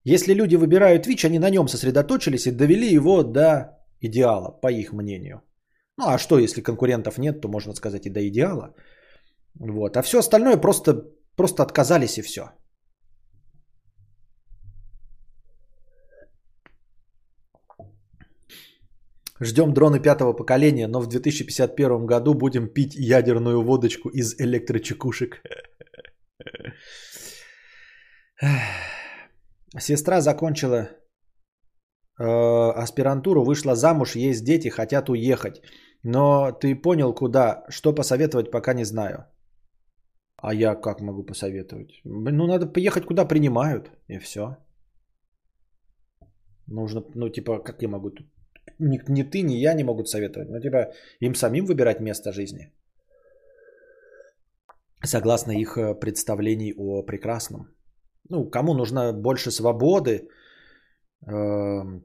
Если 0.03 0.33
люди 0.33 0.55
выбирают 0.55 1.05
Twitch, 1.05 1.25
они 1.25 1.39
на 1.39 1.49
нем 1.49 1.67
сосредоточились 1.67 2.47
и 2.47 2.51
довели 2.51 2.93
его 2.93 3.23
до 3.23 3.77
идеала, 3.99 4.49
по 4.61 4.71
их 4.71 4.93
мнению. 4.93 5.41
Ну 5.97 6.07
а 6.07 6.17
что, 6.17 6.39
если 6.39 6.61
конкурентов 6.61 7.17
нет, 7.17 7.41
то 7.41 7.47
можно 7.47 7.75
сказать 7.75 8.05
и 8.05 8.09
до 8.09 8.27
идеала. 8.27 8.73
Вот. 9.59 9.97
А 9.97 10.01
все 10.01 10.19
остальное 10.19 10.57
просто, 10.57 10.93
просто 11.35 11.63
отказались 11.63 12.17
и 12.17 12.21
все. 12.21 12.41
Ждем 19.43 19.73
дроны 19.73 19.99
пятого 19.99 20.33
поколения, 20.33 20.87
но 20.87 21.01
в 21.01 21.07
2051 21.07 22.05
году 22.05 22.35
будем 22.35 22.67
пить 22.67 22.93
ядерную 22.95 23.63
водочку 23.63 24.09
из 24.09 24.35
электрочекушек. 24.39 25.41
Сестра 29.79 30.21
закончила 30.21 30.89
э, 32.19 32.23
аспирантуру, 32.83 33.43
вышла 33.43 33.75
замуж, 33.75 34.15
есть 34.15 34.43
дети, 34.43 34.69
хотят 34.69 35.09
уехать. 35.09 35.61
Но 36.03 36.51
ты 36.51 36.75
понял, 36.75 37.13
куда, 37.13 37.63
что 37.69 37.95
посоветовать, 37.95 38.51
пока 38.51 38.73
не 38.73 38.85
знаю. 38.85 39.25
А 40.41 40.53
я 40.53 40.75
как 40.75 41.01
могу 41.01 41.23
посоветовать? 41.23 42.01
Ну, 42.03 42.47
надо 42.47 42.65
поехать, 42.65 43.05
куда 43.05 43.25
принимают, 43.25 43.91
и 44.07 44.19
все. 44.19 44.57
Нужно, 46.67 47.03
ну, 47.15 47.29
типа, 47.29 47.59
как 47.59 47.81
я 47.81 47.89
могу... 47.89 48.09
Ни, 48.79 48.99
ни 49.07 49.23
ты, 49.23 49.43
ни 49.43 49.53
я 49.53 49.73
не 49.73 49.83
могут 49.83 50.07
советовать. 50.07 50.49
Ну, 50.49 50.59
типа, 50.59 50.93
им 51.19 51.35
самим 51.35 51.65
выбирать 51.65 51.99
место 51.99 52.31
жизни. 52.31 52.73
Согласно 55.03 55.51
их 55.51 55.77
э, 55.77 55.99
представлений 55.99 56.73
о 56.77 57.03
прекрасном. 57.03 57.67
Ну, 58.29 58.49
кому 58.49 58.73
нужно 58.73 59.13
больше 59.13 59.51
свободы, 59.51 60.11
э, 60.11 60.27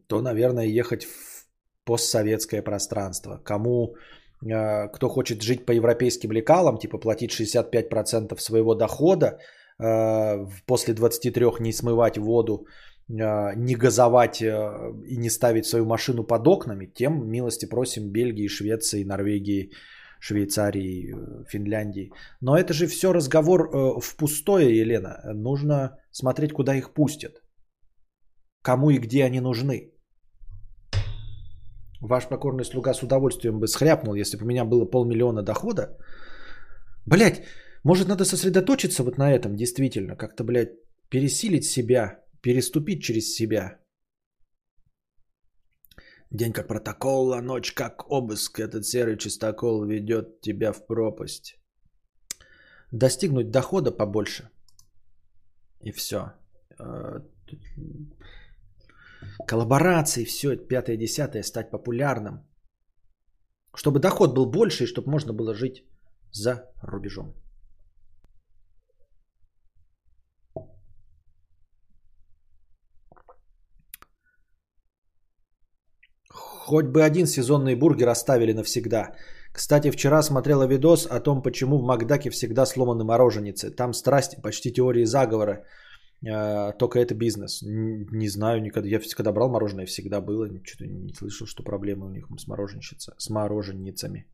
то, 0.07 0.23
наверное, 0.23 0.67
ехать 0.67 1.05
в 1.05 1.47
постсоветское 1.85 2.63
пространство. 2.63 3.41
Кому 3.45 3.97
кто 4.41 5.09
хочет 5.09 5.43
жить 5.43 5.67
по 5.67 5.73
европейским 5.73 6.33
лекалам, 6.33 6.79
типа 6.79 6.99
платить 6.99 7.31
65% 7.31 8.41
своего 8.41 8.75
дохода, 8.75 9.39
э, 9.79 10.47
после 10.67 10.95
23 10.95 11.61
не 11.61 11.73
смывать 11.73 12.19
воду, 12.19 12.67
э, 13.09 13.55
не 13.57 13.75
газовать 13.75 14.43
и 14.43 15.17
не 15.17 15.31
ставить 15.31 15.67
свою 15.67 15.87
машину 15.87 16.25
под 16.25 16.47
окнами, 16.47 16.87
тем 16.87 17.29
милости 17.31 17.67
просим 17.69 18.11
Бельгии, 18.13 18.49
Швеции, 18.49 19.05
Норвегии, 19.05 19.71
Швейцарии, 20.21 21.15
Финляндии. 21.49 22.11
Но 22.41 22.57
это 22.57 22.73
же 22.73 22.87
все 22.87 23.13
разговор 23.13 23.71
в 24.01 24.17
пустое, 24.17 24.81
Елена. 24.81 25.21
Нужно 25.35 25.99
смотреть, 26.11 26.53
куда 26.53 26.75
их 26.75 26.95
пустят. 26.95 27.43
Кому 28.63 28.91
и 28.91 28.99
где 28.99 29.25
они 29.25 29.41
нужны. 29.41 29.96
Ваш 32.01 32.29
покорный 32.29 32.65
слуга 32.65 32.95
с 32.95 33.03
удовольствием 33.03 33.59
бы 33.59 33.67
схряпнул, 33.67 34.15
если 34.15 34.37
бы 34.37 34.45
у 34.45 34.47
меня 34.47 34.65
было 34.65 34.85
полмиллиона 34.85 35.43
дохода. 35.43 35.97
Блять, 37.07 37.45
может 37.85 38.09
надо 38.09 38.25
сосредоточиться 38.25 39.03
вот 39.03 39.19
на 39.19 39.33
этом 39.33 39.57
действительно, 39.57 40.17
как-то, 40.17 40.45
блядь, 40.45 40.73
пересилить 41.09 41.65
себя, 41.65 42.25
переступить 42.43 43.03
через 43.03 43.35
себя. 43.35 43.79
День 46.31 46.53
как 46.53 46.69
протокол, 46.69 47.33
а 47.33 47.43
ночь 47.43 47.73
как 47.73 48.11
обыск. 48.11 48.59
Этот 48.59 48.85
серый 48.85 49.17
чистокол 49.17 49.85
ведет 49.85 50.41
тебя 50.41 50.73
в 50.73 50.87
пропасть. 50.87 51.59
Достигнуть 52.93 53.51
дохода 53.51 53.93
побольше. 53.93 54.51
И 55.83 55.93
все. 55.93 56.33
Коллаборации, 59.45 60.25
все, 60.25 60.57
пятое, 60.57 60.97
десятое, 60.97 61.43
стать 61.43 61.71
популярным. 61.71 62.47
Чтобы 63.75 64.01
доход 64.01 64.35
был 64.35 64.47
больше 64.47 64.85
и 64.85 64.87
чтобы 64.87 65.11
можно 65.11 65.33
было 65.33 65.55
жить 65.55 65.85
за 66.33 66.71
рубежом. 66.83 67.35
Хоть 76.69 76.87
бы 76.87 77.05
один 77.05 77.27
сезонный 77.27 77.77
бургер 77.77 78.09
оставили 78.09 78.53
навсегда. 78.53 79.15
Кстати, 79.53 79.91
вчера 79.91 80.23
смотрела 80.23 80.67
видос 80.67 81.07
о 81.07 81.21
том, 81.21 81.43
почему 81.43 81.79
в 81.79 81.85
Макдаке 81.85 82.31
всегда 82.31 82.67
сломаны 82.67 83.05
мороженицы. 83.05 83.71
Там 83.71 83.95
страсть, 83.95 84.43
почти 84.43 84.73
теории 84.73 85.05
заговора. 85.05 85.65
Э, 86.25 86.73
только 86.79 86.99
это 86.99 87.15
бизнес. 87.15 87.63
Не 87.63 88.29
знаю 88.29 88.63
никогда. 88.63 88.89
Я 88.89 89.01
когда 89.17 89.33
брал 89.33 89.49
мороженое, 89.49 89.87
всегда 89.87 90.21
было. 90.21 90.49
Что-то 90.65 90.87
не 90.87 91.15
слышал, 91.15 91.47
что 91.47 91.63
проблемы 91.63 92.07
у 92.07 92.11
них 92.11 92.27
с, 92.39 92.47
мороженщица, 92.47 93.15
с 93.19 93.31
мороженницами. 93.31 94.27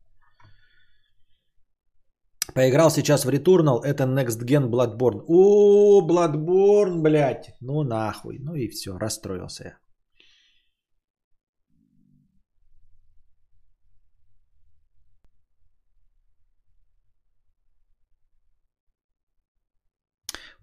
Поиграл 2.53 2.89
сейчас 2.89 3.25
в 3.25 3.29
Returnal. 3.29 3.81
Это 3.83 4.03
Next 4.03 4.43
Gen 4.43 4.69
Bloodborne. 4.69 5.23
О, 5.27 6.01
Bloodborne, 6.07 7.01
блядь. 7.01 7.55
Ну 7.61 7.83
нахуй. 7.83 8.39
Ну 8.39 8.55
и 8.55 8.69
все, 8.69 8.97
расстроился 8.97 9.63
я. 9.63 9.82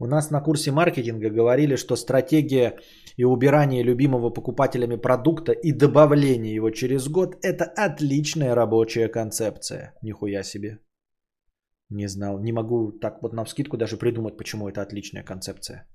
У 0.02 0.06
нас 0.06 0.30
на 0.30 0.40
курсе 0.40 0.72
маркетинга 0.72 1.28
говорили, 1.28 1.76
что 1.76 1.94
стратегия 1.94 2.78
и 3.18 3.24
убирание 3.24 3.82
любимого 3.82 4.30
покупателями 4.30 4.96
продукта 4.96 5.52
и 5.52 5.72
добавление 5.72 6.54
его 6.54 6.70
через 6.70 7.06
год– 7.08 7.36
это 7.42 7.64
отличная 7.64 8.54
рабочая 8.54 9.08
концепция. 9.08 9.92
Нихуя 10.02 10.42
себе. 10.42 10.78
Не 11.90 12.08
знал. 12.08 12.38
Не 12.38 12.52
могу 12.52 12.92
так 12.92 13.22
вот 13.22 13.34
на 13.34 13.44
вскидку 13.44 13.76
даже 13.76 13.98
придумать, 13.98 14.38
почему 14.38 14.70
это 14.70 14.80
отличная 14.80 15.22
концепция. 15.22 15.86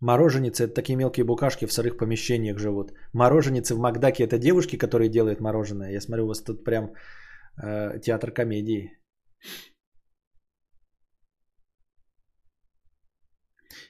Мороженицы– 0.00 0.64
это 0.64 0.74
такие 0.74 0.96
мелкие 0.96 1.24
букашки 1.24 1.66
в 1.66 1.72
сырых 1.72 1.96
помещениях 1.96 2.58
живут. 2.58 2.92
Мороженицы 3.12 3.74
в 3.74 3.78
Макдаке– 3.78 4.22
это 4.28 4.38
девушки, 4.38 4.78
которые 4.78 5.08
делают 5.08 5.40
мороженое. 5.40 5.90
Я 5.90 6.00
смотрю, 6.00 6.24
у 6.24 6.28
вас 6.28 6.44
тут 6.44 6.62
прям 6.64 6.92
э, 7.62 8.00
театр 8.00 8.30
комедии. 8.30 8.90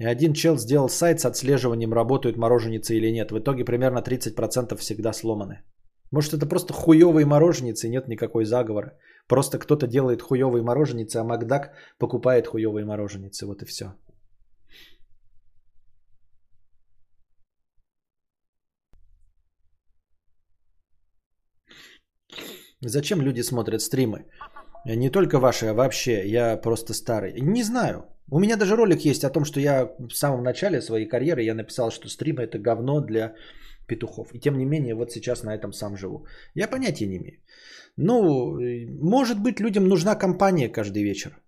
И 0.00 0.04
один 0.04 0.32
чел 0.34 0.56
сделал 0.58 0.88
сайт 0.88 1.20
с 1.20 1.24
отслеживанием, 1.24 1.92
работают 1.92 2.36
мороженицы 2.36 2.96
или 2.96 3.12
нет. 3.12 3.30
В 3.30 3.38
итоге 3.38 3.64
примерно 3.64 4.00
30% 4.00 4.76
всегда 4.76 5.12
сломаны. 5.12 5.62
Может 6.10 6.34
это 6.34 6.46
просто 6.46 6.72
хуевые 6.72 7.26
мороженицы, 7.26 7.88
нет 7.88 8.08
никакой 8.08 8.44
заговора. 8.44 8.98
Просто 9.28 9.58
кто-то 9.58 9.86
делает 9.86 10.22
хуевые 10.22 10.62
мороженицы, 10.62 11.16
а 11.16 11.24
Макдак 11.24 11.72
покупает 11.98 12.46
хуевые 12.46 12.84
мороженицы. 12.84 13.46
Вот 13.46 13.62
и 13.62 13.66
все. 13.66 13.94
Зачем 22.88 23.20
люди 23.22 23.42
смотрят 23.42 23.80
стримы? 23.80 24.24
Не 24.84 25.10
только 25.10 25.38
ваши, 25.38 25.66
а 25.66 25.74
вообще. 25.74 26.22
Я 26.26 26.56
просто 26.56 26.94
старый. 26.94 27.40
Не 27.40 27.62
знаю. 27.62 28.04
У 28.30 28.38
меня 28.38 28.56
даже 28.56 28.76
ролик 28.76 29.04
есть 29.04 29.24
о 29.24 29.30
том, 29.30 29.44
что 29.44 29.60
я 29.60 29.90
в 29.98 30.14
самом 30.14 30.42
начале 30.42 30.80
своей 30.80 31.08
карьеры 31.08 31.42
я 31.42 31.54
написал, 31.54 31.90
что 31.90 32.08
стримы 32.08 32.42
это 32.42 32.58
говно 32.58 33.00
для 33.00 33.34
петухов. 33.86 34.34
И 34.34 34.40
тем 34.40 34.58
не 34.58 34.64
менее, 34.64 34.94
вот 34.94 35.12
сейчас 35.12 35.42
на 35.42 35.54
этом 35.54 35.72
сам 35.72 35.96
живу. 35.96 36.26
Я 36.54 36.68
понятия 36.68 37.06
не 37.06 37.16
имею. 37.16 37.38
Ну, 37.96 38.58
может 39.00 39.42
быть, 39.42 39.60
людям 39.60 39.88
нужна 39.88 40.14
компания 40.16 40.68
каждый 40.68 41.02
вечер. 41.02 41.38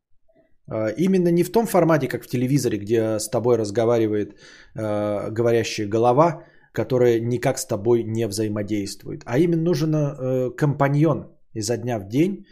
А, 0.69 0.89
именно 0.89 1.31
не 1.31 1.45
в 1.45 1.51
том 1.51 1.67
формате, 1.67 2.09
как 2.09 2.25
в 2.25 2.29
телевизоре, 2.29 2.79
где 2.79 3.19
с 3.19 3.29
тобой 3.29 3.57
разговаривает 3.57 4.39
э, 4.75 5.31
говорящая 5.31 5.89
голова, 5.89 6.45
которая 6.77 7.21
никак 7.21 7.59
с 7.59 7.67
тобой 7.67 8.05
не 8.05 8.29
взаимодействует. 8.29 9.23
А 9.25 9.39
именно 9.39 9.63
нужен 9.63 9.95
э, 9.95 10.51
компаньон 10.57 11.27
изо 11.55 11.77
дня 11.77 11.99
в 11.99 12.09
день, 12.09 12.45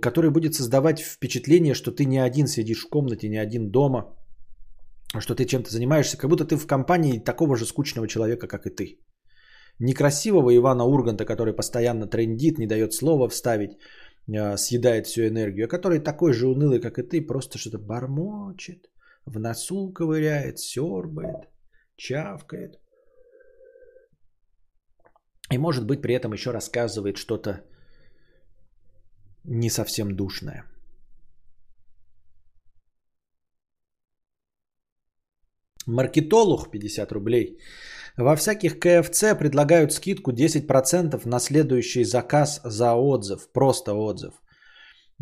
который 0.00 0.30
будет 0.30 0.54
создавать 0.54 1.00
впечатление, 1.00 1.74
что 1.74 1.90
ты 1.90 2.06
не 2.06 2.18
один 2.18 2.46
сидишь 2.46 2.84
в 2.84 2.88
комнате, 2.88 3.28
не 3.28 3.42
один 3.42 3.70
дома, 3.70 4.16
что 5.20 5.34
ты 5.34 5.44
чем-то 5.44 5.70
занимаешься, 5.70 6.16
как 6.16 6.30
будто 6.30 6.44
ты 6.44 6.56
в 6.56 6.66
компании 6.66 7.24
такого 7.24 7.56
же 7.56 7.66
скучного 7.66 8.08
человека, 8.08 8.46
как 8.46 8.66
и 8.66 8.70
ты. 8.70 8.98
Некрасивого 9.80 10.50
Ивана 10.50 10.84
Урганта, 10.84 11.24
который 11.24 11.52
постоянно 11.52 12.06
трендит, 12.06 12.58
не 12.58 12.66
дает 12.66 12.94
слова 12.94 13.28
вставить, 13.28 13.70
э, 14.34 14.56
съедает 14.56 15.06
всю 15.06 15.20
энергию, 15.22 15.64
а 15.66 15.68
который 15.68 15.98
такой 15.98 16.32
же 16.32 16.46
унылый, 16.46 16.80
как 16.80 16.98
и 16.98 17.02
ты, 17.02 17.26
просто 17.26 17.58
что-то 17.58 17.78
бормочет, 17.78 18.88
в 19.26 19.38
носу 19.38 19.92
ковыряет, 19.92 20.58
сербает, 20.58 21.48
чавкает. 21.96 22.81
И 25.52 25.58
может 25.58 25.86
быть 25.86 26.00
при 26.02 26.14
этом 26.14 26.32
еще 26.32 26.50
рассказывает 26.50 27.16
что-то 27.16 27.60
не 29.44 29.70
совсем 29.70 30.16
душное. 30.16 30.64
Маркетолог 35.86 36.70
50 36.70 37.12
рублей. 37.12 37.58
Во 38.16 38.36
всяких 38.36 38.78
КФЦ 38.78 39.38
предлагают 39.38 39.92
скидку 39.92 40.32
10% 40.32 41.20
на 41.26 41.40
следующий 41.40 42.04
заказ 42.04 42.60
за 42.64 42.94
отзыв. 42.94 43.52
Просто 43.52 43.94
отзыв. 43.94 44.34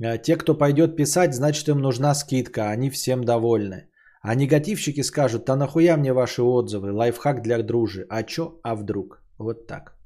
Э, 0.03 0.19
те, 0.19 0.37
кто 0.37 0.59
пойдет 0.59 0.97
писать, 0.97 1.35
значит 1.35 1.69
им 1.69 1.79
нужна 1.79 2.15
скидка. 2.15 2.71
Они 2.71 2.91
всем 2.91 3.25
довольны. 3.25 3.89
А 4.23 4.35
негативщики 4.35 5.03
скажут, 5.03 5.45
да 5.47 5.57
нахуя 5.57 5.97
мне 5.97 6.13
ваши 6.13 6.43
отзывы? 6.43 6.93
Лайфхак 6.93 7.43
для 7.43 7.63
дружи. 7.63 8.07
А 8.09 8.23
чё? 8.23 8.61
А 8.63 8.77
вдруг? 8.77 9.23
Вот 9.39 9.67
так. 9.67 10.00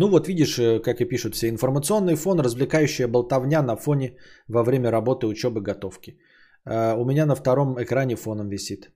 Ну 0.00 0.08
вот 0.08 0.28
видишь, 0.28 0.58
э, 0.58 0.80
как 0.80 1.00
и 1.00 1.08
пишут 1.08 1.34
все, 1.34 1.48
информационный 1.48 2.14
фон, 2.14 2.38
развлекающая 2.40 3.08
болтовня 3.08 3.62
на 3.62 3.76
фоне 3.76 4.16
во 4.48 4.62
время 4.62 4.90
работы, 4.92 5.26
учебы, 5.26 5.60
готовки. 5.60 6.18
Э, 6.64 6.94
у 6.96 7.04
меня 7.04 7.26
на 7.26 7.34
втором 7.34 7.76
экране 7.82 8.16
фоном 8.16 8.48
висит. 8.48 8.92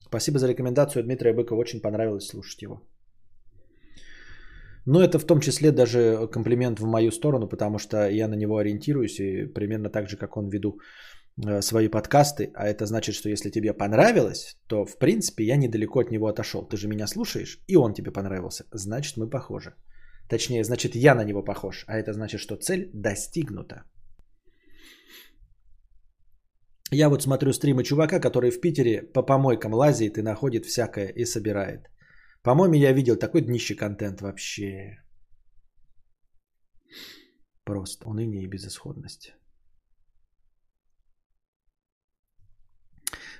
Спасибо 0.00 0.38
за 0.38 0.48
рекомендацию 0.48 1.02
Дмитрия 1.02 1.34
Быкова, 1.34 1.60
очень 1.60 1.80
понравилось 1.80 2.28
слушать 2.28 2.62
его. 2.62 2.80
Но 4.86 5.02
это 5.02 5.18
в 5.18 5.26
том 5.26 5.40
числе 5.40 5.72
даже 5.72 6.28
комплимент 6.30 6.78
в 6.78 6.86
мою 6.86 7.10
сторону, 7.10 7.48
потому 7.48 7.78
что 7.78 7.96
я 8.08 8.28
на 8.28 8.36
него 8.36 8.58
ориентируюсь 8.58 9.18
и 9.18 9.46
примерно 9.54 9.90
так 9.90 10.08
же, 10.08 10.16
как 10.16 10.36
он 10.36 10.48
веду 10.48 10.78
свои 11.60 11.88
подкасты, 11.88 12.50
а 12.54 12.66
это 12.66 12.86
значит, 12.86 13.14
что 13.14 13.28
если 13.28 13.50
тебе 13.50 13.74
понравилось, 13.74 14.56
то 14.68 14.86
в 14.86 14.98
принципе 14.98 15.44
я 15.44 15.56
недалеко 15.56 16.00
от 16.00 16.10
него 16.10 16.26
отошел. 16.26 16.66
Ты 16.66 16.76
же 16.76 16.88
меня 16.88 17.06
слушаешь, 17.06 17.60
и 17.68 17.76
он 17.76 17.94
тебе 17.94 18.10
понравился. 18.10 18.64
Значит, 18.72 19.16
мы 19.16 19.28
похожи. 19.28 19.74
Точнее, 20.28 20.64
значит, 20.64 20.94
я 20.94 21.14
на 21.14 21.24
него 21.24 21.44
похож, 21.44 21.84
а 21.86 21.98
это 21.98 22.12
значит, 22.12 22.40
что 22.40 22.56
цель 22.56 22.90
достигнута. 22.92 23.84
Я 26.92 27.08
вот 27.08 27.22
смотрю 27.22 27.52
стримы 27.52 27.82
чувака, 27.82 28.20
который 28.20 28.50
в 28.50 28.60
Питере 28.60 29.02
по 29.02 29.22
помойкам 29.22 29.74
лазит 29.74 30.18
и 30.18 30.22
находит 30.22 30.64
всякое 30.64 31.08
и 31.08 31.24
собирает. 31.24 31.90
По-моему, 32.42 32.74
я 32.74 32.92
видел 32.92 33.16
такой 33.16 33.42
днище 33.42 33.74
контент 33.74 34.20
вообще. 34.20 34.98
Просто 37.64 38.08
уныние 38.08 38.44
и 38.44 38.48
безысходность. 38.48 39.34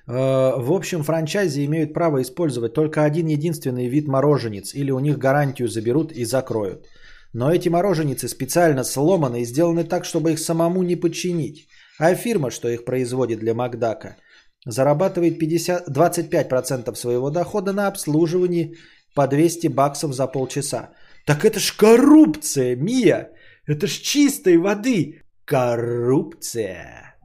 В 0.06 0.72
общем, 0.72 1.02
франчайзи 1.02 1.64
имеют 1.64 1.92
право 1.92 2.22
использовать 2.22 2.74
только 2.74 3.04
один 3.04 3.26
единственный 3.26 3.88
вид 3.88 4.06
мороженец, 4.06 4.74
или 4.74 4.92
у 4.92 5.00
них 5.00 5.18
гарантию 5.18 5.68
заберут 5.68 6.12
и 6.12 6.24
закроют. 6.24 6.86
Но 7.32 7.50
эти 7.50 7.68
мороженицы 7.68 8.28
специально 8.28 8.84
сломаны 8.84 9.40
и 9.40 9.44
сделаны 9.44 9.84
так, 9.84 10.04
чтобы 10.04 10.32
их 10.32 10.38
самому 10.38 10.82
не 10.82 10.96
подчинить. 10.96 11.68
А 11.98 12.14
фирма, 12.14 12.50
что 12.50 12.68
их 12.68 12.84
производит 12.84 13.40
для 13.40 13.54
Макдака, 13.54 14.16
зарабатывает 14.64 15.38
50, 15.38 15.88
25% 15.88 16.94
своего 16.94 17.30
дохода 17.30 17.72
на 17.72 17.88
обслуживании 17.88 18.76
по 19.14 19.26
200 19.26 19.68
баксов 19.68 20.12
за 20.12 20.26
полчаса. 20.26 20.90
Так 21.24 21.44
это 21.44 21.58
ж 21.58 21.74
коррупция, 21.76 22.76
Мия! 22.76 23.30
Это 23.66 23.86
ж 23.86 23.90
чистой 23.90 24.56
воды 24.58 25.22
Коррупция. 25.46 27.15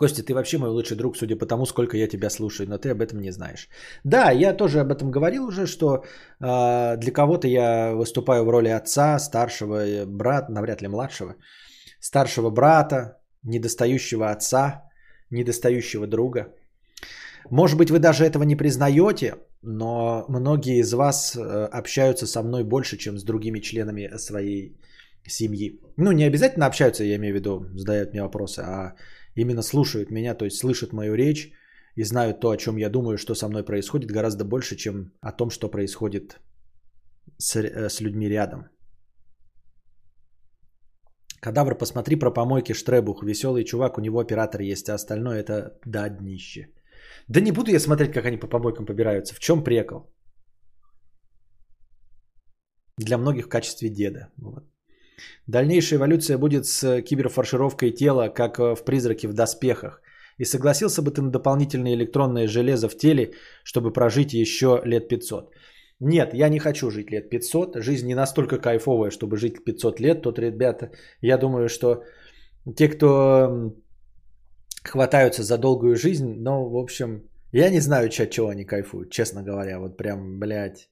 Костя, 0.00 0.22
ты 0.22 0.32
вообще 0.32 0.58
мой 0.58 0.70
лучший 0.70 0.96
друг, 0.96 1.16
судя 1.16 1.36
по 1.36 1.46
тому, 1.46 1.66
сколько 1.66 1.96
я 1.96 2.08
тебя 2.08 2.30
слушаю, 2.30 2.68
но 2.68 2.78
ты 2.78 2.88
об 2.90 3.02
этом 3.02 3.20
не 3.20 3.32
знаешь. 3.32 3.68
Да, 4.04 4.30
я 4.30 4.56
тоже 4.56 4.80
об 4.80 4.90
этом 4.90 5.10
говорил 5.10 5.44
уже, 5.44 5.66
что 5.66 5.86
э, 5.96 6.96
для 6.96 7.12
кого-то 7.12 7.46
я 7.46 7.92
выступаю 7.94 8.44
в 8.44 8.50
роли 8.50 8.68
отца, 8.70 9.18
старшего 9.18 10.06
брата, 10.06 10.52
навряд 10.52 10.82
ли 10.82 10.88
младшего, 10.88 11.34
старшего 12.00 12.50
брата, 12.50 13.18
недостающего 13.42 14.30
отца, 14.30 14.84
недостающего 15.30 16.06
друга. 16.06 16.46
Может 17.50 17.76
быть, 17.76 17.90
вы 17.90 17.98
даже 17.98 18.24
этого 18.24 18.44
не 18.44 18.56
признаете, 18.56 19.34
но 19.62 20.24
многие 20.28 20.80
из 20.80 20.94
вас 20.94 21.36
э, 21.36 21.68
общаются 21.78 22.26
со 22.26 22.42
мной 22.42 22.64
больше, 22.64 22.96
чем 22.96 23.18
с 23.18 23.24
другими 23.24 23.60
членами 23.60 24.16
своей 24.16 24.80
семьи. 25.26 25.78
Ну, 25.98 26.12
не 26.12 26.24
обязательно 26.24 26.66
общаются, 26.66 27.04
я 27.04 27.16
имею 27.16 27.34
в 27.34 27.36
виду, 27.36 27.66
задают 27.74 28.12
мне 28.12 28.22
вопросы, 28.22 28.60
а 28.60 28.94
именно 29.40 29.62
слушают 29.62 30.10
меня, 30.10 30.34
то 30.34 30.44
есть 30.44 30.56
слышат 30.56 30.92
мою 30.92 31.14
речь 31.14 31.52
и 31.96 32.04
знают 32.04 32.40
то, 32.40 32.50
о 32.50 32.56
чем 32.56 32.78
я 32.78 32.90
думаю, 32.90 33.18
что 33.18 33.34
со 33.34 33.48
мной 33.48 33.64
происходит, 33.64 34.10
гораздо 34.10 34.44
больше, 34.44 34.76
чем 34.76 35.12
о 35.20 35.32
том, 35.32 35.50
что 35.50 35.70
происходит 35.70 36.40
с, 37.38 37.56
э, 37.56 37.88
с 37.88 38.00
людьми 38.00 38.28
рядом. 38.28 38.68
Кадавр, 41.40 41.78
посмотри 41.78 42.16
про 42.16 42.30
помойки 42.30 42.74
Штребух. 42.74 43.22
Веселый 43.22 43.64
чувак, 43.64 43.98
у 43.98 44.00
него 44.00 44.20
оператор 44.20 44.60
есть, 44.60 44.88
а 44.88 44.94
остальное 44.94 45.40
это 45.40 45.78
да, 45.86 46.08
днище. 46.08 46.68
Да 47.28 47.40
не 47.40 47.52
буду 47.52 47.70
я 47.70 47.80
смотреть, 47.80 48.12
как 48.12 48.26
они 48.26 48.36
по 48.36 48.46
помойкам 48.46 48.86
побираются. 48.86 49.34
В 49.34 49.38
чем 49.38 49.64
прекол? 49.64 50.12
Для 52.98 53.16
многих 53.16 53.46
в 53.46 53.48
качестве 53.48 53.88
деда. 53.88 54.28
Вот. 54.36 54.64
Дальнейшая 55.46 55.98
эволюция 55.98 56.38
будет 56.38 56.66
с 56.66 57.02
киберфаршировкой 57.02 57.90
тела, 57.90 58.28
как 58.28 58.58
в 58.58 58.84
«Призраке 58.84 59.28
в 59.28 59.32
доспехах». 59.32 60.02
И 60.38 60.44
согласился 60.44 61.02
бы 61.02 61.10
ты 61.10 61.20
на 61.20 61.30
дополнительное 61.30 61.94
электронное 61.94 62.48
железо 62.48 62.88
в 62.88 62.96
теле, 62.96 63.32
чтобы 63.62 63.92
прожить 63.92 64.32
еще 64.32 64.80
лет 64.84 65.08
500. 65.08 65.52
Нет, 66.00 66.34
я 66.34 66.48
не 66.48 66.58
хочу 66.58 66.90
жить 66.90 67.10
лет 67.10 67.28
500. 67.30 67.76
Жизнь 67.76 68.06
не 68.06 68.14
настолько 68.14 68.58
кайфовая, 68.58 69.10
чтобы 69.10 69.36
жить 69.36 69.64
500 69.64 70.00
лет. 70.00 70.22
Тут, 70.22 70.38
ребята, 70.38 70.90
я 71.20 71.36
думаю, 71.36 71.68
что 71.68 72.04
те, 72.76 72.88
кто 72.88 73.74
хватаются 74.82 75.42
за 75.42 75.58
долгую 75.58 75.96
жизнь, 75.96 76.34
но, 76.38 76.68
в 76.68 76.76
общем, 76.76 77.28
я 77.52 77.70
не 77.70 77.80
знаю, 77.80 78.06
от 78.06 78.30
чего 78.30 78.48
они 78.48 78.64
кайфуют, 78.64 79.10
честно 79.10 79.42
говоря. 79.42 79.78
Вот 79.78 79.96
прям, 79.96 80.38
блядь. 80.38 80.89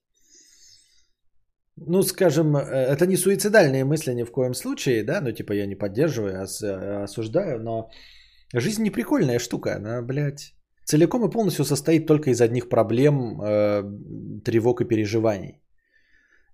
Ну, 1.87 2.03
скажем, 2.03 2.57
э, 2.57 2.61
это 2.61 3.07
не 3.07 3.17
суицидальные 3.17 3.85
мысли 3.85 4.15
ни 4.15 4.25
в 4.25 4.31
коем 4.31 4.55
случае, 4.55 5.05
да, 5.05 5.21
ну, 5.21 5.33
типа 5.33 5.53
я 5.53 5.67
не 5.67 5.75
поддерживаю, 5.75 6.41
а 6.41 7.05
осуждаю, 7.05 7.59
но 7.61 7.91
жизнь 8.55 8.83
не 8.83 8.91
прикольная 8.91 9.39
штука, 9.39 9.77
она, 9.77 10.03
блядь, 10.03 10.55
целиком 10.85 11.25
и 11.25 11.31
полностью 11.31 11.65
состоит 11.65 12.07
только 12.07 12.31
из 12.31 12.41
одних 12.41 12.69
проблем, 12.69 13.41
э, 13.41 13.83
тревог 14.45 14.81
и 14.81 14.89
переживаний. 14.89 15.61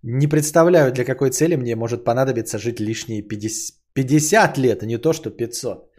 Не 0.03 0.29
представляю, 0.29 0.93
для 0.93 1.05
какой 1.05 1.31
цели 1.31 1.57
мне 1.57 1.77
может 1.77 2.05
понадобиться 2.05 2.59
жить 2.59 2.81
лишние 2.81 3.23
50, 3.23 3.77
50 3.95 4.59
лет, 4.59 4.83
а 4.83 4.87
не 4.87 4.99
то, 4.99 5.13
что 5.13 5.31
500. 5.31 5.91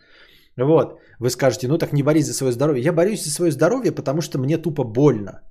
Вот, 0.58 1.00
вы 1.20 1.30
скажете, 1.30 1.68
ну 1.68 1.78
так 1.78 1.94
не 1.94 2.04
борись 2.04 2.28
за 2.28 2.34
свое 2.34 2.52
здоровье. 2.54 2.84
Я 2.84 2.94
борюсь 2.94 3.24
за 3.24 3.32
свое 3.32 3.52
здоровье, 3.52 3.92
потому 3.92 4.22
что 4.22 4.38
мне 4.38 4.58
тупо 4.58 4.84
больно. 4.84 5.42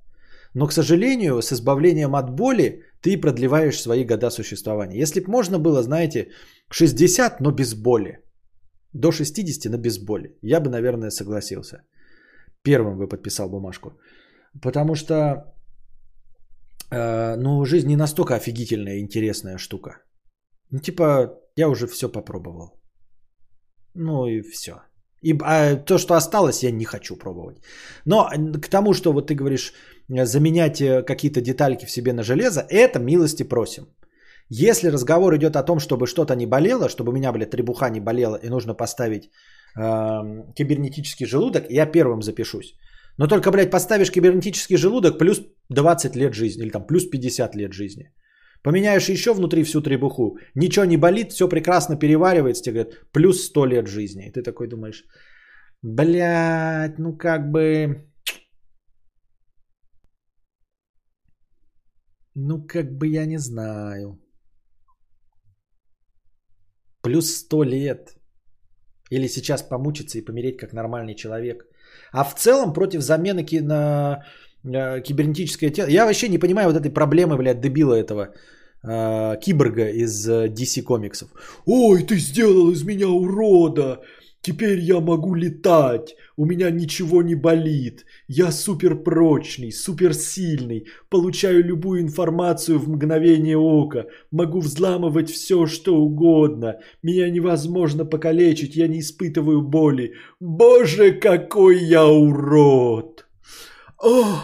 Но, 0.55 0.67
к 0.67 0.73
сожалению, 0.73 1.41
с 1.41 1.51
избавлением 1.51 2.15
от 2.15 2.29
боли 2.29 2.83
ты 3.01 3.21
продлеваешь 3.21 3.81
свои 3.81 4.05
года 4.05 4.29
существования. 4.29 5.01
Если 5.01 5.19
бы 5.19 5.29
можно 5.29 5.59
было, 5.59 5.83
знаете, 5.83 6.31
60, 6.71 7.41
но 7.41 7.51
без 7.51 7.75
боли. 7.75 8.19
До 8.93 9.11
60, 9.11 9.71
но 9.71 9.77
без 9.77 9.97
боли. 9.99 10.37
Я 10.41 10.61
бы, 10.61 10.69
наверное, 10.69 11.11
согласился. 11.11 11.83
Первым 12.63 12.97
бы 12.97 13.09
подписал 13.09 13.49
бумажку. 13.49 13.89
Потому 14.61 14.95
что, 14.95 15.53
э, 16.91 17.35
ну, 17.35 17.65
жизнь 17.65 17.87
не 17.87 17.97
настолько 17.97 18.35
офигительная 18.35 18.99
интересная 18.99 19.57
штука. 19.57 19.89
Ну, 20.71 20.79
типа, 20.79 21.37
я 21.57 21.67
уже 21.67 21.85
все 21.87 22.07
попробовал. 22.07 22.79
Ну 23.93 24.27
и 24.27 24.41
все. 24.41 24.71
И 25.21 25.33
а 25.43 25.75
то, 25.75 25.97
что 25.97 26.13
осталось, 26.13 26.63
я 26.63 26.71
не 26.71 26.85
хочу 26.85 27.17
пробовать. 27.17 27.57
Но 28.05 28.29
к 28.61 28.69
тому, 28.69 28.93
что 28.93 29.11
вот 29.11 29.27
ты 29.27 29.35
говоришь, 29.35 29.73
заменять 30.09 30.81
э, 30.81 31.03
какие-то 31.03 31.41
детальки 31.41 31.85
в 31.85 31.91
себе 31.91 32.13
на 32.13 32.23
железо, 32.23 32.65
это 32.69 32.99
милости 32.99 33.43
просим. 33.43 33.87
Если 34.49 34.91
разговор 34.91 35.35
идет 35.35 35.55
о 35.55 35.63
том, 35.63 35.79
чтобы 35.79 36.05
что-то 36.07 36.35
не 36.35 36.45
болело, 36.45 36.89
чтобы 36.89 37.11
у 37.11 37.15
меня, 37.15 37.31
блядь, 37.31 37.49
требуха 37.49 37.89
не 37.89 37.99
болела 37.99 38.39
и 38.43 38.49
нужно 38.49 38.75
поставить 38.75 39.23
э, 39.23 39.83
кибернетический 40.55 41.25
желудок, 41.25 41.65
я 41.69 41.85
первым 41.85 42.21
запишусь. 42.21 42.75
Но 43.17 43.27
только, 43.27 43.51
блядь, 43.51 43.71
поставишь 43.71 44.11
кибернетический 44.11 44.77
желудок 44.77 45.17
плюс 45.17 45.41
20 45.69 46.15
лет 46.15 46.33
жизни 46.33 46.63
или 46.63 46.71
там 46.71 46.85
плюс 46.85 47.09
50 47.09 47.55
лет 47.55 47.73
жизни. 47.73 48.11
Поменяешь 48.61 49.09
еще 49.09 49.33
внутри 49.33 49.63
всю 49.63 49.81
требуху, 49.81 50.37
ничего 50.55 50.85
не 50.85 50.97
болит, 50.97 51.31
все 51.31 51.47
прекрасно 51.47 51.97
переваривается, 51.97 52.63
тебе 52.63 52.73
говорят, 52.73 53.11
плюс 53.11 53.45
100 53.45 53.65
лет 53.65 53.87
жизни. 53.87 54.27
И 54.27 54.31
ты 54.31 54.41
такой 54.41 54.67
думаешь, 54.67 55.03
блядь, 55.81 56.99
ну 56.99 57.17
как 57.17 57.51
бы... 57.51 58.05
Ну 62.35 62.67
как 62.67 62.97
бы 62.97 63.07
я 63.07 63.25
не 63.25 63.39
знаю. 63.39 64.19
Плюс 67.01 67.35
100 67.35 67.63
лет. 67.63 68.15
Или 69.11 69.27
сейчас 69.27 69.63
помучиться 69.63 70.17
и 70.17 70.25
помереть 70.25 70.57
как 70.57 70.73
нормальный 70.73 71.15
человек. 71.15 71.63
А 72.11 72.23
в 72.23 72.35
целом 72.35 72.73
против 72.73 73.01
замены 73.01 73.45
на 73.61 74.23
э, 74.63 75.01
кибернетическое 75.01 75.69
тело. 75.69 75.87
Я 75.87 76.05
вообще 76.05 76.27
не 76.27 76.39
понимаю 76.39 76.67
вот 76.67 76.77
этой 76.77 76.93
проблемы, 76.93 77.37
блядь, 77.37 77.61
дебила 77.61 77.93
этого 77.93 78.33
э, 78.83 79.39
киборга 79.39 79.89
из 79.89 80.27
э, 80.27 80.47
DC 80.49 80.83
комиксов. 80.83 81.29
Ой, 81.65 82.03
ты 82.03 82.17
сделал 82.17 82.71
из 82.71 82.83
меня 82.83 83.07
урода. 83.07 84.01
Теперь 84.45 84.77
я 84.77 84.99
могу 84.99 85.33
летать, 85.33 86.15
у 86.37 86.45
меня 86.45 86.69
ничего 86.69 87.23
не 87.23 87.33
болит, 87.33 88.05
я 88.27 88.51
супер 88.51 88.95
прочный, 88.95 89.71
супер 89.71 90.13
сильный, 90.13 90.85
получаю 91.09 91.65
любую 91.65 92.01
информацию 92.01 92.77
в 92.77 92.87
мгновение 92.87 93.57
ока, 93.57 94.05
могу 94.29 94.59
взламывать 94.59 95.31
все, 95.31 95.65
что 95.65 95.95
угодно, 95.95 96.77
меня 97.01 97.27
невозможно 97.31 98.05
покалечить, 98.05 98.75
я 98.75 98.87
не 98.87 98.99
испытываю 98.99 99.63
боли. 99.63 100.13
Боже, 100.39 101.13
какой 101.13 101.79
я 101.79 102.05
урод! 102.05 103.25
О, 103.97 104.43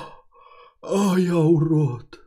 о 0.82 1.16
я 1.16 1.38
урод! 1.38 2.21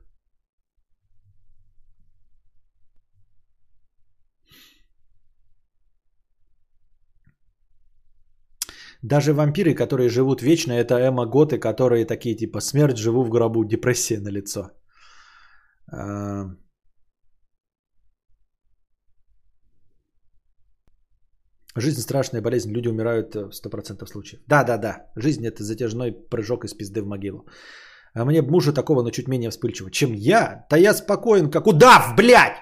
Даже 9.05 9.35
вампиры, 9.35 9.75
которые 9.75 10.09
живут 10.09 10.41
вечно, 10.41 10.73
это 10.73 10.95
эмо-готы, 10.95 11.59
которые 11.59 12.07
такие 12.07 12.35
типа 12.35 12.61
смерть, 12.61 12.97
живу 12.97 13.23
в 13.25 13.29
гробу, 13.29 13.65
депрессия 13.65 14.19
на 14.19 14.31
лицо. 14.31 14.71
А, 15.93 16.47
жизнь 21.77 22.01
страшная 22.01 22.41
болезнь, 22.41 22.73
люди 22.73 22.89
умирают 22.89 23.35
в 23.35 23.51
100% 23.51 24.07
случаев. 24.07 24.41
Да, 24.47 24.65
да, 24.65 24.79
да, 24.79 25.13
жизнь 25.17 25.47
это 25.47 25.63
затяжной 25.63 26.13
прыжок 26.31 26.65
из 26.65 26.73
пизды 26.73 27.03
в 27.03 27.07
могилу. 27.07 27.47
А 28.15 28.25
мне 28.25 28.41
мужа 28.41 28.73
такого, 28.73 29.03
но 29.03 29.11
чуть 29.11 29.29
менее 29.29 29.51
вспыльчивого, 29.51 29.91
чем 29.91 30.15
я. 30.15 30.67
Да 30.71 30.79
я 30.79 30.95
спокоен, 30.95 31.51
как 31.51 31.67
удав, 31.67 32.17
блядь! 32.17 32.57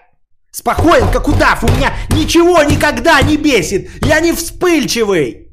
Спокоен, 0.51 1.09
как 1.13 1.29
удав, 1.29 1.63
у 1.63 1.69
меня 1.69 1.93
ничего 2.11 2.65
никогда 2.65 3.23
не 3.23 3.37
бесит, 3.37 3.89
я 4.05 4.21
не 4.21 4.33
вспыльчивый. 4.33 5.52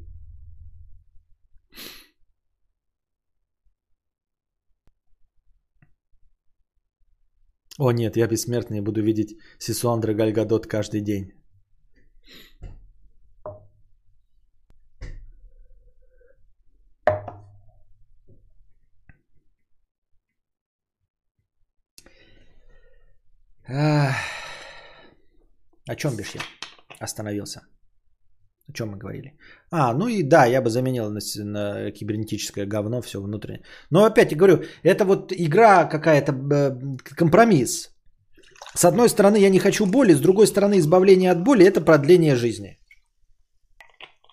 О 7.80 7.92
нет, 7.94 8.18
я 8.18 8.28
бессмертный 8.28 8.82
буду 8.82 9.02
видеть 9.02 9.38
Сисуандра 9.58 10.14
Гальгадот 10.14 10.68
каждый 10.68 11.00
день. 11.00 11.32
О 25.88 25.96
чем 25.96 26.18
бишь 26.18 26.36
я 26.36 26.42
остановился? 27.00 27.62
О 28.70 28.74
чем 28.74 28.90
мы 28.90 28.98
говорили? 28.98 29.34
А, 29.72 29.94
ну 29.94 30.08
и 30.08 30.24
да, 30.24 30.46
я 30.46 30.62
бы 30.62 30.70
заменил 30.70 31.10
на, 31.10 31.20
на 31.44 31.92
кибернетическое 31.92 32.66
говно 32.66 33.02
все 33.02 33.20
внутреннее. 33.20 33.64
Но 33.90 34.06
опять 34.06 34.32
я 34.32 34.38
говорю, 34.38 34.64
это 34.84 35.06
вот 35.06 35.32
игра 35.32 35.86
какая-то, 35.86 36.34
компромисс. 37.18 37.90
С 38.76 38.86
одной 38.86 39.10
стороны, 39.10 39.38
я 39.38 39.50
не 39.50 39.60
хочу 39.60 39.86
боли, 39.86 40.14
с 40.14 40.20
другой 40.20 40.46
стороны, 40.46 40.78
избавление 40.78 41.32
от 41.32 41.44
боли– 41.44 41.66
это 41.66 41.82
продление 41.82 42.36
жизни. 42.36 42.78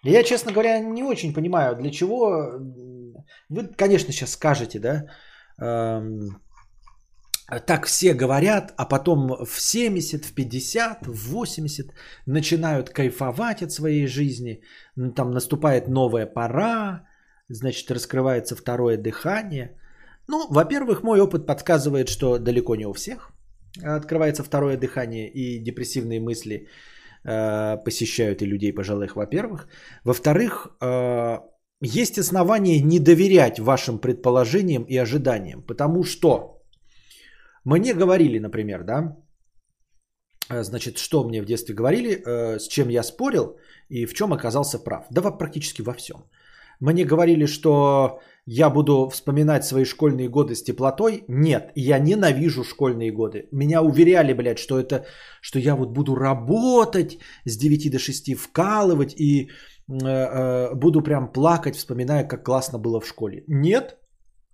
Я, 0.05 0.23
честно 0.23 0.53
говоря, 0.53 0.81
не 0.81 1.03
очень 1.03 1.33
понимаю, 1.33 1.77
для 1.77 1.91
чего... 1.91 2.61
Вы, 3.49 3.69
конечно, 3.77 4.13
сейчас 4.13 4.33
скажете, 4.33 4.79
да, 4.79 5.07
эм, 5.61 6.41
так 7.67 7.87
все 7.87 8.15
говорят, 8.15 8.75
а 8.77 8.85
потом 8.85 9.45
в 9.45 9.61
70, 9.61 10.25
в 10.25 10.35
50, 10.35 11.07
в 11.07 11.31
80 11.31 11.93
начинают 12.27 12.91
кайфовать 12.91 13.63
от 13.63 13.71
своей 13.71 14.07
жизни, 14.07 14.63
там 15.15 15.31
наступает 15.31 15.89
новая 15.89 16.27
пора, 16.27 17.07
значит, 17.49 17.91
раскрывается 17.91 18.57
второе 18.57 18.97
дыхание. 18.97 19.79
Ну, 20.29 20.49
во-первых, 20.51 21.03
мой 21.03 21.21
опыт 21.21 21.47
подсказывает, 21.47 22.09
что 22.09 22.39
далеко 22.39 22.75
не 22.77 22.87
у 22.87 22.93
всех 22.93 23.33
открывается 23.83 24.43
второе 24.43 24.77
дыхание 24.77 25.29
и 25.29 25.59
депрессивные 25.59 26.21
мысли 26.21 26.69
э, 27.25 27.77
посещают 27.85 28.43
и 28.43 28.47
людей 28.47 28.73
пожилых, 28.73 29.17
во-первых. 29.17 29.69
Во-вторых, 30.05 30.69
э, 30.81 31.39
есть 31.83 32.19
основания 32.19 32.81
не 32.81 32.99
доверять 32.99 33.59
вашим 33.61 33.99
предположениям 33.99 34.85
и 34.85 34.97
ожиданиям, 34.97 35.63
потому 35.63 36.05
что 36.05 36.56
мне 37.67 37.95
говорили, 37.95 38.39
например, 38.39 38.85
да, 38.85 39.17
э, 40.51 40.63
значит, 40.63 40.99
что 40.99 41.25
мне 41.25 41.43
в 41.43 41.47
детстве 41.47 41.75
говорили, 41.75 42.11
э, 42.11 42.59
с 42.59 42.69
чем 42.69 42.89
я 42.89 43.03
спорил 43.03 43.59
и 43.89 44.07
в 44.07 44.15
чем 44.15 44.33
оказался 44.33 44.79
прав. 44.79 45.07
Да 45.11 45.23
практически 45.31 45.83
во 45.83 45.93
всем. 45.93 46.17
Мне 46.81 47.05
говорили, 47.05 47.47
что 47.47 48.21
я 48.47 48.71
буду 48.71 49.09
вспоминать 49.09 49.65
свои 49.65 49.85
школьные 49.85 50.29
годы 50.29 50.55
с 50.55 50.63
теплотой. 50.63 51.25
Нет, 51.29 51.73
я 51.75 51.99
ненавижу 51.99 52.63
школьные 52.65 53.11
годы. 53.11 53.49
Меня 53.53 53.83
уверяли, 53.83 54.33
блядь, 54.33 54.59
что 54.59 54.79
это, 54.79 55.05
что 55.41 55.59
я 55.59 55.75
вот 55.75 55.91
буду 55.91 56.15
работать 56.15 57.19
с 57.47 57.57
9 57.57 57.91
до 57.91 57.99
6, 57.99 58.35
вкалывать 58.35 59.15
и 59.21 59.51
э, 59.89 60.07
э, 60.07 60.75
буду 60.75 61.03
прям 61.03 61.33
плакать, 61.33 61.77
вспоминая, 61.77 62.29
как 62.29 62.45
классно 62.45 62.79
было 62.79 63.01
в 63.01 63.07
школе. 63.07 63.43
Нет. 63.49 63.97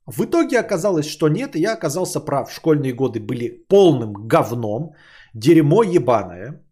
В 0.06 0.24
итоге 0.24 0.58
оказалось, 0.58 1.06
что 1.06 1.28
нет, 1.28 1.56
и 1.56 1.60
я 1.60 1.74
оказался 1.74 2.20
прав. 2.20 2.52
Школьные 2.52 2.92
годы 2.92 3.20
были 3.20 3.64
полным 3.68 4.12
говном, 4.12 4.94
дерьмо 5.34 5.82
ебаное. 5.82 6.64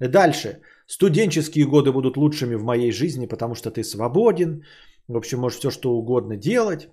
Дальше. 0.00 0.60
Студенческие 0.86 1.66
годы 1.66 1.92
будут 1.92 2.16
лучшими 2.16 2.56
в 2.56 2.64
моей 2.64 2.90
жизни, 2.90 3.26
потому 3.26 3.54
что 3.54 3.70
ты 3.70 3.84
свободен, 3.84 4.64
в 5.08 5.16
общем, 5.16 5.38
можешь 5.38 5.58
все 5.58 5.70
что 5.70 5.92
угодно 5.92 6.36
делать. 6.36 6.88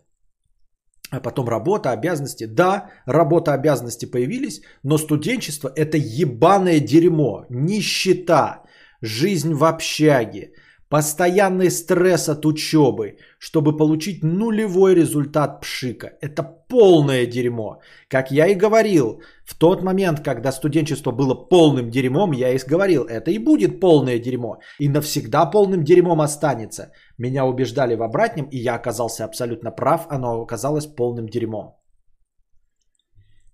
А 1.12 1.20
потом 1.22 1.48
работа, 1.48 1.92
обязанности. 1.92 2.46
Да, 2.46 2.92
работа, 3.06 3.54
обязанности 3.54 4.06
появились, 4.06 4.62
но 4.84 4.98
студенчество 4.98 5.72
это 5.76 5.98
ебаное 5.98 6.80
дерьмо, 6.80 7.46
нищета, 7.50 8.64
жизнь 9.02 9.54
в 9.54 9.64
общаге, 9.64 10.52
постоянный 10.90 11.70
стресс 11.70 12.30
от 12.30 12.46
учебы, 12.46 13.18
чтобы 13.40 13.78
получить 13.78 14.24
нулевой 14.24 14.96
результат 14.96 15.62
пшика. 15.62 16.08
Это 16.22 16.44
полное 16.44 17.26
дерьмо. 17.26 17.80
Как 18.10 18.32
я 18.32 18.48
и 18.48 18.56
говорил, 18.56 19.22
в 19.46 19.58
тот 19.58 19.84
момент, 19.84 20.22
когда 20.22 20.52
студенчество 20.52 21.12
было 21.12 21.36
полным 21.50 21.90
дерьмом, 21.90 22.32
я 22.32 22.50
и 22.50 22.60
говорил, 22.70 23.04
это 23.04 23.32
и 23.32 23.40
будет 23.40 23.80
полное 23.80 24.20
дерьмо. 24.20 24.60
И 24.80 24.90
навсегда 24.90 25.46
полным 25.46 25.84
дерьмом 25.84 26.22
останется. 26.22 26.92
Меня 27.18 27.46
убеждали 27.46 27.96
в 27.96 28.04
обратном, 28.04 28.48
и 28.52 28.58
я 28.58 28.76
оказался 28.76 29.26
абсолютно 29.26 29.72
прав, 29.72 30.08
оно 30.10 30.42
оказалось 30.42 30.86
полным 30.86 31.28
дерьмом. 31.28 31.76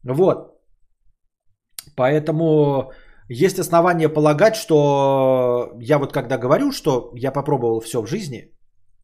Вот. 0.03 0.53
Поэтому 1.95 2.91
есть 3.29 3.59
основания 3.59 4.09
полагать, 4.09 4.55
что 4.55 5.73
я 5.79 5.97
вот 5.97 6.11
когда 6.11 6.37
говорю, 6.37 6.71
что 6.71 7.11
я 7.15 7.31
попробовал 7.31 7.79
все 7.79 8.01
в 8.01 8.07
жизни, 8.07 8.53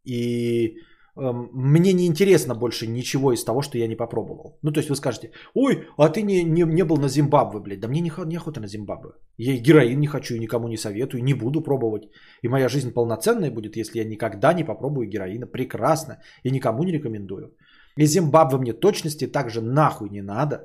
и 0.03 0.67
э, 0.67 1.31
мне 1.53 1.93
не 1.93 2.05
интересно 2.05 2.55
больше 2.55 2.87
ничего 2.87 3.31
из 3.31 3.43
того, 3.43 3.61
что 3.61 3.77
я 3.77 3.87
не 3.87 3.95
попробовал. 3.95 4.59
Ну, 4.61 4.71
то 4.71 4.79
есть 4.79 4.89
вы 4.89 4.95
скажете, 4.95 5.31
ой, 5.53 5.87
а 5.97 6.09
ты 6.09 6.21
не, 6.21 6.43
не, 6.43 6.63
не 6.63 6.83
был 6.83 6.97
на 6.97 7.09
Зимбабве, 7.09 7.59
блядь. 7.59 7.79
Да 7.79 7.87
мне 7.87 8.01
не, 8.01 8.11
не 8.25 8.37
охота 8.37 8.59
на 8.59 8.67
Зимбабве. 8.67 9.11
Я 9.37 9.53
и 9.53 9.61
героин 9.61 9.99
не 9.99 10.07
хочу, 10.07 10.35
и 10.35 10.39
никому 10.39 10.67
не 10.67 10.77
советую, 10.77 11.23
не 11.23 11.33
буду 11.33 11.61
пробовать. 11.61 12.03
И 12.41 12.47
моя 12.47 12.69
жизнь 12.69 12.93
полноценная 12.93 13.51
будет, 13.51 13.77
если 13.77 13.99
я 13.99 14.05
никогда 14.05 14.53
не 14.53 14.63
попробую 14.63 15.07
героина. 15.07 15.47
Прекрасно. 15.47 16.17
И 16.43 16.51
никому 16.51 16.83
не 16.83 16.91
рекомендую. 16.91 17.55
И 17.97 18.05
Зимбабве 18.05 18.57
мне 18.57 18.73
точности 18.73 19.27
также 19.27 19.61
нахуй 19.61 20.09
не 20.09 20.21
надо. 20.21 20.57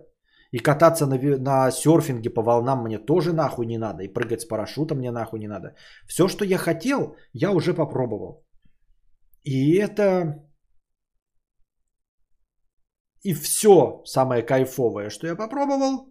И 0.55 0.60
кататься 0.60 1.06
на, 1.06 1.18
на 1.39 1.70
серфинге 1.72 2.31
по 2.31 2.43
волнам 2.43 2.85
мне 2.85 2.98
тоже 2.98 3.32
нахуй 3.32 3.66
не 3.66 3.78
надо. 3.78 4.05
И 4.05 4.12
прыгать 4.12 4.40
с 4.40 4.44
парашютом 4.44 4.98
мне 4.98 5.10
нахуй 5.10 5.40
не 5.40 5.48
надо. 5.48 5.74
Все, 6.06 6.28
что 6.28 6.44
я 6.44 6.59
хотел, 6.59 7.16
я 7.32 7.51
уже 7.51 7.74
попробовал. 7.74 8.47
И 9.43 9.76
это... 9.82 10.44
И 13.24 13.35
все 13.35 14.02
самое 14.05 14.43
кайфовое, 14.47 15.10
что 15.10 15.26
я 15.26 15.35
попробовал, 15.35 16.09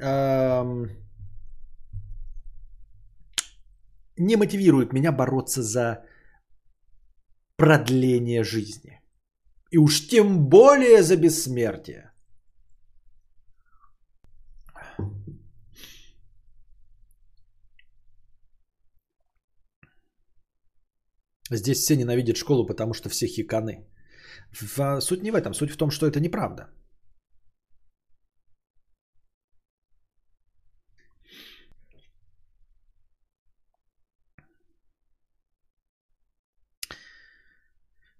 эм... 0.00 0.90
не 4.18 4.36
мотивирует 4.36 4.92
меня 4.92 5.12
бороться 5.12 5.62
за 5.62 6.04
продление 7.56 8.44
жизни. 8.44 9.00
И 9.70 9.78
уж 9.78 10.08
тем 10.08 10.48
более 10.48 11.02
за 11.02 11.16
бессмертие. 11.16 12.09
Здесь 21.50 21.78
все 21.78 21.96
ненавидят 21.96 22.36
школу, 22.36 22.66
потому 22.66 22.94
что 22.94 23.08
все 23.08 23.26
хиканы. 23.26 23.84
В, 24.52 25.00
суть 25.00 25.22
не 25.22 25.30
в 25.30 25.34
этом, 25.34 25.54
суть 25.54 25.70
в 25.70 25.76
том, 25.76 25.90
что 25.90 26.06
это 26.06 26.20
неправда. 26.20 26.68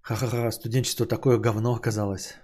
Ха-ха-ха, 0.03 0.51
студенчество 0.51 1.07
такое 1.07 1.39
говно 1.39 1.75
оказалось. 1.75 2.35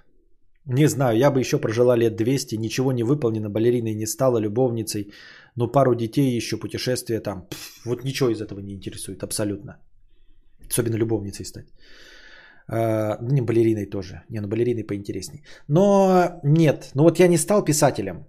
Не 0.67 0.89
знаю, 0.89 1.19
я 1.19 1.31
бы 1.31 1.41
еще 1.41 1.59
прожила 1.59 1.97
лет 1.97 2.17
200, 2.17 2.57
ничего 2.57 2.93
не 2.93 3.03
выполнено, 3.03 3.49
балериной 3.51 3.95
не 3.95 4.07
стала, 4.07 4.39
любовницей, 4.39 5.13
но 5.57 5.67
пару 5.67 5.95
детей 5.95 6.37
еще, 6.37 6.57
путешествия 6.59 7.21
там. 7.21 7.49
Пф, 7.51 7.87
вот 7.87 8.05
ничего 8.05 8.31
из 8.31 8.41
этого 8.41 8.61
не 8.61 8.75
интересует, 8.75 9.23
абсолютно. 9.23 9.81
Особенно 10.71 10.97
любовницей 10.97 11.45
стать. 11.45 11.67
А, 12.69 13.19
ну, 13.21 13.33
не 13.33 13.43
балериной 13.43 13.87
тоже. 13.87 14.25
Не, 14.29 14.41
ну 14.41 14.49
балериной 14.49 14.85
поинтересней. 14.85 15.45
Но 15.69 16.41
нет, 16.45 16.91
ну 16.95 17.03
вот 17.03 17.19
я 17.19 17.29
не 17.29 17.39
стал 17.39 17.65
писателем. 17.65 18.27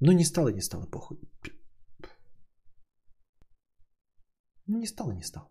Ну 0.00 0.12
не 0.12 0.24
стал 0.24 0.48
и 0.48 0.54
не 0.54 0.62
стал, 0.62 0.86
похуй. 0.90 1.18
Ну 4.66 4.78
не 4.78 4.86
стал 4.86 5.10
и 5.10 5.16
не 5.16 5.22
стал. 5.22 5.42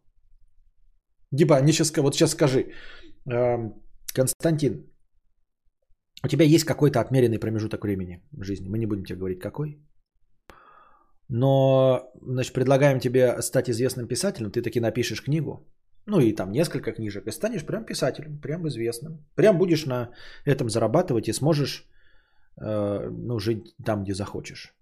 Диба, 1.31 1.61
не 1.61 1.71
сейчас, 1.71 1.95
вот 1.97 2.15
сейчас 2.15 2.31
скажи, 2.31 2.71
Константин, 4.15 4.85
у 6.23 6.27
тебя 6.27 6.45
есть 6.45 6.65
какой-то 6.65 6.99
отмеренный 6.99 7.39
промежуток 7.39 7.83
времени 7.83 8.21
в 8.31 8.43
жизни. 8.43 8.67
Мы 8.67 8.77
не 8.77 8.87
будем 8.87 9.05
тебе 9.05 9.19
говорить 9.19 9.39
какой. 9.39 9.77
Но, 11.29 12.11
значит, 12.21 12.53
предлагаем 12.53 12.99
тебе 12.99 13.41
стать 13.41 13.69
известным 13.69 14.07
писателем, 14.07 14.51
ты 14.51 14.61
таки 14.63 14.79
напишешь 14.79 15.23
книгу, 15.23 15.67
ну 16.07 16.19
и 16.19 16.35
там 16.35 16.51
несколько 16.51 16.91
книжек, 16.91 17.27
и 17.27 17.31
станешь 17.31 17.65
прям 17.65 17.85
писателем, 17.85 18.39
прям 18.39 18.67
известным. 18.67 19.23
Прям 19.35 19.57
будешь 19.57 19.85
на 19.85 20.09
этом 20.45 20.69
зарабатывать 20.69 21.27
и 21.27 21.33
сможешь 21.33 21.87
э, 22.57 23.09
ну, 23.11 23.39
жить 23.39 23.75
там, 23.85 24.03
где 24.03 24.13
захочешь. 24.13 24.73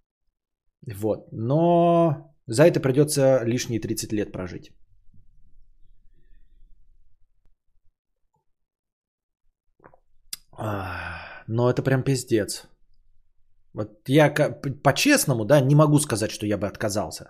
Вот. 0.96 1.28
Но 1.32 2.34
за 2.48 2.64
это 2.64 2.80
придется 2.80 3.44
лишние 3.44 3.82
30 3.82 4.14
лет 4.14 4.32
прожить. 4.32 4.72
Но 11.48 11.70
это 11.70 11.84
прям 11.84 12.04
пиздец. 12.04 12.68
Вот 13.74 13.90
я 14.08 14.30
по-честному, 14.84 15.46
да, 15.46 15.62
не 15.62 15.76
могу 15.76 16.00
сказать, 16.00 16.32
что 16.32 16.46
я 16.46 16.58
бы 16.58 16.68
отказался. 16.68 17.26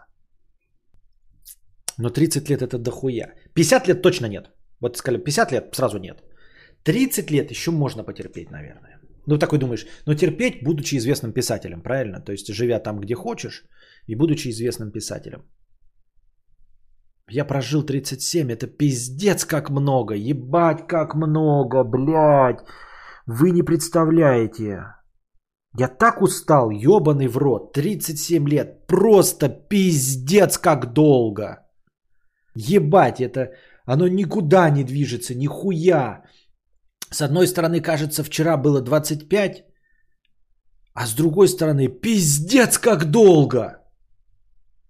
Но 1.97 2.09
30 2.09 2.49
лет 2.49 2.61
это 2.61 2.77
дохуя. 2.77 3.34
50 3.53 3.88
лет 3.88 4.01
точно 4.01 4.27
нет. 4.27 4.51
Вот 4.81 4.97
сказали, 4.97 5.23
50 5.23 5.51
лет 5.51 5.76
сразу 5.76 5.97
нет. 5.99 6.23
30 6.84 7.31
лет 7.31 7.51
еще 7.51 7.72
можно 7.72 8.03
потерпеть, 8.03 8.51
наверное. 8.51 8.99
Ну, 9.26 9.38
такой 9.38 9.59
думаешь, 9.59 9.85
но 10.05 10.15
терпеть, 10.15 10.64
будучи 10.64 10.95
известным 10.97 11.34
писателем, 11.34 11.81
правильно? 11.81 12.22
То 12.22 12.31
есть, 12.31 12.47
живя 12.47 12.80
там, 12.80 12.99
где 12.99 13.14
хочешь, 13.15 13.65
и 14.07 14.15
будучи 14.15 14.49
известным 14.49 14.91
писателем. 14.91 15.41
Я 17.30 17.45
прожил 17.45 17.84
37, 17.84 18.51
это 18.51 18.68
пиздец 18.68 19.43
как 19.43 19.69
много, 19.69 20.15
ебать 20.15 20.88
как 20.88 21.14
много, 21.15 21.84
блядь. 21.84 22.64
Вы 23.26 23.51
не 23.51 23.64
представляете. 23.64 24.97
Я 25.80 25.88
так 25.88 26.22
устал, 26.22 26.72
ебаный 26.72 27.28
в 27.28 27.38
рот, 27.38 27.74
37 27.74 28.49
лет, 28.49 28.88
просто 28.88 29.49
пиздец 29.49 30.58
как 30.58 30.94
долго. 30.94 31.45
Ебать, 32.56 33.22
это, 33.22 33.52
оно 33.86 34.08
никуда 34.08 34.70
не 34.72 34.84
движется, 34.84 35.36
нихуя. 35.36 36.24
С 37.12 37.22
одной 37.22 37.48
стороны, 37.48 37.80
кажется, 37.82 38.24
вчера 38.24 38.58
было 38.58 38.82
25, 38.82 39.66
а 40.94 41.06
с 41.06 41.14
другой 41.14 41.48
стороны, 41.48 41.90
пиздец 41.90 42.80
как 42.80 43.12
долго. 43.12 43.84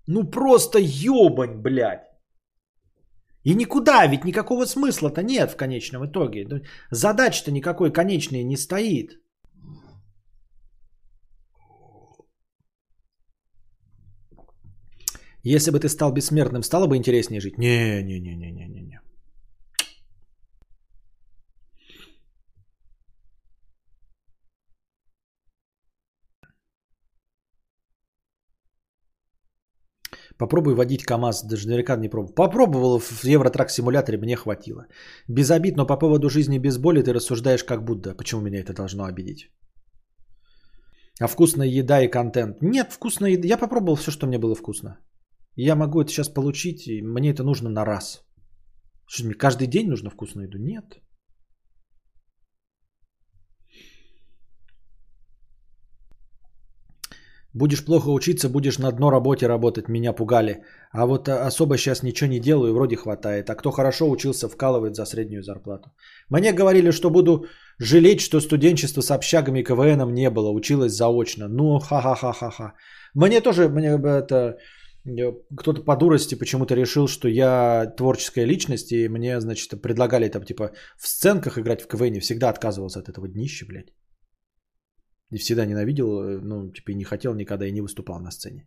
Ну 0.08 0.24
просто 0.24 0.80
ебань, 0.80 1.62
блядь. 1.62 2.08
И 3.44 3.54
никуда, 3.56 4.08
ведь 4.08 4.24
никакого 4.24 4.66
смысла-то 4.66 5.22
нет 5.22 5.52
в 5.52 5.58
конечном 5.58 6.06
итоге. 6.06 6.48
Задач-то 6.92 7.52
никакой 7.52 7.92
конечной 7.92 8.44
не 8.44 8.56
стоит. 8.56 9.20
Если 15.56 15.72
бы 15.72 15.80
ты 15.80 15.88
стал 15.88 16.12
бессмертным, 16.12 16.64
стало 16.64 16.88
бы 16.88 16.98
интереснее 16.98 17.40
жить? 17.40 17.58
Не, 17.58 18.04
не, 18.04 18.20
не, 18.20 18.36
не, 18.36 18.52
не, 18.52 18.68
не, 18.68 18.82
не. 18.82 19.00
Попробуй 30.38 30.76
водить 30.76 31.04
КАМАЗ, 31.04 31.44
даже 31.44 31.68
наверняка 31.68 31.96
не 31.96 32.10
пробовал. 32.10 32.36
Попробовал 32.36 33.00
в 33.00 33.24
Евротрак 33.24 33.72
симуляторе, 33.72 34.18
мне 34.18 34.36
хватило. 34.36 34.86
Без 35.30 35.50
обид, 35.50 35.78
но 35.78 35.88
по 35.88 35.98
поводу 35.98 36.30
жизни 36.30 36.60
без 36.60 36.78
боли 36.78 37.02
ты 37.02 37.14
рассуждаешь 37.14 37.64
как 37.64 37.86
будто. 37.86 38.14
Почему 38.18 38.42
меня 38.42 38.60
это 38.60 38.74
должно 38.74 39.06
обидеть? 39.06 39.50
А 41.22 41.28
вкусная 41.28 41.68
еда 41.68 42.02
и 42.02 42.12
контент. 42.12 42.62
Нет, 42.62 42.92
вкусная 42.92 43.32
еда. 43.32 43.48
Я 43.48 43.58
попробовал 43.58 43.96
все, 43.96 44.12
что 44.12 44.28
мне 44.28 44.38
было 44.38 44.56
вкусно. 44.56 44.98
Я 45.60 45.76
могу 45.76 46.02
это 46.02 46.12
сейчас 46.12 46.30
получить, 46.30 46.88
и 46.88 47.02
мне 47.02 47.32
это 47.32 47.44
нужно 47.44 47.70
на 47.70 47.84
раз. 47.84 48.24
Что, 49.08 49.26
мне 49.26 49.34
каждый 49.34 49.68
день 49.68 49.90
нужно 49.90 50.10
вкусную 50.10 50.48
еду? 50.48 50.60
Нет. 50.60 51.02
Будешь 57.54 57.84
плохо 57.86 58.10
учиться, 58.10 58.50
будешь 58.50 58.78
на 58.78 58.92
дно 58.92 59.10
работе 59.10 59.48
работать, 59.48 59.90
меня 59.90 60.14
пугали. 60.14 60.64
А 60.92 61.08
вот 61.08 61.28
а, 61.28 61.48
особо 61.48 61.78
сейчас 61.78 62.04
ничего 62.04 62.30
не 62.30 62.40
делаю, 62.40 62.74
вроде 62.74 62.96
хватает. 62.96 63.50
А 63.50 63.56
кто 63.56 63.72
хорошо 63.72 64.12
учился, 64.12 64.48
вкалывает 64.48 64.96
за 64.96 65.06
среднюю 65.06 65.42
зарплату. 65.42 65.90
Мне 66.30 66.54
говорили, 66.54 66.92
что 66.92 67.10
буду 67.10 67.46
жалеть, 67.80 68.22
что 68.22 68.42
студенчество 68.42 69.02
с 69.02 69.10
общагами 69.10 69.62
и 69.62 69.64
КВНом 69.64 70.14
не 70.14 70.30
было, 70.30 70.52
училась 70.52 70.94
заочно. 70.94 71.48
Ну, 71.48 71.80
ха-ха-ха-ха-ха. 71.80 72.74
Мне 73.16 73.42
тоже, 73.42 73.70
мне 73.70 73.88
это, 73.88 74.58
кто-то 75.58 75.84
по 75.84 75.96
дурости 75.96 76.36
почему-то 76.36 76.76
решил, 76.76 77.08
что 77.08 77.28
я 77.28 77.94
творческая 77.98 78.46
личность, 78.46 78.92
и 78.92 79.10
мне, 79.10 79.40
значит, 79.40 79.82
предлагали 79.82 80.30
там, 80.30 80.44
типа, 80.44 80.72
в 80.98 81.08
сценках 81.08 81.58
играть 81.58 81.82
в 81.82 81.88
КВН, 81.88 82.20
всегда 82.20 82.50
отказывался 82.50 83.00
от 83.00 83.10
этого 83.10 83.28
днища, 83.28 83.66
блядь. 83.66 83.94
И 85.32 85.38
всегда 85.38 85.66
ненавидел, 85.66 86.08
э, 86.08 86.40
ну, 86.42 86.72
типа, 86.72 86.92
и 86.92 86.96
не 86.96 87.04
хотел 87.04 87.34
никогда 87.36 87.68
и 87.68 87.72
не 87.72 87.82
выступал 87.82 88.20
на 88.20 88.32
сцене. 88.32 88.66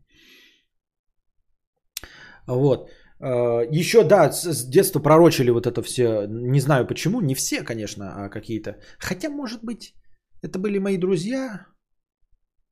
Вот. 2.47 2.91
Э, 3.21 3.67
Еще, 3.71 4.05
да, 4.05 4.31
с 4.33 4.67
детства 4.69 5.01
пророчили 5.01 5.51
вот 5.51 5.67
это 5.67 5.83
все. 5.83 6.27
Не 6.27 6.61
знаю 6.61 6.87
почему, 6.87 7.21
не 7.21 7.35
все, 7.35 7.63
конечно, 7.63 8.05
а 8.05 8.29
какие-то. 8.29 8.77
Хотя, 8.99 9.31
может 9.31 9.65
быть, 9.65 9.95
это 10.43 10.59
были 10.59 10.79
мои 10.79 10.99
друзья. 10.99 11.67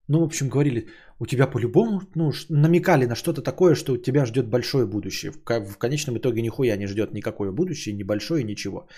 Ну, 0.08 0.20
в 0.20 0.24
общем, 0.24 0.48
говорили, 0.48 0.88
у 1.18 1.26
тебя 1.26 1.46
по-любому, 1.46 2.00
ну, 2.14 2.32
намекали 2.48 3.06
на 3.06 3.14
что-то 3.14 3.42
такое, 3.42 3.74
что 3.74 3.92
у 3.92 3.96
тебя 3.98 4.24
ждет 4.24 4.48
большое 4.48 4.86
будущее. 4.86 5.32
В 5.32 5.78
конечном 5.78 6.16
итоге 6.16 6.42
нихуя 6.42 6.76
не 6.76 6.86
ждет 6.86 7.12
никакое 7.12 7.52
будущее, 7.52 7.94
ни 7.94 8.04
большое, 8.04 8.42
ничего. 8.44 8.88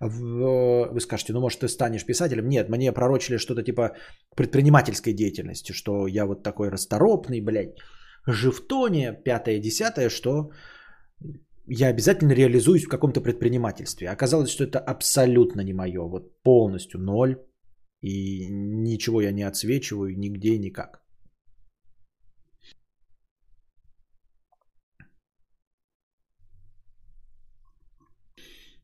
Вы 0.00 1.00
скажете, 1.00 1.32
ну, 1.32 1.40
может, 1.40 1.60
ты 1.60 1.68
станешь 1.68 2.06
писателем? 2.06 2.48
Нет, 2.48 2.68
мне 2.68 2.92
пророчили 2.92 3.38
что-то 3.38 3.62
типа 3.62 3.96
предпринимательской 4.36 5.12
деятельности, 5.12 5.72
что 5.72 6.06
я 6.06 6.24
вот 6.24 6.42
такой 6.42 6.70
расторопный, 6.70 7.40
блядь, 7.40 7.76
живтоне, 8.26 9.12
пятое, 9.24 9.60
десятое, 9.60 10.08
что 10.08 10.50
я 11.66 11.88
обязательно 11.88 12.32
реализуюсь 12.32 12.84
в 12.84 12.88
каком-то 12.88 13.20
предпринимательстве. 13.20 14.08
Оказалось, 14.08 14.50
что 14.50 14.64
это 14.64 14.78
абсолютно 14.78 15.60
не 15.60 15.74
мое, 15.74 16.02
вот 16.02 16.42
полностью 16.42 17.00
ноль, 17.00 17.36
и 18.04 18.48
ничего 18.50 19.22
я 19.22 19.32
не 19.32 19.42
отсвечиваю 19.42 20.18
нигде 20.18 20.58
никак. 20.58 21.00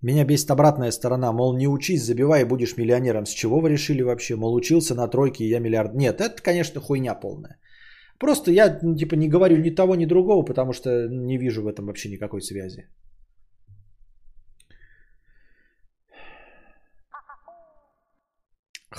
Меня 0.02 0.24
бесит 0.24 0.50
обратная 0.50 0.92
сторона, 0.92 1.32
мол, 1.32 1.56
не 1.56 1.68
учись, 1.68 2.02
забивай 2.02 2.40
и 2.40 2.46
будешь 2.46 2.76
миллионером. 2.76 3.26
С 3.26 3.34
чего 3.34 3.60
вы 3.60 3.68
решили 3.68 4.02
вообще? 4.02 4.36
Мол, 4.36 4.54
учился 4.54 4.94
на 4.94 5.08
тройке, 5.08 5.44
и 5.44 5.50
я 5.50 5.60
миллиард. 5.60 5.94
Нет, 5.94 6.20
это, 6.20 6.42
конечно, 6.42 6.80
хуйня 6.80 7.14
полная. 7.14 7.58
Просто 8.18 8.50
я, 8.50 8.78
ну, 8.82 8.96
типа, 8.96 9.16
не 9.16 9.28
говорю 9.28 9.58
ни 9.58 9.74
того, 9.74 9.96
ни 9.96 10.06
другого, 10.06 10.42
потому 10.42 10.72
что 10.72 10.88
не 11.08 11.36
вижу 11.36 11.62
в 11.62 11.66
этом 11.66 11.86
вообще 11.86 12.08
никакой 12.08 12.40
связи. 12.40 12.88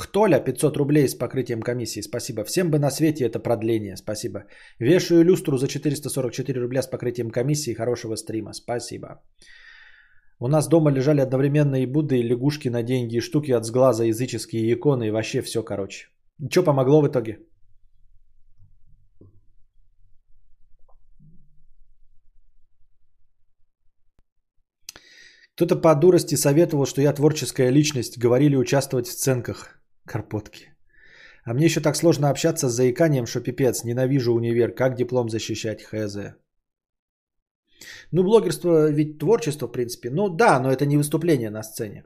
Хтоля 0.02 0.40
500 0.40 0.78
рублей 0.78 1.08
с 1.08 1.16
покрытием 1.16 1.62
комиссии. 1.62 2.02
Спасибо. 2.02 2.44
Всем 2.44 2.72
бы 2.72 2.80
на 2.80 2.90
свете 2.90 3.24
это 3.26 3.40
продление. 3.40 3.96
Спасибо. 3.98 4.46
Вешаю 4.80 5.24
люстру 5.24 5.58
за 5.58 5.68
444 5.68 6.60
рубля 6.60 6.82
с 6.82 6.88
покрытием 6.88 7.30
комиссии. 7.30 7.76
Хорошего 7.76 8.16
стрима. 8.16 8.54
Спасибо. 8.54 9.08
У 10.40 10.48
нас 10.48 10.68
дома 10.68 10.92
лежали 10.92 11.22
одновременно 11.22 11.76
и 11.76 11.86
Будды, 11.86 12.20
и 12.20 12.24
лягушки 12.24 12.70
на 12.70 12.82
деньги, 12.84 13.18
и 13.18 13.22
штуки 13.22 13.52
от 13.52 13.64
сглаза, 13.64 14.06
языческие 14.06 14.74
иконы, 14.74 15.08
и 15.08 15.12
вообще 15.12 15.42
все, 15.42 15.62
короче. 15.62 16.08
Что 16.50 16.64
помогло 16.64 17.02
в 17.02 17.08
итоге? 17.08 17.38
Кто-то 25.56 25.76
по 25.76 25.94
дурости 25.94 26.34
советовал, 26.34 26.88
что 26.88 27.02
я 27.02 27.14
творческая 27.14 27.72
личность, 27.72 28.18
говорили 28.18 28.56
участвовать 28.56 29.08
в 29.08 29.12
сценках. 29.12 29.81
Карпотки. 30.12 30.66
А 31.46 31.54
мне 31.54 31.66
еще 31.66 31.82
так 31.82 31.96
сложно 31.96 32.30
общаться 32.30 32.70
с 32.70 32.74
заиканием, 32.74 33.26
что 33.26 33.40
пипец, 33.42 33.84
ненавижу 33.84 34.34
универ, 34.34 34.76
как 34.76 34.96
диплом 34.96 35.30
защищать, 35.30 35.82
хз. 35.84 36.18
Ну, 38.12 38.24
блогерство 38.24 38.92
ведь 38.92 39.20
творчество, 39.20 39.68
в 39.68 39.72
принципе. 39.72 40.10
Ну 40.10 40.30
да, 40.30 40.60
но 40.60 40.72
это 40.72 40.86
не 40.86 40.98
выступление 40.98 41.50
на 41.50 41.64
сцене. 41.64 42.04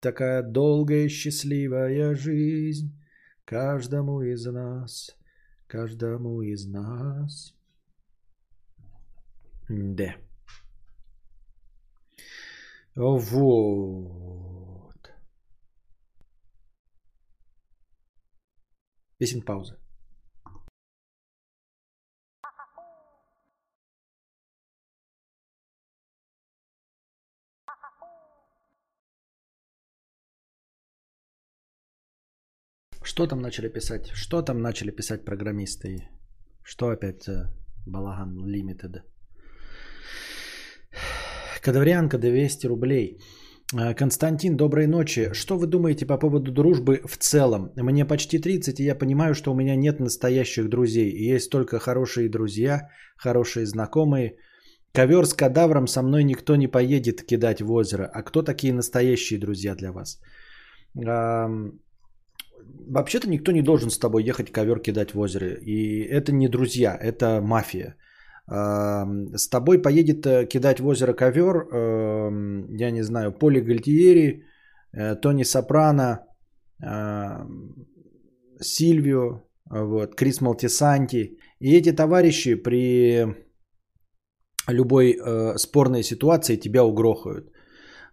Такая 0.00 0.42
долгая 0.42 1.08
счастливая 1.08 2.14
жизнь 2.14 2.90
каждому 3.44 4.22
из 4.22 4.46
нас, 4.46 5.16
каждому 5.66 6.42
из 6.42 6.66
нас. 6.66 7.54
Да. 9.68 10.14
Вот. 12.96 14.53
Песен 19.18 19.42
пауза. 19.42 19.78
Что 33.04 33.26
там 33.26 33.40
начали 33.40 33.68
писать? 33.68 34.10
Что 34.14 34.42
там 34.42 34.60
начали 34.60 34.90
писать 34.90 35.24
программисты? 35.24 36.08
Что 36.64 36.88
опять 36.88 37.22
за 37.22 37.54
балаган 37.86 38.44
limited? 38.44 39.02
Кадаврианка 41.60 42.18
200 42.18 42.66
рублей. 42.66 43.18
Э, 43.72 43.94
Константин, 43.94 44.56
доброй 44.56 44.86
ночи. 44.86 45.30
Что 45.32 45.56
вы 45.58 45.66
думаете 45.66 46.06
по 46.06 46.18
поводу 46.18 46.52
дружбы 46.52 47.00
в 47.04 47.16
целом? 47.16 47.72
Мне 47.76 48.04
почти 48.04 48.38
30, 48.38 48.80
и 48.80 48.84
я 48.84 48.94
понимаю, 48.94 49.34
что 49.34 49.52
у 49.52 49.54
меня 49.54 49.76
нет 49.76 50.00
настоящих 50.00 50.68
друзей. 50.68 51.10
Есть 51.34 51.50
только 51.50 51.78
хорошие 51.78 52.28
друзья, 52.28 52.88
хорошие 53.16 53.66
знакомые. 53.66 54.36
Ковер 54.92 55.26
с 55.26 55.34
кадавром 55.34 55.86
со 55.86 56.02
мной 56.02 56.24
никто 56.24 56.56
не 56.56 56.68
поедет 56.68 57.22
кидать 57.22 57.60
в 57.62 57.72
озеро. 57.72 58.10
А 58.12 58.22
кто 58.22 58.42
такие 58.42 58.72
настоящие 58.72 59.40
друзья 59.40 59.74
для 59.74 59.92
вас? 59.92 60.20
Вообще-то 62.86 63.28
никто 63.28 63.52
не 63.52 63.62
должен 63.62 63.90
с 63.90 63.98
тобой 63.98 64.22
ехать 64.24 64.52
ковер 64.52 64.78
кидать 64.80 65.14
в 65.14 65.18
озеро. 65.18 65.54
И 65.62 66.02
это 66.02 66.32
не 66.32 66.48
друзья, 66.48 66.96
это 67.00 67.40
мафия. 67.42 67.96
С 68.46 69.48
тобой 69.48 69.80
поедет 69.80 70.26
э, 70.26 70.46
кидать 70.46 70.80
в 70.80 70.86
озеро 70.86 71.14
ковер, 71.14 71.66
я 72.78 72.90
не 72.90 73.02
знаю, 73.02 73.32
Поли 73.32 73.60
Гальтиери, 73.60 74.44
э, 74.92 75.16
Тони 75.16 75.44
Сопрано, 75.44 76.20
Сильвио, 78.60 79.42
вот, 79.70 80.14
Крис 80.14 80.40
Малтисанти. 80.40 81.38
И 81.60 81.74
эти 81.74 81.92
товарищи 81.92 82.54
при 82.54 83.26
любой 84.68 85.12
э, 85.12 85.58
спорной 85.58 86.02
ситуации 86.02 86.56
тебя 86.56 86.84
угрохают. 86.84 87.50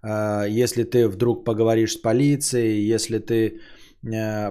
Э, 0.04 0.46
если 0.48 0.84
ты 0.84 1.08
вдруг 1.08 1.46
поговоришь 1.46 1.94
с 1.94 2.02
полицией, 2.02 2.94
если 2.94 3.20
ты 3.20 3.36
э, 3.36 3.60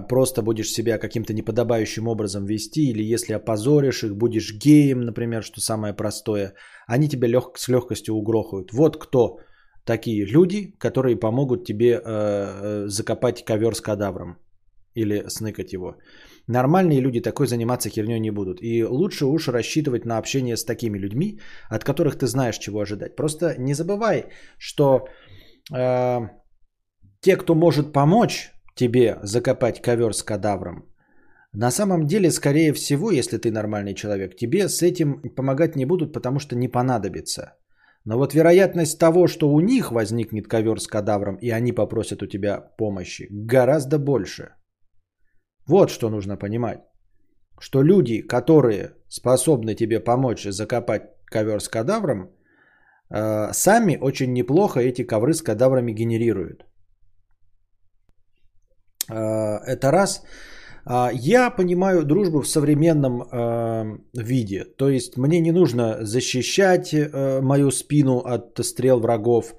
просто 0.09 0.41
будешь 0.41 0.71
себя 0.71 0.97
каким-то 0.97 1.33
неподобающим 1.33 2.07
образом 2.07 2.45
вести, 2.45 2.89
или 2.89 3.03
если 3.03 3.33
опозоришь 3.33 4.03
их, 4.03 4.15
будешь 4.15 4.53
геем, 4.53 5.01
например, 5.01 5.43
что 5.43 5.59
самое 5.59 5.93
простое, 5.93 6.53
они 6.87 7.09
тебя 7.09 7.27
лег, 7.27 7.57
с 7.57 7.67
легкостью 7.67 8.15
угрохают. 8.15 8.71
Вот 8.71 8.97
кто 8.97 9.39
такие 9.85 10.25
люди, 10.25 10.73
которые 10.79 11.19
помогут 11.19 11.65
тебе 11.65 11.91
э, 11.93 12.01
э 12.05 12.87
закопать 12.87 13.43
ковер 13.43 13.75
с 13.75 13.81
кадавром 13.81 14.37
или 14.95 15.23
сныкать 15.27 15.73
его. 15.73 15.95
Нормальные 16.47 17.01
люди 17.01 17.21
такой 17.21 17.47
заниматься 17.47 17.89
херней 17.89 18.19
не 18.19 18.31
будут. 18.31 18.61
И 18.61 18.83
лучше 18.83 19.25
уж 19.25 19.47
рассчитывать 19.47 20.05
на 20.05 20.17
общение 20.17 20.55
с 20.57 20.65
такими 20.65 20.97
людьми, 20.97 21.39
от 21.69 21.83
которых 21.83 22.17
ты 22.17 22.27
знаешь, 22.27 22.57
чего 22.57 22.79
ожидать. 22.79 23.15
Просто 23.15 23.55
не 23.57 23.73
забывай, 23.73 24.25
что 24.57 25.07
э, 25.73 26.19
те, 27.21 27.37
кто 27.37 27.55
может 27.55 27.93
помочь 27.93 28.51
тебе 28.75 29.19
закопать 29.23 29.81
ковер 29.81 30.13
с 30.13 30.23
кадавром, 30.23 30.85
на 31.53 31.71
самом 31.71 32.07
деле, 32.07 32.31
скорее 32.31 32.71
всего, 32.73 33.11
если 33.11 33.37
ты 33.37 33.51
нормальный 33.51 33.93
человек, 33.93 34.37
тебе 34.37 34.69
с 34.69 34.81
этим 34.81 35.21
помогать 35.35 35.75
не 35.75 35.85
будут, 35.85 36.13
потому 36.13 36.39
что 36.39 36.55
не 36.55 36.69
понадобится. 36.69 37.57
Но 38.05 38.17
вот 38.17 38.33
вероятность 38.33 38.99
того, 38.99 39.27
что 39.27 39.51
у 39.51 39.59
них 39.59 39.91
возникнет 39.91 40.47
ковер 40.47 40.79
с 40.79 40.87
кадавром, 40.87 41.35
и 41.41 41.49
они 41.49 41.73
попросят 41.73 42.23
у 42.23 42.27
тебя 42.27 42.61
помощи, 42.77 43.27
гораздо 43.29 43.99
больше– 43.99 44.53
вот 45.67 45.89
что 45.89 46.09
нужно 46.09 46.37
понимать. 46.37 46.79
Что 47.59 47.83
люди, 47.83 48.21
которые 48.21 48.95
способны 49.07 49.75
тебе 49.75 49.99
помочь 49.99 50.43
закопать 50.49 51.03
ковер 51.25 51.61
с 51.61 51.69
кадавром, 51.69 52.31
э, 53.09 53.53
сами 53.53 53.97
очень 54.01 54.33
неплохо 54.33 54.79
эти 54.79 55.03
ковры 55.03 55.33
с 55.33 55.41
кадаврами 55.41 55.93
генерируют. 55.93 56.65
Э, 59.09 59.59
это 59.65 59.91
раз. 59.91 60.23
А, 60.85 61.11
я 61.13 61.49
понимаю 61.49 62.03
дружбу 62.03 62.41
в 62.41 62.47
современном 62.47 63.21
э, 63.21 63.97
виде. 64.13 64.65
То 64.77 64.89
есть 64.89 65.17
мне 65.17 65.39
не 65.39 65.51
нужно 65.51 65.97
защищать 66.01 66.95
мою 67.41 67.71
спину 67.71 68.19
от 68.19 68.59
стрел 68.65 68.99
врагов. 68.99 69.55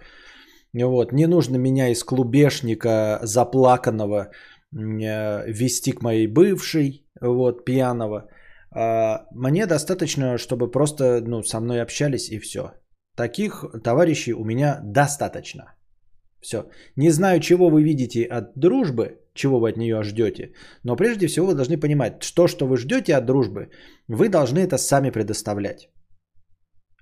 Вот. 0.75 1.13
Не 1.13 1.27
нужно 1.27 1.57
меня 1.57 1.89
из 1.89 2.03
клубешника 2.05 3.21
заплаканного 3.23 4.31
Э, 4.75 5.45
вести 5.53 5.93
к 5.93 6.03
моей 6.03 6.27
бывшей, 6.27 7.05
вот, 7.21 7.65
пьяного. 7.65 8.29
А, 8.71 9.27
мне 9.33 9.67
достаточно, 9.67 10.39
чтобы 10.39 10.71
просто 10.71 11.21
ну, 11.27 11.43
со 11.43 11.61
мной 11.61 11.83
общались 11.83 12.31
и 12.31 12.39
все. 12.39 12.73
Таких 13.17 13.65
товарищей 13.85 14.33
у 14.33 14.45
меня 14.45 14.81
достаточно. 14.83 15.75
Все. 16.41 16.65
Не 16.97 17.11
знаю, 17.11 17.41
чего 17.41 17.69
вы 17.69 17.83
видите 17.83 18.25
от 18.25 18.53
дружбы, 18.57 19.21
чего 19.35 19.61
вы 19.61 19.71
от 19.71 19.77
нее 19.77 20.03
ждете, 20.03 20.53
но 20.85 20.97
прежде 20.97 21.27
всего 21.27 21.47
вы 21.47 21.55
должны 21.55 21.77
понимать, 21.77 22.23
что, 22.23 22.49
что 22.49 22.67
вы 22.67 22.77
ждете 22.77 23.15
от 23.15 23.27
дружбы, 23.27 23.71
вы 24.09 24.29
должны 24.29 24.59
это 24.61 24.79
сами 24.79 25.11
предоставлять. 25.11 25.89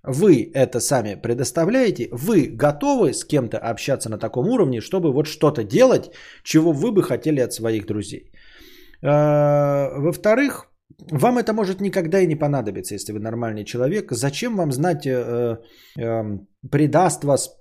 Вы 0.02 0.50
это 0.54 0.80
сами 0.80 1.14
предоставляете, 1.22 2.08
вы 2.12 2.46
готовы 2.46 3.12
с 3.12 3.24
кем-то 3.24 3.58
общаться 3.58 4.08
на 4.08 4.18
таком 4.18 4.48
уровне, 4.48 4.80
чтобы 4.80 5.12
вот 5.12 5.26
что-то 5.26 5.62
делать, 5.62 6.10
чего 6.42 6.72
вы 6.72 6.90
бы 6.92 7.02
хотели 7.02 7.40
от 7.40 7.52
своих 7.52 7.86
друзей. 7.86 8.32
А, 9.02 9.90
во-вторых, 9.98 10.70
вам 11.10 11.38
это 11.38 11.52
может 11.52 11.80
никогда 11.80 12.20
и 12.20 12.26
не 12.26 12.36
понадобиться, 12.36 12.94
если 12.94 13.12
вы 13.12 13.20
нормальный 13.20 13.64
человек. 13.64 14.12
Зачем 14.12 14.56
вам 14.56 14.72
знать, 14.72 15.06
э, 15.06 15.58
э, 15.98 16.38
предаст 16.70 17.24
вас 17.24 17.56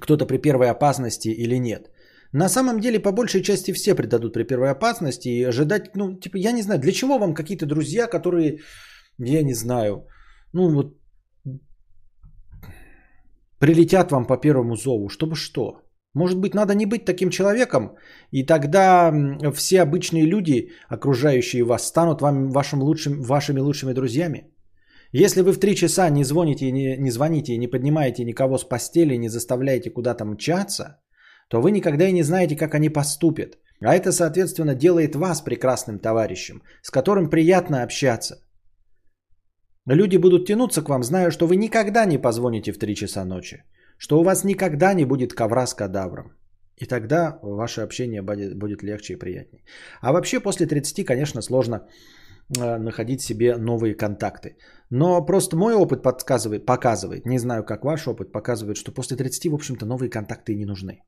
кто-то 0.00 0.26
при 0.26 0.38
первой 0.38 0.70
опасности 0.70 1.28
или 1.28 1.58
нет? 1.58 1.90
На 2.32 2.48
самом 2.48 2.80
деле, 2.80 2.98
по 2.98 3.12
большей 3.12 3.42
части 3.42 3.72
все 3.72 3.94
предадут 3.94 4.32
при 4.32 4.44
первой 4.44 4.70
опасности 4.70 5.28
и 5.28 5.44
ожидать, 5.44 5.94
ну, 5.94 6.18
типа, 6.18 6.38
я 6.38 6.52
не 6.52 6.62
знаю, 6.62 6.80
для 6.80 6.92
чего 6.92 7.18
вам 7.18 7.34
какие-то 7.34 7.66
друзья, 7.66 8.06
которые, 8.06 8.58
я 9.18 9.42
не 9.42 9.54
знаю, 9.54 10.06
ну, 10.52 10.70
вот 10.74 10.96
прилетят 13.58 14.10
вам 14.10 14.26
по 14.26 14.36
первому 14.36 14.76
зову, 14.76 15.08
чтобы 15.08 15.36
что? 15.36 15.82
Может 16.14 16.40
быть, 16.40 16.54
надо 16.54 16.74
не 16.74 16.86
быть 16.86 17.04
таким 17.04 17.30
человеком, 17.30 17.96
и 18.30 18.46
тогда 18.46 19.12
все 19.54 19.82
обычные 19.82 20.26
люди, 20.26 20.70
окружающие 20.88 21.64
вас, 21.64 21.86
станут 21.86 22.22
вам, 22.22 22.50
вашим 22.50 22.82
лучшим, 22.82 23.22
вашими 23.22 23.60
лучшими 23.60 23.92
друзьями. 23.92 24.50
Если 25.12 25.42
вы 25.42 25.52
в 25.52 25.60
три 25.60 25.74
часа 25.74 26.10
не 26.10 26.24
звоните, 26.24 26.72
не, 26.72 26.96
не 26.96 27.10
звоните 27.10 27.58
не 27.58 27.68
поднимаете 27.68 28.24
никого 28.24 28.58
с 28.58 28.64
постели, 28.64 29.16
не 29.16 29.28
заставляете 29.28 29.90
куда-то 29.90 30.24
мчаться, 30.24 31.01
то 31.52 31.60
вы 31.60 31.70
никогда 31.70 32.08
и 32.08 32.12
не 32.12 32.22
знаете, 32.22 32.56
как 32.56 32.74
они 32.74 32.88
поступят. 32.88 33.58
А 33.84 33.94
это, 33.94 34.10
соответственно, 34.10 34.74
делает 34.74 35.14
вас 35.14 35.42
прекрасным 35.42 35.98
товарищем, 35.98 36.62
с 36.82 36.90
которым 36.90 37.28
приятно 37.28 37.82
общаться. 37.82 38.36
Люди 39.84 40.16
будут 40.16 40.46
тянуться 40.46 40.82
к 40.82 40.88
вам, 40.88 41.02
зная, 41.02 41.30
что 41.30 41.46
вы 41.46 41.56
никогда 41.56 42.06
не 42.06 42.16
позвоните 42.16 42.72
в 42.72 42.78
3 42.78 42.94
часа 42.94 43.24
ночи, 43.24 43.64
что 43.98 44.18
у 44.18 44.24
вас 44.24 44.44
никогда 44.44 44.94
не 44.94 45.04
будет 45.04 45.34
ковра 45.34 45.66
с 45.66 45.74
кадавром. 45.74 46.32
И 46.80 46.86
тогда 46.86 47.38
ваше 47.42 47.82
общение 47.82 48.22
будет, 48.22 48.82
легче 48.82 49.12
и 49.12 49.18
приятнее. 49.18 49.62
А 50.00 50.12
вообще 50.12 50.40
после 50.40 50.66
30, 50.66 51.04
конечно, 51.04 51.42
сложно 51.42 51.86
э, 52.56 52.78
находить 52.78 53.20
себе 53.20 53.58
новые 53.58 53.94
контакты. 53.94 54.56
Но 54.90 55.26
просто 55.26 55.56
мой 55.56 55.74
опыт 55.74 56.02
подсказывает, 56.02 56.64
показывает, 56.64 57.26
не 57.26 57.38
знаю, 57.38 57.62
как 57.64 57.84
ваш 57.84 58.08
опыт, 58.08 58.32
показывает, 58.32 58.76
что 58.76 58.90
после 58.90 59.18
30, 59.18 59.50
в 59.50 59.54
общем-то, 59.54 59.84
новые 59.84 60.08
контакты 60.08 60.54
не 60.54 60.64
нужны. 60.64 61.02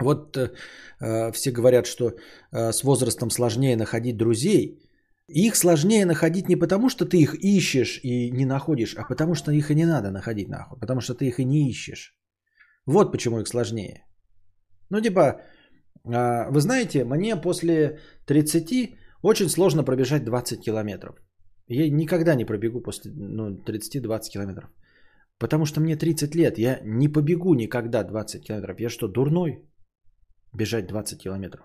Вот 0.00 0.36
э, 0.36 0.52
э 1.00 1.32
все 1.32 1.50
говорят, 1.52 1.86
что 1.86 2.04
э, 2.52 2.72
с 2.72 2.84
возрастом 2.84 3.30
сложнее 3.30 3.76
находить 3.76 4.16
друзей, 4.16 4.80
их 5.28 5.56
сложнее 5.56 6.06
находить 6.06 6.48
не 6.48 6.56
потому, 6.56 6.88
что 6.88 7.06
ты 7.06 7.16
их 7.16 7.34
ищешь 7.34 8.00
и 8.02 8.30
не 8.30 8.44
находишь, 8.44 8.94
а 8.96 9.04
потому 9.08 9.34
что 9.34 9.52
их 9.52 9.70
и 9.70 9.74
не 9.74 9.86
надо 9.86 10.10
находить 10.10 10.48
нахуй, 10.48 10.78
потому 10.78 11.00
что 11.00 11.14
ты 11.14 11.26
их 11.26 11.38
и 11.38 11.44
не 11.44 11.70
ищешь. 11.70 12.14
Вот 12.86 13.12
почему 13.12 13.40
их 13.40 13.48
сложнее. 13.48 14.04
Ну, 14.90 15.00
типа, 15.00 15.40
а, 16.04 16.50
вы 16.50 16.60
знаете, 16.60 17.04
мне 17.04 17.36
после 17.36 18.00
30 18.26 18.98
очень 19.22 19.48
сложно 19.48 19.84
пробежать 19.84 20.24
20 20.24 20.60
километров. 20.60 21.16
Я 21.66 21.88
никогда 21.90 22.34
не 22.34 22.44
пробегу 22.44 22.82
после 22.82 23.10
ну, 23.14 23.56
30-20 23.64 24.30
километров. 24.30 24.70
Потому 25.38 25.64
что 25.64 25.80
мне 25.80 25.96
30 25.96 26.34
лет, 26.34 26.58
я 26.58 26.80
не 26.84 27.08
побегу 27.08 27.54
никогда 27.54 28.04
20 28.04 28.44
километров. 28.44 28.80
Я 28.80 28.90
что, 28.90 29.08
дурной? 29.08 29.64
Бежать 30.54 30.86
20 30.86 31.18
километров. 31.22 31.64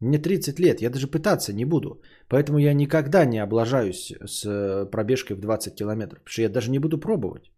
Мне 0.00 0.18
30 0.18 0.58
лет, 0.60 0.80
я 0.80 0.90
даже 0.90 1.06
пытаться 1.06 1.52
не 1.52 1.64
буду. 1.64 2.02
Поэтому 2.28 2.58
я 2.58 2.74
никогда 2.74 3.24
не 3.24 3.38
облажаюсь 3.38 4.12
с 4.24 4.44
э, 4.46 4.90
пробежкой 4.90 5.36
в 5.36 5.40
20 5.40 5.74
километров. 5.74 6.20
Потому 6.20 6.32
что 6.32 6.42
я 6.42 6.48
даже 6.48 6.70
не 6.70 6.78
буду 6.78 6.98
пробовать. 6.98 7.50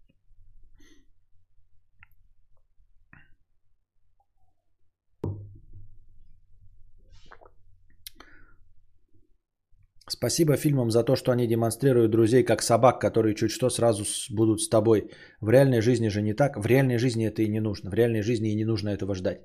Спасибо 10.08 10.56
фильмам 10.56 10.90
за 10.90 11.04
то, 11.04 11.16
что 11.16 11.32
они 11.32 11.46
демонстрируют 11.46 12.10
друзей 12.10 12.44
как 12.44 12.62
собак, 12.62 13.00
которые 13.00 13.34
чуть 13.34 13.50
что 13.50 13.70
сразу 13.70 14.04
будут 14.30 14.60
с 14.60 14.68
тобой. 14.68 15.10
В 15.40 15.50
реальной 15.50 15.80
жизни 15.80 16.08
же 16.08 16.22
не 16.22 16.34
так. 16.34 16.56
В 16.56 16.66
реальной 16.66 16.98
жизни 16.98 17.26
это 17.26 17.42
и 17.42 17.48
не 17.48 17.60
нужно. 17.60 17.90
В 17.90 17.94
реальной 17.94 18.22
жизни 18.22 18.50
и 18.50 18.56
не 18.56 18.64
нужно 18.64 18.90
этого 18.90 19.14
ждать. 19.14 19.40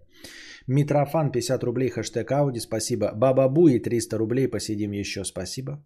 Митрофан 0.68 1.32
50 1.32 1.64
рублей, 1.64 1.90
хэштег 1.90 2.32
Ауди, 2.32 2.60
спасибо. 2.60 3.12
Баба 3.16 3.48
Буи 3.48 3.80
300 3.80 4.18
рублей, 4.18 4.48
посидим 4.50 4.92
еще, 4.92 5.24
спасибо. 5.24 5.82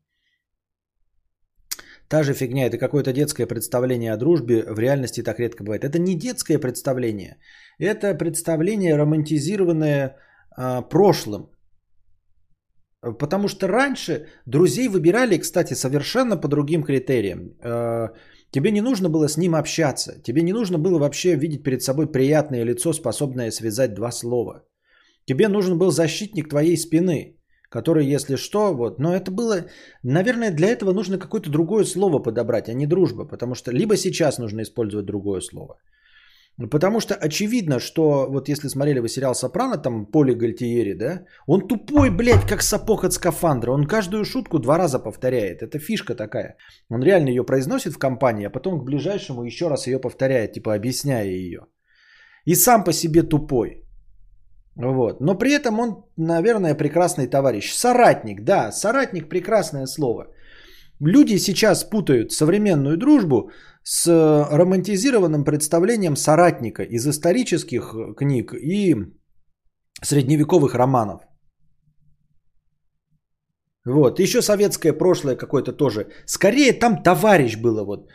Та 2.09 2.23
же 2.23 2.33
фигня, 2.33 2.65
это 2.65 2.77
какое-то 2.77 3.13
детское 3.13 3.47
представление 3.47 4.13
о 4.13 4.17
дружбе, 4.17 4.65
в 4.67 4.79
реальности 4.79 5.23
так 5.23 5.39
редко 5.39 5.63
бывает. 5.63 5.83
Это 5.83 5.99
не 5.99 6.15
детское 6.15 6.59
представление, 6.59 7.37
это 7.79 8.17
представление 8.17 8.97
романтизированное 8.97 10.17
а, 10.57 10.81
прошлым. 10.81 11.51
Потому 13.19 13.47
что 13.47 13.67
раньше 13.67 14.27
друзей 14.45 14.87
выбирали, 14.89 15.37
кстати, 15.37 15.73
совершенно 15.75 16.37
по 16.41 16.47
другим 16.47 16.83
критериям. 16.83 17.55
А, 17.63 18.09
тебе 18.51 18.71
не 18.71 18.81
нужно 18.81 19.09
было 19.09 19.27
с 19.27 19.37
ним 19.37 19.53
общаться, 19.55 20.21
тебе 20.23 20.41
не 20.41 20.53
нужно 20.53 20.77
было 20.79 20.99
вообще 20.99 21.35
видеть 21.35 21.63
перед 21.63 21.81
собой 21.81 22.11
приятное 22.11 22.65
лицо, 22.65 22.93
способное 22.93 23.51
связать 23.51 23.93
два 23.93 24.11
слова. 24.11 24.63
Тебе 25.31 25.47
нужен 25.47 25.77
был 25.77 25.91
защитник 25.91 26.49
твоей 26.49 26.77
спины, 26.77 27.37
который, 27.69 28.15
если 28.15 28.35
что, 28.35 28.73
вот, 28.73 28.99
но 28.99 29.15
это 29.15 29.31
было, 29.31 29.65
наверное, 30.03 30.51
для 30.51 30.67
этого 30.67 30.93
нужно 30.93 31.17
какое-то 31.17 31.49
другое 31.49 31.85
слово 31.85 32.19
подобрать, 32.19 32.67
а 32.67 32.73
не 32.73 32.85
дружба, 32.85 33.23
потому 33.23 33.55
что 33.55 33.71
либо 33.71 33.95
сейчас 33.95 34.39
нужно 34.39 34.61
использовать 34.61 35.05
другое 35.05 35.41
слово. 35.41 35.77
Потому 36.69 36.99
что 36.99 37.13
очевидно, 37.15 37.79
что 37.79 38.27
вот 38.29 38.49
если 38.49 38.67
смотрели 38.67 38.99
вы 38.99 39.07
сериал 39.07 39.33
«Сопрано», 39.33 39.77
там 39.77 40.05
Поли 40.05 40.33
Гальтиери, 40.33 40.93
да, 40.93 41.23
он 41.47 41.67
тупой, 41.67 42.09
блядь, 42.09 42.45
как 42.45 42.61
сапог 42.61 43.05
от 43.05 43.13
скафандра. 43.13 43.71
Он 43.71 43.87
каждую 43.87 44.25
шутку 44.25 44.59
два 44.59 44.77
раза 44.77 44.99
повторяет. 44.99 45.61
Это 45.61 45.79
фишка 45.79 46.13
такая. 46.13 46.57
Он 46.89 47.01
реально 47.03 47.29
ее 47.29 47.45
произносит 47.45 47.93
в 47.93 47.99
компании, 47.99 48.47
а 48.47 48.49
потом 48.49 48.81
к 48.81 48.83
ближайшему 48.83 49.45
еще 49.45 49.69
раз 49.69 49.87
ее 49.87 49.97
повторяет, 49.97 50.51
типа 50.51 50.73
объясняя 50.73 51.25
ее. 51.25 51.67
И 52.43 52.55
сам 52.55 52.83
по 52.83 52.91
себе 52.91 53.23
тупой. 53.23 53.81
Вот. 54.81 55.21
Но 55.21 55.37
при 55.37 55.51
этом 55.51 55.79
он, 55.79 56.05
наверное, 56.17 56.75
прекрасный 56.75 57.27
товарищ. 57.27 57.73
Соратник, 57.73 58.43
да, 58.43 58.71
соратник 58.71 59.29
прекрасное 59.29 59.85
слово. 59.85 60.27
Люди 60.99 61.37
сейчас 61.37 61.83
путают 61.83 62.31
современную 62.31 62.97
дружбу 62.97 63.51
с 63.83 64.07
романтизированным 64.51 65.43
представлением 65.43 66.15
соратника 66.15 66.83
из 66.83 67.07
исторических 67.07 67.95
книг 68.17 68.53
и 68.53 68.95
средневековых 70.03 70.75
романов. 70.75 71.21
Вот, 73.85 74.19
еще 74.19 74.41
советское 74.41 74.93
прошлое 74.93 75.35
какое-то 75.35 75.73
тоже. 75.73 76.07
Скорее 76.25 76.73
там 76.73 77.01
товарищ 77.01 77.57
было 77.57 77.83
вот. 77.83 78.09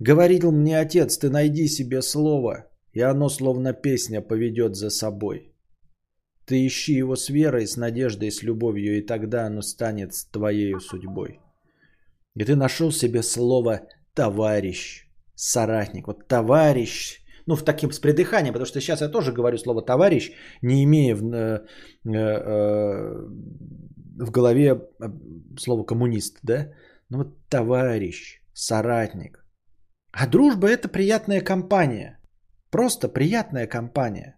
Говорил 0.00 0.52
мне 0.52 0.78
отец, 0.78 1.18
ты 1.18 1.28
найди 1.28 1.66
себе 1.66 2.02
слово, 2.02 2.68
и 2.92 3.00
оно 3.00 3.28
словно 3.28 3.72
песня 3.72 4.20
поведет 4.20 4.76
за 4.76 4.90
собой. 4.90 5.52
Ты 6.48 6.66
ищи 6.66 6.94
его 6.94 7.14
с 7.14 7.28
верой, 7.28 7.66
с 7.66 7.76
надеждой, 7.76 8.30
с 8.30 8.42
любовью, 8.42 8.96
и 8.96 9.06
тогда 9.06 9.46
оно 9.46 9.60
станет 9.60 10.12
твоей 10.32 10.80
судьбой. 10.80 11.40
И 12.34 12.44
ты 12.44 12.56
нашел 12.56 12.90
себе 12.90 13.22
слово 13.22 13.80
«товарищ», 14.14 15.06
«соратник». 15.34 16.06
Вот 16.06 16.26
«товарищ», 16.26 17.20
ну, 17.44 17.54
в 17.54 17.64
таким 17.64 17.92
с 17.92 17.98
придыханием, 17.98 18.54
потому 18.54 18.66
что 18.66 18.80
сейчас 18.80 19.00
я 19.00 19.08
тоже 19.10 19.32
говорю 19.32 19.58
слово 19.58 19.82
«товарищ», 19.82 20.32
не 20.62 20.84
имея 20.84 21.16
в, 21.16 21.34
э, 21.34 21.66
э, 22.04 22.12
э 22.12 23.28
в 24.20 24.30
голове 24.30 24.68
э, 24.70 24.78
слово 25.58 25.84
«коммунист», 25.84 26.38
да? 26.42 26.72
Ну, 27.10 27.18
вот 27.18 27.48
«товарищ», 27.50 28.40
«соратник». 28.54 29.44
А 30.12 30.26
дружба– 30.26 30.68
это 30.70 30.88
приятная 30.88 31.42
компания. 31.42 32.18
Просто 32.70 33.08
приятная 33.08 33.66
компания. 33.66 34.37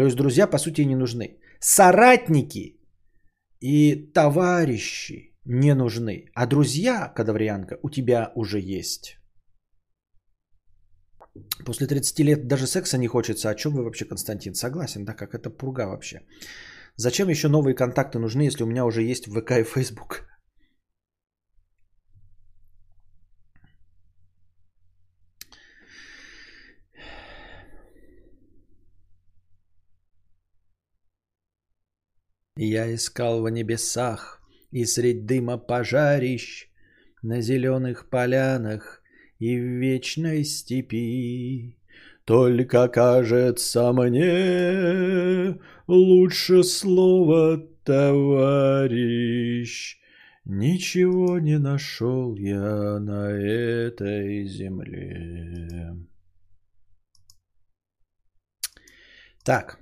То 0.00 0.06
есть 0.06 0.16
друзья, 0.16 0.46
по 0.46 0.58
сути, 0.58 0.86
не 0.86 0.96
нужны. 0.96 1.38
Соратники 1.60 2.80
и 3.60 4.12
товарищи– 4.14 5.36
не 5.44 5.74
нужны. 5.74 6.24
А 6.34 6.46
друзья, 6.46 7.12
кадаврианка, 7.14 7.78
у 7.82 7.90
тебя 7.90 8.32
уже 8.34 8.60
есть. 8.60 9.18
После 11.66 11.86
30 11.86 12.20
лет 12.20 12.46
даже 12.46 12.66
секса 12.66 12.96
не 12.96 13.08
хочется. 13.08 13.50
О 13.50 13.54
чем 13.54 13.72
вы 13.74 13.84
вообще, 13.84 14.06
Константин? 14.06 14.54
Согласен, 14.54 15.04
да, 15.04 15.12
как 15.12 15.34
это 15.34 15.50
пурга 15.50 15.86
вообще. 15.86 16.20
Зачем 16.96 17.28
еще 17.28 17.48
новые 17.48 17.74
контакты 17.74 18.18
нужны, 18.18 18.46
если 18.46 18.64
у 18.64 18.66
меня 18.66 18.86
уже 18.86 19.02
есть 19.02 19.26
ВК 19.26 19.50
и 19.50 19.64
Фейсбук? 19.64 20.24
Я 32.62 32.94
искал 32.94 33.40
в 33.42 33.48
небесах 33.48 34.42
и 34.70 34.84
средь 34.84 35.24
дыма 35.24 35.56
пожарищ, 35.56 36.68
На 37.22 37.40
зеленых 37.40 38.10
полянах 38.10 39.02
и 39.38 39.56
в 39.58 39.62
вечной 39.62 40.44
степи. 40.44 41.78
Только 42.26 42.88
кажется 42.88 43.90
мне 43.94 45.58
лучше 45.86 46.62
слово 46.62 47.66
товарищ. 47.82 48.36
Ничего 50.44 51.38
не 51.38 51.58
нашел 51.58 52.36
я 52.36 52.98
на 52.98 53.30
этой 53.30 54.44
земле. 54.44 55.96
Так, 59.44 59.79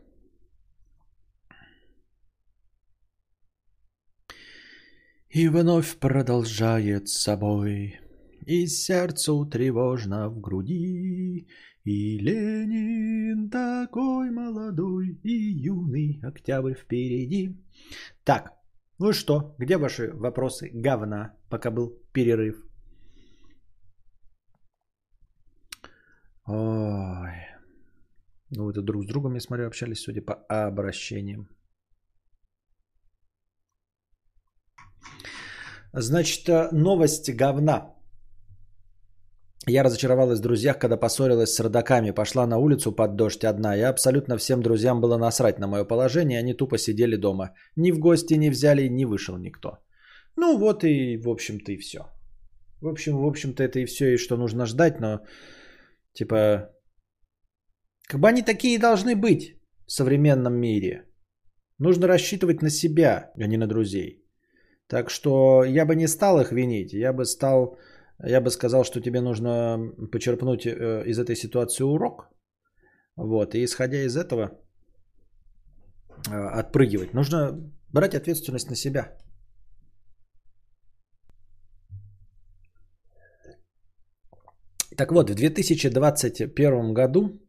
И 5.30 5.48
вновь 5.48 5.98
продолжает 5.98 7.08
собой, 7.08 8.00
И 8.46 8.66
сердцу 8.66 9.44
тревожно 9.44 10.30
в 10.30 10.40
груди, 10.40 11.46
И 11.84 12.18
Ленин 12.18 13.50
такой 13.50 14.30
молодой, 14.30 15.20
И 15.22 15.30
юный 15.30 16.20
октябрь 16.22 16.74
впереди. 16.74 17.56
Так, 18.24 18.54
ну 18.98 19.12
что, 19.12 19.54
где 19.58 19.76
ваши 19.76 20.10
вопросы 20.14 20.70
говна, 20.72 21.36
пока 21.50 21.70
был 21.70 21.92
перерыв? 22.12 22.64
Ой. 26.46 27.32
Ну, 28.50 28.70
это 28.70 28.80
друг 28.80 29.04
с 29.04 29.06
другом, 29.06 29.34
я 29.34 29.40
смотрю, 29.40 29.66
общались, 29.66 30.00
судя 30.00 30.22
по 30.22 30.34
обращениям. 30.48 31.48
Значит, 35.92 36.48
э, 36.48 36.68
новость 36.72 37.30
говна. 37.34 37.94
Я 39.66 39.84
разочаровалась 39.84 40.38
в 40.38 40.42
друзьях, 40.42 40.78
когда 40.78 40.96
поссорилась 40.96 41.54
с 41.54 41.60
родаками, 41.60 42.12
пошла 42.12 42.46
на 42.46 42.58
улицу 42.58 42.92
под 42.92 43.16
дождь 43.16 43.44
одна. 43.44 43.74
Я 43.74 43.90
абсолютно 43.90 44.38
всем 44.38 44.62
друзьям 44.62 45.00
было 45.00 45.18
насрать 45.18 45.58
на 45.58 45.66
мое 45.66 45.84
положение, 45.84 46.38
они 46.38 46.54
тупо 46.54 46.78
сидели 46.78 47.16
дома. 47.16 47.54
Ни 47.76 47.92
в 47.92 47.98
гости 47.98 48.34
не 48.34 48.50
взяли, 48.50 48.88
не 48.88 49.04
вышел 49.04 49.36
никто. 49.38 49.78
Ну 50.36 50.58
вот 50.58 50.84
и, 50.84 51.16
в 51.16 51.28
общем-то, 51.28 51.72
и 51.72 51.76
все. 51.76 51.98
В 52.80 52.88
общем, 52.88 53.18
в 53.18 53.26
общем-то, 53.26 53.62
это 53.62 53.80
и 53.80 53.86
все, 53.86 54.14
и 54.14 54.18
что 54.18 54.36
нужно 54.36 54.66
ждать, 54.66 55.00
но, 55.00 55.20
типа, 56.12 56.70
как 58.08 58.20
бы 58.20 58.28
они 58.28 58.42
такие 58.42 58.74
и 58.74 58.78
должны 58.78 59.16
быть 59.16 59.56
в 59.86 59.92
современном 59.92 60.54
мире. 60.54 61.04
Нужно 61.78 62.06
рассчитывать 62.06 62.62
на 62.62 62.70
себя, 62.70 63.32
а 63.36 63.46
не 63.46 63.56
на 63.56 63.66
друзей. 63.66 64.27
Так 64.88 65.10
что 65.10 65.64
я 65.64 65.84
бы 65.86 65.94
не 65.94 66.08
стал 66.08 66.40
их 66.40 66.50
винить, 66.52 66.92
я 66.92 67.12
бы 67.12 67.24
стал, 67.24 67.78
я 68.24 68.40
бы 68.40 68.50
сказал, 68.50 68.84
что 68.84 69.00
тебе 69.00 69.20
нужно 69.20 69.78
почерпнуть 70.12 70.66
э, 70.66 71.04
из 71.06 71.18
этой 71.18 71.36
ситуации 71.36 71.84
урок. 71.84 72.30
Вот, 73.16 73.54
и 73.54 73.64
исходя 73.64 73.98
из 74.02 74.16
этого 74.16 74.50
э, 76.30 76.60
отпрыгивать. 76.60 77.14
Нужно 77.14 77.52
брать 77.92 78.14
ответственность 78.14 78.70
на 78.70 78.76
себя. 78.76 79.18
Так 84.96 85.12
вот, 85.12 85.30
в 85.30 85.34
2021 85.34 86.94
году 86.94 87.40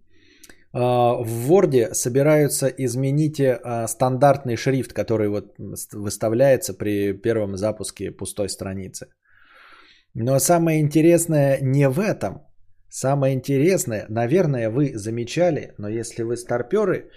в 0.71 1.51
Word 1.51 1.93
собираются 1.93 2.67
изменить 2.67 3.41
а, 3.41 3.87
стандартный 3.87 4.55
шрифт, 4.55 4.93
который 4.93 5.27
вот 5.29 5.55
выставляется 5.93 6.73
при 6.73 7.13
первом 7.13 7.57
запуске 7.57 8.11
пустой 8.11 8.49
страницы. 8.49 9.07
Но 10.13 10.39
самое 10.39 10.79
интересное 10.79 11.59
не 11.61 11.89
в 11.89 11.99
этом. 11.99 12.43
Самое 12.89 13.33
интересное, 13.33 14.05
наверное, 14.09 14.69
вы 14.69 14.95
замечали, 14.95 15.73
но 15.77 15.89
если 15.89 16.23
вы 16.23 16.37
старперы, 16.37 17.09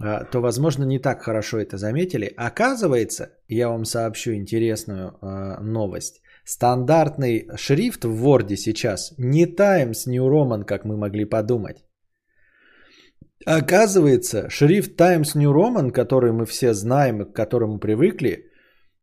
а, 0.00 0.24
то, 0.24 0.40
возможно, 0.40 0.84
не 0.84 0.98
так 0.98 1.22
хорошо 1.22 1.58
это 1.58 1.76
заметили. 1.76 2.32
Оказывается, 2.36 3.32
я 3.48 3.68
вам 3.68 3.84
сообщу 3.84 4.32
интересную 4.32 5.18
новость. 5.60 6.22
Стандартный 6.44 7.48
шрифт 7.56 8.04
в 8.06 8.26
Word 8.26 8.56
сейчас 8.56 9.12
не 9.18 9.44
Times 9.44 10.06
New 10.06 10.26
Roman, 10.26 10.64
как 10.64 10.86
мы 10.86 10.96
могли 10.96 11.26
подумать. 11.26 11.84
Оказывается, 13.50 14.50
шрифт 14.50 14.96
Times 14.96 15.34
New 15.34 15.50
Roman, 15.54 15.90
который 15.90 16.32
мы 16.32 16.44
все 16.44 16.74
знаем 16.74 17.22
и 17.22 17.24
к 17.24 17.32
которому 17.32 17.78
привыкли, 17.78 18.44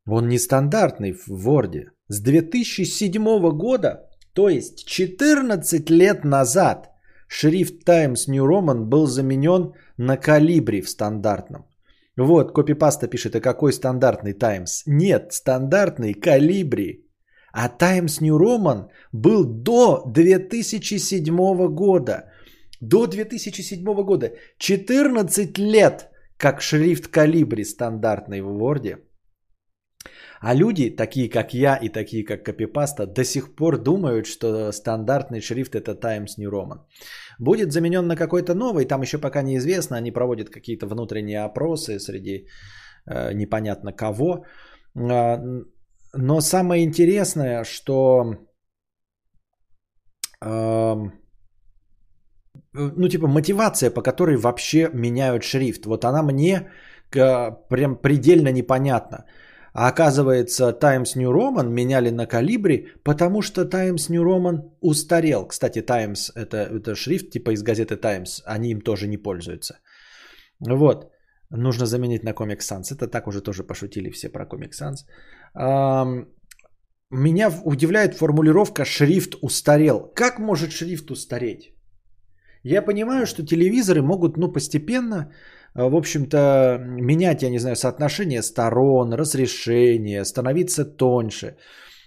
он 0.05 0.27
нестандартный 0.27 1.13
в 1.13 1.49
Word. 1.49 1.85
С 2.09 2.21
2007 2.21 3.49
года, 3.57 4.07
то 4.33 4.47
есть 4.47 4.85
14 4.85 5.89
лет 5.89 6.23
назад, 6.23 6.91
шрифт 7.27 7.85
Times 7.85 8.27
New 8.27 8.45
Roman 8.45 8.83
был 8.83 9.07
заменен 9.07 9.73
на 9.97 10.15
калибри 10.15 10.81
в 10.81 10.89
стандартном. 10.89 11.65
Вот, 12.15 12.53
копипаста 12.53 13.07
пишет, 13.07 13.35
а 13.35 13.41
какой 13.41 13.73
стандартный 13.73 14.33
Times? 14.33 14.83
Нет, 14.85 15.33
стандартный 15.33 16.13
калибри. 16.13 17.03
А 17.51 17.67
Times 17.67 18.21
New 18.21 18.37
Roman 18.37 18.89
был 19.11 19.43
до 19.43 20.03
2007 20.05 21.67
года. 21.73 22.25
До 22.81 23.07
2007 23.07 23.83
года 24.03 24.33
14 24.57 25.57
лет 25.57 26.09
как 26.37 26.61
шрифт 26.61 27.07
калибри 27.07 27.63
стандартный 27.63 28.41
в 28.41 28.47
Word 28.47 28.97
А 30.41 30.53
люди, 30.53 30.89
такие 30.89 31.29
как 31.29 31.53
я 31.53 31.77
и 31.77 31.89
такие 31.89 32.25
как 32.25 32.43
Копипаста, 32.43 33.07
до 33.07 33.23
сих 33.23 33.55
пор 33.55 33.77
думают, 33.77 34.25
что 34.27 34.71
стандартный 34.71 35.41
шрифт 35.41 35.75
это 35.75 35.95
Times 35.95 36.37
New 36.37 36.51
Roman. 36.51 36.79
Будет 37.39 37.71
заменен 37.71 38.07
на 38.07 38.15
какой-то 38.15 38.53
новый, 38.53 38.85
там 38.85 39.01
еще 39.01 39.17
пока 39.17 39.41
неизвестно, 39.41 39.97
они 39.97 40.11
проводят 40.11 40.49
какие-то 40.49 40.87
внутренние 40.87 41.43
опросы 41.43 41.99
среди 41.99 42.47
э, 43.05 43.33
непонятно 43.33 43.93
кого. 43.93 44.45
Э, 44.95 45.37
но 46.13 46.41
самое 46.41 46.83
интересное, 46.83 47.63
что 47.63 48.35
э, 50.41 50.95
ну 52.75 53.07
типа 53.07 53.27
мотивация, 53.27 53.89
по 53.89 54.01
которой 54.01 54.37
вообще 54.37 54.89
меняют 54.93 55.43
шрифт, 55.43 55.85
вот 55.85 56.05
она 56.05 56.23
мне 56.23 56.69
э, 57.15 57.51
прям 57.69 57.95
предельно 57.95 58.51
непонятна. 58.51 59.25
А 59.73 59.89
оказывается, 59.89 60.71
Times 60.71 61.15
New 61.15 61.31
Roman 61.31 61.69
меняли 61.69 62.09
на 62.09 62.25
калибре, 62.27 62.87
потому 63.03 63.41
что 63.41 63.65
Times 63.65 64.09
New 64.09 64.23
Roman 64.23 64.71
устарел. 64.81 65.47
Кстати, 65.47 65.81
Times 65.81 66.31
это, 66.35 66.57
это 66.57 66.95
шрифт 66.95 67.31
типа 67.31 67.51
из 67.51 67.61
газеты 67.61 67.97
Times, 67.97 68.41
они 68.45 68.71
им 68.71 68.81
тоже 68.81 69.07
не 69.07 69.17
пользуются. 69.17 69.79
Вот. 70.59 71.11
Нужно 71.49 71.85
заменить 71.85 72.23
на 72.23 72.31
Comic 72.31 72.59
Sans. 72.59 72.91
Это 72.91 73.07
так 73.07 73.27
уже 73.27 73.41
тоже 73.41 73.63
пошутили 73.63 74.09
все 74.11 74.29
про 74.29 74.45
Comic 74.45 74.71
Sans. 74.71 76.25
Меня 77.11 77.51
удивляет 77.65 78.15
формулировка 78.15 78.85
«шрифт 78.85 79.35
устарел». 79.41 80.11
Как 80.15 80.39
может 80.39 80.71
шрифт 80.71 81.11
устареть? 81.11 81.74
Я 82.65 82.81
понимаю, 82.81 83.25
что 83.25 83.45
телевизоры 83.45 84.01
могут 84.01 84.37
ну, 84.37 84.51
постепенно 84.51 85.31
Э, 85.75 85.89
в 85.89 85.95
общем-то, 85.95 86.77
менять, 86.79 87.43
я 87.43 87.49
не 87.49 87.59
знаю, 87.59 87.75
соотношение 87.75 88.41
сторон, 88.41 89.13
разрешение, 89.13 90.25
становиться 90.25 90.85
тоньше. 90.85 91.57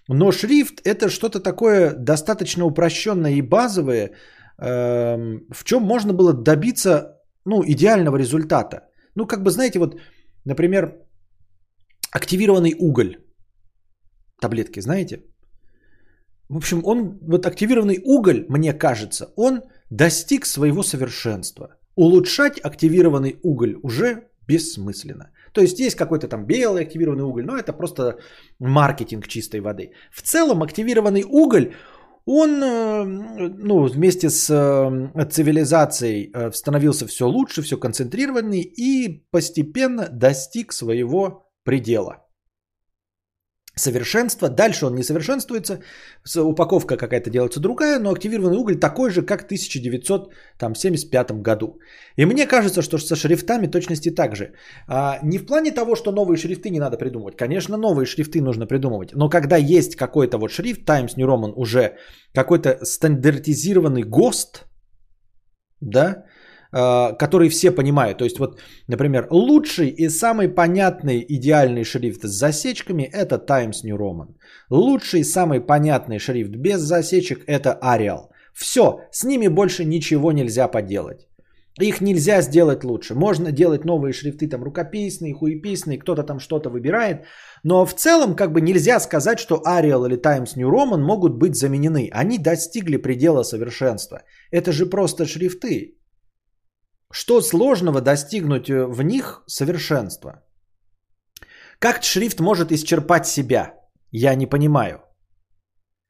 Но 0.09 0.33
шрифт 0.33 0.81
это 0.87 1.11
что-то 1.11 1.41
такое 1.41 1.95
достаточно 1.95 2.65
упрощенное 2.65 3.33
и 3.33 3.43
базовое, 3.43 4.13
эм, 4.59 5.47
в 5.51 5.65
чем 5.65 5.83
можно 5.83 6.13
было 6.15 6.33
добиться 6.33 7.19
ну, 7.45 7.63
идеального 7.63 8.17
результата. 8.17 8.89
Ну, 9.15 9.27
как 9.27 9.43
бы, 9.43 9.51
знаете, 9.51 9.79
вот, 9.79 10.01
например, 10.47 10.95
активированный 12.11 12.75
уголь. 12.79 13.17
Таблетки, 14.41 14.81
знаете? 14.81 15.23
В 16.49 16.57
общем, 16.57 16.81
он, 16.85 17.19
вот 17.21 17.45
активированный 17.45 18.01
уголь, 18.05 18.47
мне 18.49 18.73
кажется, 18.73 19.27
он 19.37 19.61
достиг 19.91 20.47
своего 20.47 20.83
совершенства 20.83 21.77
улучшать 21.95 22.61
активированный 22.61 23.39
уголь 23.43 23.77
уже 23.83 24.29
бессмысленно. 24.47 25.31
То 25.53 25.61
есть 25.61 25.81
есть 25.81 25.97
какой-то 25.97 26.29
там 26.29 26.47
белый 26.47 26.83
активированный 26.85 27.25
уголь, 27.25 27.45
но 27.45 27.57
это 27.57 27.73
просто 27.73 28.19
маркетинг 28.61 29.27
чистой 29.27 29.61
воды. 29.61 29.93
В 30.13 30.23
целом 30.23 30.63
активированный 30.63 31.25
уголь, 31.25 31.75
он 32.25 32.63
э, 32.63 33.05
ну, 33.05 33.87
вместе 33.87 34.31
с 34.31 34.51
э, 34.51 35.25
цивилизацией 35.31 36.31
э, 36.33 36.53
становился 36.53 37.07
все 37.07 37.27
лучше, 37.27 37.63
все 37.63 37.77
концентрированный 37.77 38.61
и 38.61 39.25
постепенно 39.31 40.09
достиг 40.09 40.73
своего 40.73 41.51
предела 41.65 42.28
совершенства. 43.79 44.49
Дальше 44.49 44.87
он 44.87 44.95
не 44.95 45.03
совершенствуется, 45.03 45.81
упаковка 46.37 46.97
какая-то 46.97 47.31
делается 47.31 47.61
другая, 47.61 47.99
но 47.99 48.11
активированный 48.11 48.57
уголь 48.57 48.77
такой 48.77 49.11
же, 49.11 49.23
как 49.23 49.43
в 49.43 49.45
1975 49.45 51.33
году. 51.43 51.79
И 52.17 52.27
мне 52.27 52.47
кажется, 52.47 52.83
что 52.83 52.99
со 52.99 53.17
шрифтами 53.17 53.67
точности 53.67 54.11
так 54.15 54.37
же. 54.37 54.53
А, 54.89 55.19
не 55.23 55.39
в 55.39 55.47
плане 55.47 55.71
того, 55.71 55.97
что 55.97 56.13
новые 56.13 56.37
шрифты 56.37 56.71
не 56.71 56.81
надо 56.81 56.97
придумывать. 56.97 57.37
Конечно, 57.37 57.77
новые 57.77 58.07
шрифты 58.07 58.41
нужно 58.41 58.67
придумывать. 58.67 59.15
Но 59.15 59.29
когда 59.29 59.57
есть 59.57 59.97
какой-то 59.97 60.39
вот 60.39 60.51
шрифт, 60.51 60.85
Times 60.85 61.17
New 61.17 61.27
Roman 61.27 61.53
уже 61.57 61.97
какой-то 62.35 62.79
стандартизированный 62.83 64.03
ГОСТ, 64.03 64.65
да, 65.81 66.25
Э, 66.71 67.17
который 67.19 67.49
все 67.49 67.71
понимают. 67.71 68.19
То 68.19 68.25
есть 68.25 68.39
вот, 68.39 68.59
например, 68.89 69.27
лучший 69.31 69.89
и 69.89 70.11
самый 70.11 70.49
понятный 70.49 71.25
идеальный 71.27 71.85
шрифт 71.85 72.23
с 72.23 72.39
засечками 72.39 73.05
это 73.05 73.39
Times 73.39 73.85
New 73.85 73.97
Roman. 73.97 74.35
Лучший 74.71 75.25
самый 75.25 75.61
понятный 75.61 76.19
шрифт 76.19 76.51
без 76.51 76.81
засечек 76.81 77.45
это 77.47 77.79
Arial. 77.83 78.29
Все, 78.53 79.01
с 79.13 79.25
ними 79.25 79.49
больше 79.49 79.85
ничего 79.85 80.33
нельзя 80.33 80.69
поделать. 80.69 81.27
Их 81.81 82.01
нельзя 82.01 82.43
сделать 82.43 82.85
лучше. 82.85 83.15
Можно 83.15 83.51
делать 83.51 83.85
новые 83.85 84.13
шрифты 84.13 84.47
там 84.49 84.63
рукописные, 84.63 85.33
хуеписные, 85.33 85.99
кто-то 85.99 86.23
там 86.23 86.39
что-то 86.39 86.69
выбирает. 86.69 87.25
Но 87.63 87.87
в 87.87 87.95
целом 87.95 88.35
как 88.37 88.53
бы 88.53 88.61
нельзя 88.61 89.01
сказать, 89.01 89.39
что 89.39 89.63
Arial 89.65 90.07
или 90.07 90.17
Times 90.17 90.57
New 90.57 90.69
Roman 90.69 91.01
могут 91.01 91.39
быть 91.39 91.55
заменены. 91.55 92.11
Они 92.13 92.37
достигли 92.37 92.99
предела 92.99 93.43
совершенства. 93.43 94.23
Это 94.51 94.73
же 94.73 94.85
просто 94.87 95.25
шрифты. 95.25 95.98
Что 97.11 97.41
сложного 97.41 98.01
достигнуть 98.01 98.69
э, 98.69 98.85
в 98.87 99.03
них 99.03 99.43
совершенства? 99.47 100.43
Как 101.79 102.03
шрифт 102.03 102.41
может 102.41 102.73
исчерпать 102.73 103.27
себя? 103.27 103.75
Я 104.11 104.35
не 104.35 104.47
понимаю. 104.47 105.01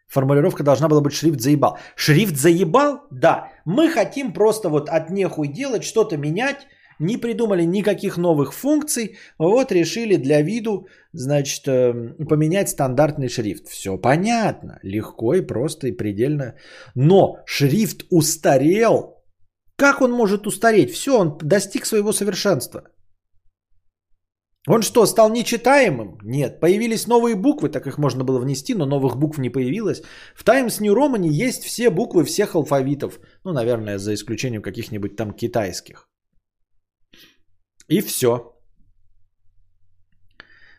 Формулировка 0.08 0.64
должна 0.64 0.88
была 0.88 1.00
быть 1.00 1.12
шрифт 1.12 1.40
заебал. 1.40 1.78
Шрифт 1.96 2.36
заебал? 2.36 3.00
Да. 3.10 3.52
Мы 3.64 3.90
хотим 3.90 4.32
просто 4.32 4.68
вот 4.70 4.88
от 4.88 5.10
нехуй 5.10 5.48
делать, 5.48 5.84
что-то 5.84 6.16
менять. 6.16 6.66
Не 6.98 7.16
придумали 7.16 7.62
никаких 7.62 8.16
новых 8.16 8.52
функций. 8.52 9.18
Вот 9.38 9.70
решили 9.70 10.16
для 10.16 10.42
виду, 10.42 10.88
значит, 11.12 11.68
э, 11.68 11.92
поменять 12.28 12.70
стандартный 12.70 13.28
шрифт. 13.28 13.68
Все 13.68 13.98
понятно. 13.98 14.80
Легко 14.82 15.34
и 15.34 15.46
просто 15.46 15.88
и 15.88 15.92
предельно. 15.92 16.54
Но 16.96 17.38
шрифт 17.46 18.06
устарел 18.10 19.17
как 19.78 20.00
он 20.02 20.12
может 20.12 20.46
устареть? 20.46 20.90
Все, 20.90 21.18
он 21.18 21.38
достиг 21.38 21.86
своего 21.86 22.12
совершенства. 22.12 22.82
Он 24.68 24.82
что, 24.82 25.06
стал 25.06 25.30
нечитаемым? 25.30 26.18
Нет. 26.22 26.60
Появились 26.60 27.06
новые 27.06 27.36
буквы, 27.36 27.70
так 27.70 27.86
их 27.86 27.98
можно 27.98 28.24
было 28.24 28.40
внести, 28.40 28.74
но 28.74 28.86
новых 28.86 29.16
букв 29.16 29.38
не 29.38 29.50
появилось. 29.50 30.02
В 30.34 30.44
Times 30.44 30.80
New 30.80 30.94
Roman 30.94 31.26
есть 31.26 31.64
все 31.64 31.90
буквы 31.90 32.24
всех 32.24 32.54
алфавитов. 32.54 33.20
Ну, 33.44 33.52
наверное, 33.52 33.98
за 33.98 34.12
исключением 34.14 34.62
каких-нибудь 34.62 35.16
там 35.16 35.32
китайских. 35.32 36.08
И 37.88 38.00
все. 38.00 38.52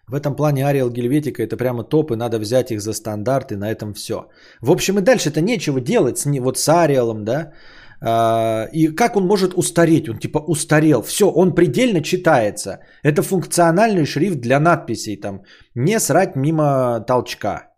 В 0.07 0.13
этом 0.13 0.35
плане 0.35 0.67
Ариал 0.67 0.89
Гельветика 0.89 1.41
это 1.41 1.55
прямо 1.55 1.83
топ, 1.83 2.11
и 2.11 2.15
надо 2.15 2.37
взять 2.39 2.71
их 2.71 2.81
за 2.81 2.93
стандарт, 2.93 3.51
и 3.51 3.55
на 3.55 3.71
этом 3.71 3.93
все. 3.93 4.29
В 4.61 4.71
общем, 4.71 4.97
и 4.99 5.01
дальше-то 5.01 5.41
нечего 5.41 5.79
делать 5.79 6.17
с, 6.17 6.25
вот 6.25 6.57
с 6.57 6.67
Ариалом, 6.67 7.23
да. 7.23 7.53
А, 8.01 8.67
и 8.71 8.95
как 8.95 9.15
он 9.15 9.27
может 9.27 9.53
устареть? 9.53 10.09
Он 10.09 10.19
типа 10.19 10.39
устарел. 10.47 11.01
Все, 11.01 11.29
он 11.29 11.55
предельно 11.55 12.01
читается. 12.01 12.79
Это 13.03 13.21
функциональный 13.21 14.05
шрифт 14.05 14.39
для 14.39 14.59
надписей. 14.59 15.17
Там 15.17 15.41
не 15.75 15.99
срать 15.99 16.35
мимо 16.35 16.99
толчка. 17.07 17.69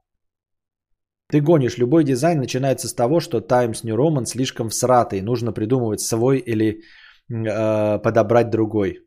Ты 1.32 1.42
гонишь. 1.42 1.78
Любой 1.78 2.04
дизайн 2.04 2.40
начинается 2.40 2.88
с 2.88 2.94
того, 2.94 3.20
что 3.20 3.42
Times 3.42 3.84
New 3.84 3.96
Roman 3.96 4.26
слишком 4.26 4.70
всратый. 4.70 5.22
Нужно 5.22 5.54
придумывать 5.54 6.02
свой 6.02 6.38
или 6.38 6.82
э, 7.30 8.00
подобрать 8.00 8.50
другой. 8.50 9.00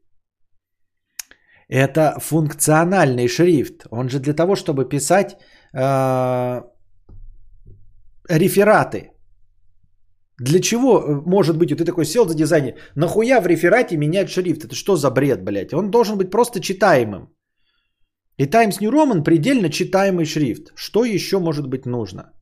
Это 1.69 2.19
функциональный 2.21 3.29
шрифт. 3.29 3.87
Он 3.91 4.09
же 4.09 4.21
для 4.21 4.35
того, 4.35 4.57
чтобы 4.57 4.89
писать 4.89 5.37
э, 5.73 6.63
рефераты. 8.29 9.14
Для 10.41 10.61
чего, 10.61 11.01
э, 11.01 11.23
может 11.27 11.57
быть, 11.57 11.71
ты 11.71 11.85
такой 11.85 12.05
сел 12.05 12.27
за 12.27 12.35
дизайне, 12.35 12.77
нахуя 12.97 13.41
в 13.41 13.47
реферате 13.47 13.97
менять 13.97 14.31
шрифт? 14.31 14.65
Это 14.65 14.75
что 14.75 14.97
за 14.97 15.11
бред, 15.11 15.45
блядь? 15.45 15.73
Он 15.73 15.91
должен 15.91 16.19
быть 16.19 16.31
просто 16.31 16.61
читаемым. 16.61 17.29
И 18.37 18.47
Times 18.47 18.81
New 18.81 18.91
Roman 18.91 19.23
предельно 19.23 19.71
читаемый 19.71 20.25
шрифт. 20.25 20.73
Что 20.75 21.05
еще 21.05 21.39
может 21.39 21.69
быть 21.69 21.87
нужно? 21.87 22.33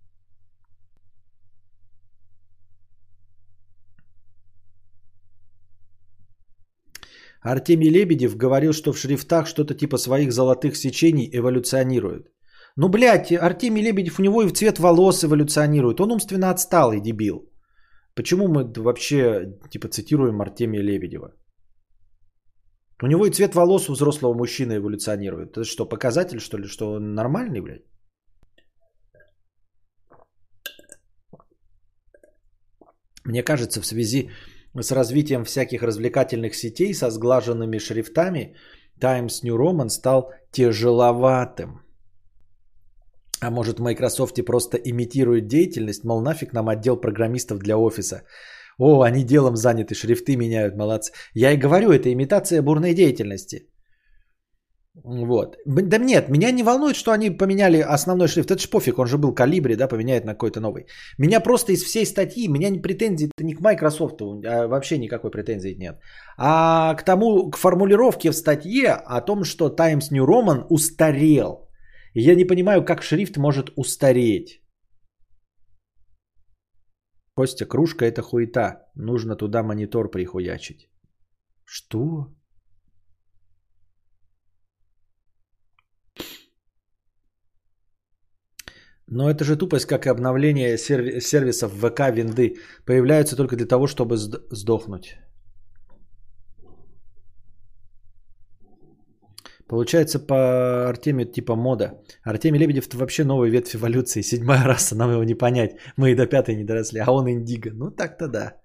Артемий 7.43 7.91
Лебедев 7.91 8.37
говорил, 8.37 8.73
что 8.73 8.93
в 8.93 8.99
шрифтах 8.99 9.47
что-то 9.47 9.75
типа 9.75 9.99
своих 9.99 10.33
золотых 10.33 10.77
сечений 10.77 11.29
эволюционирует. 11.33 12.29
Ну, 12.77 12.89
блядь, 12.89 13.33
Артемий 13.33 13.83
Лебедев, 13.83 14.19
у 14.19 14.23
него 14.23 14.43
и 14.43 14.47
в 14.47 14.53
цвет 14.53 14.79
волос 14.79 15.25
эволюционирует. 15.25 16.01
Он 16.01 16.13
умственно 16.13 16.51
отсталый 16.51 17.01
дебил. 17.01 17.52
Почему 18.15 18.49
мы 18.49 18.65
вообще 18.65 19.59
типа 19.71 19.89
цитируем 19.89 20.41
Артемия 20.41 20.83
Лебедева? 20.83 21.35
У 23.03 23.07
него 23.07 23.27
и 23.27 23.31
цвет 23.31 23.55
волос 23.55 23.89
у 23.89 23.95
взрослого 23.95 24.35
мужчины 24.35 24.77
эволюционирует. 24.77 25.57
Это 25.57 25.65
что, 25.65 25.89
показатель, 25.89 26.39
что 26.39 26.59
ли, 26.59 26.69
что 26.69 26.93
он 26.93 27.15
нормальный, 27.15 27.61
блядь? 27.61 27.85
Мне 33.25 33.43
кажется, 33.43 33.81
в 33.81 33.87
связи 33.87 34.31
с 34.81 34.93
развитием 34.93 35.45
всяких 35.45 35.83
развлекательных 35.83 36.55
сетей 36.55 36.95
со 36.95 37.11
сглаженными 37.11 37.79
шрифтами, 37.79 38.57
Times 39.01 39.43
New 39.43 39.57
Roman 39.57 39.89
стал 39.89 40.33
тяжеловатым. 40.53 41.81
А 43.43 43.51
может 43.51 43.79
в 43.79 43.83
Microsoft 43.83 44.45
просто 44.45 44.77
имитирует 44.77 45.49
деятельность, 45.49 46.05
мол, 46.05 46.23
нафиг 46.23 46.53
нам 46.53 46.69
отдел 46.69 46.97
программистов 46.97 47.59
для 47.59 47.77
офиса. 47.77 48.23
О, 48.79 49.03
они 49.03 49.25
делом 49.25 49.57
заняты, 49.57 49.95
шрифты 49.95 50.37
меняют, 50.37 50.77
молодцы. 50.77 51.13
Я 51.35 51.51
и 51.53 51.57
говорю, 51.57 51.91
это 51.91 52.13
имитация 52.13 52.63
бурной 52.63 52.95
деятельности. 52.95 53.69
Вот. 55.05 55.57
Да 55.67 55.99
нет, 55.99 56.29
меня 56.29 56.53
не 56.53 56.63
волнует, 56.63 56.95
что 56.95 57.11
они 57.11 57.31
поменяли 57.31 57.79
основной 57.81 58.29
шрифт. 58.29 58.51
Это 58.51 58.61
ж 58.61 58.71
пофиг, 58.71 58.99
он 58.99 59.07
же 59.07 59.19
был 59.19 59.35
калибри, 59.35 59.75
да, 59.75 59.89
поменяет 59.89 60.25
на 60.25 60.35
какой-то 60.35 60.61
новый. 60.61 60.87
Меня 61.19 61.41
просто 61.41 61.73
из 61.73 61.83
всей 61.83 62.07
статьи, 62.07 62.49
меня 62.49 62.71
не 62.71 62.81
претензии 62.81 63.31
это 63.37 63.45
не 63.45 63.55
к 63.55 63.61
Microsoft, 63.61 64.21
а 64.21 64.69
вообще 64.69 64.99
никакой 64.99 65.31
претензии 65.31 65.75
нет. 65.79 65.99
А 66.39 66.95
к 66.95 67.05
тому, 67.05 67.51
к 67.51 67.57
формулировке 67.57 68.31
в 68.31 68.37
статье 68.37 68.91
о 68.93 69.21
том, 69.21 69.45
что 69.45 69.69
Times 69.69 70.11
New 70.13 70.27
Roman 70.27 70.65
устарел. 70.69 71.72
Я 72.15 72.35
не 72.35 72.45
понимаю, 72.45 72.85
как 72.85 73.03
шрифт 73.03 73.37
может 73.37 73.73
устареть. 73.77 74.63
Костя, 77.35 77.67
кружка 77.67 78.05
это 78.05 78.23
хуета. 78.23 78.91
Нужно 78.95 79.37
туда 79.37 79.63
монитор 79.63 80.11
прихуячить. 80.11 80.91
Что? 81.65 82.27
Но 89.07 89.31
это 89.31 89.45
же 89.45 89.57
тупость, 89.57 89.87
как 89.87 90.07
и 90.07 90.11
обновление 90.11 90.77
серви- 90.77 91.21
сервисов 91.21 91.73
ВК, 91.73 92.01
винды. 92.11 92.57
Появляются 92.87 93.37
только 93.37 93.57
для 93.57 93.67
того, 93.67 93.87
чтобы 93.87 94.17
сдохнуть. 94.17 95.17
Получается 99.73 100.19
по 100.19 100.35
Артемию 100.91 101.33
типа 101.33 101.57
мода. 101.57 101.99
Артемий 102.25 102.61
Лебедев 102.61 102.89
это 102.89 102.99
вообще 102.99 103.25
новый 103.25 103.51
ветвь 103.51 103.75
эволюции. 103.75 104.23
Седьмая 104.23 104.65
раса, 104.65 104.95
нам 104.95 105.11
его 105.11 105.25
не 105.25 105.35
понять. 105.35 105.77
Мы 105.97 106.11
и 106.11 106.15
до 106.15 106.27
пятой 106.27 106.57
не 106.57 106.65
доросли, 106.65 107.01
а 107.01 107.11
он 107.11 107.31
индиго. 107.31 107.71
Ну 107.73 107.91
так-то 107.91 108.29
да. 108.29 108.61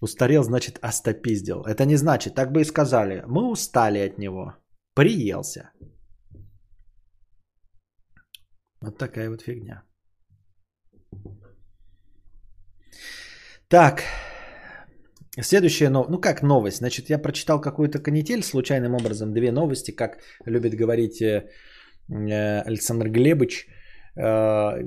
Устарел, 0.00 0.42
значит, 0.42 0.78
остопиздил. 0.80 1.66
Это 1.66 1.84
не 1.84 1.96
значит, 1.96 2.34
так 2.34 2.50
бы 2.50 2.62
и 2.62 2.64
сказали. 2.64 3.24
Мы 3.26 3.50
устали 3.50 3.98
от 3.98 4.18
него. 4.18 4.54
Приелся. 4.94 5.70
Вот 8.80 8.96
такая 8.96 9.28
вот 9.28 9.42
фигня. 9.42 9.82
Так, 13.68 14.02
следующая 15.42 15.90
новость. 15.90 16.10
Ну 16.10 16.20
как 16.20 16.42
новость? 16.42 16.78
Значит, 16.78 17.10
я 17.10 17.18
прочитал 17.18 17.60
какую-то 17.60 17.98
канитель 17.98 18.42
случайным 18.42 18.94
образом. 18.94 19.32
Две 19.32 19.52
новости, 19.52 19.90
как 19.90 20.18
любит 20.46 20.74
говорить 20.74 21.20
э, 21.22 21.44
э, 22.08 22.60
Александр 22.66 23.08
Глебович. 23.08 23.66
Э, 24.16 24.82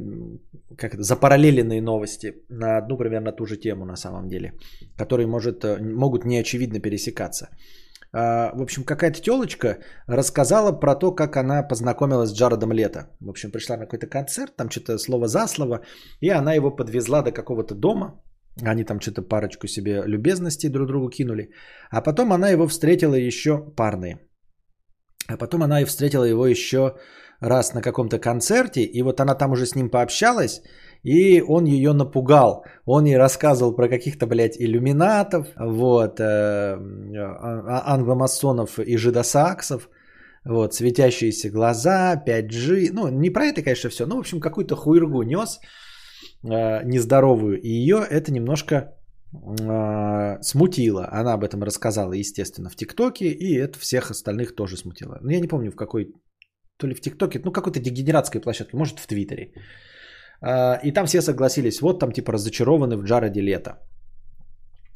как 0.77 0.93
это, 0.93 1.03
запараллеленные 1.03 1.81
новости 1.81 2.35
на 2.49 2.77
одну 2.77 2.97
примерно 2.97 3.31
ту 3.31 3.45
же 3.45 3.57
тему 3.57 3.85
на 3.85 3.95
самом 3.95 4.27
деле, 4.27 4.53
которые 4.97 5.27
может, 5.27 5.63
могут 5.79 6.25
неочевидно 6.25 6.79
пересекаться. 6.79 7.49
А, 8.13 8.51
в 8.53 8.61
общем, 8.61 8.83
какая-то 8.83 9.21
телочка 9.21 9.77
рассказала 10.07 10.79
про 10.79 10.95
то, 10.95 11.15
как 11.15 11.37
она 11.37 11.63
познакомилась 11.63 12.29
с 12.29 12.33
Джаредом 12.33 12.73
Лето. 12.73 13.09
В 13.19 13.29
общем, 13.29 13.51
пришла 13.51 13.77
на 13.77 13.85
какой-то 13.85 14.07
концерт, 14.07 14.55
там 14.55 14.69
что-то 14.69 14.97
слово 14.97 15.27
за 15.27 15.47
слово, 15.47 15.81
и 16.19 16.29
она 16.29 16.53
его 16.53 16.75
подвезла 16.75 17.21
до 17.21 17.31
какого-то 17.31 17.75
дома. 17.75 18.21
Они 18.61 18.83
там 18.83 18.99
что-то 18.99 19.21
парочку 19.21 19.67
себе 19.67 20.03
любезностей 20.05 20.69
друг 20.69 20.87
другу 20.87 21.09
кинули. 21.09 21.51
А 21.89 22.01
потом 22.01 22.33
она 22.33 22.49
его 22.49 22.67
встретила 22.67 23.15
еще 23.15 23.57
парные. 23.75 24.19
А 25.27 25.37
потом 25.37 25.63
она 25.63 25.81
и 25.81 25.85
встретила 25.85 26.25
его 26.25 26.47
еще 26.47 26.95
раз 27.41 27.73
на 27.73 27.81
каком-то 27.81 28.19
концерте, 28.19 28.81
и 28.81 29.01
вот 29.01 29.19
она 29.19 29.35
там 29.35 29.51
уже 29.51 29.65
с 29.65 29.75
ним 29.75 29.89
пообщалась, 29.89 30.61
и 31.03 31.41
он 31.41 31.65
ее 31.65 31.93
напугал. 31.93 32.63
Он 32.85 33.05
ей 33.05 33.17
рассказывал 33.17 33.75
про 33.75 33.89
каких-то, 33.89 34.27
блядь, 34.27 34.57
иллюминатов, 34.59 35.47
вот, 35.57 36.19
э, 36.19 36.23
а, 36.23 37.93
англомасонов 37.93 38.79
и 38.79 38.97
жидосаксов, 38.97 39.89
вот, 40.45 40.73
светящиеся 40.73 41.49
глаза, 41.49 42.15
5G. 42.15 42.89
Ну, 42.93 43.07
не 43.07 43.31
про 43.31 43.45
это, 43.45 43.63
конечно, 43.63 43.89
все, 43.89 44.05
но, 44.05 44.15
в 44.15 44.19
общем, 44.19 44.39
какую-то 44.39 44.75
хуйргу 44.75 45.23
нес 45.23 45.59
э, 46.43 46.83
нездоровую. 46.83 47.61
И 47.61 47.69
ее 47.69 48.05
это 48.09 48.31
немножко 48.31 48.75
э, 49.33 50.41
смутило. 50.41 51.07
Она 51.11 51.33
об 51.33 51.43
этом 51.43 51.63
рассказала, 51.63 52.13
естественно, 52.13 52.69
в 52.69 52.75
ТикТоке, 52.75 53.25
и 53.25 53.57
это 53.57 53.79
всех 53.79 54.11
остальных 54.11 54.55
тоже 54.55 54.77
смутило. 54.77 55.19
Но 55.21 55.31
я 55.31 55.39
не 55.39 55.47
помню, 55.47 55.71
в 55.71 55.75
какой, 55.75 56.13
то 56.77 56.87
ли 56.87 56.95
в 56.95 57.01
ТикТоке, 57.01 57.39
ну, 57.43 57.51
какой-то 57.51 57.79
дегенератской 57.79 58.41
площадке, 58.41 58.77
может, 58.77 58.99
в 58.99 59.07
Твиттере. 59.07 59.53
А, 60.41 60.79
и 60.83 60.91
там 60.91 61.05
все 61.05 61.21
согласились, 61.21 61.81
вот 61.81 61.99
там 61.99 62.11
типа 62.11 62.33
разочарованы 62.33 62.97
в 62.97 63.03
Джареде 63.03 63.41
Лето. 63.41 63.79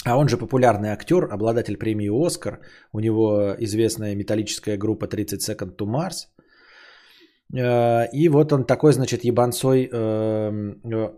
А 0.05 0.17
он 0.17 0.27
же 0.27 0.37
популярный 0.37 0.89
актер, 0.89 1.27
обладатель 1.31 1.77
премии 1.77 2.09
«Оскар». 2.09 2.59
У 2.93 2.99
него 2.99 3.55
известная 3.59 4.15
металлическая 4.15 4.77
группа 4.77 5.07
30 5.07 5.41
Second 5.41 5.75
to 5.77 5.87
Mars. 5.87 6.27
И 8.13 8.29
вот 8.29 8.53
он 8.53 8.65
такой, 8.65 8.93
значит, 8.93 9.23
ебанцой 9.23 9.89
эм, 9.91 10.79
э, 10.83 11.09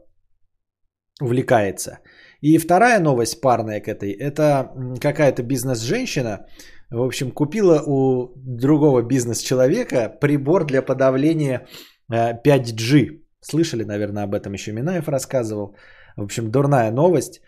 увлекается. 1.22 2.00
И 2.42 2.58
вторая 2.58 3.00
новость 3.00 3.42
парная 3.42 3.82
к 3.82 3.88
этой, 3.88 4.12
это 4.12 4.72
какая-то 5.02 5.44
бизнес-женщина, 5.44 6.46
в 6.90 7.02
общем, 7.02 7.32
купила 7.32 7.82
у 7.86 8.34
другого 8.36 9.02
бизнес-человека 9.02 10.18
прибор 10.22 10.66
для 10.66 10.82
подавления 10.82 11.68
5G. 12.12 13.08
Э, 13.08 13.20
Слышали, 13.42 13.84
наверное, 13.84 14.24
об 14.24 14.34
этом 14.34 14.54
еще 14.54 14.72
Минаев 14.72 15.08
рассказывал. 15.08 15.76
В 16.16 16.24
общем, 16.24 16.52
дурная 16.52 16.92
новость. 16.92 17.42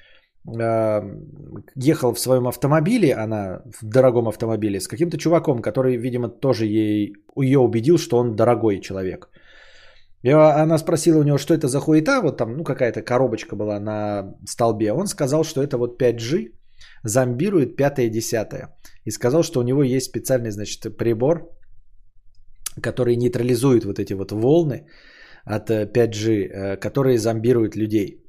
А, 0.62 1.04
ехал 1.76 2.14
в 2.14 2.20
своем 2.20 2.48
автомобиле, 2.48 3.14
она 3.14 3.62
в 3.82 3.86
дорогом 3.86 4.28
автомобиле, 4.28 4.80
с 4.80 4.88
каким-то 4.88 5.18
чуваком, 5.18 5.62
который, 5.62 5.98
видимо, 5.98 6.30
тоже 6.30 6.66
ей, 6.66 7.14
ее 7.36 7.60
убедил, 7.60 7.98
что 7.98 8.18
он 8.18 8.36
дорогой 8.36 8.80
человек. 8.80 9.30
И 10.22 10.30
она 10.30 10.78
спросила 10.78 11.20
у 11.20 11.24
него, 11.24 11.38
что 11.38 11.54
это 11.54 11.68
за 11.68 11.80
хуета, 11.80 12.22
вот 12.22 12.38
там, 12.38 12.58
ну, 12.58 12.64
какая-то 12.64 13.02
коробочка 13.02 13.56
была 13.56 13.80
на 13.80 14.36
столбе. 14.46 14.92
Он 14.92 15.08
сказал, 15.08 15.44
что 15.44 15.64
это 15.64 15.78
вот 15.78 16.02
5G, 16.02 16.52
зомбирует 17.04 17.76
пятое 17.76 18.08
и 18.08 18.10
десятое. 18.10 18.76
И 19.06 19.12
сказал, 19.12 19.44
что 19.44 19.60
у 19.60 19.64
него 19.64 19.84
есть 19.84 20.08
специальный, 20.08 20.52
значит, 20.52 20.98
прибор, 20.98 21.50
который 22.82 23.16
нейтрализует 23.16 23.86
вот 23.86 24.00
эти 24.00 24.14
вот 24.14 24.32
волны, 24.32 24.86
от 25.46 25.70
5G, 25.70 26.28
э, 26.28 26.74
э, 26.74 26.78
которые 26.78 27.18
зомбируют 27.18 27.76
людей. 27.76 28.24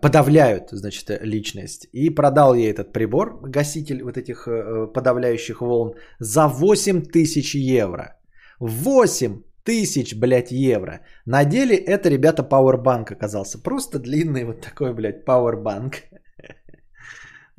Подавляют, 0.00 0.70
значит, 0.70 1.10
личность. 1.24 1.88
И 1.92 2.10
продал 2.10 2.54
ей 2.54 2.70
этот 2.70 2.92
прибор, 2.92 3.40
гаситель 3.42 4.02
вот 4.02 4.16
этих 4.16 4.46
э, 4.46 4.86
подавляющих 4.94 5.60
волн, 5.60 5.94
за 6.20 6.46
8 6.46 7.02
тысяч 7.02 7.54
евро. 7.54 8.16
8 8.60 9.42
тысяч, 9.64 10.14
блядь, 10.14 10.52
евро. 10.52 11.00
На 11.26 11.44
деле 11.44 11.76
это, 11.76 12.08
ребята, 12.08 12.42
пауэрбанк 12.42 13.12
оказался. 13.12 13.62
Просто 13.62 13.98
длинный 13.98 14.44
вот 14.44 14.60
такой, 14.60 14.94
блядь, 14.94 15.24
пауэрбанк. 15.24 15.94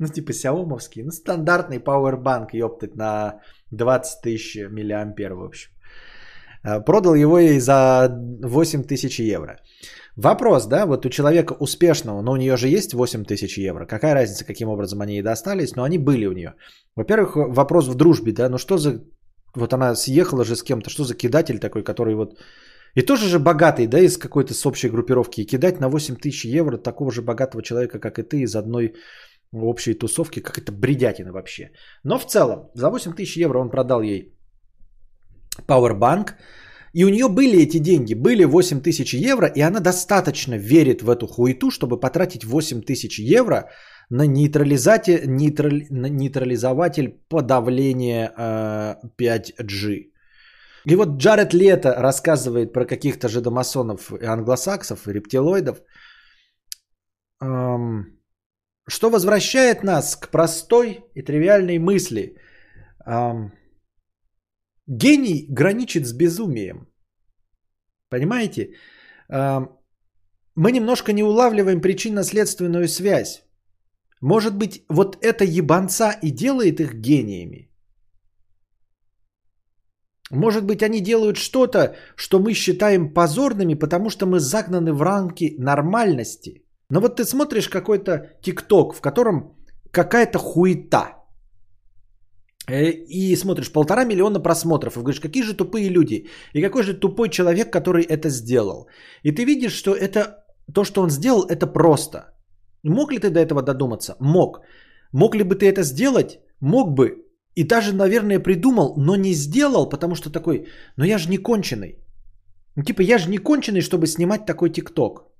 Ну, 0.00 0.08
типа 0.08 0.32
сяомовский. 0.32 1.02
Ну, 1.04 1.12
стандартный 1.12 1.78
пауэрбанк, 1.78 2.52
ёптать, 2.52 2.96
на 2.96 3.40
20 3.70 4.22
тысяч 4.22 4.56
миллиампер, 4.56 5.34
в 5.34 5.44
общем. 5.44 5.70
Э, 6.64 6.80
продал 6.80 7.14
его 7.14 7.38
ей 7.38 7.60
за 7.60 8.08
8 8.42 8.84
тысяч 8.84 9.20
евро. 9.20 9.60
Вопрос, 10.16 10.66
да, 10.66 10.86
вот 10.86 11.06
у 11.06 11.10
человека 11.10 11.54
успешного, 11.58 12.22
но 12.22 12.32
у 12.32 12.36
нее 12.36 12.56
же 12.56 12.68
есть 12.68 12.94
8 12.94 13.24
тысяч 13.24 13.58
евро. 13.58 13.86
Какая 13.86 14.14
разница, 14.14 14.44
каким 14.44 14.68
образом 14.68 15.00
они 15.00 15.14
ей 15.14 15.22
достались, 15.22 15.76
но 15.76 15.82
они 15.82 15.98
были 15.98 16.26
у 16.26 16.32
нее. 16.32 16.54
Во-первых, 16.96 17.36
вопрос 17.36 17.88
в 17.88 17.94
дружбе, 17.94 18.32
да, 18.32 18.48
ну 18.48 18.58
что 18.58 18.78
за... 18.78 19.02
Вот 19.56 19.72
она 19.72 19.94
съехала 19.94 20.44
же 20.44 20.56
с 20.56 20.62
кем-то, 20.62 20.90
что 20.90 21.04
за 21.04 21.14
кидатель 21.14 21.58
такой, 21.58 21.82
который 21.84 22.14
вот... 22.14 22.38
И 22.96 23.02
тоже 23.02 23.28
же 23.28 23.38
богатый, 23.38 23.86
да, 23.86 23.98
из 24.00 24.18
какой-то 24.18 24.54
с 24.54 24.66
общей 24.66 24.88
группировки. 24.88 25.40
И 25.40 25.46
кидать 25.46 25.80
на 25.80 25.88
8 25.88 26.16
тысяч 26.16 26.44
евро 26.44 26.76
такого 26.76 27.10
же 27.10 27.22
богатого 27.22 27.62
человека, 27.62 27.98
как 27.98 28.18
и 28.18 28.22
ты, 28.22 28.42
из 28.42 28.54
одной 28.54 28.94
общей 29.52 29.94
тусовки, 29.94 30.40
как 30.40 30.58
это 30.58 30.72
бредятина 30.72 31.32
вообще. 31.32 31.70
Но 32.04 32.18
в 32.18 32.26
целом, 32.26 32.70
за 32.74 32.90
8 32.90 33.14
тысяч 33.14 33.36
евро 33.36 33.58
он 33.58 33.70
продал 33.70 34.02
ей 34.02 34.32
Powerbank. 35.66 36.34
И 36.92 37.04
у 37.04 37.08
нее 37.08 37.28
были 37.28 37.58
эти 37.58 37.78
деньги, 37.78 38.14
были 38.14 38.44
8 38.44 38.80
тысяч 38.80 39.14
евро, 39.14 39.48
и 39.48 39.60
она 39.60 39.80
достаточно 39.80 40.54
верит 40.54 41.02
в 41.02 41.10
эту 41.10 41.26
хуету, 41.26 41.70
чтобы 41.70 41.98
потратить 41.98 42.44
8 42.44 42.82
тысяч 42.82 43.18
евро 43.18 43.70
на, 44.10 44.26
нейтрализатель, 44.26 45.22
нейтрал, 45.26 45.72
на 45.90 46.08
нейтрализователь 46.08 47.20
подавления 47.28 48.32
э, 48.36 48.94
5G. 49.18 50.14
И 50.86 50.96
вот 50.96 51.16
Джаред 51.18 51.54
Лето 51.54 51.94
рассказывает 51.98 52.72
про 52.72 52.84
каких-то 52.84 53.28
жидомасонов 53.28 54.12
англосаксов, 54.12 55.08
рептилоидов, 55.08 55.78
эм, 57.40 58.20
что 58.88 59.10
возвращает 59.10 59.82
нас 59.82 60.16
к 60.16 60.30
простой 60.30 61.04
и 61.14 61.22
тривиальной 61.22 61.78
мысли. 61.78 62.36
Эм, 63.06 63.52
гений 64.86 65.46
граничит 65.48 66.06
с 66.06 66.12
безумием. 66.12 66.86
Понимаете? 68.10 68.74
Эм, 69.30 69.68
мы 70.54 70.70
немножко 70.70 71.12
не 71.12 71.22
улавливаем 71.22 71.80
причинно-следственную 71.80 72.88
связь. 72.88 73.43
Может 74.24 74.56
быть, 74.56 74.84
вот 74.88 75.18
это 75.20 75.44
ебанца 75.44 76.18
и 76.22 76.30
делает 76.30 76.80
их 76.80 76.94
гениями. 76.94 77.68
Может 80.30 80.64
быть, 80.64 80.82
они 80.82 81.00
делают 81.00 81.36
что-то, 81.36 81.94
что 82.16 82.38
мы 82.38 82.54
считаем 82.54 83.12
позорными, 83.12 83.74
потому 83.74 84.08
что 84.08 84.26
мы 84.26 84.40
загнаны 84.40 84.94
в 84.94 85.02
рамки 85.02 85.54
нормальности. 85.58 86.64
Но 86.90 87.00
вот 87.00 87.16
ты 87.16 87.24
смотришь 87.24 87.68
какой-то 87.68 88.30
тикток, 88.40 88.94
в 88.94 89.00
котором 89.02 89.58
какая-то 89.90 90.38
хуета. 90.38 91.16
Э, 92.66 92.90
и 92.90 93.36
смотришь 93.36 93.72
полтора 93.72 94.04
миллиона 94.04 94.40
просмотров. 94.40 94.96
И 94.96 95.00
говоришь, 95.00 95.20
какие 95.20 95.42
же 95.42 95.54
тупые 95.54 95.90
люди. 95.90 96.28
И 96.54 96.62
какой 96.62 96.82
же 96.82 96.94
тупой 96.94 97.28
человек, 97.28 97.70
который 97.70 98.04
это 98.04 98.30
сделал. 98.30 98.88
И 99.22 99.32
ты 99.32 99.44
видишь, 99.44 99.74
что 99.74 99.94
это 99.94 100.46
то, 100.72 100.84
что 100.84 101.02
он 101.02 101.10
сделал, 101.10 101.44
это 101.44 101.66
просто. 101.66 102.33
Мог 102.88 103.12
ли 103.12 103.18
ты 103.18 103.30
до 103.30 103.40
этого 103.40 103.62
додуматься? 103.62 104.16
Мог. 104.20 104.60
Мог 105.12 105.34
ли 105.34 105.42
бы 105.42 105.54
ты 105.54 105.66
это 105.66 105.82
сделать? 105.82 106.40
Мог 106.60 106.94
бы. 106.94 107.24
И 107.56 107.64
даже, 107.64 107.92
наверное, 107.92 108.40
придумал, 108.40 108.94
но 108.96 109.16
не 109.16 109.34
сделал, 109.34 109.88
потому 109.88 110.14
что 110.14 110.30
такой, 110.30 110.66
но 110.96 111.04
я 111.04 111.18
же 111.18 111.30
не 111.30 111.38
конченый. 111.38 111.98
Ну, 112.76 112.82
типа, 112.82 113.02
я 113.02 113.18
же 113.18 113.30
не 113.30 113.38
конченый, 113.38 113.80
чтобы 113.80 114.06
снимать 114.06 114.46
такой 114.46 114.70
тикток. 114.70 115.30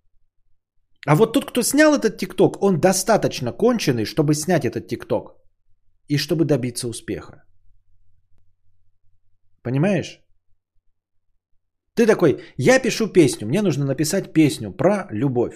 А 1.06 1.16
вот 1.16 1.32
тот, 1.32 1.44
кто 1.44 1.62
снял 1.62 1.94
этот 1.94 2.16
тикток, 2.16 2.62
он 2.62 2.80
достаточно 2.80 3.52
конченый, 3.52 4.04
чтобы 4.04 4.34
снять 4.34 4.64
этот 4.64 4.88
тикток. 4.88 5.36
И 6.08 6.18
чтобы 6.18 6.44
добиться 6.44 6.88
успеха. 6.88 7.44
Понимаешь? 9.62 10.20
Ты 11.94 12.06
такой, 12.06 12.42
я 12.56 12.78
пишу 12.78 13.12
песню, 13.12 13.46
мне 13.46 13.62
нужно 13.62 13.84
написать 13.84 14.32
песню 14.32 14.72
про 14.72 15.08
любовь. 15.10 15.54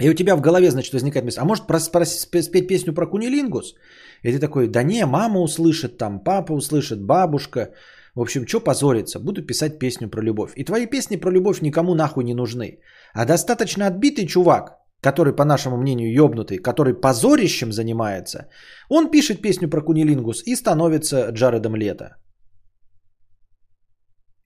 И 0.00 0.10
у 0.10 0.14
тебя 0.14 0.36
в 0.36 0.40
голове, 0.40 0.70
значит, 0.70 0.92
возникает 0.94 1.24
мысль, 1.24 1.40
а 1.40 1.44
может 1.44 1.64
спеть 2.06 2.68
песню 2.68 2.94
про 2.94 3.06
кунилингус? 3.06 3.74
И 4.22 4.32
ты 4.32 4.38
такой, 4.38 4.68
да 4.68 4.82
не, 4.82 5.06
мама 5.06 5.40
услышит, 5.40 5.98
там 5.98 6.20
папа 6.24 6.52
услышит, 6.52 7.02
бабушка. 7.02 7.72
В 8.14 8.20
общем, 8.20 8.46
что 8.46 8.60
позориться? 8.60 9.18
Буду 9.18 9.46
писать 9.46 9.78
песню 9.78 10.08
про 10.08 10.22
любовь. 10.22 10.52
И 10.56 10.64
твои 10.64 10.86
песни 10.86 11.16
про 11.16 11.30
любовь 11.30 11.62
никому 11.62 11.94
нахуй 11.94 12.24
не 12.24 12.34
нужны. 12.34 12.78
А 13.14 13.24
достаточно 13.24 13.86
отбитый 13.86 14.26
чувак, 14.26 14.78
который, 15.00 15.36
по 15.36 15.44
нашему 15.44 15.76
мнению, 15.76 16.12
ёбнутый, 16.12 16.58
который 16.58 16.94
позорищем 16.94 17.72
занимается, 17.72 18.48
он 18.88 19.10
пишет 19.10 19.42
песню 19.42 19.68
про 19.68 19.82
кунилингус 19.82 20.42
и 20.46 20.56
становится 20.56 21.30
Джаредом 21.30 21.76
Лето. 21.76 22.16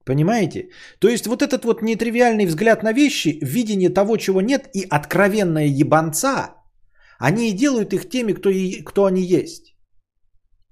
Понимаете? 0.06 0.68
То 1.00 1.08
есть 1.08 1.26
вот 1.26 1.42
этот 1.42 1.64
вот 1.64 1.82
нетривиальный 1.82 2.46
взгляд 2.46 2.82
на 2.82 2.92
вещи, 2.92 3.38
видение 3.42 3.90
того, 3.90 4.16
чего 4.16 4.40
нет, 4.40 4.68
и 4.72 4.86
откровенная 4.88 5.66
ебанца, 5.66 6.54
они 7.18 7.50
и 7.50 7.56
делают 7.56 7.92
их 7.92 8.08
теми, 8.08 8.32
кто, 8.32 8.50
и, 8.50 8.84
кто 8.84 9.04
они 9.04 9.22
есть. 9.22 9.74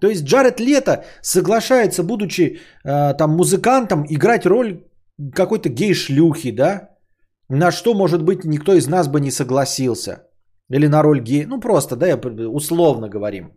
То 0.01 0.09
есть 0.09 0.25
Джаред 0.25 0.61
Лето 0.61 1.05
соглашается, 1.23 2.05
будучи 2.05 2.61
э, 2.85 3.15
там 3.19 3.31
музыкантом, 3.37 4.05
играть 4.09 4.47
роль 4.47 4.85
какой-то 5.35 5.69
гей-шлюхи, 5.69 6.53
да? 6.53 6.91
На 7.49 7.73
что, 7.73 7.95
может 7.95 8.23
быть, 8.23 8.45
никто 8.45 8.75
из 8.75 8.87
нас 8.87 9.09
бы 9.09 9.21
не 9.21 9.31
согласился. 9.31 10.29
Или 10.71 10.89
на 10.89 11.03
роль 11.03 11.21
гея. 11.21 11.47
Ну, 11.49 11.61
просто, 11.61 11.97
да, 11.97 12.17
условно 12.17 13.09
говорим 13.09 13.53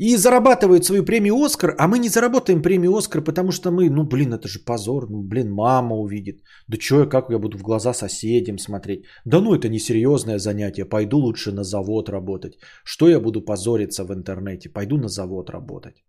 и 0.00 0.16
зарабатывают 0.16 0.84
свою 0.84 1.04
премию 1.04 1.34
Оскар, 1.44 1.74
а 1.78 1.86
мы 1.86 1.98
не 1.98 2.08
заработаем 2.08 2.62
премию 2.62 2.96
Оскар, 2.96 3.22
потому 3.22 3.52
что 3.52 3.70
мы, 3.70 3.90
ну 3.90 4.04
блин, 4.04 4.32
это 4.32 4.48
же 4.48 4.64
позор, 4.64 5.10
ну 5.10 5.22
блин, 5.22 5.50
мама 5.52 5.94
увидит. 5.94 6.40
Да 6.68 6.78
что 6.80 7.00
я, 7.00 7.06
как 7.06 7.30
я 7.30 7.38
буду 7.38 7.58
в 7.58 7.62
глаза 7.62 7.92
соседям 7.92 8.58
смотреть? 8.58 9.04
Да 9.26 9.40
ну 9.40 9.54
это 9.54 9.68
не 9.68 9.78
серьезное 9.78 10.38
занятие, 10.38 10.86
пойду 10.86 11.18
лучше 11.18 11.52
на 11.52 11.64
завод 11.64 12.08
работать. 12.08 12.52
Что 12.84 13.08
я 13.08 13.20
буду 13.20 13.44
позориться 13.44 14.04
в 14.04 14.10
интернете? 14.10 14.70
Пойду 14.72 14.96
на 14.96 15.08
завод 15.08 15.50
работать. 15.50 16.02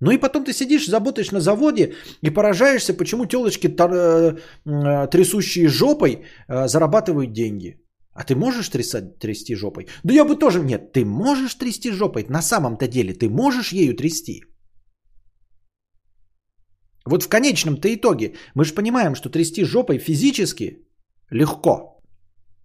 Ну 0.00 0.10
и 0.10 0.18
потом 0.18 0.44
ты 0.44 0.52
сидишь, 0.52 0.86
заботаешь 0.86 1.32
на 1.32 1.40
заводе 1.40 1.92
и 2.22 2.30
поражаешься, 2.30 2.94
почему 2.94 3.26
телочки 3.26 3.68
э, 3.68 4.36
э, 4.66 5.06
трясущие 5.10 5.68
жопой 5.68 6.24
э, 6.48 6.66
зарабатывают 6.66 7.32
деньги. 7.32 7.76
А 8.14 8.24
ты 8.24 8.34
можешь 8.34 8.68
трясать, 8.68 9.18
трясти 9.18 9.54
жопой? 9.54 9.86
Да 10.04 10.12
я 10.14 10.24
бы 10.24 10.36
тоже... 10.36 10.60
Нет, 10.60 10.92
ты 10.92 11.04
можешь 11.04 11.54
трясти 11.54 11.90
жопой. 11.90 12.26
На 12.28 12.42
самом-то 12.42 12.86
деле 12.86 13.14
ты 13.14 13.28
можешь 13.30 13.72
ею 13.72 13.96
трясти. 13.96 14.42
Вот 17.06 17.22
в 17.22 17.28
конечном-то 17.28 17.88
итоге 17.88 18.34
мы 18.54 18.64
же 18.64 18.74
понимаем, 18.74 19.14
что 19.14 19.30
трясти 19.30 19.64
жопой 19.64 19.98
физически 19.98 20.86
легко. 21.30 22.02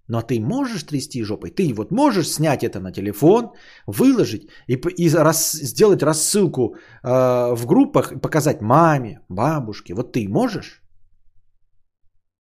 Но 0.10 0.22
ты 0.22 0.40
можешь 0.40 0.84
трясти 0.84 1.24
жопой. 1.24 1.52
Ты 1.52 1.74
вот 1.74 1.92
можешь 1.92 2.28
снять 2.28 2.64
это 2.64 2.80
на 2.80 2.92
телефон, 2.92 3.52
выложить 3.88 4.50
и, 4.68 4.76
и 4.76 5.10
рас, 5.10 5.52
сделать 5.54 6.04
рассылку 6.04 6.76
э, 7.04 7.56
в 7.56 7.66
группах 7.66 8.12
и 8.12 8.20
показать 8.20 8.62
маме, 8.62 9.22
бабушке. 9.30 9.94
Вот 9.94 10.14
ты 10.14 10.28
можешь? 10.30 10.82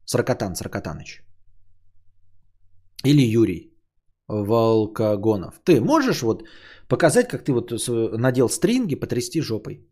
Сракотан, 0.05 0.55
Сракотаныч. 0.55 1.26
Или 3.05 3.21
Юрий 3.21 3.73
Волкогонов. 4.27 5.59
Ты 5.63 5.81
можешь 5.81 6.21
вот 6.21 6.43
показать, 6.87 7.27
как 7.27 7.43
ты 7.43 7.53
вот 7.53 7.71
надел 8.17 8.49
стринги, 8.49 8.95
потрясти 8.95 9.41
жопой? 9.41 9.87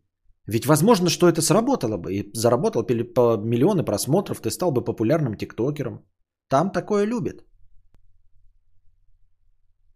Ведь 0.46 0.66
возможно, 0.66 1.08
что 1.08 1.28
это 1.28 1.42
сработало 1.42 1.96
бы. 1.96 2.12
И 2.12 2.30
заработал 2.32 2.82
по 3.14 3.36
миллионы 3.36 3.84
просмотров, 3.84 4.40
ты 4.40 4.50
стал 4.50 4.72
бы 4.72 4.84
популярным 4.84 5.36
тиктокером. 5.36 6.04
Там 6.48 6.70
такое 6.70 7.06
любят. 7.06 7.44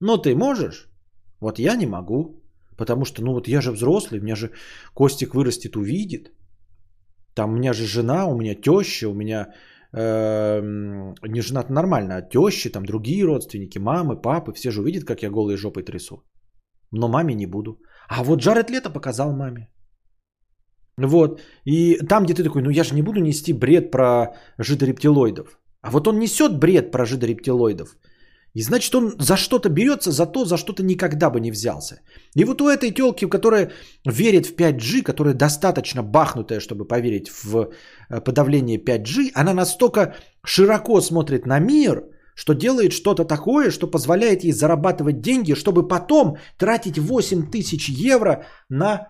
Но 0.01 0.17
ты 0.17 0.35
можешь? 0.35 0.91
Вот 1.41 1.59
я 1.59 1.77
не 1.77 1.87
могу. 1.87 2.41
Потому 2.77 3.05
что, 3.05 3.23
ну 3.23 3.33
вот 3.33 3.49
я 3.49 3.61
же 3.61 3.73
взрослый, 3.73 4.21
меня 4.21 4.37
же 4.37 4.51
Костик 4.95 5.35
вырастет, 5.35 5.77
увидит. 5.77 6.33
Там 7.35 7.53
у 7.53 7.57
меня 7.57 7.73
же 7.75 7.85
жена, 7.85 8.27
у 8.27 8.37
меня 8.37 8.55
теща, 8.55 9.09
у 9.09 9.15
меня 9.15 9.53
не 9.93 11.41
женат 11.41 11.71
нормально, 11.71 12.17
а 12.17 12.23
тещи, 12.23 12.71
там 12.71 12.85
другие 12.85 13.25
родственники, 13.25 13.79
мамы, 13.79 14.21
папы, 14.21 14.53
все 14.53 14.71
же 14.71 14.81
увидят, 14.83 15.05
как 15.05 15.23
я 15.23 15.31
голой 15.31 15.57
жопой 15.57 15.83
трясу. 15.83 16.23
Но 16.93 17.09
маме 17.09 17.35
не 17.35 17.47
буду. 17.47 17.81
А 18.09 18.23
вот 18.23 18.41
Джаред 18.41 18.71
Лето 18.71 18.91
показал 18.91 19.33
маме. 19.33 19.69
Вот. 20.97 21.41
И 21.65 21.97
там, 22.09 22.25
где 22.25 22.35
ты 22.35 22.43
такой, 22.43 22.63
ну 22.63 22.71
я 22.71 22.85
же 22.85 22.95
не 22.95 23.03
буду 23.03 23.21
нести 23.21 23.53
бред 23.53 23.91
про 23.91 24.35
жидорептилоидов. 24.59 25.59
А 25.83 25.91
вот 25.91 26.07
он 26.09 26.19
несет 26.19 26.59
бред 26.59 26.91
про 26.91 27.07
жидорептилоидов. 27.07 27.97
И 28.55 28.63
значит, 28.63 28.95
он 28.95 29.15
за 29.19 29.37
что-то 29.37 29.69
берется, 29.69 30.11
за 30.11 30.27
то, 30.27 30.45
за 30.45 30.57
что 30.57 30.73
то 30.73 30.83
никогда 30.83 31.31
бы 31.31 31.41
не 31.41 31.51
взялся. 31.51 32.01
И 32.35 32.45
вот 32.45 32.61
у 32.61 32.69
этой 32.69 32.91
телки, 32.91 33.27
которая 33.27 33.71
верит 34.05 34.47
в 34.47 34.57
5G, 34.57 35.03
которая 35.03 35.35
достаточно 35.35 36.03
бахнутая, 36.03 36.61
чтобы 36.61 36.85
поверить 36.85 37.31
в 37.45 37.71
э, 38.09 38.21
подавление 38.21 38.79
5G, 38.79 39.31
она 39.35 39.55
настолько 39.55 40.15
широко 40.45 41.01
смотрит 41.01 41.47
на 41.47 41.61
мир, 41.61 42.05
что 42.35 42.55
делает 42.55 42.93
что-то 42.93 43.25
такое, 43.25 43.71
что 43.71 43.87
позволяет 43.87 44.45
ей 44.45 44.53
зарабатывать 44.53 45.21
деньги, 45.21 45.55
чтобы 45.55 45.87
потом 45.87 46.39
тратить 46.59 46.99
8 46.99 47.51
тысяч 47.51 47.89
евро 47.89 48.47
на 48.69 49.09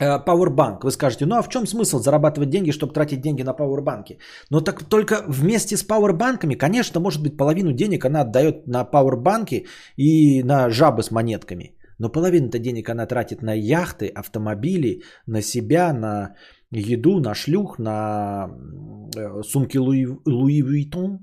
Powerbank. 0.00 0.84
Вы 0.84 0.90
скажете, 0.90 1.26
ну 1.26 1.36
а 1.36 1.42
в 1.42 1.48
чем 1.48 1.66
смысл 1.66 1.98
зарабатывать 1.98 2.50
деньги, 2.50 2.72
чтобы 2.72 2.92
тратить 2.92 3.20
деньги 3.20 3.42
на 3.42 3.52
пауэрбанки? 3.52 4.18
Но 4.50 4.60
так 4.60 4.84
только 4.88 5.24
вместе 5.28 5.76
с 5.76 5.82
пауэрбанками, 5.82 6.54
конечно, 6.54 7.00
может 7.00 7.22
быть, 7.22 7.36
половину 7.36 7.72
денег 7.72 8.04
она 8.04 8.22
отдает 8.22 8.66
на 8.66 8.84
пауэрбанки 8.84 9.66
и 9.96 10.42
на 10.42 10.70
жабы 10.70 11.02
с 11.02 11.10
монетками. 11.10 11.76
Но 11.98 12.08
половину-то 12.08 12.58
денег 12.58 12.88
она 12.88 13.06
тратит 13.06 13.42
на 13.42 13.54
яхты, 13.54 14.08
автомобили, 14.08 15.02
на 15.26 15.42
себя, 15.42 15.92
на 15.92 16.34
еду, 16.70 17.20
на 17.20 17.34
шлюх, 17.34 17.78
на 17.78 18.48
э, 19.16 19.42
сумки 19.42 19.78
Луи, 19.78 20.06
Луи 20.26 20.62
Vuitton. 20.62 21.18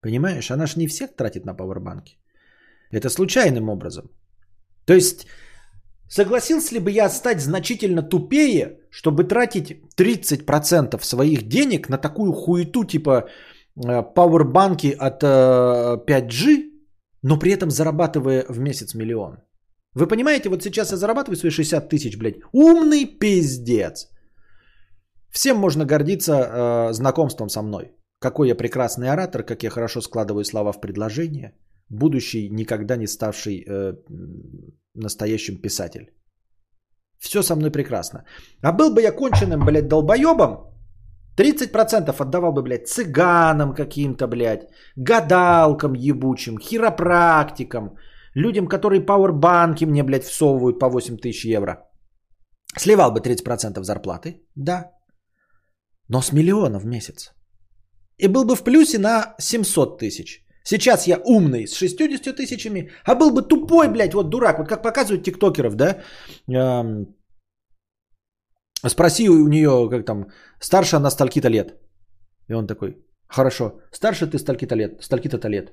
Понимаешь, 0.00 0.50
она 0.50 0.66
же 0.66 0.78
не 0.78 0.86
всех 0.86 1.16
тратит 1.16 1.44
на 1.44 1.54
пауэрбанки. 1.54 2.18
Это 2.90 3.10
случайным 3.10 3.68
образом. 3.68 4.10
То 4.86 4.94
есть 4.94 5.26
Согласился 6.08 6.74
ли 6.74 6.80
бы 6.80 6.90
я 6.90 7.10
стать 7.10 7.40
значительно 7.40 8.02
тупее, 8.02 8.78
чтобы 8.90 9.24
тратить 9.24 9.82
30% 9.96 11.04
своих 11.04 11.42
денег 11.48 11.88
на 11.88 11.98
такую 11.98 12.32
хуету 12.32 12.84
типа 12.84 13.28
э, 13.76 14.02
пауэрбанки 14.14 14.96
от 14.98 15.22
5G, 15.22 16.46
э, 16.46 16.70
но 17.22 17.38
при 17.38 17.52
этом 17.52 17.70
зарабатывая 17.70 18.46
в 18.48 18.58
месяц 18.58 18.94
миллион? 18.94 19.36
Вы 19.94 20.06
понимаете, 20.06 20.48
вот 20.48 20.62
сейчас 20.62 20.92
я 20.92 20.96
зарабатываю 20.96 21.36
свои 21.36 21.50
60 21.50 21.88
тысяч, 21.88 22.16
блядь. 22.16 22.40
Умный 22.52 23.04
пиздец. 23.04 24.08
Всем 25.30 25.58
можно 25.58 25.84
гордиться 25.84 26.32
э, 26.32 26.92
знакомством 26.92 27.48
со 27.48 27.62
мной. 27.62 27.92
какой 28.20 28.48
я 28.48 28.56
прекрасный 28.56 29.10
оратор, 29.10 29.42
как 29.42 29.62
я 29.62 29.70
хорошо 29.70 30.00
складываю 30.00 30.44
слова 30.44 30.72
в 30.72 30.80
предложение, 30.80 31.52
будущий, 31.90 32.48
никогда 32.50 32.96
не 32.96 33.06
ставший 33.06 33.64
э, 33.68 33.94
настоящим 35.00 35.60
писатель. 35.60 36.10
Все 37.18 37.42
со 37.42 37.56
мной 37.56 37.70
прекрасно. 37.70 38.24
А 38.62 38.72
был 38.72 38.94
бы 38.94 39.02
я 39.02 39.12
конченным, 39.12 39.64
блядь, 39.64 39.88
долбоебом, 39.88 40.68
30% 41.36 42.22
отдавал 42.22 42.52
бы, 42.52 42.62
блядь, 42.62 42.88
цыганам 42.88 43.74
каким-то, 43.74 44.26
блядь, 44.26 44.68
гадалкам 44.96 45.94
ебучим, 45.94 46.58
хиропрактикам, 46.58 47.96
людям, 48.34 48.66
которые 48.66 49.00
пауэрбанки 49.00 49.86
мне, 49.86 50.02
блядь, 50.02 50.24
всовывают 50.24 50.78
по 50.78 50.88
8 50.88 51.16
тысяч 51.16 51.44
евро. 51.44 51.84
Сливал 52.76 53.12
бы 53.12 53.20
30% 53.20 53.82
зарплаты, 53.82 54.42
да, 54.56 54.90
но 56.08 56.22
с 56.22 56.32
миллиона 56.32 56.80
в 56.80 56.86
месяц. 56.86 57.32
И 58.18 58.28
был 58.28 58.44
бы 58.44 58.56
в 58.56 58.64
плюсе 58.64 58.98
на 58.98 59.34
700 59.38 59.98
тысяч. 59.98 60.44
Сейчас 60.64 61.06
я 61.06 61.18
умный 61.24 61.66
с 61.66 61.74
60 61.76 62.36
тысячами, 62.36 62.90
а 63.04 63.14
был 63.14 63.30
бы 63.30 63.42
тупой, 63.42 63.88
блядь, 63.88 64.14
вот 64.14 64.28
дурак. 64.30 64.58
Вот 64.58 64.68
как 64.68 64.82
показывают 64.82 65.24
тиктокеров, 65.24 65.76
да? 65.76 66.02
Спроси 68.86 69.28
у 69.28 69.48
нее, 69.48 69.88
как 69.90 70.04
там, 70.04 70.26
старше 70.60 70.96
она 70.96 71.10
стольки-то 71.10 71.48
лет. 71.48 71.74
И 72.48 72.54
он 72.54 72.66
такой, 72.66 72.96
хорошо, 73.28 73.80
старше 73.92 74.26
ты 74.26 74.38
стольки-то 74.38 74.76
лет, 74.76 75.02
стольки-то 75.02 75.48
лет. 75.48 75.72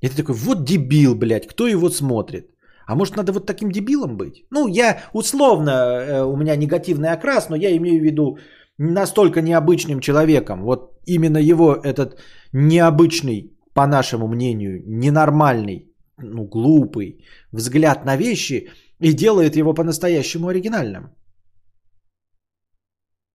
И 0.00 0.08
ты 0.08 0.16
такой, 0.16 0.34
вот 0.34 0.64
дебил, 0.64 1.14
блядь, 1.14 1.46
кто 1.46 1.66
его 1.66 1.90
смотрит? 1.90 2.50
А 2.86 2.94
может 2.94 3.16
надо 3.16 3.32
вот 3.32 3.46
таким 3.46 3.70
дебилом 3.70 4.16
быть? 4.16 4.46
Ну, 4.50 4.66
я 4.68 4.98
условно, 5.12 5.70
э, 5.70 6.22
у 6.24 6.36
меня 6.36 6.56
негативный 6.56 7.12
окрас, 7.12 7.48
но 7.48 7.56
я 7.56 7.76
имею 7.76 8.00
в 8.00 8.04
виду 8.04 8.38
настолько 8.78 9.42
необычным 9.42 10.00
человеком. 10.00 10.62
Вот 10.62 10.89
именно 11.06 11.38
его 11.38 11.74
этот 11.74 12.20
необычный, 12.52 13.56
по 13.74 13.86
нашему 13.86 14.28
мнению, 14.28 14.82
ненормальный, 14.86 15.94
ну, 16.18 16.44
глупый 16.44 17.24
взгляд 17.52 18.04
на 18.04 18.16
вещи 18.16 18.70
и 19.00 19.12
делает 19.12 19.56
его 19.56 19.74
по-настоящему 19.74 20.48
оригинальным. 20.48 21.14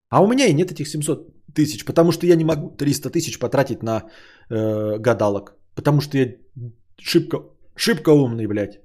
А 0.09 0.21
у 0.21 0.27
меня 0.27 0.45
и 0.45 0.53
нет 0.53 0.71
этих 0.71 0.87
700 0.87 1.53
тысяч, 1.53 1.85
потому 1.85 2.11
что 2.11 2.25
я 2.25 2.35
не 2.35 2.45
могу 2.45 2.69
300 2.69 3.09
тысяч 3.09 3.39
потратить 3.39 3.83
на 3.83 4.03
э, 4.49 4.97
гадалок. 4.99 5.57
Потому 5.75 6.01
что 6.01 6.17
я 6.17 6.35
шибко, 6.97 7.37
шибко 7.75 8.09
умный, 8.09 8.47
блядь. 8.47 8.79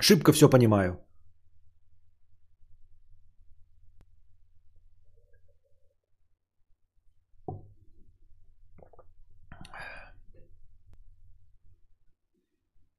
Шибко 0.00 0.32
все 0.32 0.48
понимаю. 0.48 1.03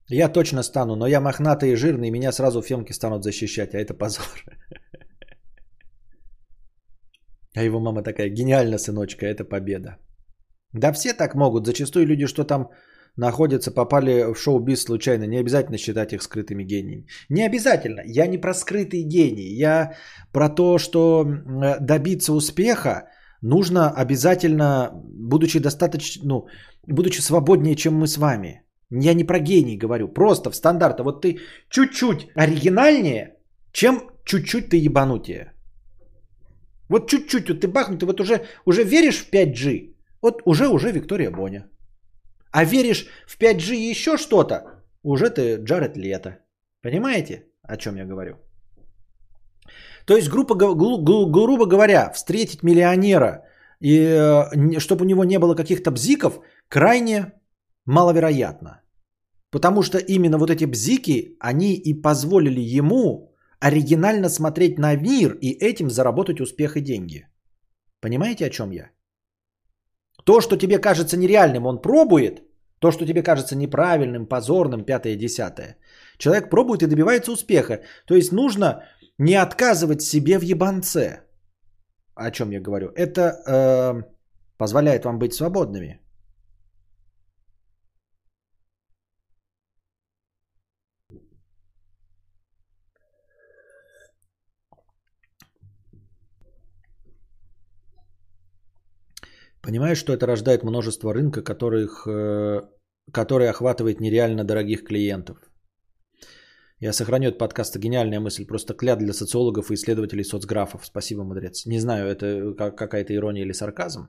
Я 0.09 0.29
точно 0.29 0.63
стану, 0.63 0.95
но 0.95 1.07
я 1.07 1.19
мохнатый 1.19 1.71
и 1.71 1.75
жирный, 1.75 2.11
меня 2.11 2.31
сразу 2.31 2.61
фемки 2.61 2.93
станут 2.93 3.23
защищать, 3.23 3.73
а 3.73 3.79
это 3.79 3.93
позор. 3.93 4.25
А 7.57 7.63
его 7.63 7.79
мама 7.79 8.03
такая, 8.03 8.29
гениально, 8.29 8.77
сыночка, 8.77 9.25
это 9.25 9.45
победа. 9.45 9.97
Да 10.73 10.91
все 10.91 11.13
так 11.13 11.35
могут. 11.35 11.65
Зачастую 11.65 12.05
люди, 12.05 12.27
что 12.27 12.43
там 12.43 12.69
находятся, 13.17 13.71
попали 13.71 14.33
в 14.33 14.35
шоу-биз 14.35 14.83
случайно. 14.83 15.23
Не 15.23 15.39
обязательно 15.39 15.77
считать 15.77 16.13
их 16.13 16.21
скрытыми 16.21 16.63
гениями. 16.63 17.07
Не 17.29 17.45
обязательно. 17.45 18.01
Я 18.05 18.27
не 18.27 18.37
про 18.37 18.53
скрытый 18.53 19.03
гений. 19.03 19.55
Я 19.57 19.93
про 20.33 20.49
то, 20.49 20.77
что 20.77 21.25
добиться 21.79 22.33
успеха 22.33 23.07
нужно 23.41 23.89
обязательно, 23.89 24.91
будучи 24.93 25.59
достаточно, 25.59 26.27
ну, 26.27 26.47
будучи 26.87 27.21
свободнее, 27.21 27.75
чем 27.75 27.95
мы 27.95 28.07
с 28.07 28.17
вами. 28.17 28.64
Я 28.91 29.13
не 29.13 29.23
про 29.23 29.39
гений 29.39 29.77
говорю, 29.77 30.07
просто 30.07 30.51
в 30.51 30.55
стандарта. 30.55 31.03
Вот 31.03 31.21
ты 31.21 31.39
чуть-чуть 31.69 32.27
оригинальнее, 32.35 33.35
чем 33.71 34.01
чуть-чуть 34.25 34.69
ты 34.69 34.77
ебанутее. 34.77 35.53
Вот 36.89 37.09
чуть-чуть 37.09 37.49
вот 37.49 37.61
ты 37.61 37.67
бахнутый, 37.67 38.05
вот 38.05 38.21
уже, 38.21 38.45
уже 38.65 38.83
веришь 38.83 39.25
в 39.25 39.33
5G, 39.33 39.95
вот 40.21 40.41
уже, 40.45 40.67
уже 40.67 40.91
Виктория 40.91 41.31
Боня. 41.31 41.65
А 42.51 42.63
веришь 42.63 43.07
в 43.27 43.37
5G 43.39 43.91
еще 43.91 44.17
что-то, 44.17 44.83
уже 45.03 45.29
ты 45.29 45.57
Джаред 45.63 45.97
Лето. 45.97 46.37
Понимаете, 46.81 47.45
о 47.63 47.77
чем 47.77 47.95
я 47.95 48.05
говорю? 48.05 48.35
То 50.05 50.15
есть, 50.15 50.29
грубо, 50.29 50.55
грубо 50.55 51.65
говоря, 51.65 52.11
встретить 52.13 52.63
миллионера, 52.63 53.45
и 53.81 53.97
э, 53.97 54.79
чтобы 54.79 55.03
у 55.03 55.07
него 55.07 55.25
не 55.25 55.39
было 55.39 55.55
каких-то 55.55 55.91
бзиков, 55.91 56.39
крайне 56.69 57.33
маловероятно. 57.85 58.81
Потому 59.51 59.83
что 59.83 59.97
именно 59.97 60.37
вот 60.37 60.49
эти 60.49 60.65
бзики, 60.65 61.37
они 61.39 61.73
и 61.73 62.01
позволили 62.01 62.59
ему 62.59 63.31
оригинально 63.59 64.29
смотреть 64.29 64.77
на 64.77 64.95
мир 64.95 65.37
и 65.41 65.51
этим 65.51 65.89
заработать 65.89 66.41
успех 66.41 66.75
и 66.77 66.81
деньги. 66.81 67.27
Понимаете, 68.01 68.45
о 68.45 68.49
чем 68.49 68.71
я? 68.71 68.91
То, 70.25 70.41
что 70.41 70.57
тебе 70.57 70.79
кажется 70.79 71.17
нереальным, 71.17 71.65
он 71.65 71.81
пробует. 71.81 72.43
То, 72.79 72.91
что 72.91 73.05
тебе 73.05 73.23
кажется 73.23 73.55
неправильным, 73.55 74.27
позорным, 74.27 74.85
пятое, 74.85 75.15
десятое. 75.15 75.77
Человек 76.17 76.49
пробует 76.49 76.83
и 76.83 76.87
добивается 76.87 77.31
успеха. 77.31 77.81
То 78.05 78.15
есть 78.15 78.31
нужно 78.31 78.83
не 79.17 79.35
отказывать 79.35 80.01
себе 80.01 80.37
в 80.37 80.43
ебанце. 80.43 81.21
О 82.15 82.31
чем 82.31 82.51
я 82.51 82.61
говорю? 82.61 82.89
Это 82.95 83.21
э, 83.47 84.03
позволяет 84.57 85.05
вам 85.05 85.19
быть 85.19 85.33
свободными. 85.33 85.99
Понимаешь, 99.65 99.97
что 99.97 100.13
это 100.13 100.27
рождает 100.27 100.63
множество 100.63 101.11
рынка, 101.11 101.41
которых, 101.41 102.07
э, 102.07 102.61
который 103.11 103.49
охватывает 103.49 103.99
нереально 103.99 104.43
дорогих 104.43 104.83
клиентов. 104.83 105.37
Я 106.79 106.93
сохраню 106.93 107.29
этот 107.29 107.39
подкаст. 107.39 107.75
Гениальная 107.77 108.19
мысль. 108.19 108.45
Просто 108.45 108.75
кляд 108.75 108.99
для 108.99 109.13
социологов 109.13 109.71
и 109.71 109.73
исследователей 109.73 110.23
соцграфов. 110.23 110.85
Спасибо, 110.85 111.23
мудрец. 111.23 111.65
Не 111.65 111.79
знаю, 111.79 112.07
это 112.07 112.53
какая-то 112.53 113.13
ирония 113.15 113.41
или 113.41 113.53
сарказм. 113.53 114.07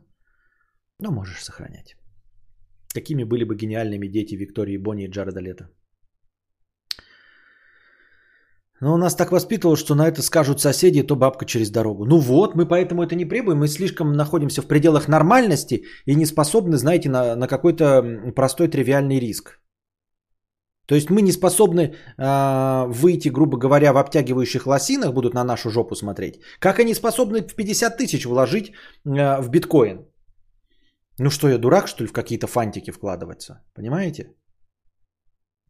Но 1.00 1.10
можешь 1.10 1.42
сохранять. 1.42 1.96
Какими 2.94 3.24
были 3.24 3.44
бы 3.44 3.56
гениальными 3.56 4.08
дети 4.08 4.34
Виктории 4.36 4.76
Бонни 4.76 5.04
и 5.04 5.10
Джареда 5.10 5.40
Лето? 5.40 5.70
Но 8.80 8.92
он 8.92 9.00
нас 9.00 9.14
так 9.14 9.32
воспитывал, 9.32 9.76
что 9.76 9.94
на 9.94 10.06
это 10.06 10.22
скажут 10.22 10.60
соседи, 10.60 11.02
то 11.02 11.16
бабка 11.16 11.46
через 11.46 11.70
дорогу. 11.70 12.04
Ну 12.04 12.18
вот, 12.18 12.54
мы 12.54 12.66
поэтому 12.66 13.02
это 13.02 13.14
не 13.14 13.24
требуем. 13.24 13.58
Мы 13.58 13.68
слишком 13.68 14.12
находимся 14.12 14.62
в 14.62 14.66
пределах 14.66 15.08
нормальности 15.08 15.84
и 16.04 16.14
не 16.14 16.26
способны, 16.26 16.76
знаете, 16.76 17.08
на, 17.08 17.36
на 17.36 17.48
какой-то 17.48 18.32
простой 18.34 18.68
тривиальный 18.68 19.20
риск. 19.20 19.60
То 20.86 20.94
есть 20.94 21.10
мы 21.10 21.22
не 21.22 21.32
способны 21.32 21.94
э, 22.16 22.86
выйти, 22.88 23.28
грубо 23.30 23.58
говоря, 23.58 23.92
в 23.92 23.96
обтягивающих 23.96 24.66
лосинах, 24.66 25.12
будут 25.12 25.34
на 25.34 25.44
нашу 25.44 25.70
жопу 25.70 25.96
смотреть. 25.96 26.40
Как 26.60 26.78
они 26.78 26.94
способны 26.94 27.42
в 27.42 27.56
50 27.56 27.96
тысяч 27.96 28.24
вложить 28.26 28.72
э, 29.04 29.40
в 29.40 29.48
биткоин? 29.50 30.06
Ну 31.18 31.30
что, 31.30 31.48
я 31.48 31.58
дурак, 31.58 31.88
что 31.88 32.04
ли, 32.04 32.08
в 32.08 32.12
какие-то 32.12 32.46
фантики 32.46 32.92
вкладываться? 32.92 33.64
Понимаете? 33.74 34.34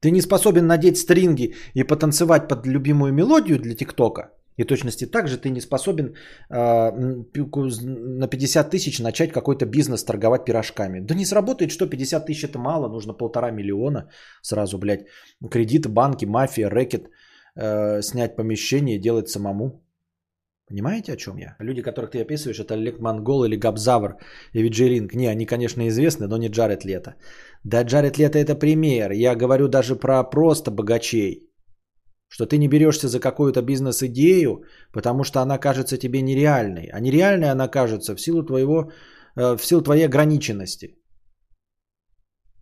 Ты 0.00 0.10
не 0.10 0.20
способен 0.20 0.66
надеть 0.66 0.98
стринги 0.98 1.54
и 1.74 1.84
потанцевать 1.84 2.48
под 2.48 2.66
любимую 2.66 3.12
мелодию 3.12 3.58
для 3.58 3.74
ТикТока. 3.74 4.30
И 4.58 4.64
точности 4.64 5.06
также 5.06 5.36
ты 5.36 5.50
не 5.50 5.60
способен 5.60 6.14
э, 6.50 6.90
на 6.92 8.28
50 8.28 8.70
тысяч 8.70 8.98
начать 9.00 9.32
какой-то 9.32 9.66
бизнес 9.66 10.04
торговать 10.04 10.44
пирожками. 10.44 11.00
Да 11.00 11.14
не 11.14 11.26
сработает, 11.26 11.70
что 11.70 11.86
50 11.86 12.26
тысяч 12.26 12.44
это 12.44 12.58
мало, 12.58 12.88
нужно 12.88 13.12
полтора 13.12 13.50
миллиона 13.50 14.08
сразу, 14.42 14.78
блядь. 14.78 15.06
Кредиты, 15.50 15.88
банки, 15.88 16.26
мафия, 16.26 16.70
рэкет, 16.70 17.10
э, 17.54 18.02
снять 18.02 18.36
помещение, 18.36 18.98
делать 18.98 19.28
самому. 19.28 19.85
Понимаете, 20.68 21.12
о 21.12 21.16
чем 21.16 21.36
я? 21.38 21.56
Люди, 21.60 21.82
которых 21.82 22.10
ты 22.10 22.20
описываешь, 22.20 22.58
это 22.58 22.74
Олег 22.74 22.98
Монгол 22.98 23.44
или 23.44 23.56
Габзавр 23.56 24.16
и 24.52 24.62
Виджеринг. 24.62 25.14
Не, 25.14 25.28
они, 25.28 25.46
конечно, 25.46 25.86
известны, 25.86 26.26
но 26.26 26.38
не 26.38 26.48
Джаред 26.48 26.84
Лето. 26.84 27.14
Да, 27.64 27.84
Джаред 27.84 28.18
Лето 28.18 28.38
это 28.38 28.56
пример. 28.56 29.12
Я 29.12 29.36
говорю 29.36 29.68
даже 29.68 29.94
про 29.94 30.24
просто 30.24 30.72
богачей. 30.72 31.48
Что 32.28 32.46
ты 32.46 32.58
не 32.58 32.68
берешься 32.68 33.08
за 33.08 33.20
какую-то 33.20 33.62
бизнес-идею, 33.62 34.64
потому 34.92 35.22
что 35.22 35.40
она 35.40 35.58
кажется 35.58 35.98
тебе 35.98 36.20
нереальной. 36.20 36.90
А 36.92 36.98
нереальной 36.98 37.50
она 37.50 37.68
кажется 37.68 38.16
в 38.16 38.20
силу, 38.20 38.42
твоего, 38.42 38.90
э, 39.36 39.56
в 39.56 39.64
силу 39.64 39.82
твоей 39.82 40.06
ограниченности. 40.06 40.98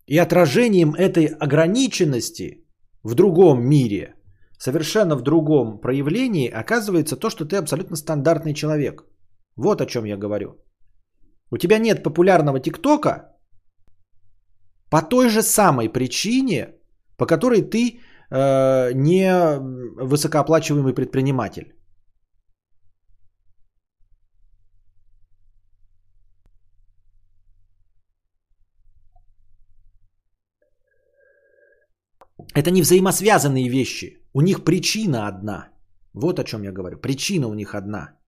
И 0.07 0.19
отражением 0.19 0.95
этой 0.95 1.27
ограниченности 1.41 2.67
в 3.03 3.15
другом 3.15 3.67
мире– 3.67 4.15
совершенно 4.59 5.17
в 5.17 5.23
другом 5.23 5.81
проявлении 5.81 6.51
оказывается 6.51 7.17
то, 7.17 7.31
что 7.31 7.45
ты 7.45 7.57
абсолютно 7.57 7.97
стандартный 7.97 8.55
человек. 8.55 9.05
Вот 9.57 9.81
о 9.81 9.87
чем 9.87 10.05
я 10.05 10.17
говорю. 10.17 10.49
У 11.51 11.59
тебя 11.59 11.79
нет 11.79 12.03
популярного 12.03 12.61
ТикТока 12.61 13.35
по 14.91 15.03
той 15.03 15.29
же 15.29 15.43
самой 15.43 15.89
причине, 15.89 16.75
по 17.17 17.27
которой 17.27 17.63
ты 17.63 18.01
э, 18.31 18.93
не 18.95 19.59
высокооплачиваемый 20.01 20.95
предприниматель. 20.95 21.75
Это 32.55 32.71
не 32.71 32.83
взаимосвязанные 32.83 33.69
вещи. 33.69 34.24
У 34.35 34.43
них 34.43 34.65
причина 34.65 35.29
одна. 35.29 35.69
Вот 36.13 36.39
о 36.39 36.45
чем 36.45 36.63
я 36.63 36.73
говорю. 36.73 36.99
Причина 36.99 37.49
у 37.49 37.55
них 37.55 37.75
одна. 37.75 38.19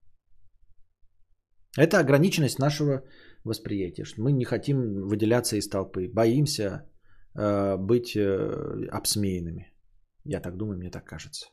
Это 1.78 1.98
ограниченность 1.98 2.58
нашего 2.58 3.02
восприятия. 3.44 4.04
Что 4.04 4.22
мы 4.22 4.32
не 4.32 4.44
хотим 4.44 5.08
выделяться 5.08 5.56
из 5.56 5.68
толпы. 5.68 6.08
Боимся 6.08 6.88
э, 7.34 7.76
быть 7.76 8.16
э, 8.16 8.88
обсмеянными. 8.92 9.72
Я 10.24 10.40
так 10.40 10.56
думаю, 10.56 10.78
мне 10.78 10.90
так 10.90 11.04
кажется. 11.04 11.46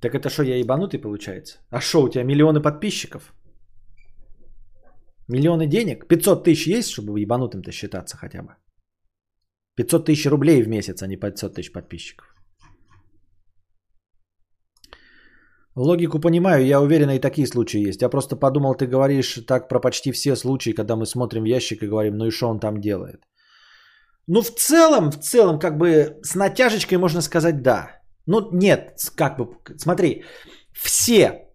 Так 0.00 0.14
это 0.14 0.30
что, 0.30 0.42
я 0.42 0.56
ебанутый 0.56 1.00
получается? 1.00 1.58
А 1.70 1.80
что, 1.80 2.02
у 2.02 2.08
тебя 2.08 2.24
миллионы 2.24 2.62
подписчиков? 2.62 3.34
Миллионы 5.28 5.66
денег? 5.66 6.08
500 6.08 6.44
тысяч 6.44 6.66
есть, 6.66 6.90
чтобы 6.90 7.20
ебанутым-то 7.20 7.70
считаться 7.70 8.16
хотя 8.16 8.42
бы? 8.42 8.56
500 9.76 10.06
тысяч 10.06 10.26
рублей 10.26 10.62
в 10.62 10.68
месяц, 10.68 11.02
а 11.02 11.06
не 11.06 11.16
500 11.16 11.54
тысяч 11.54 11.72
подписчиков. 11.72 12.26
Логику 15.76 16.20
понимаю, 16.20 16.66
я 16.66 16.80
уверен, 16.80 17.10
и 17.10 17.18
такие 17.18 17.46
случаи 17.46 17.88
есть. 17.88 18.02
Я 18.02 18.10
просто 18.10 18.36
подумал, 18.36 18.74
ты 18.74 18.86
говоришь 18.86 19.38
так 19.46 19.68
про 19.68 19.80
почти 19.80 20.12
все 20.12 20.36
случаи, 20.36 20.74
когда 20.74 20.96
мы 20.96 21.06
смотрим 21.06 21.42
в 21.42 21.46
ящик 21.46 21.82
и 21.82 21.88
говорим, 21.88 22.18
ну 22.18 22.26
и 22.26 22.30
что 22.30 22.48
он 22.48 22.60
там 22.60 22.80
делает. 22.80 23.24
Ну, 24.26 24.42
в 24.42 24.50
целом, 24.50 25.10
в 25.10 25.18
целом, 25.18 25.58
как 25.58 25.78
бы 25.78 26.18
с 26.22 26.34
натяжечкой 26.34 26.98
можно 26.98 27.22
сказать 27.22 27.62
да. 27.62 28.02
Ну, 28.26 28.50
нет, 28.52 28.98
как 29.16 29.38
бы, 29.38 29.56
смотри, 29.78 30.24
все 30.72 31.48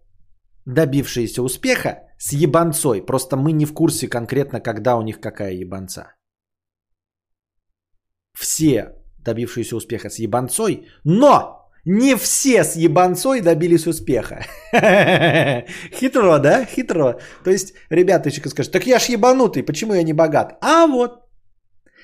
добившиеся 0.66 1.42
успеха 1.42 2.02
с 2.18 2.32
ебанцой, 2.32 3.00
просто 3.06 3.36
мы 3.36 3.52
не 3.52 3.66
в 3.66 3.72
курсе 3.72 4.08
конкретно, 4.08 4.60
когда 4.60 4.96
у 4.96 5.02
них 5.02 5.20
какая 5.20 5.52
ебанца 5.52 6.17
все 8.38 8.94
добившиеся 9.18 9.76
успеха 9.76 10.10
с 10.10 10.18
ебанцой, 10.18 10.86
но 11.04 11.70
не 11.84 12.16
все 12.16 12.64
с 12.64 12.76
ебанцой 12.76 13.40
добились 13.40 13.86
успеха. 13.86 14.44
Хитро, 15.92 16.38
да? 16.38 16.64
Хитро. 16.64 17.18
То 17.44 17.50
есть, 17.50 17.74
ребята 17.90 18.28
еще 18.28 18.48
скажут, 18.48 18.72
так 18.72 18.86
я 18.86 18.98
ж 18.98 19.08
ебанутый, 19.08 19.62
почему 19.62 19.94
я 19.94 20.02
не 20.02 20.12
богат? 20.12 20.58
А 20.60 20.86
вот. 20.86 21.10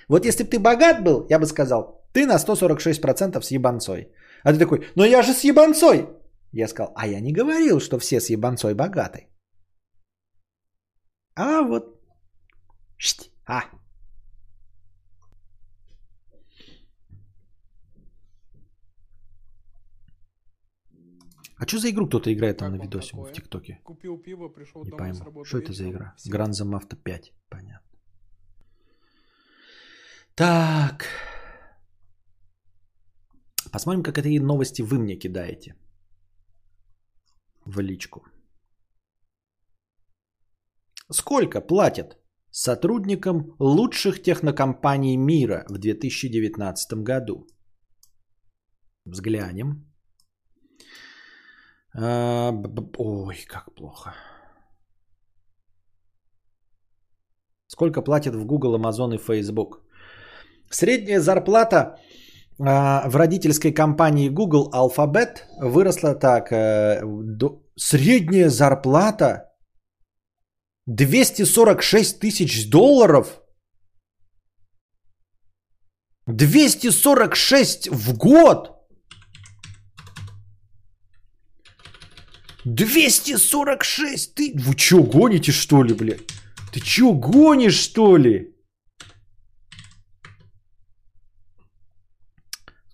Вот 0.09 0.27
если 0.27 0.45
бы 0.45 0.51
ты 0.51 0.59
богат 0.59 1.03
был, 1.03 1.27
я 1.31 1.39
бы 1.39 1.47
сказал, 1.47 2.03
ты 2.13 2.27
на 2.27 2.37
146% 2.37 3.43
с 3.43 3.51
ебанцой. 3.51 4.09
А 4.43 4.53
ты 4.53 4.59
такой, 4.59 4.87
но 4.97 5.05
я 5.05 5.23
же 5.23 5.33
с 5.33 5.45
ебанцой. 5.45 6.09
Я 6.53 6.69
сказал, 6.69 6.93
а 6.97 7.07
я 7.07 7.21
не 7.21 7.33
говорил, 7.33 7.81
что 7.81 7.99
все 7.99 8.21
с 8.21 8.31
ебанцой 8.31 8.75
богаты. 8.75 9.29
А 11.37 11.63
вот. 11.63 11.85
А. 13.47 13.63
А 21.65 21.67
что 21.67 21.79
за 21.79 21.89
игру 21.89 22.07
кто-то 22.07 22.31
играет 22.31 22.59
там 22.59 22.73
Как 22.73 22.79
на 22.79 22.85
видосе 22.85 23.11
такое? 23.13 23.31
в 23.31 23.33
ТикТоке? 23.33 23.81
Купил 23.85 24.19
пиво, 24.19 24.49
пришел 24.49 24.85
Не 24.85 24.91
домой 24.91 25.15
пойму. 25.15 25.45
Что 25.45 25.59
это 25.59 25.73
за 25.73 25.89
игра? 25.89 26.15
Гранд 26.27 26.55
Авто 26.61 26.97
5. 26.97 27.33
Понятно. 27.49 27.91
Так. 30.35 31.07
Посмотрим, 33.73 34.03
как 34.03 34.19
эти 34.19 34.41
новости 34.41 34.83
вы 34.83 34.99
мне 34.99 35.19
кидаете. 35.19 35.75
В 37.65 37.81
личку. 37.81 38.27
Сколько 41.11 41.63
платят 41.63 42.19
сотрудникам 42.51 43.57
лучших 43.59 44.23
технокомпаний 44.23 45.17
мира 45.17 45.65
в 45.71 45.79
2019 45.79 47.05
году? 47.05 47.47
Взглянем. 49.07 49.94
А, 51.97 52.53
Ой, 52.99 53.45
как 53.49 53.75
плохо. 53.75 54.15
Сколько 57.67 58.03
платят 58.03 58.35
в 58.35 58.45
Google, 58.45 58.77
Amazon 58.79 59.15
и 59.15 59.19
Facebook? 59.19 59.83
Средняя 60.71 61.21
зарплата 61.21 61.99
а, 62.61 63.09
в 63.09 63.17
родительской 63.17 63.73
компании 63.73 64.29
Google 64.29 64.71
Alphabet 64.73 65.39
выросла 65.61 66.15
так. 66.15 66.53
э, 66.53 67.03
Средняя 67.77 68.49
зарплата 68.49 69.51
246 70.87 72.21
тысяч 72.21 72.71
долларов. 72.71 73.41
246 76.27 77.89
в 77.89 78.17
год. 78.17 78.74
246 82.65 84.35
ты... 84.35 84.53
Вы 84.57 84.75
чё, 84.75 85.03
гоните 85.03 85.53
что 85.53 85.83
ли, 85.83 85.95
блядь? 85.95 86.27
Ты 86.73 86.81
чё, 86.81 87.13
гонишь 87.13 87.79
что 87.79 88.17
ли? 88.17 88.55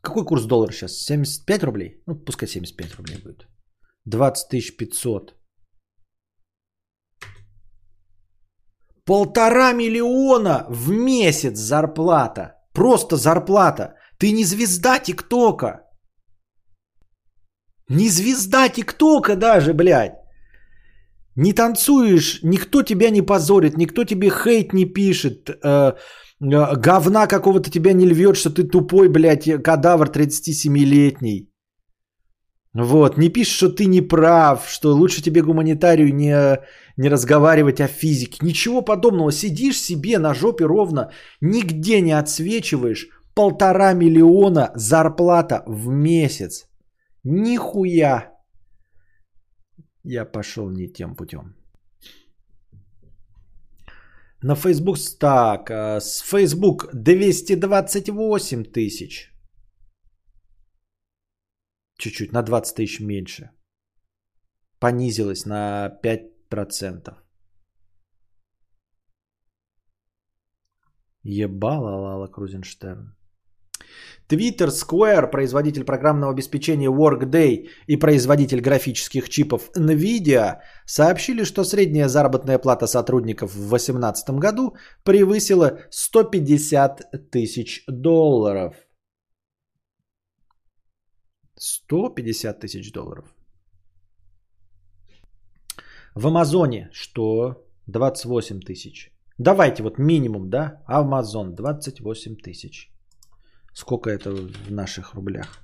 Какой 0.03 0.25
курс 0.25 0.45
доллара 0.45 0.73
сейчас? 0.73 0.93
75 0.93 1.63
рублей? 1.65 2.03
Ну, 2.07 2.15
пускай 2.15 2.49
75 2.49 2.97
рублей 2.97 3.19
будет. 3.19 3.47
20 4.07 4.77
500. 4.77 5.35
Полтора 9.05 9.73
миллиона 9.73 10.67
в 10.69 10.91
месяц 10.91 11.59
зарплата. 11.59 12.55
Просто 12.73 13.17
зарплата. 13.17 13.95
Ты 14.19 14.33
не 14.33 14.45
звезда 14.45 14.99
ТикТока. 14.99 15.90
Не 17.91 18.09
звезда 18.09 18.69
ТикТока 18.69 19.37
даже, 19.37 19.75
блядь. 19.75 20.15
Не 21.37 21.53
танцуешь, 21.53 22.41
никто 22.43 22.83
тебя 22.83 23.11
не 23.11 23.23
позорит, 23.23 23.77
никто 23.77 24.05
тебе 24.05 24.31
хейт 24.31 24.73
не 24.73 24.85
пишет, 24.85 25.51
э, 25.51 25.93
э, 26.41 26.77
говна 26.77 27.27
какого-то 27.27 27.71
тебя 27.71 27.93
не 27.93 28.07
львет, 28.07 28.37
что 28.37 28.51
ты 28.51 28.63
тупой, 28.63 29.09
блядь, 29.09 29.63
кадавр 29.63 30.09
37-летний. 30.09 31.51
Вот, 32.75 33.19
не 33.19 33.29
пишешь, 33.29 33.57
что 33.57 33.69
ты 33.69 33.87
не 33.87 34.09
прав, 34.09 34.69
что 34.69 34.93
лучше 34.93 35.23
тебе 35.23 35.43
гуманитарию 35.43 36.15
не, 36.15 36.61
не 36.97 37.09
разговаривать 37.09 37.81
о 37.81 37.89
физике. 37.89 38.39
Ничего 38.43 38.83
подобного. 38.83 39.33
Сидишь 39.33 39.81
себе 39.81 40.19
на 40.19 40.35
жопе 40.35 40.67
ровно, 40.67 41.11
нигде 41.41 42.01
не 42.01 42.13
отсвечиваешь. 42.13 43.09
Полтора 43.35 43.95
миллиона 43.95 44.71
зарплата 44.77 45.65
в 45.67 45.89
месяц. 45.89 46.70
Нихуя. 47.25 48.33
Я 50.05 50.25
пошел 50.25 50.71
не 50.71 50.89
тем 50.89 51.15
путем. 51.15 51.55
На 54.43 54.55
Facebook 54.55 54.97
так, 55.19 55.71
э, 55.71 56.01
с 56.01 56.23
Facebook 56.23 56.89
228 56.95 58.65
тысяч. 58.65 59.31
Чуть-чуть, 61.99 62.33
на 62.33 62.43
20 62.43 62.77
тысяч 62.77 63.01
меньше. 63.01 63.51
Понизилась 64.79 65.45
на 65.45 65.91
5%. 66.03 67.23
Ебала 71.23 71.97
Лала 71.97 72.29
Крузенштерн. 72.29 73.20
Twitter 74.31 74.69
Square, 74.69 75.31
производитель 75.31 75.85
программного 75.85 76.33
обеспечения 76.33 76.89
Workday 76.89 77.69
и 77.89 77.97
производитель 77.97 78.61
графических 78.61 79.29
чипов 79.29 79.71
NVIDIA, 79.77 80.59
сообщили, 80.87 81.45
что 81.45 81.65
средняя 81.65 82.09
заработная 82.09 82.59
плата 82.59 82.87
сотрудников 82.87 83.51
в 83.51 83.69
2018 83.69 84.31
году 84.39 84.77
превысила 85.05 85.81
150 85.91 87.31
тысяч 87.31 87.83
долларов. 87.89 88.75
150 91.57 92.61
тысяч 92.61 92.93
долларов. 92.93 93.25
В 96.15 96.27
Амазоне 96.27 96.89
что? 96.93 97.67
28 97.89 98.61
тысяч. 98.61 99.13
Давайте 99.39 99.83
вот 99.83 99.99
минимум, 99.99 100.51
да? 100.51 100.83
Амазон 100.87 101.55
28 101.55 102.37
тысяч. 102.37 102.91
Сколько 103.73 104.11
это 104.11 104.31
в 104.31 104.71
наших 104.71 105.15
рублях? 105.15 105.63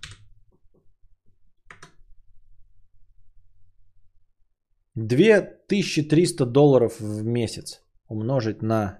2300 4.97 6.47
долларов 6.47 7.01
в 7.01 7.23
месяц 7.23 7.83
умножить 8.09 8.63
на 8.63 8.99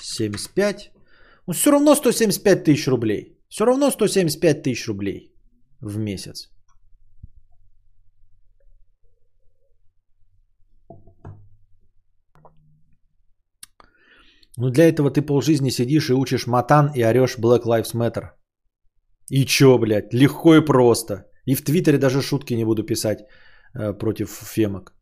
75. 0.00 0.92
Ну, 1.46 1.52
все 1.52 1.70
равно 1.70 1.94
175 1.94 2.64
тысяч 2.64 2.88
рублей. 2.88 3.38
Все 3.48 3.64
равно 3.66 3.90
175 3.90 4.62
тысяч 4.62 4.88
рублей 4.88 5.34
в 5.80 5.98
месяц. 5.98 6.50
Ну 14.56 14.70
для 14.70 14.88
этого 14.88 15.10
ты 15.10 15.20
полжизни 15.20 15.70
сидишь 15.70 16.10
и 16.10 16.14
учишь 16.14 16.46
матан 16.46 16.92
и 16.94 17.02
орешь 17.02 17.38
Black 17.38 17.64
Lives 17.64 17.94
Matter. 17.94 18.30
И 19.30 19.44
чё, 19.44 19.78
блядь, 19.78 20.12
легко 20.12 20.56
и 20.56 20.64
просто. 20.64 21.26
И 21.46 21.54
в 21.54 21.64
Твиттере 21.64 21.98
даже 21.98 22.22
шутки 22.22 22.54
не 22.54 22.64
буду 22.64 22.82
писать 22.82 23.18
э, 23.74 23.92
против 23.98 24.30
фемок. 24.30 24.92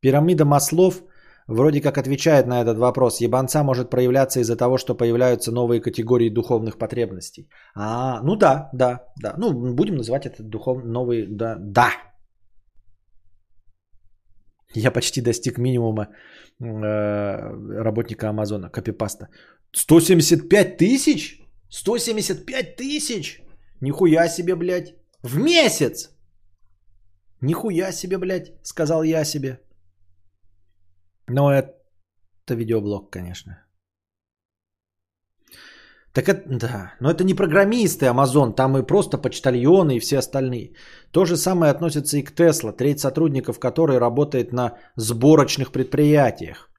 Пирамида 0.00 0.44
маслов 0.44 1.02
вроде 1.46 1.80
как 1.80 1.98
отвечает 1.98 2.46
на 2.46 2.62
этот 2.62 2.78
вопрос. 2.78 3.20
Ебанца 3.20 3.62
может 3.62 3.90
проявляться 3.90 4.40
из-за 4.40 4.56
того, 4.56 4.78
что 4.78 4.94
появляются 4.94 5.52
новые 5.52 5.80
категории 5.80 6.30
духовных 6.30 6.78
потребностей. 6.78 7.48
А, 7.74 8.20
ну 8.22 8.36
да, 8.36 8.70
да, 8.72 9.00
да. 9.22 9.34
Ну, 9.36 9.74
будем 9.74 9.96
называть 9.96 10.26
это 10.26 10.42
духов... 10.42 10.84
новый, 10.84 11.26
да, 11.26 11.56
да. 11.58 11.90
Я 14.74 14.92
почти 14.92 15.20
достиг 15.20 15.58
минимума 15.58 16.08
э, 16.60 17.82
работника 17.82 18.28
Амазона, 18.28 18.70
копипаста. 18.70 19.28
175 19.72 20.76
тысяч? 20.76 21.39
175 21.70 22.76
тысяч? 22.76 23.42
Нихуя 23.80 24.28
себе, 24.28 24.56
блядь. 24.56 24.94
В 25.22 25.38
месяц! 25.38 26.10
Нихуя 27.40 27.92
себе, 27.92 28.18
блядь, 28.18 28.52
сказал 28.62 29.02
я 29.02 29.24
себе. 29.24 29.60
Но 31.28 31.52
это 31.52 32.54
видеоблог, 32.54 33.10
конечно. 33.10 33.64
Так 36.12 36.28
это, 36.28 36.42
да, 36.48 36.94
но 37.00 37.10
это 37.10 37.22
не 37.22 37.34
программисты 37.34 38.06
Amazon, 38.06 38.52
там 38.54 38.76
и 38.76 38.82
просто 38.82 39.16
почтальоны 39.16 39.96
и 39.96 40.00
все 40.00 40.18
остальные. 40.18 40.74
То 41.12 41.24
же 41.24 41.36
самое 41.36 41.70
относится 41.70 42.16
и 42.16 42.22
к 42.22 42.32
Tesla, 42.32 42.72
треть 42.72 42.98
сотрудников 43.00 43.60
которой 43.60 43.98
работает 43.98 44.52
на 44.52 44.76
сборочных 44.96 45.70
предприятиях. 45.70 46.69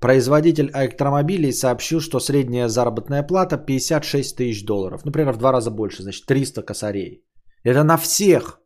Производитель 0.00 0.70
электромобилей 0.74 1.52
сообщил, 1.52 2.00
что 2.00 2.20
средняя 2.20 2.68
заработная 2.68 3.22
плата 3.22 3.56
56 3.56 4.36
тысяч 4.36 4.64
долларов. 4.64 5.04
Например, 5.04 5.32
в 5.32 5.38
два 5.38 5.52
раза 5.52 5.70
больше, 5.70 6.02
значит 6.02 6.26
300 6.26 6.62
косарей. 6.62 7.24
Это 7.64 7.82
на 7.82 7.96
всех 7.96 8.60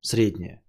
средняя. 0.00 0.62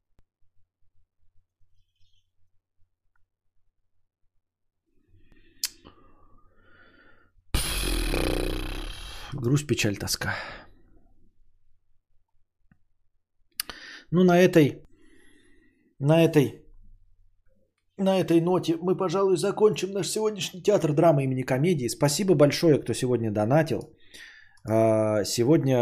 Грусть, 9.33 9.67
печаль, 9.67 9.98
тоска. 9.98 10.35
Ну, 14.11 14.23
на 14.23 14.40
этой, 14.40 14.83
на 15.99 16.23
этой, 16.23 16.62
на 17.97 18.19
этой 18.19 18.41
ноте 18.41 18.77
мы, 18.81 18.97
пожалуй, 18.97 19.38
закончим 19.38 19.91
наш 19.91 20.07
сегодняшний 20.07 20.61
театр 20.61 20.93
драмы 20.93 21.23
имени 21.23 21.43
комедии. 21.43 21.88
Спасибо 21.88 22.35
большое, 22.35 22.81
кто 22.81 22.93
сегодня 22.93 23.31
донатил. 23.31 23.81
А, 24.67 25.23
сегодня 25.25 25.77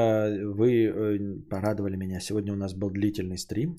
вы 0.55 0.85
э, 0.85 1.49
порадовали 1.49 1.95
меня. 1.95 2.19
Сегодня 2.19 2.53
у 2.53 2.57
нас 2.57 2.73
был 2.73 2.89
длительный 2.89 3.37
стрим. 3.37 3.75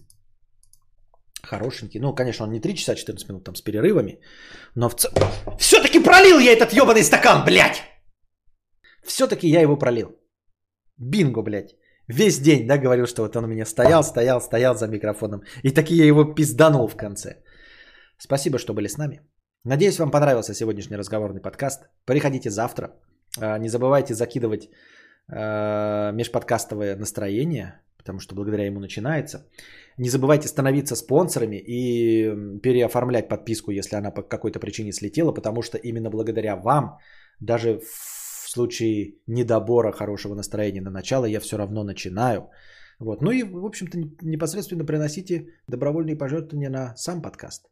Хорошенький. 1.43 2.01
Ну, 2.01 2.15
конечно, 2.15 2.47
он 2.47 2.53
не 2.53 2.61
3 2.61 2.75
часа 2.75 2.95
14 2.95 3.29
минут 3.29 3.45
там 3.45 3.55
с 3.55 3.63
перерывами. 3.63 4.21
Но 4.77 4.89
в 4.89 4.95
целом... 4.95 5.17
Все-таки 5.59 5.99
пролил 5.99 6.39
я 6.39 6.53
этот 6.53 6.73
ебаный 6.73 7.03
стакан, 7.03 7.45
блядь! 7.45 7.83
Все-таки 9.05 9.49
я 9.49 9.61
его 9.61 9.77
пролил. 9.77 10.17
Бинго, 10.97 11.43
блядь. 11.43 11.75
Весь 12.09 12.39
день, 12.41 12.67
да, 12.67 12.79
говорил, 12.79 13.07
что 13.07 13.23
вот 13.23 13.37
он 13.37 13.45
у 13.45 13.49
меня 13.49 13.65
стоял, 13.65 14.05
стоял, 14.05 14.41
стоял 14.41 14.75
за 14.77 14.87
микрофоном. 14.87 15.43
И 15.65 15.71
таки 15.71 15.95
я 15.95 16.05
его 16.05 16.25
пизданул 16.25 16.87
в 16.87 16.97
конце. 16.97 17.43
Спасибо, 18.25 18.59
что 18.59 18.73
были 18.73 18.89
с 18.89 18.99
нами. 18.99 19.21
Надеюсь, 19.65 19.99
вам 19.99 20.11
понравился 20.11 20.55
сегодняшний 20.55 20.97
разговорный 20.97 21.41
подкаст. 21.41 21.89
Приходите 22.05 22.51
завтра. 22.51 22.89
А, 23.41 23.59
не 23.59 23.69
забывайте 23.69 24.15
закидывать 24.15 24.69
а, 25.29 26.13
межподкастовое 26.13 26.97
настроение, 26.97 27.81
потому 27.99 28.21
что 28.21 28.35
благодаря 28.37 28.67
ему 28.67 28.81
начинается. 28.81 29.49
Не 29.99 30.09
забывайте 30.09 30.47
становиться 30.47 30.95
спонсорами 30.95 31.57
и 31.57 32.61
переоформлять 32.61 33.29
подписку, 33.29 33.73
если 33.73 33.97
она 33.97 34.13
по 34.13 34.23
какой-то 34.23 34.61
причине 34.61 34.93
слетела, 34.93 35.33
потому 35.33 35.63
что 35.63 35.79
именно 35.79 36.09
благодаря 36.11 36.55
вам, 36.55 36.99
даже 37.41 37.81
в 37.81 38.51
случае 38.51 39.17
недобора 39.27 39.91
хорошего 39.91 40.35
настроения 40.35 40.81
на 40.81 40.91
начало 40.91 41.25
я 41.25 41.41
все 41.41 41.57
равно 41.57 41.83
начинаю. 41.83 42.51
Вот. 43.01 43.21
Ну 43.21 43.33
и, 43.33 43.43
в 43.43 43.67
общем-то, 43.67 43.99
непосредственно 44.23 44.85
приносите 44.85 45.47
добровольные 45.67 46.17
пожертвования 46.17 46.71
на 46.71 46.95
сам 46.97 47.21
подкаст. 47.21 47.72